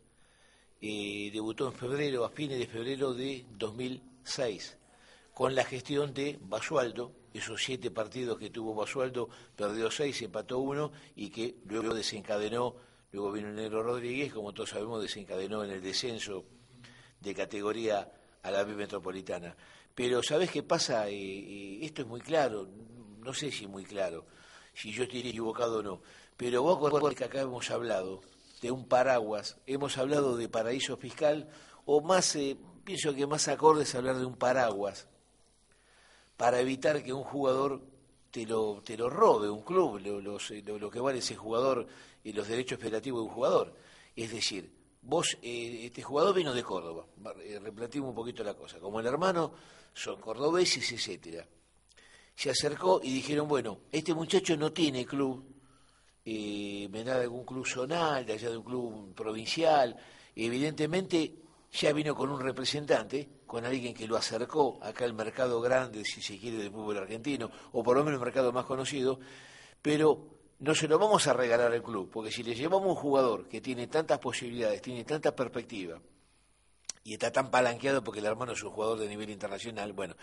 eh, 0.81 1.29
debutó 1.31 1.67
en 1.67 1.73
febrero, 1.73 2.25
a 2.25 2.29
fines 2.29 2.59
de 2.59 2.67
febrero 2.67 3.13
de 3.13 3.45
2006, 3.57 4.77
con 5.33 5.55
la 5.55 5.63
gestión 5.63 6.13
de 6.13 6.37
Basualdo, 6.41 7.13
esos 7.33 7.63
siete 7.63 7.89
partidos 7.89 8.37
que 8.37 8.49
tuvo 8.49 8.75
Basualdo, 8.75 9.29
perdió 9.55 9.89
seis, 9.89 10.21
empató 10.21 10.59
uno 10.59 10.91
y 11.15 11.29
que 11.29 11.55
luego 11.67 11.93
desencadenó, 11.93 12.75
luego 13.13 13.31
vino 13.31 13.49
Negro 13.53 13.81
Rodríguez, 13.81 14.33
como 14.33 14.53
todos 14.53 14.71
sabemos, 14.71 15.01
desencadenó 15.01 15.63
en 15.63 15.71
el 15.71 15.81
descenso 15.81 16.43
de 17.21 17.33
categoría 17.33 18.11
a 18.43 18.51
la 18.51 18.65
B 18.65 18.73
metropolitana. 18.73 19.55
Pero 19.97 20.17
¿sabes 20.29 20.49
qué 20.53 20.63
pasa? 20.73 20.95
Eh, 21.09 21.13
eh, 21.15 21.79
esto 21.87 22.01
es 22.03 22.07
muy 22.07 22.21
claro, 22.21 22.67
no 23.25 23.33
sé 23.33 23.51
si 23.51 23.67
muy 23.67 23.83
claro, 23.93 24.25
si 24.73 24.91
yo 24.91 25.03
estoy 25.03 25.21
equivocado 25.27 25.79
o 25.79 25.83
no, 25.83 25.95
pero 26.39 26.61
vos 26.63 26.77
acordás 26.77 27.15
que 27.15 27.25
acá 27.25 27.41
hemos 27.41 27.69
hablado 27.71 28.21
de 28.61 28.71
un 28.71 28.83
paraguas, 28.87 29.57
hemos 29.65 29.97
hablado 29.97 30.37
de 30.37 30.49
paraíso 30.49 30.97
fiscal, 30.97 31.49
o 31.85 32.01
más, 32.01 32.35
eh, 32.35 32.57
pienso 32.85 33.13
que 33.15 33.25
más 33.27 33.47
acorde 33.47 33.83
es 33.83 33.95
hablar 33.95 34.17
de 34.17 34.25
un 34.25 34.35
paraguas, 34.37 35.07
para 36.37 36.59
evitar 36.59 37.03
que 37.03 37.13
un 37.13 37.23
jugador 37.23 37.81
te 38.31 38.45
lo, 38.45 38.81
te 38.83 38.97
lo 38.97 39.09
robe, 39.09 39.49
un 39.49 39.61
club, 39.63 39.99
lo, 39.99 40.21
los- 40.21 40.51
lo- 40.51 40.77
lo 40.77 40.91
que 40.91 40.99
vale 40.99 41.19
ese 41.19 41.35
jugador 41.35 41.87
y 42.23 42.33
los 42.33 42.47
derechos 42.47 42.79
federativos 42.79 43.21
de 43.21 43.27
un 43.29 43.33
jugador. 43.33 43.73
Es 44.15 44.31
decir, 44.31 44.71
vos, 45.07 45.37
eh, 45.41 45.85
este 45.85 46.03
jugador 46.03 46.35
vino 46.35 46.53
de 46.53 46.63
Córdoba, 46.63 47.05
eh, 47.41 47.59
replanteemos 47.63 48.09
un 48.09 48.15
poquito 48.15 48.43
la 48.43 48.53
cosa, 48.53 48.77
como 48.79 48.99
el 48.99 49.05
hermano 49.05 49.53
son 49.93 50.19
cordobeses, 50.19 50.91
etcétera. 50.91 51.47
Se 52.35 52.49
acercó 52.49 52.99
y 53.01 53.13
dijeron, 53.13 53.47
bueno, 53.47 53.79
este 53.89 54.13
muchacho 54.13 54.57
no 54.57 54.73
tiene 54.73 55.05
club, 55.05 55.45
eh, 56.25 56.87
vendrá 56.91 57.15
de 57.15 57.23
algún 57.23 57.45
club 57.45 57.65
zonal, 57.65 58.25
de 58.25 58.33
allá 58.33 58.49
de 58.49 58.57
un 58.57 58.63
club 58.63 59.15
provincial, 59.15 59.95
evidentemente 60.35 61.35
ya 61.71 61.93
vino 61.93 62.13
con 62.13 62.29
un 62.29 62.41
representante, 62.41 63.29
con 63.45 63.63
alguien 63.63 63.93
que 63.93 64.07
lo 64.07 64.17
acercó 64.17 64.77
acá 64.81 65.05
al 65.05 65.13
mercado 65.13 65.61
grande, 65.61 66.03
si 66.03 66.21
se 66.21 66.37
quiere, 66.37 66.57
del 66.57 66.71
fútbol 66.71 66.97
argentino, 66.97 67.49
o 67.71 67.81
por 67.81 67.95
lo 67.95 68.03
menos 68.03 68.19
el 68.19 68.25
mercado 68.25 68.51
más 68.51 68.65
conocido, 68.65 69.19
pero 69.81 70.36
no 70.59 70.73
se 70.73 70.87
lo 70.87 70.97
vamos 70.97 71.27
a 71.27 71.33
regalar 71.33 71.71
al 71.71 71.83
club, 71.83 72.09
porque 72.11 72.31
si 72.31 72.43
le 72.43 72.55
llevamos 72.55 72.89
un 72.89 72.95
jugador 72.95 73.47
que 73.47 73.61
tiene 73.61 73.87
tantas 73.87 74.19
posibilidades, 74.19 74.81
tiene 74.81 75.03
tanta 75.03 75.35
perspectiva, 75.35 75.99
y 77.03 77.13
está 77.13 77.31
tan 77.31 77.51
palanqueado 77.51 78.03
porque 78.03 78.19
el 78.19 78.25
hermano 78.25 78.53
es 78.53 78.63
un 78.63 78.71
jugador 78.71 78.99
de 78.99 79.07
nivel 79.07 79.29
internacional, 79.29 79.93
bueno, 79.93 80.15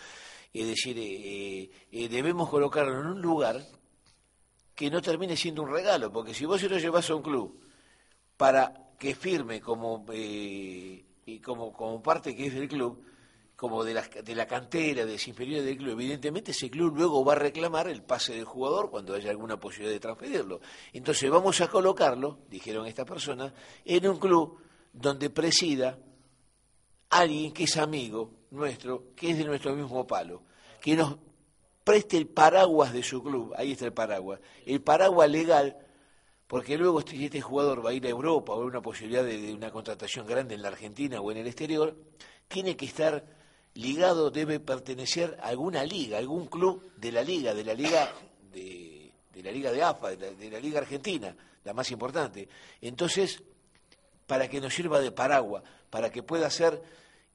es 0.53 0.67
decir, 0.67 0.99
eh, 0.99 1.71
eh, 1.91 2.09
debemos 2.09 2.49
colocarlo 2.49 3.01
en 3.01 3.07
un 3.07 3.23
lugar 3.23 3.65
que 4.75 4.91
no 4.91 5.01
termine 5.01 5.37
siendo 5.37 5.63
un 5.63 5.71
regalo, 5.71 6.13
porque 6.13 6.35
si 6.35 6.45
vos 6.45 6.61
se 6.61 6.69
lo 6.69 6.79
llevas 6.79 7.09
a 7.11 7.15
un 7.15 7.23
club 7.23 7.61
para 8.37 8.91
que 8.99 9.15
firme 9.15 9.61
como, 9.61 10.05
eh, 10.13 11.05
y 11.27 11.39
como, 11.41 11.73
como 11.73 12.03
parte 12.03 12.35
que 12.35 12.47
es 12.47 12.55
del 12.55 12.69
club, 12.69 13.05
como 13.57 13.85
de 13.85 13.95
la, 13.95 14.03
de 14.03 14.35
la 14.35 14.47
cantera, 14.47 15.07
de 15.07 15.15
inferiores 15.15 15.65
del 15.65 15.77
club, 15.77 15.93
evidentemente 15.93 16.51
ese 16.51 16.71
club 16.71 16.97
luego 16.97 17.25
va 17.25 17.35
a 17.35 17.37
reclamar 17.37 17.89
el 17.89 18.03
pase 18.03 18.35
del 18.35 18.45
jugador 18.45 18.91
cuando 18.91 19.15
haya 19.15 19.31
alguna 19.31 19.59
posibilidad 19.59 19.95
de 19.95 20.01
transferirlo. 20.01 20.61
Entonces 20.93 21.31
vamos 21.31 21.61
a 21.61 21.69
colocarlo, 21.69 22.41
dijeron 22.51 22.87
estas 22.87 23.07
personas, 23.07 23.53
en 23.85 24.09
un 24.09 24.19
club 24.19 24.59
donde 24.93 25.31
presida 25.31 25.99
alguien 27.11 27.53
que 27.53 27.65
es 27.65 27.77
amigo 27.77 28.33
nuestro, 28.51 29.15
que 29.15 29.31
es 29.31 29.39
de 29.39 29.45
nuestro 29.45 29.75
mismo 29.75 30.07
palo, 30.07 30.43
que 30.81 30.97
nos 30.97 31.17
preste 31.85 32.17
el 32.17 32.27
paraguas 32.27 32.93
de 32.93 33.03
su 33.03 33.23
club, 33.23 33.55
ahí 33.57 33.73
está 33.73 33.85
el 33.85 33.93
paraguas, 33.93 34.41
el 34.67 34.83
paraguas 34.83 35.31
legal, 35.31 35.79
porque 36.49 36.77
luego 36.77 37.01
este, 37.01 37.25
este 37.25 37.41
jugador 37.41 37.85
va 37.85 37.91
a 37.91 37.95
ir 37.95 38.05
a 38.07 38.11
Europa 38.11 38.53
o 38.53 38.63
a 38.63 38.65
una 38.65 38.83
posibilidad 38.83 39.25
de 39.25 39.55
una 39.55 39.71
contratación 39.71 40.27
grande 40.27 40.55
en 40.55 40.63
la 40.63 40.69
Argentina 40.69 41.21
o 41.21 41.31
en 41.31 41.39
el 41.39 41.47
exterior, 41.47 41.97
tiene 42.49 42.77
que 42.77 42.87
estar 42.87 43.25
ligado, 43.75 44.31
debe 44.31 44.61
pertenecer 44.61 45.39
a 45.43 45.49
alguna 45.49 45.85
liga, 45.85 46.19
algún 46.19 46.47
club 46.47 46.93
de 46.97 47.13
la 47.13 47.23
liga, 47.23 47.55
de 47.55 47.65
la 47.65 47.75
liga 47.75 48.13
de, 48.53 49.11
de 49.33 49.43
la 49.43 49.51
liga 49.51 49.73
de 49.73 49.83
AFA, 49.83 50.11
de 50.11 50.17
la, 50.17 50.31
de 50.33 50.51
la 50.51 50.61
liga 50.61 50.81
argentina, 50.81 51.35
la 51.65 51.73
más 51.73 51.91
importante. 51.91 52.49
Entonces, 52.81 53.43
para 54.27 54.49
que 54.49 54.61
nos 54.61 54.75
sirva 54.75 55.01
de 55.01 55.11
paraguas, 55.11 55.63
para 55.91 56.11
que 56.11 56.23
pueda 56.23 56.49
ser, 56.51 56.81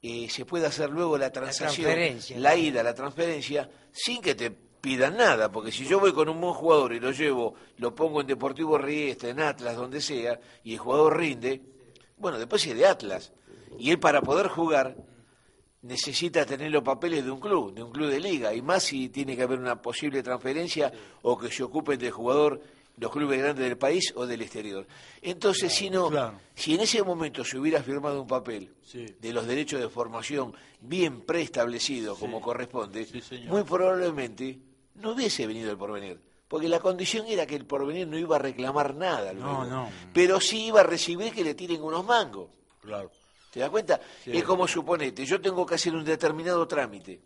eh, 0.02 0.28
se 0.30 0.46
pueda 0.46 0.70
hacer 0.70 0.90
luego 0.90 1.18
la 1.18 1.32
transacción, 1.32 1.92
la 2.38 2.56
ida, 2.56 2.84
la 2.84 2.94
transferencia, 2.94 3.70
sin 3.92 4.22
que 4.22 4.36
te 4.36 4.52
pidan 4.52 5.18
nada, 5.18 5.52
porque 5.52 5.72
si 5.72 5.86
yo 5.86 6.00
voy 6.00 6.14
con 6.14 6.30
un 6.30 6.40
buen 6.40 6.54
jugador 6.54 6.94
y 6.94 7.00
lo 7.00 7.12
llevo, 7.12 7.56
lo 7.78 7.94
pongo 7.94 8.22
en 8.22 8.28
Deportivo 8.28 8.78
Riestra, 8.78 9.30
en 9.30 9.42
Atlas, 9.42 9.76
donde 9.76 10.00
sea, 10.00 10.40
y 10.64 10.74
el 10.74 10.80
jugador 10.80 11.18
rinde, 11.18 11.62
bueno, 12.18 12.38
después 12.38 12.66
es 12.66 12.76
de 12.76 12.86
Atlas, 12.86 13.34
y 13.78 13.92
él 13.92 14.00
para 14.00 14.22
poder 14.22 14.48
jugar 14.48 14.96
necesita 15.82 16.46
tener 16.46 16.72
los 16.72 16.84
papeles 16.84 17.24
de 17.24 17.32
un 17.32 17.40
club, 17.40 17.74
de 17.74 17.84
un 17.84 17.92
club 17.92 18.10
de 18.10 18.20
liga, 18.20 18.54
y 18.54 18.62
más 18.62 18.84
si 18.84 19.10
tiene 19.10 19.36
que 19.36 19.44
haber 19.44 19.60
una 19.60 19.82
posible 19.82 20.22
transferencia 20.24 20.92
o 21.22 21.38
que 21.38 21.50
se 21.52 21.64
ocupen 21.64 21.98
del 22.00 22.12
jugador 22.12 22.62
los 22.98 23.12
clubes 23.12 23.40
grandes 23.40 23.64
del 23.64 23.78
país 23.78 24.12
o 24.18 24.26
del 24.26 24.42
exterior. 24.42 24.86
Entonces, 25.22 25.72
si 25.74 25.90
no, 25.90 26.10
claro. 26.10 26.38
si 26.54 26.76
en 26.76 26.82
ese 26.82 27.02
momento 27.02 27.46
se 27.46 27.58
hubiera 27.58 27.82
firmado 27.82 28.22
un 28.22 28.28
papel 28.28 28.74
Sí. 28.84 29.06
de 29.22 29.32
los 29.32 29.48
derechos 29.48 29.80
de 29.80 29.88
formación 29.88 30.54
bien 30.82 31.22
preestablecido 31.22 32.16
como 32.18 32.42
corresponde, 32.42 33.08
muy 33.48 33.64
probablemente 33.64 34.60
no 34.96 35.12
hubiese 35.12 35.48
venido 35.48 35.72
el 35.72 35.78
porvenir. 35.78 36.20
Porque 36.50 36.68
la 36.68 36.80
condición 36.80 37.26
era 37.28 37.46
que 37.46 37.56
el 37.56 37.66
porvenir 37.66 38.08
no 38.08 38.18
iba 38.18 38.36
a 38.36 38.40
reclamar 38.40 38.96
nada. 38.96 39.32
no. 39.34 39.90
Pero 40.14 40.42
sí 40.42 40.66
iba 40.66 40.82
a 40.82 40.84
recibir 40.84 41.32
que 41.32 41.44
le 41.44 41.54
tiren 41.54 41.82
unos 41.82 42.04
mangos. 42.04 42.50
Claro. 42.82 43.12
¿Te 43.52 43.60
das 43.60 43.70
cuenta? 43.70 44.00
Sí. 44.24 44.32
Es 44.34 44.44
como 44.44 44.68
suponete, 44.68 45.26
yo 45.26 45.42
tengo 45.42 45.66
que 45.66 45.76
hacer 45.76 45.94
un 45.96 46.04
determinado 46.04 46.68
trámite. 46.68 47.20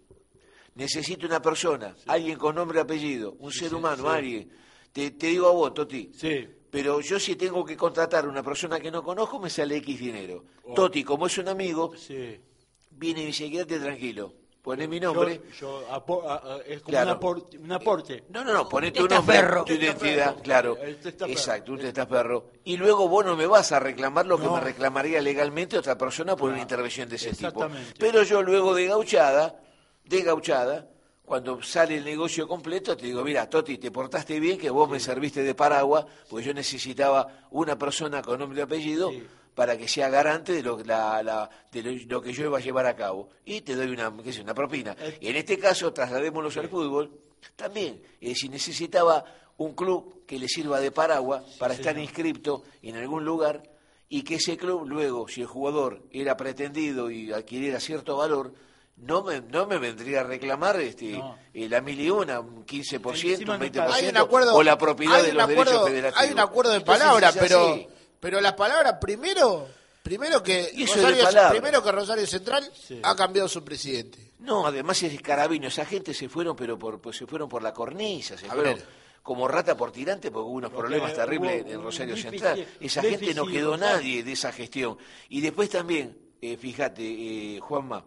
Necesito 0.76 1.28
una 1.28 1.41
persona, 1.41 1.95
alguien 2.08 2.38
con 2.38 2.56
nombre 2.56 2.80
y 2.80 2.82
apellido, 2.82 3.36
un 3.40 3.52
ser 3.52 3.76
humano, 3.76 4.10
alguien. 4.10 4.50
Te, 4.91 5.12
te 5.12 5.28
digo 5.28 5.48
a 5.48 5.52
vos, 5.52 5.74
Toti. 5.74 6.12
Sí. 6.16 6.48
Pero 6.72 7.02
yo 7.02 7.20
si 7.20 7.36
tengo 7.36 7.64
que 7.64 7.78
contratar 7.78 8.26
a 8.26 8.30
una 8.30 8.41
persona 8.41 8.80
que 8.80 8.90
no 8.90 9.04
conozco, 9.04 9.40
me 9.40 9.50
sale 9.50 9.78
X 9.78 10.00
dinero. 10.00 10.45
Oh. 10.64 10.74
Toti, 10.74 11.04
como 11.04 11.28
es 11.28 11.38
un 11.38 11.48
amigo, 11.48 11.94
viene 12.91 13.22
y 13.22 13.24
me 13.24 13.28
dice, 13.28 13.52
quédate 13.52 13.80
tranquilo. 13.80 14.34
Pone 14.64 14.88
mi 14.88 14.98
nombre. 14.98 15.41
Yo, 15.60 15.81
yo 15.81 15.94
apo- 15.94 16.23
a- 16.26 16.35
a- 16.35 16.57
es 16.65 16.80
como 16.81 16.91
Claro. 16.91 17.11
un, 17.11 17.18
aporte, 17.18 17.57
un 17.57 17.72
aporte. 17.73 18.23
No, 18.30 18.45
no, 18.45 18.53
no, 18.53 18.69
poné 18.69 18.91
tu 18.91 19.06
testaferro. 19.06 19.56
nombre, 19.57 19.76
tu 19.76 19.81
identidad, 19.84 20.35
claro. 20.41 20.77
Exacto, 21.27 21.73
un 21.73 21.80
testaferro. 21.80 22.52
Y 22.64 22.77
luego 22.77 23.10
vos 23.10 23.26
no 23.26 23.35
me 23.35 23.45
vas 23.45 23.73
a 23.73 23.80
reclamar 23.81 24.26
lo 24.26 24.38
que 24.40 24.48
me 24.48 24.61
reclamaría 24.61 25.22
legalmente 25.22 25.77
otra 25.77 25.98
persona 25.98 26.38
por 26.38 26.49
una 26.49 26.61
intervención 26.61 27.10
de 27.10 27.18
ese 27.18 27.31
tipo. 27.31 27.48
Exactamente. 27.48 27.94
Pero 27.99 28.23
yo 28.23 28.41
luego 28.41 28.73
de 28.73 28.85
gauchada, 28.88 29.60
de 30.06 30.22
gauchada, 30.22 30.88
cuando 31.26 31.61
sale 31.61 31.98
el 31.98 32.06
negocio 32.06 32.48
completo, 32.48 32.95
te 32.95 33.06
digo, 33.07 33.22
mira, 33.22 33.49
Toti, 33.49 33.77
te 33.77 33.91
portaste 33.91 34.40
bien, 34.40 34.57
que 34.57 34.69
vos 34.69 34.90
me 34.90 34.99
serviste 35.02 35.44
de 35.44 35.56
paraguas, 35.56 36.06
porque 36.30 36.45
yo 36.45 36.53
necesitaba 36.53 37.48
una 37.52 37.77
persona 37.77 38.22
con 38.22 38.40
nombre 38.40 38.60
y 38.60 38.61
apellido 38.61 39.10
Sí. 39.10 39.27
Para 39.56 39.78
que 39.78 39.88
sea 39.88 40.10
garante 40.10 40.54
de 40.54 40.64
lo, 40.64 40.78
la- 40.84 41.22
la- 41.24 41.50
de 41.72 41.84
lo, 41.84 41.92
lo 42.08 42.22
que 42.22 42.34
yo 42.34 42.46
iba 42.46 42.58
a 42.58 42.62
llevar 42.62 42.86
a 42.86 42.96
cabo. 42.96 43.30
Y 43.46 43.62
te 43.62 43.76
doy 43.76 43.88
una, 43.90 44.12
qué 44.24 44.34
sé, 44.34 44.42
una 44.42 44.54
propina. 44.54 44.96
Eh. 45.00 45.18
En 45.22 45.36
este 45.36 45.58
caso, 45.60 45.94
trasladémoslos 45.94 46.58
al 46.58 46.70
fútbol, 46.70 47.12
también, 47.56 48.02
es 48.22 48.30
decir, 48.30 48.50
necesitaba 48.50 49.24
un 49.58 49.74
club 49.76 50.26
que 50.26 50.40
le 50.40 50.48
sirva 50.48 50.80
de 50.80 50.92
paraguas 50.92 51.44
para 51.60 51.74
estar 51.74 51.98
inscripto 51.98 52.64
en 52.82 52.96
algún 52.96 53.24
lugar 53.26 53.62
y 54.10 54.24
que 54.24 54.36
ese 54.36 54.58
club 54.58 54.88
luego, 54.88 55.28
si 55.28 55.42
el 55.42 55.48
jugador 55.48 56.02
era 56.12 56.36
pretendido 56.38 57.12
y 57.12 57.32
adquiriera 57.32 57.80
cierto 57.80 58.18
valor, 58.18 58.54
no 58.98 59.24
me, 59.24 59.42
no 59.42 59.66
me 59.66 59.78
vendría 59.80 60.22
a 60.22 60.24
reclamar 60.24 60.80
este, 60.80 61.14
No. 61.14 61.36
eh, 61.54 61.68
la 61.68 61.82
mil 61.82 62.00
y 62.00 62.10
una, 62.10 62.40
un 62.40 62.64
15%, 62.66 63.32
Encima 63.32 63.54
un 63.56 63.60
no 63.60 63.66
20%, 63.66 63.90
hay 63.92 64.08
un 64.08 64.18
acuerdo, 64.18 64.56
o 64.56 64.62
la 64.64 64.78
propiedad 64.78 65.22
de 65.24 65.34
los 65.34 65.44
acuerdo- 65.44 65.64
derechos 65.64 65.88
federativos. 65.90 66.24
Hay 66.24 66.32
un 66.32 66.40
acuerdo 66.40 66.72
de 66.72 66.78
Entonces, 66.78 67.06
es 67.36 67.36
pero 67.42 67.72
así. 67.74 67.88
Pero 68.24 68.40
las 68.40 68.54
palabras 68.54 68.95
primero, 69.02 69.68
primero 70.02 70.41
que 70.41 70.72
Rosario, 70.80 71.50
primero 71.52 71.84
que 71.84 71.91
Rosario 71.91 72.26
Central 72.26 72.72
Sí. 72.74 73.02
ha 73.04 73.14
cambiado 73.18 73.50
su 73.50 73.64
presidente. 73.66 74.32
No, 74.40 74.66
además 74.66 75.04
es 75.04 75.22
carabino, 75.22 75.68
esa 75.68 75.86
gente 75.86 76.14
se 76.14 76.30
fueron, 76.30 76.56
pero 76.56 76.80
por, 76.80 77.02
pues, 77.02 77.18
se 77.18 77.28
fueron 77.28 77.50
por 77.50 77.62
la 77.62 77.74
cornisa, 77.74 78.38
se 78.38 78.45
A 78.48 78.52
fueron 78.54 78.76
ver. 78.76 78.86
como 79.22 79.45
rata 79.48 79.76
por 79.76 79.91
tirante 79.91 80.32
porque 80.32 80.45
hubo 80.48 80.56
unos 80.58 80.72
Porque 80.72 80.88
problemas 80.88 81.14
terribles 81.14 81.66
en 81.68 81.82
Rosario 81.84 82.16
Central. 82.16 82.66
Esa 82.80 83.02
gente 83.02 83.34
no 83.34 83.45
quedó 83.45 83.76
nadie 83.76 84.24
de 84.24 84.32
esa 84.32 84.54
gestión. 84.54 84.98
Y 85.28 85.41
después 85.41 85.70
también, 85.70 86.18
eh, 86.41 86.56
fíjate, 86.56 87.04
eh, 87.04 87.60
Juanma, 87.60 88.06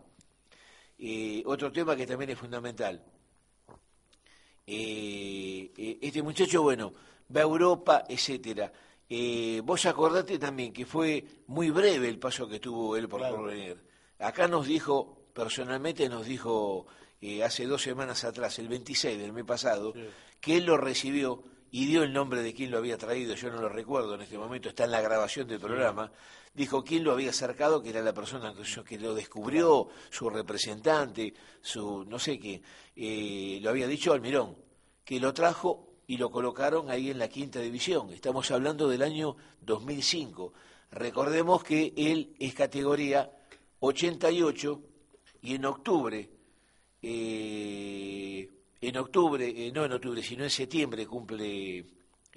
eh, 0.98 1.42
otro 1.44 1.70
tema 1.70 1.94
que 1.94 2.06
también 2.06 2.30
es 2.30 2.38
fundamental. 2.38 3.02
Eh, 4.66 5.70
eh, 5.76 5.98
este 6.00 6.22
muchacho, 6.22 6.62
bueno, 6.62 6.92
va 7.34 7.40
a 7.40 7.44
Europa, 7.44 8.04
etcétera. 8.08 8.72
Eh, 9.08 9.60
vos 9.64 9.86
acordate 9.86 10.38
también 10.38 10.72
que 10.72 10.84
fue 10.84 11.24
muy 11.46 11.70
breve 11.70 12.08
el 12.08 12.18
paso 12.18 12.48
que 12.48 12.58
tuvo 12.58 12.96
él 12.96 13.08
por 13.08 13.20
Claro. 13.20 13.36
Porvenir. 13.36 13.84
Acá 14.18 14.48
nos 14.48 14.66
dijo, 14.66 15.26
personalmente 15.32 16.08
nos 16.08 16.26
dijo 16.26 16.86
eh, 17.20 17.44
hace 17.44 17.66
dos 17.66 17.82
semanas 17.82 18.24
atrás, 18.24 18.58
el 18.58 18.68
26 18.68 19.18
del 19.18 19.32
mes 19.32 19.44
pasado, 19.44 19.94
que 20.40 20.56
él 20.56 20.66
lo 20.66 20.76
recibió 20.76 21.42
y 21.70 21.86
dio 21.86 22.02
el 22.02 22.12
nombre 22.12 22.42
de 22.42 22.54
quien 22.54 22.70
lo 22.70 22.78
había 22.78 22.96
traído, 22.96 23.34
yo 23.34 23.50
no 23.50 23.60
lo 23.60 23.68
recuerdo 23.68 24.14
en 24.14 24.22
este 24.22 24.38
momento, 24.38 24.68
está 24.68 24.84
en 24.84 24.92
la 24.92 25.00
grabación 25.00 25.46
del 25.48 25.60
programa, 25.60 26.10
dijo 26.54 26.82
quién 26.84 27.04
lo 27.04 27.12
había 27.12 27.30
acercado, 27.30 27.82
que 27.82 27.90
era 27.90 28.00
la 28.02 28.14
persona 28.14 28.54
que, 28.86 28.98
lo 28.98 29.14
descubrió, 29.14 29.88
su 30.10 30.30
representante, 30.30 31.34
su 31.60 32.04
no 32.04 32.18
sé 32.18 32.38
qué, 32.38 32.62
eh, 32.94 33.58
lo 33.60 33.70
había 33.70 33.86
dicho 33.86 34.12
Almirón, 34.12 34.56
que 35.04 35.20
lo 35.20 35.34
trajo 35.34 35.85
y 36.06 36.16
lo 36.16 36.30
colocaron 36.30 36.90
ahí 36.90 37.10
en 37.10 37.18
la 37.18 37.28
quinta 37.28 37.60
división. 37.60 38.12
Estamos 38.12 38.50
hablando 38.50 38.88
del 38.88 39.02
año 39.02 39.36
2005. 39.60 40.52
Recordemos 40.92 41.64
que 41.64 41.92
él 41.96 42.34
es 42.38 42.54
categoría 42.54 43.30
88 43.80 44.82
y 45.42 45.54
en 45.54 45.64
octubre, 45.64 46.30
eh, 47.02 48.50
en 48.80 48.96
octubre, 48.96 49.48
eh, 49.48 49.72
no 49.72 49.84
en 49.84 49.92
octubre, 49.92 50.22
sino 50.22 50.44
en 50.44 50.50
septiembre 50.50 51.06
cumple 51.06 51.84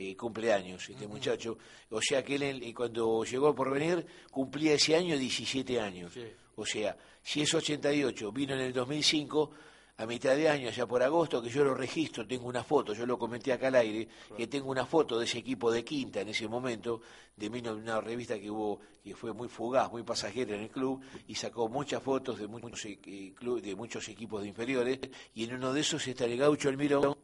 eh, 0.01 0.15
cumpleaños 0.15 0.89
este 0.89 1.07
muchacho. 1.07 1.57
O 1.89 2.01
sea 2.01 2.23
que 2.23 2.35
él 2.35 2.43
eh, 2.63 2.73
cuando 2.73 3.25
llegó 3.25 3.53
por 3.53 3.69
venir 3.69 4.05
cumplía 4.31 4.73
ese 4.73 4.95
año 4.95 5.17
17 5.17 5.77
años. 5.79 6.13
O 6.55 6.65
sea, 6.65 6.95
si 7.21 7.41
es 7.41 7.53
88, 7.53 8.31
vino 8.31 8.53
en 8.53 8.61
el 8.61 8.71
2005, 8.71 9.51
a 9.99 10.05
mitad 10.05 10.33
de 10.33 10.47
año, 10.47 10.69
ya 10.69 10.87
por 10.87 11.03
agosto, 11.03 11.41
que 11.41 11.49
yo 11.49 11.61
lo 11.61 11.73
registro, 11.73 12.25
tengo 12.25 12.47
una 12.47 12.63
foto, 12.63 12.93
yo 12.93 13.05
lo 13.05 13.19
comenté 13.19 13.51
acá 13.51 13.67
al 13.67 13.75
aire, 13.75 14.07
que 14.35 14.47
tengo 14.47 14.71
una 14.71 14.85
foto 14.85 15.19
de 15.19 15.25
ese 15.25 15.39
equipo 15.39 15.69
de 15.69 15.83
quinta 15.83 16.21
en 16.21 16.29
ese 16.29 16.47
momento, 16.47 17.01
de 17.35 17.49
mí, 17.49 17.61
una 17.67 17.99
revista 17.99 18.39
que 18.39 18.49
hubo, 18.49 18.79
que 19.03 19.13
fue 19.13 19.33
muy 19.33 19.49
fugaz, 19.49 19.91
muy 19.91 20.03
pasajera 20.03 20.55
en 20.55 20.61
el 20.61 20.69
club, 20.69 21.01
y 21.27 21.35
sacó 21.35 21.67
muchas 21.67 22.01
fotos 22.01 22.39
de 22.39 22.47
muchos, 22.47 22.85
eh, 22.85 23.33
de 23.61 23.75
muchos 23.75 24.07
equipos 24.07 24.41
de 24.41 24.47
inferiores, 24.47 24.99
y 25.35 25.43
en 25.43 25.55
uno 25.55 25.73
de 25.73 25.81
esos 25.81 26.07
está 26.07 26.23
el 26.23 26.37
gaucho 26.37 26.69
Almirón, 26.69 27.17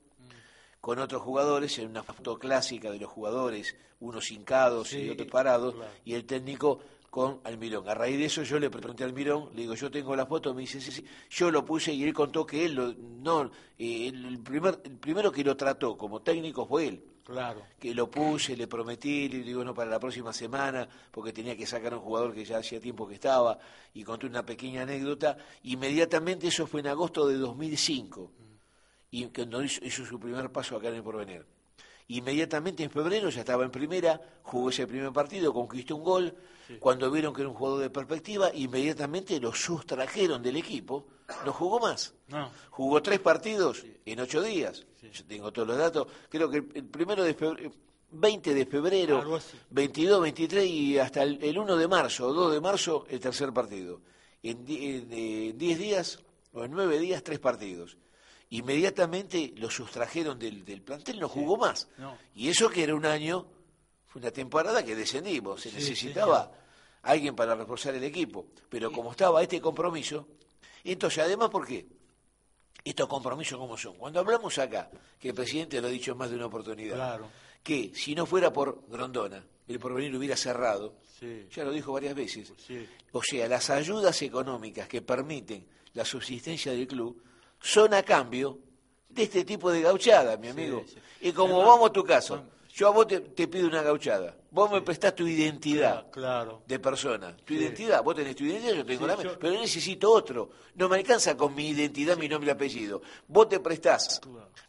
con 0.82 1.00
otros 1.00 1.22
jugadores, 1.22 1.80
en 1.80 1.92
una 1.92 2.04
foto 2.04 2.38
clásica 2.38 2.92
de 2.92 3.00
los 3.00 3.10
jugadores, 3.10 3.74
unos 4.02 4.30
hincados 4.32 4.92
y 4.92 5.10
otros 5.10 5.30
parados, 5.30 5.76
y 6.04 6.14
el 6.14 6.26
técnico 6.26 6.82
con 7.16 7.40
Almirón. 7.46 7.88
A 7.88 7.94
raíz 7.94 8.18
de 8.20 8.26
eso 8.26 8.44
yo 8.44 8.60
le 8.60 8.70
pregunté 8.70 9.04
a 9.06 9.08
Almirón, 9.08 9.48
le 9.56 9.62
digo, 9.62 9.74
yo 9.74 9.90
tengo 9.90 10.14
la 10.18 10.26
foto, 10.26 10.54
me 10.54 10.64
dice, 10.64 10.82
sí, 10.82 10.92
sí, 10.92 11.06
yo 11.30 11.50
lo 11.50 11.64
puse 11.64 11.94
y 11.94 12.04
él 12.04 12.14
contó 12.14 12.46
que 12.46 12.66
él, 12.66 12.74
lo- 12.76 12.94
no, 12.94 13.50
eh, 13.80 14.08
el, 14.10 14.40
primer, 14.40 14.82
el 14.84 14.98
primero 14.98 15.32
que 15.32 15.42
lo 15.42 15.56
trató 15.56 15.96
como 15.98 16.22
técnico 16.22 16.66
fue 16.68 16.88
él, 16.90 17.06
Claro. 17.24 17.62
que 17.80 17.96
lo 17.96 18.12
puse, 18.12 18.58
le 18.58 18.68
prometí, 18.68 19.30
le 19.30 19.44
digo, 19.44 19.64
no, 19.64 19.74
para 19.74 19.90
la 19.90 19.98
próxima 19.98 20.34
semana, 20.34 20.90
porque 21.10 21.32
tenía 21.32 21.56
que 21.56 21.66
sacar 21.66 21.94
a 21.94 21.96
un 21.96 22.04
jugador 22.04 22.34
que 22.34 22.44
ya 22.44 22.58
hacía 22.58 22.82
tiempo 22.82 23.08
que 23.08 23.14
estaba, 23.14 23.60
y 23.94 24.04
conté 24.04 24.26
una 24.26 24.46
pequeña 24.46 24.82
anécdota. 24.82 25.38
Inmediatamente, 25.64 26.48
eso 26.48 26.68
fue 26.68 26.82
en 26.82 26.88
agosto 26.88 27.26
de 27.30 27.38
2005, 27.38 28.30
y 29.12 29.24
cuando 29.28 29.64
hizo, 29.64 29.86
hizo 29.86 30.06
su 30.06 30.20
primer 30.20 30.52
paso 30.52 30.76
acá 30.76 30.90
en 30.90 30.96
el 30.96 31.04
Porvenir. 31.04 31.46
Inmediatamente 32.08 32.84
en 32.84 32.92
febrero 32.92 33.30
ya 33.30 33.40
estaba 33.40 33.64
en 33.66 33.72
primera, 33.72 34.22
jugó 34.44 34.70
ese 34.70 34.86
primer 34.86 35.12
partido, 35.12 35.54
conquistó 35.54 35.96
un 35.96 36.04
gol. 36.04 36.36
Cuando 36.80 37.12
vieron 37.12 37.34
que 37.34 37.42
era 37.42 37.50
un 37.50 37.56
jugador 37.56 37.80
de 37.82 37.90
perspectiva, 37.92 38.52
inmediatamente 38.54 39.40
lo 39.40 39.54
sustrajeron 39.54 40.42
del 40.42 40.58
equipo, 40.58 41.06
no 41.46 41.54
jugó 41.54 41.80
más. 41.80 42.14
No. 42.28 42.50
Jugó 42.72 43.02
tres 43.04 43.20
partidos 43.20 43.84
en 44.06 44.20
ocho 44.20 44.42
días. 44.42 44.84
Yo 45.02 45.24
tengo 45.26 45.52
todos 45.54 45.68
los 45.68 45.78
datos. 45.78 46.08
Creo 46.30 46.50
que 46.50 46.58
el, 46.58 46.86
primero 46.86 47.24
de 47.24 47.34
febrero, 47.36 47.72
20 48.12 48.54
de 48.54 48.66
febrero, 48.66 49.22
Algo 49.22 49.36
así. 49.36 49.58
22, 49.70 50.22
23 50.22 50.66
y 50.66 50.98
hasta 50.98 51.22
el, 51.24 51.44
el 51.44 51.58
1 51.58 51.76
de 51.76 51.88
marzo, 51.88 52.34
2 52.34 52.54
de 52.54 52.62
marzo, 52.62 53.06
el 53.10 53.20
tercer 53.20 53.52
partido. 53.54 54.02
En 54.42 54.64
di- 54.66 54.86
en, 54.96 55.08
eh, 55.12 55.54
10 55.56 55.78
días 55.80 56.20
o 56.54 56.64
en 56.64 56.72
9 56.72 56.98
días, 57.00 57.22
tres 57.24 57.40
partidos. 57.40 57.98
Inmediatamente 58.58 59.54
lo 59.58 59.70
sustrajeron 59.70 60.38
del, 60.40 60.64
del 60.66 60.82
plantel, 60.82 61.20
no 61.20 61.28
jugó 61.30 61.58
más. 61.58 61.88
No. 61.98 62.18
Y 62.36 62.50
eso 62.50 62.70
que 62.70 62.84
era 62.84 62.96
un 62.96 63.06
año, 63.06 63.46
fue 64.08 64.22
una 64.22 64.32
temporada 64.32 64.84
que 64.84 64.96
descendimos, 64.96 65.62
se 65.62 65.72
necesitaba 65.72 66.52
alguien 67.04 67.36
para 67.36 67.56
reforzar 67.56 67.96
el 67.96 68.04
equipo. 68.04 68.48
Pero 68.70 68.92
como 68.92 69.12
estaba 69.12 69.42
este 69.44 69.60
compromiso, 69.62 70.28
entonces 70.84 71.24
además, 71.24 71.50
¿por 71.50 71.66
qué? 71.68 71.86
Estos 72.84 73.08
compromisos 73.08 73.58
cómo 73.58 73.78
son. 73.78 73.96
Cuando 73.96 74.20
hablamos 74.20 74.58
acá, 74.60 74.90
que 75.20 75.30
el 75.30 75.34
presidente 75.36 75.82
lo 75.82 75.88
ha 75.88 75.92
dicho 75.92 76.12
en 76.12 76.18
más 76.18 76.30
de 76.30 76.36
una 76.36 76.46
oportunidad, 76.46 76.96
Claro. 76.96 77.28
que 77.64 77.92
si 77.96 78.14
no 78.14 78.26
fuera 78.26 78.54
por 78.54 78.84
Grondona, 78.88 79.44
el 79.68 79.80
porvenir 79.80 80.16
hubiera 80.16 80.38
cerrado, 80.38 80.94
ya 81.52 81.64
lo 81.64 81.72
dijo 81.72 81.92
varias 81.94 82.14
veces. 82.14 82.54
O 83.12 83.22
sea, 83.24 83.48
las 83.48 83.70
ayudas 83.72 84.22
económicas 84.22 84.88
que 84.88 85.02
permiten 85.02 85.66
la 85.94 86.06
subsistencia 86.06 86.72
del 86.74 86.88
club 86.88 87.24
son 87.62 87.94
a 87.94 88.04
cambio 88.04 88.60
de 89.10 89.24
este 89.24 89.44
tipo 89.46 89.72
de 89.72 89.82
gauchada, 89.82 90.38
mi 90.38 90.50
amigo. 90.50 90.84
sí. 90.88 90.98
Y 91.22 91.32
como 91.32 91.56
Además, 91.56 91.68
vamos 91.74 91.90
a 91.90 91.94
tu 91.94 92.04
caso, 92.04 92.44
yo 92.74 92.88
a 92.88 92.92
vos 92.92 93.08
te, 93.08 93.20
te 93.22 93.48
pido 93.48 93.68
una 93.68 93.82
gauchada, 93.82 94.36
vos 94.52 94.70
me 94.70 94.82
prestás 94.82 95.16
tu 95.16 95.26
identidad 95.26 96.10
Claro. 96.12 96.62
de 96.68 96.78
persona, 96.80 97.36
tu 97.38 97.54
identidad, 97.54 98.04
vos 98.04 98.16
tenés 98.16 98.36
tu 98.36 98.44
identidad, 98.44 98.74
yo 98.76 98.86
tengo 98.86 99.08
la 99.08 99.16
mía, 99.16 99.24
yo- 99.26 99.40
pero 99.40 99.54
necesito 99.60 100.12
otro. 100.12 100.50
No 100.76 100.90
me 100.90 100.98
alcanza 100.98 101.36
con 101.38 101.56
mi 101.56 101.70
identidad, 101.70 102.18
mi 102.18 102.28
nombre 102.28 102.50
y 102.50 102.52
apellido. 102.52 103.02
Vos 103.28 103.48
te 103.50 103.60
prestás 103.62 104.20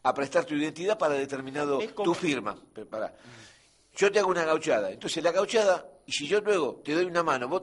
a 0.02 0.14
prestar 0.14 0.44
tu 0.44 0.54
identidad 0.54 0.96
para 0.96 1.14
determinado, 1.14 1.80
como- 1.94 2.04
tu 2.04 2.14
firma. 2.14 2.56
Pero 2.72 2.86
pará. 2.88 3.12
Yo 3.96 4.12
te 4.12 4.18
hago 4.18 4.30
una 4.30 4.44
gauchada. 4.44 4.90
Entonces 4.90 5.22
la 5.24 5.32
gauchada, 5.32 5.88
y 6.06 6.12
si 6.12 6.26
yo 6.28 6.40
luego 6.42 6.82
te 6.84 6.92
doy 6.92 7.06
una 7.06 7.22
mano, 7.22 7.48
vos, 7.48 7.62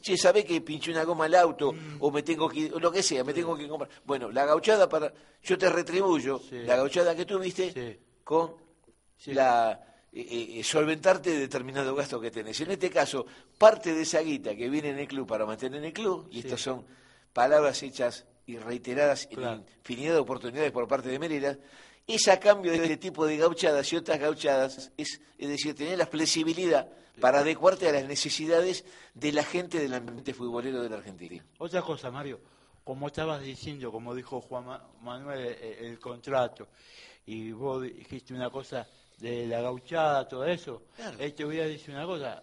che, 0.00 0.16
sabés 0.16 0.44
que 0.46 0.60
pinché 0.62 0.90
una 0.90 1.04
goma 1.04 1.26
al 1.26 1.34
auto, 1.34 1.72
Mm. 1.72 1.96
o 2.00 2.10
me 2.10 2.22
tengo 2.22 2.48
que, 2.48 2.72
o 2.72 2.80
lo 2.80 2.90
que 2.90 3.02
sea, 3.02 3.22
me 3.22 3.34
tengo 3.34 3.54
que 3.56 3.68
comprar. 3.68 3.90
Bueno, 4.04 4.30
la 4.32 4.46
gauchada 4.46 4.88
para, 4.88 5.12
yo 5.42 5.58
te 5.58 5.68
retribuyo 5.68 6.38
Sí. 6.38 6.60
la 6.64 6.76
gauchada 6.76 7.14
que 7.14 7.26
tuviste 7.26 7.70
Sí. 7.72 7.98
con 8.24 8.54
la 9.26 9.80
eh, 10.16 10.60
eh, 10.60 10.62
solventarte 10.64 11.36
determinado 11.36 11.92
gasto 11.94 12.20
que 12.20 12.30
tenés. 12.30 12.60
En 12.60 12.70
este 12.70 12.88
caso, 12.88 13.26
parte 13.58 13.92
de 13.92 14.02
esa 14.02 14.20
guita 14.20 14.54
que 14.54 14.68
viene 14.70 14.90
en 14.90 15.00
el 15.00 15.08
club 15.08 15.26
para 15.26 15.44
mantener 15.44 15.84
el 15.84 15.92
club, 15.92 16.28
y 16.30 16.38
estas 16.38 16.60
son 16.60 16.86
palabras 17.32 17.82
hechas 17.82 18.24
y 18.46 18.56
reiteradas 18.56 19.26
Claro. 19.26 19.56
en 19.56 19.64
infinidad 19.78 20.12
de 20.14 20.18
oportunidades 20.20 20.70
por 20.70 20.86
parte 20.86 21.08
de 21.08 21.18
Mérida, 21.18 21.58
es 22.06 22.28
a 22.28 22.38
cambio 22.40 22.72
de 22.72 22.78
este 22.82 22.96
tipo 22.96 23.26
de 23.26 23.36
gauchadas 23.36 23.92
y 23.92 23.96
otras 23.96 24.18
gauchadas, 24.18 24.92
es, 24.96 25.20
es 25.38 25.48
decir, 25.48 25.74
tener 25.74 25.96
la 25.98 26.06
flexibilidad 26.06 26.88
para 27.20 27.40
adecuarte 27.40 27.88
a 27.88 27.92
las 27.92 28.04
necesidades 28.04 28.84
de 29.14 29.32
la 29.32 29.44
gente 29.44 29.78
del 29.78 29.94
ambiente 29.94 30.34
futbolero 30.34 30.82
de 30.82 30.88
la 30.90 30.96
Argentina. 30.96 31.44
Otra 31.58 31.80
cosa, 31.82 32.10
Mario, 32.10 32.40
como 32.82 33.06
estabas 33.06 33.42
diciendo, 33.42 33.90
como 33.92 34.14
dijo 34.14 34.40
Juan 34.40 34.66
Ma- 34.66 34.86
Manuel, 35.00 35.56
eh, 35.60 35.78
el, 35.82 35.98
contrato, 35.98 36.68
y 37.26 37.52
vos 37.52 37.82
dijiste 37.82 38.34
una 38.34 38.50
cosa 38.50 38.86
de 39.18 39.46
la 39.46 39.60
gauchada, 39.62 40.26
todo 40.28 40.44
eso, 40.44 40.82
Claro. 40.96 41.16
eh, 41.20 41.30
te 41.30 41.44
voy 41.44 41.60
a 41.60 41.66
decir 41.66 41.94
una 41.94 42.04
cosa, 42.04 42.42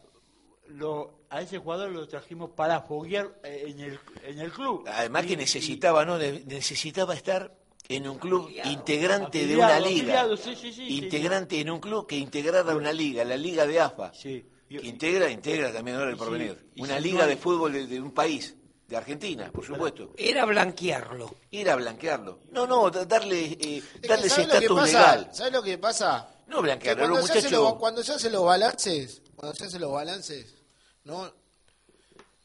lo, 0.70 1.26
a 1.30 1.42
ese 1.42 1.58
jugador 1.60 1.92
lo 1.92 2.08
trajimos 2.08 2.52
para 2.52 2.82
foguear 2.82 3.40
eh, 3.44 3.66
en 3.68 3.80
el, 3.82 4.00
en 4.24 4.40
el 4.40 4.52
club. 4.52 4.86
Además 4.88 5.26
que 5.26 5.34
Y- 5.34 5.38
necesitaba, 5.38 6.06
¿no? 6.06 6.18
Ne- 6.18 6.44
Necesitaba 6.46 7.14
estar 7.14 7.54
en 7.96 8.08
un 8.08 8.18
club 8.18 8.50
integrante 8.66 9.46
de 9.46 9.56
una 9.58 9.80
liga. 9.80 10.22
afiliado, 10.22 10.38
sí, 10.38 10.56
sí, 10.56 10.72
sí, 10.74 10.98
integrante 10.98 11.60
en 11.60 11.70
un 11.70 11.80
club 11.80 12.08
que 12.08 12.16
integrara 12.18 12.76
una 12.76 12.92
liga, 12.94 13.24
la 13.24 13.38
liga 13.38 13.66
de 13.66 13.80
AFA. 13.80 14.12
Que 14.12 14.46
integra, 14.84 15.30
integra 15.30 15.72
también 15.74 15.98
ahora 15.98 16.12
el 16.12 16.18
porvenir. 16.18 16.72
una 16.78 17.00
liga 17.00 17.26
de 17.28 17.36
fútbol 17.38 17.74
de, 17.74 17.88
de 17.88 18.00
un 18.02 18.12
país, 18.12 18.56
de 18.88 18.96
Argentina, 18.98 19.52
por 19.52 19.66
supuesto. 19.66 20.14
Era 20.18 20.46
blanquearlo. 20.46 21.36
Ir 21.52 21.70
a 21.70 21.76
blanquearlo. 21.76 22.40
No, 22.52 22.66
no, 22.68 22.90
da- 22.90 23.06
darle, 23.06 23.58
eh, 23.60 23.84
Es 24.02 24.08
que 24.08 24.14
ese 24.14 24.30
¿sabes 24.30 24.48
lo 24.48 24.52
que 24.54 24.58
estatus 24.66 24.84
legal. 24.86 25.30
¿Sabes 25.34 25.54
lo 25.54 25.64
que 25.64 25.78
pasa? 25.78 26.30
No 26.48 26.58
Que 26.58 26.62
blanquearlo, 26.64 27.02
cuando, 27.04 27.18
los 27.20 27.26
se 27.28 27.32
hace 27.40 27.48
muchachos. 27.50 27.64
lo- 27.74 27.78
cuando 27.80 28.04
se 28.04 28.12
hacen 28.14 28.32
los 28.32 28.44
balances, 28.46 29.22
cuando 29.36 29.56
se 29.58 29.66
hacen 29.66 29.82
los 29.82 29.92
balances, 29.92 30.56
no 31.04 31.34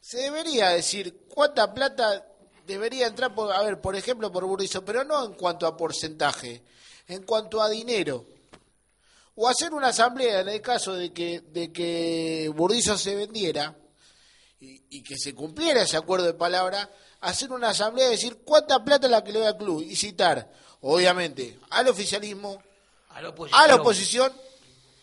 se 0.01 0.19
debería 0.19 0.69
decir 0.71 1.27
cuánta 1.29 1.73
plata 1.75 2.25
debería 2.67 3.07
entrar 3.07 3.35
por, 3.35 3.53
a 3.53 3.63
ver, 3.63 3.81
por 3.81 3.97
ejemplo, 3.97 4.31
por 4.31 4.45
Burdizo, 4.45 4.85
pero 4.85 5.05
no 5.05 5.25
en 5.25 5.35
cuanto 5.35 5.67
a 5.67 5.77
porcentaje, 5.77 6.63
en 7.09 7.23
cuanto 7.23 7.63
a 7.63 7.69
dinero. 7.69 8.27
O 9.37 9.49
hacer 9.49 9.73
una 9.75 9.89
asamblea 9.89 10.41
en 10.41 10.49
el 10.49 10.61
caso 10.63 10.95
de 10.95 11.13
que 11.13 11.41
de 11.41 11.73
que 11.73 12.51
Burdizo 12.55 12.97
se 12.97 13.15
vendiera 13.15 13.77
y, 14.61 14.83
y 14.89 15.03
que 15.03 15.17
se 15.19 15.35
cumpliera 15.35 15.83
ese 15.83 15.97
acuerdo 15.97 16.27
de 16.27 16.35
palabra, 16.35 16.91
hacer 17.21 17.53
una 17.53 17.71
asamblea 17.71 18.09
y 18.09 18.13
decir 18.13 18.43
cuánta 18.45 18.83
plata 18.83 19.07
es 19.07 19.11
la 19.11 19.23
que 19.23 19.33
le 19.33 19.41
da 19.41 19.49
al 19.49 19.57
club 19.59 19.83
y 19.83 19.95
citar, 19.95 20.51
obviamente, 20.81 21.59
al 21.71 21.89
oficialismo, 21.89 22.63
A 23.11 23.21
la 23.21 23.29
oposición. 23.29 23.63
a 23.63 23.67
la 23.67 23.75
oposición 23.77 24.33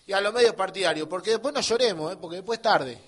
y 0.08 0.14
a 0.14 0.22
los 0.22 0.34
medios 0.34 0.56
partidarios, 0.56 1.08
porque 1.08 1.32
después 1.32 1.54
no 1.54 1.62
lloremos, 1.62 2.14
¿eh? 2.14 2.18
porque 2.20 2.38
después 2.38 2.58
es 2.58 2.64
tarde. 2.64 3.00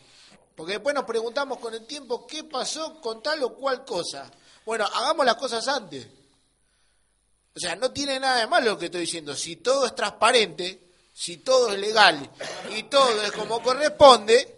Porque 0.56 0.73
después 0.73 0.95
nos 0.95 1.03
preguntamos 1.03 1.57
con 1.57 1.73
el 1.73 1.86
tiempo 1.86 2.26
qué 2.26 2.45
pasó 2.45 3.02
con 3.02 3.22
tal 3.22 3.44
o 3.44 3.56
cual 3.56 3.84
cosa. 3.84 4.32
Bueno, 4.65 4.85
hagamos 4.85 5.25
las 5.25 5.35
cosas 5.35 5.67
antes. 5.67 6.07
O 7.55 7.59
sea, 7.59 7.75
no 7.75 7.91
tiene 7.91 8.19
nada 8.19 8.39
de 8.39 8.47
malo 8.47 8.71
lo 8.71 8.77
que 8.77 8.85
estoy 8.85 9.01
diciendo. 9.01 9.35
Si 9.35 9.57
todo 9.57 9.85
es 9.85 9.95
transparente, 9.95 10.81
si 11.13 11.37
todo 11.37 11.71
es 11.71 11.79
legal 11.79 12.29
y 12.75 12.83
todo 12.83 13.21
es 13.21 13.31
como 13.31 13.61
corresponde, 13.61 14.55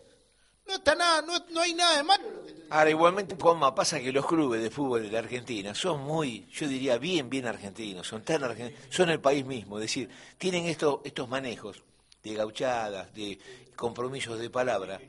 no 0.65 0.75
está 0.75 0.95
nada, 0.95 1.21
no, 1.21 1.34
no 1.51 1.61
hay 1.61 1.73
nada 1.73 1.97
de 1.97 2.03
malo. 2.03 2.23
Ahora, 2.69 2.89
igualmente, 2.89 3.35
pasa 3.75 3.99
que 3.99 4.11
los 4.11 4.25
clubes 4.25 4.61
de 4.61 4.69
fútbol 4.69 5.03
de 5.03 5.11
la 5.11 5.19
Argentina 5.19 5.73
son 5.73 6.01
muy, 6.01 6.47
yo 6.51 6.67
diría, 6.67 6.97
bien, 6.97 7.29
bien 7.29 7.45
argentinos, 7.45 8.07
son 8.07 8.23
tan 8.23 8.43
argentinos, 8.43 8.84
son 8.89 9.09
el 9.09 9.21
país 9.21 9.45
mismo, 9.45 9.77
es 9.77 9.84
decir, 9.84 10.09
tienen 10.38 10.65
estos, 10.65 10.99
estos 11.05 11.29
manejos 11.29 11.81
de 12.23 12.34
gauchadas, 12.34 13.13
de 13.13 13.39
compromisos 13.75 14.38
de 14.38 14.49
palabra, 14.49 14.99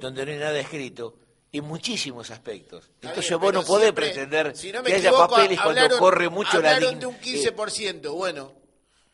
donde 0.00 0.26
no 0.26 0.32
hay 0.32 0.38
nada 0.38 0.58
escrito, 0.58 1.14
en 1.52 1.64
muchísimos 1.64 2.30
aspectos. 2.30 2.84
Entonces 3.02 3.28
bien, 3.28 3.40
vos 3.40 3.52
no 3.54 3.62
podés 3.64 3.84
siempre, 3.84 4.06
pretender 4.06 4.56
si 4.56 4.72
no 4.72 4.82
me 4.82 4.90
que 4.90 4.96
haya 4.96 5.08
equivoco, 5.10 5.28
papeles 5.34 5.60
cuando 5.60 5.80
hablaron- 5.80 5.98
corre 5.98 6.28
mucho 6.28 6.60
la 6.60 6.70
hablaron 6.74 6.94
dign- 6.96 7.00
de 7.00 7.06
un 7.06 7.14
eh, 7.14 7.20
15%, 7.22 8.12
bueno, 8.14 8.52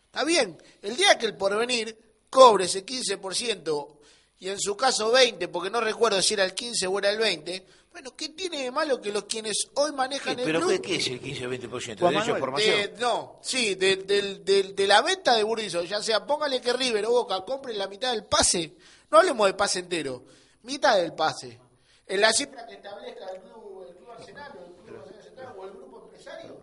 está 0.07 0.25
bien, 0.25 0.61
el 0.83 0.97
día 0.97 1.17
que 1.19 1.27
el 1.27 1.37
porvenir 1.37 1.97
cobre 2.31 2.65
ese 2.65 2.85
15% 2.85 3.99
y 4.41 4.49
en 4.49 4.59
su 4.59 4.77
caso 4.77 5.13
20, 5.13 5.47
porque 5.49 5.71
no 5.71 5.81
recuerdo 5.81 6.21
si 6.23 6.35
era 6.35 6.45
el 6.45 6.55
15 6.55 6.87
o 6.89 6.99
era 6.99 7.11
el 7.11 7.19
20, 7.19 7.65
bueno, 7.93 8.17
¿qué 8.17 8.31
tiene 8.31 8.63
de 8.65 8.71
malo 8.71 9.01
que 9.03 9.13
los 9.13 9.25
quienes 9.25 9.67
hoy 9.75 9.93
manejan 9.93 10.39
el 10.39 10.47
¿Pero 10.47 10.61
club? 10.61 10.71
qué, 10.73 10.81
qué 10.81 10.97
es 10.97 11.07
el 11.09 11.21
15 11.21 11.47
o 11.47 11.51
20%? 11.51 11.99
Juan 12.01 12.15
¿Derecho 12.15 12.31
a 12.35 12.39
Manuel, 12.39 12.41
formación? 12.41 12.81
De- 12.81 12.95
no, 12.99 13.39
sí, 13.43 13.75
de, 13.75 13.97
del- 13.97 14.43
del- 14.45 14.75
de 14.75 14.87
la 14.87 15.03
venta 15.03 15.35
de 15.35 15.43
Burdizo, 15.45 15.85
ya 15.85 16.03
sea 16.03 16.25
póngale 16.27 16.61
que 16.63 16.73
River 16.73 17.05
o 17.07 17.11
Boca 17.11 17.45
compren 17.45 17.77
la 17.79 17.87
mitad 17.89 18.11
del 18.13 18.25
pase, 18.25 18.73
no 19.11 19.19
hablemos 19.19 19.47
del 19.47 19.55
pase 19.57 19.81
entero, 19.81 20.25
mitad 20.63 20.97
del 20.97 21.13
pase. 21.13 21.61
En 22.07 22.21
la 22.21 22.33
cifra 22.33 22.67
que 22.67 22.75
establezca 22.75 23.27
el 23.31 23.41
club, 23.43 23.87
el 23.89 23.95
club 23.97 24.11
Arsenal 24.11 24.53
o 24.59 24.65
el 24.67 24.73
club 24.75 24.97
Nacional 24.99 25.23
Central 25.23 25.55
o 25.57 25.65
el 25.65 25.71
grupo 25.73 26.03
empresario, 26.05 26.57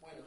bueno, 0.00 0.18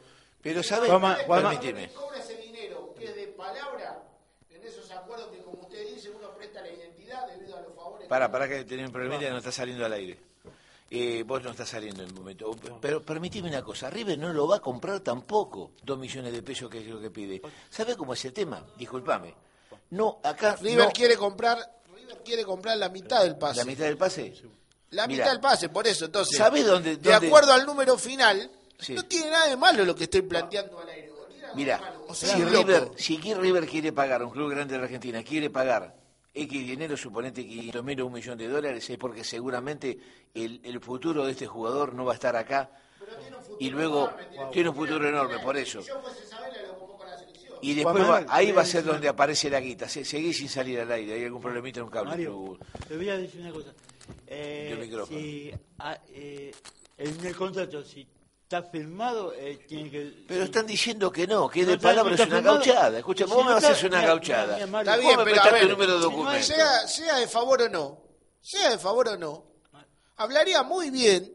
Pero, 0.41 0.63
¿sabes? 0.63 0.89
Permíteme. 1.27 1.89
cobra 1.93 2.19
ese 2.19 2.35
dinero 2.37 2.93
que 2.97 3.05
es 3.05 3.15
de 3.15 3.27
palabra 3.27 4.03
en 4.49 4.63
esos 4.65 4.89
acuerdos 4.91 5.29
que, 5.31 5.41
como 5.41 5.61
usted 5.61 5.87
dice, 5.93 6.09
uno 6.09 6.29
presta 6.35 6.61
la 6.61 6.69
identidad 6.69 7.27
debido 7.27 7.57
a 7.57 7.61
los 7.61 7.73
favores. 7.75 8.07
Para, 8.07 8.31
para 8.31 8.47
que 8.47 8.63
tenés 8.65 8.87
un 8.87 8.91
problema 8.93 9.17
no 9.29 9.37
está 9.37 9.51
saliendo 9.51 9.85
al 9.85 9.93
aire. 9.93 10.19
Eh, 10.89 11.23
vos 11.23 11.43
no 11.43 11.51
estás 11.51 11.67
saliendo 11.67 12.01
en 12.01 12.07
el 12.09 12.13
momento. 12.15 12.49
Pero 12.79 13.01
permitime 13.01 13.49
una 13.49 13.61
cosa, 13.61 13.89
River 13.89 14.17
no 14.17 14.31
lo 14.31 14.47
va 14.47 14.57
a 14.57 14.59
comprar 14.61 15.01
tampoco, 15.01 15.71
dos 15.83 15.97
millones 15.97 16.31
de 16.31 16.41
pesos 16.41 16.69
que 16.69 16.79
es 16.79 16.87
lo 16.87 17.01
que 17.01 17.09
pide. 17.09 17.41
¿Sabe 17.69 17.97
cómo 17.97 18.13
es 18.13 18.23
el 18.23 18.31
tema? 18.31 18.65
Disculpame. 18.77 19.33
No, 19.89 20.19
acá 20.23 20.55
River 20.55 20.85
no- 20.87 20.91
quiere 20.93 21.17
comprar, 21.17 21.57
River 22.07 22.23
quiere 22.23 22.43
comprar 22.45 22.77
la 22.77 22.89
mitad 22.89 23.23
del 23.23 23.37
pase. 23.37 23.59
la 23.59 23.65
mitad 23.65 23.85
del 23.85 23.97
pase. 23.97 24.33
La 24.91 25.05
Mirá, 25.07 25.23
mitad 25.25 25.31
del 25.33 25.41
pase, 25.41 25.69
por 25.69 25.85
eso, 25.87 26.05
entonces. 26.05 26.37
¿Sabés 26.37 26.65
dónde- 26.65 26.95
De 26.97 27.13
acuerdo 27.13 27.51
al 27.53 27.65
número 27.65 27.97
final, 27.97 28.49
Sí. 28.79 28.93
no 28.93 29.03
tiene 29.03 29.29
nada 29.31 29.47
de 29.49 29.57
malo 29.57 29.83
lo 29.83 29.95
que 29.95 30.05
estoy 30.05 30.21
planteando 30.21 30.79
al 30.79 30.87
aire. 30.89 31.11
¿o 31.11 31.25
tiene 31.25 31.47
Mira? 31.55 31.93
O 32.07 32.13
si 32.13 32.27
un 32.41 32.51
loco. 32.51 32.67
River, 32.67 32.91
si 32.95 33.17
aquí 33.17 33.33
River 33.33 33.65
quiere 33.67 33.91
pagar, 33.91 34.23
un 34.23 34.29
club 34.31 34.49
grande 34.51 34.73
de 34.73 34.77
la 34.79 34.85
Argentina 34.85 35.21
quiere 35.23 35.49
pagar 35.49 35.93
X 36.33 36.51
dinero, 36.67 36.95
suponete 36.95 37.45
500 37.45 37.83
mil 37.83 37.99
o 38.01 38.05
un 38.07 38.13
millón 38.13 38.37
de 38.37 38.47
dólares, 38.47 38.87
es 38.89 38.97
porque 38.97 39.23
seguramente 39.23 39.97
el, 40.33 40.61
el 40.63 40.79
futuro 40.79 41.25
de 41.25 41.31
este 41.31 41.47
jugador 41.47 41.93
no 41.93 42.05
va 42.05 42.11
a 42.13 42.15
estar 42.15 42.35
acá. 42.35 42.69
Y 43.59 43.69
luego 43.69 44.11
tiene 44.51 44.69
un 44.69 44.75
futuro 44.75 45.07
enorme, 45.09 45.39
por 45.39 45.57
eso. 45.57 45.81
Si 45.81 45.87
yo 45.89 45.99
fuese 46.01 46.23
Isabela, 46.23 46.61
lo 46.67 46.77
convoco 46.79 47.03
a 47.03 47.07
la 47.07 47.17
selección. 47.17 47.46
Y 47.61 47.73
después 47.75 48.03
va- 48.09 48.25
ahí 48.29 48.51
va 48.51 48.61
a 48.61 48.65
ser 48.65 48.83
donde 48.83 49.07
aparece 49.07 49.49
la 49.49 49.59
guita. 49.59 49.87
Se- 49.89 50.05
Seguí 50.05 50.33
sin 50.33 50.49
salir 50.49 50.79
al 50.79 50.91
aire, 50.91 51.13
hay 51.13 51.23
algún 51.25 51.41
problemita 51.41 51.79
en 51.79 51.85
un 51.85 51.91
cable. 51.91 52.09
Mario, 52.11 52.57
te 52.87 52.95
voy 52.97 53.09
a 53.09 53.17
decir 53.17 53.41
una 53.41 53.51
cosa. 53.51 53.73
Eh, 54.25 54.89
si, 55.09 55.51
ah, 55.79 55.97
eh, 56.09 56.51
en 56.97 57.25
el 57.25 57.35
contrato, 57.35 57.83
si 57.83 58.07
está 58.43 58.63
firmado, 58.63 59.33
eh, 59.33 59.59
tiene 59.67 59.89
que... 59.91 60.13
Pero 60.27 60.43
están 60.45 60.65
diciendo 60.65 61.11
que 61.11 61.27
no, 61.27 61.49
que 61.49 61.61
No 61.61 61.67
de 61.67 61.73
está- 61.73 61.89
palabra 61.89 62.11
no 62.11 62.15
es 62.15 62.27
una 62.27 62.35
firmado. 62.37 62.55
gauchada. 62.55 62.97
Escucha, 62.97 63.25
Si 63.25 63.33
vos 63.33 63.45
me 63.45 63.51
vas 63.53 63.63
a 63.65 63.69
hacer 63.71 63.89
una 63.89 63.97
mira, 63.97 64.07
gauchada. 64.09 64.65
mira, 64.65 64.79
Está 64.79 64.97
bien, 64.97 65.19
pero 65.25 65.41
a 65.41 65.49
ver, 65.51 65.61
tu 65.63 65.69
número 65.69 65.93
de 65.95 65.99
documento. 65.99 66.43
sea, 66.43 66.87
sea 66.87 67.15
de 67.17 67.27
favor 67.27 67.61
o 67.63 67.69
no, 67.69 68.01
sea 68.41 68.69
de 68.71 68.77
favor 68.77 69.09
o 69.09 69.17
no, 69.17 69.45
hablaría 70.15 70.63
muy 70.63 70.89
bien 70.89 71.33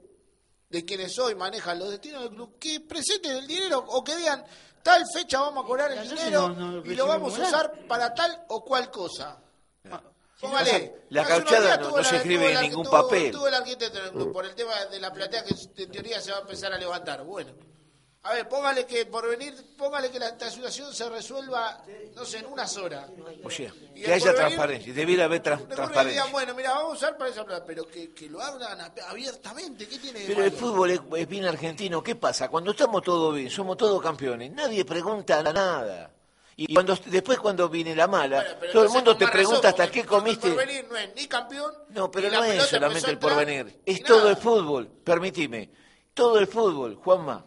de 0.70 0.84
quienes 0.86 1.18
hoy 1.18 1.34
manejan 1.34 1.78
los 1.78 1.90
destinos 1.90 2.22
del 2.22 2.30
club, 2.30 2.58
que 2.58 2.80
presenten 2.80 3.36
el 3.36 3.46
dinero 3.46 3.84
o 3.86 4.02
que 4.02 4.16
digan, 4.16 4.42
tal 4.82 5.04
fecha 5.12 5.40
vamos 5.40 5.64
a 5.64 5.66
cobrar 5.66 5.92
el 5.92 6.02
dinero 6.08 6.48
no- 6.48 6.54
no 6.54 6.72
lo 6.82 6.86
y 6.92 6.94
lo 6.94 7.06
vamos 7.06 7.38
a 7.38 7.42
usar 7.42 7.72
para 7.88 8.12
tal 8.14 8.44
o 8.48 8.64
cual 8.64 8.90
cosa. 8.90 9.38
Ah, 9.90 10.00
Póngale. 10.40 11.04
La 11.10 11.22
días 11.24 11.80
no- 11.80 11.90
no 11.90 11.96
la- 11.98 12.04
se 12.04 12.16
escribe 12.16 12.52
en 12.52 12.60
ningún 12.62 12.84
tuvo- 12.84 12.90
papel. 13.02 13.30
Tuvo 13.30 13.46
el 13.48 13.54
arquitecto 13.54 14.32
por 14.32 14.44
el 14.44 14.54
tema 14.54 14.74
de 14.86 14.98
la 14.98 15.12
platea 15.12 15.44
que 15.44 15.54
en 15.82 15.90
teoría 15.90 16.20
se 16.20 16.32
va 16.32 16.38
a 16.38 16.40
empezar 16.40 16.72
a 16.72 16.78
levantar. 16.78 17.22
Bueno. 17.24 17.52
A 18.24 18.34
ver, 18.34 18.48
póngale 18.48 18.86
que 18.86 19.04
por 19.06 19.28
venir, 19.28 19.52
póngale 19.76 20.08
que 20.08 20.18
la, 20.20 20.28
esta 20.28 20.48
situación 20.48 20.94
se 20.94 21.08
resuelva, 21.10 21.82
no 22.14 22.24
sé, 22.24 22.38
en 22.38 22.46
unas 22.46 22.76
horas. 22.76 23.10
O 23.42 23.50
sea, 23.50 23.72
Y 23.96 24.02
que 24.02 24.12
haya 24.12 24.26
venir- 24.26 24.36
transparencia, 24.36 24.94
debiera 24.94 25.24
haber 25.24 25.42
que 25.42 25.50
transparencia. 25.50 26.04
digan, 26.04 26.30
bueno, 26.30 26.54
mira, 26.54 26.70
vamos 26.72 26.92
a 26.92 26.96
usar 26.98 27.18
para 27.18 27.30
esa 27.30 27.44
plata, 27.44 27.64
pero 27.66 27.84
que, 27.88 28.12
que 28.12 28.28
lo 28.30 28.40
hagan 28.40 28.78
ab- 28.78 29.02
abiertamente, 29.08 29.88
¿qué 29.88 29.98
tiene 29.98 30.20
de 30.20 30.26
Pero 30.28 30.44
el 30.44 30.52
fútbol 30.52 30.90
es, 30.92 31.00
es 31.16 31.28
bien 31.28 31.46
argentino. 31.46 32.00
¿Qué 32.00 32.14
pasa? 32.14 32.48
Cuando 32.48 32.70
estamos 32.70 33.02
todos 33.02 33.34
bien, 33.34 33.50
somos 33.50 33.76
todos 33.76 34.00
campeones, 34.00 34.52
nadie 34.52 34.84
pregunta 34.84 35.42
nada. 35.42 36.12
Y 36.54 36.72
cuando 36.72 36.96
después 37.06 37.40
cuando 37.40 37.68
viene 37.68 37.96
la 37.96 38.06
mala, 38.06 38.44
Bueno, 38.58 38.72
todo 38.72 38.84
el 38.84 38.90
mundo 38.90 39.16
te 39.16 39.26
pregunta 39.26 39.62
razón, 39.62 39.70
hasta 39.70 39.90
qué 39.90 40.04
porque 40.04 40.14
el 40.14 40.22
comiste. 40.22 40.48
porvenir 40.50 40.86
no 40.88 40.96
es 40.96 41.14
ni 41.16 41.26
campeón. 41.26 41.74
No, 41.88 42.08
pero 42.08 42.30
no 42.30 42.44
es 42.44 42.62
solamente 42.68 43.10
el 43.10 43.18
porvenir, 43.18 43.64
ni 43.84 43.92
es 43.94 44.04
todo 44.04 44.18
nada. 44.18 44.30
el 44.30 44.36
fútbol, 44.36 44.86
permitime, 45.02 45.70
todo 46.14 46.38
el 46.38 46.46
fútbol, 46.46 46.94
Juanma. 46.94 47.46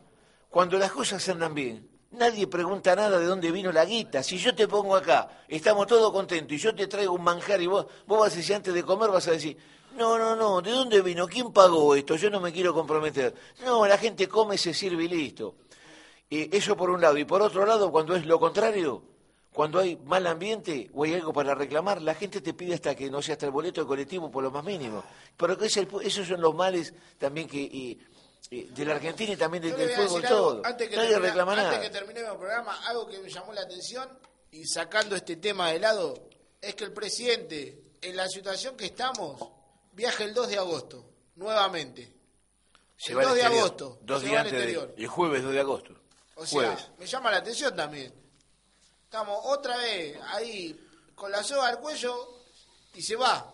Cuando 0.55 0.77
las 0.77 0.93
cosas 0.93 1.27
andan 1.27 1.53
bien, 1.53 1.85
nadie 2.11 2.47
pregunta 2.47 2.95
nada 2.95 3.19
de 3.19 3.25
dónde 3.25 3.51
vino 3.51 3.73
la 3.73 3.83
guita. 3.83 4.23
Si 4.23 4.37
yo 4.37 4.55
te 4.55 4.69
pongo 4.69 4.95
acá, 4.95 5.43
estamos 5.49 5.85
todos 5.85 6.13
contentos 6.13 6.53
y 6.53 6.57
yo 6.57 6.73
te 6.73 6.87
traigo 6.87 7.11
un 7.11 7.25
manjar 7.25 7.61
y 7.61 7.67
vos, 7.67 7.87
vos 8.07 8.21
vas 8.21 8.31
a 8.31 8.37
decir 8.37 8.55
antes 8.55 8.73
de 8.73 8.81
comer, 8.81 9.09
vas 9.09 9.27
a 9.27 9.31
decir, 9.31 9.57
no, 9.97 10.17
no, 10.17 10.33
no, 10.33 10.61
¿de 10.61 10.71
dónde 10.71 11.01
vino? 11.01 11.27
¿Quién 11.27 11.51
pagó 11.51 11.93
esto? 11.93 12.15
Yo 12.15 12.29
no 12.29 12.39
me 12.39 12.53
quiero 12.53 12.73
comprometer. 12.73 13.35
No, 13.65 13.85
la 13.85 13.97
gente 13.97 14.29
come, 14.29 14.57
se 14.57 14.73
sirve 14.73 15.03
y 15.03 15.07
listo. 15.09 15.55
Eh, 16.29 16.47
eso 16.53 16.77
por 16.77 16.89
un 16.89 17.01
lado. 17.01 17.17
Y 17.17 17.25
por 17.25 17.41
otro 17.41 17.65
lado, 17.65 17.91
cuando 17.91 18.15
es 18.15 18.25
lo 18.25 18.39
contrario, 18.39 19.03
cuando 19.51 19.79
hay 19.79 19.97
mal 20.05 20.25
ambiente 20.25 20.89
o 20.93 21.03
hay 21.03 21.15
algo 21.15 21.33
para 21.33 21.53
reclamar, 21.53 22.01
la 22.01 22.15
gente 22.15 22.39
te 22.39 22.53
pide 22.53 22.75
hasta 22.75 22.95
que 22.95 23.11
no 23.11 23.21
sea 23.21 23.33
hasta 23.33 23.45
el 23.45 23.51
boleto 23.51 23.81
de 23.81 23.87
colectivo 23.87 24.31
por 24.31 24.41
lo 24.41 24.51
más 24.51 24.63
mínimo. 24.63 25.03
Pero 25.35 25.61
es 25.61 25.75
el 25.75 25.89
esos 26.01 26.25
son 26.25 26.39
los 26.39 26.55
males 26.55 26.93
también 27.17 27.45
que 27.45 27.97
de 28.49 28.85
la 28.85 28.95
Argentina 28.95 29.33
y 29.33 29.37
también 29.37 29.63
de- 29.63 29.71
del 29.73 29.93
a 29.93 29.95
fútbol 30.07 30.25
algo, 30.25 30.37
todo. 30.37 30.61
Antes 30.65 30.89
que, 30.89 30.95
Nadie 30.95 31.09
termine- 31.09 31.27
reclama 31.29 31.51
antes 31.53 31.65
nada. 31.65 31.81
que 31.81 31.89
terminemos 31.89 32.31
el 32.31 32.37
programa, 32.37 32.85
algo 32.87 33.07
que 33.07 33.19
me 33.19 33.29
llamó 33.29 33.53
la 33.53 33.61
atención 33.61 34.19
y 34.51 34.65
sacando 34.65 35.15
este 35.15 35.35
tema 35.37 35.71
de 35.71 35.79
lado, 35.79 36.13
es 36.61 36.75
que 36.75 36.83
el 36.83 36.93
presidente, 36.93 37.83
en 38.01 38.15
la 38.15 38.27
situación 38.29 38.77
que 38.77 38.85
estamos, 38.85 39.41
viaja 39.93 40.23
el 40.23 40.33
2 40.33 40.47
de 40.47 40.57
agosto, 40.57 41.09
nuevamente. 41.35 42.13
Se 42.97 43.11
el 43.11 43.17
va 43.17 43.21
al 43.23 43.27
2 43.29 43.35
de 43.37 43.43
agosto, 43.43 43.99
Dos 44.03 44.21
días 44.21 44.37
antes 44.37 44.51
de- 44.53 44.57
exterior. 44.59 44.93
el 44.97 45.07
jueves 45.07 45.43
2 45.43 45.51
de 45.53 45.59
agosto. 45.59 45.95
O 46.35 46.45
sea, 46.45 46.59
jueves. 46.69 46.89
me 46.97 47.05
llama 47.07 47.31
la 47.31 47.37
atención 47.37 47.75
también. 47.75 48.13
Estamos 49.03 49.39
otra 49.43 49.77
vez 49.77 50.17
ahí 50.33 50.79
con 51.15 51.31
la 51.31 51.43
soga 51.43 51.67
al 51.67 51.79
cuello 51.79 52.43
y 52.93 53.01
se 53.01 53.15
va. 53.15 53.53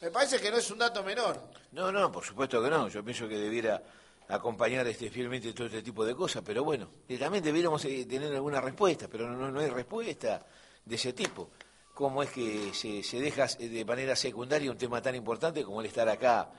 Me 0.00 0.10
parece 0.10 0.40
que 0.40 0.50
no 0.50 0.58
es 0.58 0.70
un 0.70 0.78
dato 0.78 1.02
menor. 1.02 1.40
No, 1.72 1.92
no, 1.92 2.10
por 2.10 2.24
supuesto 2.24 2.62
que 2.62 2.70
no. 2.70 2.88
Yo 2.88 3.04
pienso 3.04 3.28
que 3.28 3.36
debiera 3.36 3.82
acompañar 4.28 4.86
este 4.86 5.10
fielmente 5.10 5.52
todo 5.52 5.66
este 5.66 5.82
tipo 5.82 6.04
de 6.04 6.14
cosas, 6.14 6.42
pero 6.44 6.64
bueno, 6.64 6.88
y 7.08 7.16
también 7.16 7.44
debiéramos 7.44 7.84
eh, 7.84 8.06
tener 8.06 8.34
alguna 8.34 8.60
respuesta, 8.60 9.06
pero 9.08 9.28
no, 9.30 9.50
no 9.50 9.60
hay 9.60 9.68
respuesta 9.68 10.44
de 10.84 10.94
ese 10.94 11.12
tipo. 11.12 11.50
¿Cómo 11.94 12.22
es 12.22 12.30
que 12.30 12.74
se, 12.74 13.02
se 13.02 13.20
deja 13.20 13.46
eh, 13.58 13.68
de 13.68 13.84
manera 13.84 14.16
secundaria 14.16 14.70
un 14.70 14.76
tema 14.76 15.00
tan 15.00 15.14
importante 15.14 15.64
como 15.64 15.80
el 15.80 15.86
estar 15.86 16.08
acá 16.08 16.50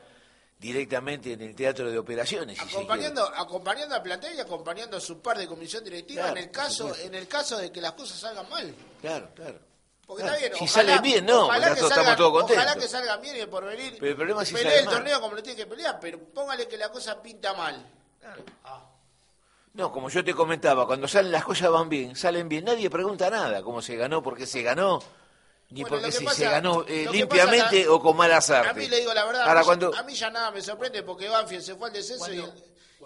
directamente 0.57 1.33
en 1.33 1.41
el 1.41 1.55
teatro 1.55 1.91
de 1.91 1.99
operaciones? 1.99 2.57
si 2.57 2.75
acompañando 2.75 3.23
acompañando 3.35 3.95
al 3.95 4.01
plantel 4.01 4.35
y 4.35 4.39
acompañando 4.39 4.97
a 4.97 4.99
su 4.99 5.21
par 5.21 5.37
de 5.37 5.47
comisión 5.47 5.83
directiva 5.83 6.23
Claro, 6.23 6.37
en 6.37 6.43
el 6.43 6.51
caso 6.51 6.95
en 6.95 7.13
el 7.13 7.27
caso 7.27 7.57
de 7.57 7.71
que 7.71 7.79
las 7.79 7.91
cosas 7.93 8.17
salgan 8.17 8.49
mal? 8.49 8.73
Claro, 9.01 9.29
claro. 9.35 9.59
Porque 10.07 10.23
Claro, 10.23 10.37
está 10.37 10.47
bien 10.47 10.57
si 10.57 10.63
ojalá- 10.71 10.87
salen 10.87 11.01
bien, 11.03 11.25
no, 11.25 11.45
ojalá 11.45 11.67
que 11.67 11.81
salgan- 11.81 11.89
estamos 11.91 12.15
todos 12.15 12.31
contentos. 12.31 12.63
ojalá 12.65 12.81
que 12.81 12.87
salgan 12.87 13.21
bien 13.21 13.35
y 13.35 13.39
el 13.41 13.49
porvenir 13.49 13.97
Pero 13.99 14.09
el 14.11 14.15
problema 14.15 14.41
es 14.43 14.47
si 14.47 14.53
pelee 14.55 14.69
sale 14.69 14.79
el 14.79 14.85
mal. 14.85 14.95
torneo 14.95 15.21
como 15.21 15.35
lo 15.35 15.43
tiene 15.43 15.57
que 15.57 15.65
pelear 15.67 15.99
pero 15.99 16.17
póngale 16.33 16.67
que 16.67 16.77
la 16.77 16.89
cosa 16.89 17.21
pinta 17.21 17.53
mal 17.53 17.85
No, 19.73 19.91
como 19.91 20.09
yo 20.09 20.23
te 20.23 20.33
comentaba, 20.33 20.87
cuando 20.87 21.07
salen 21.07 21.31
las 21.31 21.43
cosas 21.43 21.69
van 21.69 21.87
bien, 21.87 22.15
salen 22.15 22.49
bien, 22.49 22.65
nadie 22.65 22.89
pregunta 22.89 23.29
nada, 23.29 23.61
cómo 23.61 23.79
se 23.81 23.95
ganó, 23.95 24.23
por 24.23 24.35
qué 24.35 24.47
se 24.47 24.63
ganó, 24.63 24.99
ni 25.69 25.81
Bueno, 25.81 25.97
porque 25.97 26.05
que 26.07 26.11
se, 26.13 26.23
pasa- 26.25 26.37
se 26.37 26.45
ganó 26.45 26.83
eh, 26.87 27.07
limpiamente 27.11 27.81
pasa, 27.81 27.91
o 27.91 28.01
con 28.01 28.17
mala 28.17 28.41
suerte. 28.41 28.69
a 28.69 28.73
mí 28.73 28.87
le 28.87 28.99
digo 29.01 29.13
la 29.13 29.25
verdad 29.25 29.41
Ahora, 29.43 29.59
a, 29.59 29.63
mí, 29.63 29.65
cuando, 29.67 29.95
a 29.95 30.01
mí 30.03 30.15
ya 30.15 30.29
nada 30.31 30.49
me 30.49 30.61
sorprende 30.61 31.03
porque 31.03 31.29
Banfield 31.29 31.61
se 31.63 31.75
fue 31.75 31.89
al 31.89 31.93
descenso 31.93 32.33
y 32.33 32.39
el, 32.39 32.53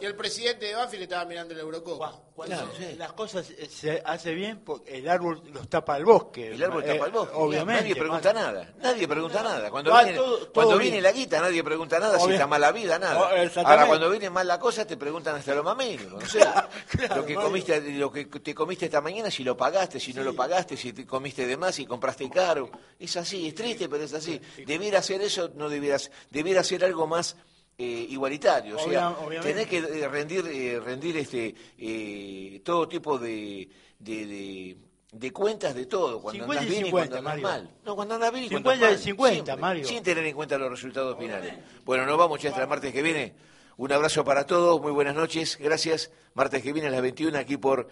Y 0.02 0.06
el 0.06 0.16
presidente 0.16 0.66
de 0.66 0.74
Banfield 0.76 1.04
estaba 1.04 1.26
mirando 1.26 1.54
la 1.54 1.62
Eurocopa. 1.62 2.20
Cuando 2.34 2.56
Claro, 2.56 2.72
sí. 2.76 2.96
las 2.98 3.14
cosas 3.14 3.46
se 3.70 4.02
hace 4.04 4.34
bien 4.34 4.62
porque 4.66 4.98
el 4.98 5.08
árbol 5.08 5.44
los 5.54 5.70
tapa 5.70 5.96
el 5.98 6.06
bosque. 6.06 6.48
El 6.54 6.64
árbol 6.64 6.84
Eh, 6.84 6.94
tapa 6.94 7.06
el 7.06 7.12
bosque. 7.12 7.34
Obviamente. 7.36 7.82
Nadie 7.84 7.96
pregunta 7.96 8.34
más- 8.34 8.44
nada. 8.44 8.74
Nadie 8.82 9.08
pregunta 9.08 9.44
nada. 9.44 9.70
Cuando, 9.70 9.92
Va 9.92 10.04
viene, 10.04 10.18
todo- 10.18 10.38
todo 10.40 10.52
cuando 10.54 10.78
bien. 10.80 10.92
viene 10.94 11.02
la 11.02 11.12
guita, 11.12 11.40
nadie 11.40 11.64
pregunta 11.64 12.00
nada. 12.00 12.18
Si 12.18 12.24
Obvio. 12.26 12.34
está 12.34 12.48
mala 12.48 12.72
vida, 12.72 12.96
Oh, 12.96 13.00
nada. 13.00 13.20
exactamente. 13.44 13.70
Ahora, 13.72 13.86
cuando 13.86 14.10
viene 14.10 14.30
mal 14.32 14.48
la 14.48 14.60
cosa, 14.60 14.86
te 14.88 14.98
preguntan 14.98 15.36
hasta 15.36 15.54
lo 15.54 15.76
mínimo. 15.76 16.18
No 16.20 16.28
sé. 16.28 16.40
Claro, 16.92 17.18
lo, 17.18 17.26
que 17.26 17.36
comiste, 17.36 17.80
lo 17.92 18.12
que 18.12 18.26
te 18.26 18.56
comiste 18.56 18.86
esta 18.86 19.02
mañana, 19.02 19.30
si 19.30 19.44
lo 19.44 19.56
pagaste, 19.56 20.00
si 20.00 20.14
no 20.14 20.24
lo 20.24 20.36
pagaste, 20.36 20.76
si 20.78 20.94
te 20.94 21.06
comiste 21.06 21.46
de 21.46 21.58
más, 21.58 21.76
si 21.76 21.86
compraste 21.86 22.28
caro. 22.30 22.72
Es 23.00 23.16
así, 23.18 23.48
es 23.50 23.54
triste, 23.56 23.88
pero 23.88 24.04
es 24.04 24.14
así. 24.14 24.42
Debiera 24.66 24.98
hacer 25.00 25.22
eso, 25.22 25.52
no 25.56 25.70
debieras. 25.70 26.10
Debiera 26.32 26.64
ser 26.64 26.84
algo 26.84 27.06
más. 27.06 27.36
Eh, 27.84 28.06
igualitario, 28.10 28.76
o 28.76 28.80
sea, 28.80 29.10
Obvia- 29.10 29.18
obviamente. 29.26 29.54
tenés 29.54 29.68
que 29.68 29.78
eh, 30.04 30.08
rendir, 30.08 30.46
eh, 30.48 30.80
rendir 30.80 31.18
este, 31.18 31.56
eh, 31.78 32.62
todo 32.64 32.88
tipo 32.88 33.18
de, 33.18 33.68
de, 34.00 34.26
de- 34.28 34.78
de 35.14 35.32
cuentas 35.34 35.74
de 35.76 35.88
todo, 35.88 36.22
cuando 36.22 36.44
50 36.46 36.62
andas 36.62 36.70
bien 36.70 36.82
y 36.84 36.86
50, 36.90 37.10
cuando 37.10 37.30
andas 37.30 37.44
Mario. 37.44 37.66
mal. 37.68 37.76
No, 37.84 37.96
cuando 37.96 38.16
andas 38.16 38.32
bien 38.32 38.44
y 38.46 38.50
cuando 38.50 38.70
50 38.72 38.82
y 38.82 38.88
andas 38.88 38.98
mal. 39.00 39.04
50, 39.04 39.34
Siempre, 39.44 39.62
Mario. 39.62 39.86
Sin 39.86 40.04
tener 40.04 40.26
en 40.26 40.36
cuenta 40.36 40.58
los 40.58 40.70
resultados 40.70 41.18
finales. 41.18 41.54
Bueno, 41.84 42.06
nos 42.06 42.18
vamos 42.18 42.42
ya 42.42 42.50
hasta 42.50 42.62
el 42.62 42.68
martes 42.70 42.94
que 42.94 43.02
viene. 43.02 43.34
Un 43.78 43.92
abrazo 43.92 44.24
para 44.24 44.46
todos, 44.46 44.80
muy 44.82 44.92
buenas 44.92 45.16
noches, 45.16 45.58
gracias. 45.60 46.12
Martes 46.34 46.62
que 46.62 46.72
viene 46.72 46.88
a 46.88 46.92
las 46.92 47.02
21 47.02 47.38
aquí 47.38 47.58
por 47.58 47.90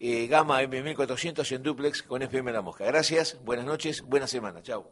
Gama 0.00 0.62
M1400 0.62 1.52
en 1.56 1.62
Duplex 1.62 2.02
con 2.02 2.22
FM 2.22 2.52
La 2.52 2.60
Mosca. 2.60 2.84
Gracias, 2.84 3.38
buenas 3.44 3.64
noches, 3.64 4.02
buena 4.02 4.26
semana. 4.26 4.60
Chao. 4.62 4.90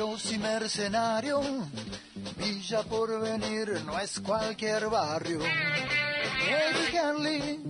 Feroz 0.00 0.32
y 0.32 0.38
mercenario, 0.38 1.42
Villa 2.38 2.82
por 2.84 3.20
venir 3.20 3.82
no 3.84 3.98
es 3.98 4.18
cualquier 4.20 4.88
barrio. 4.88 5.40
Eddie 6.48 6.98
Henley 6.98 7.60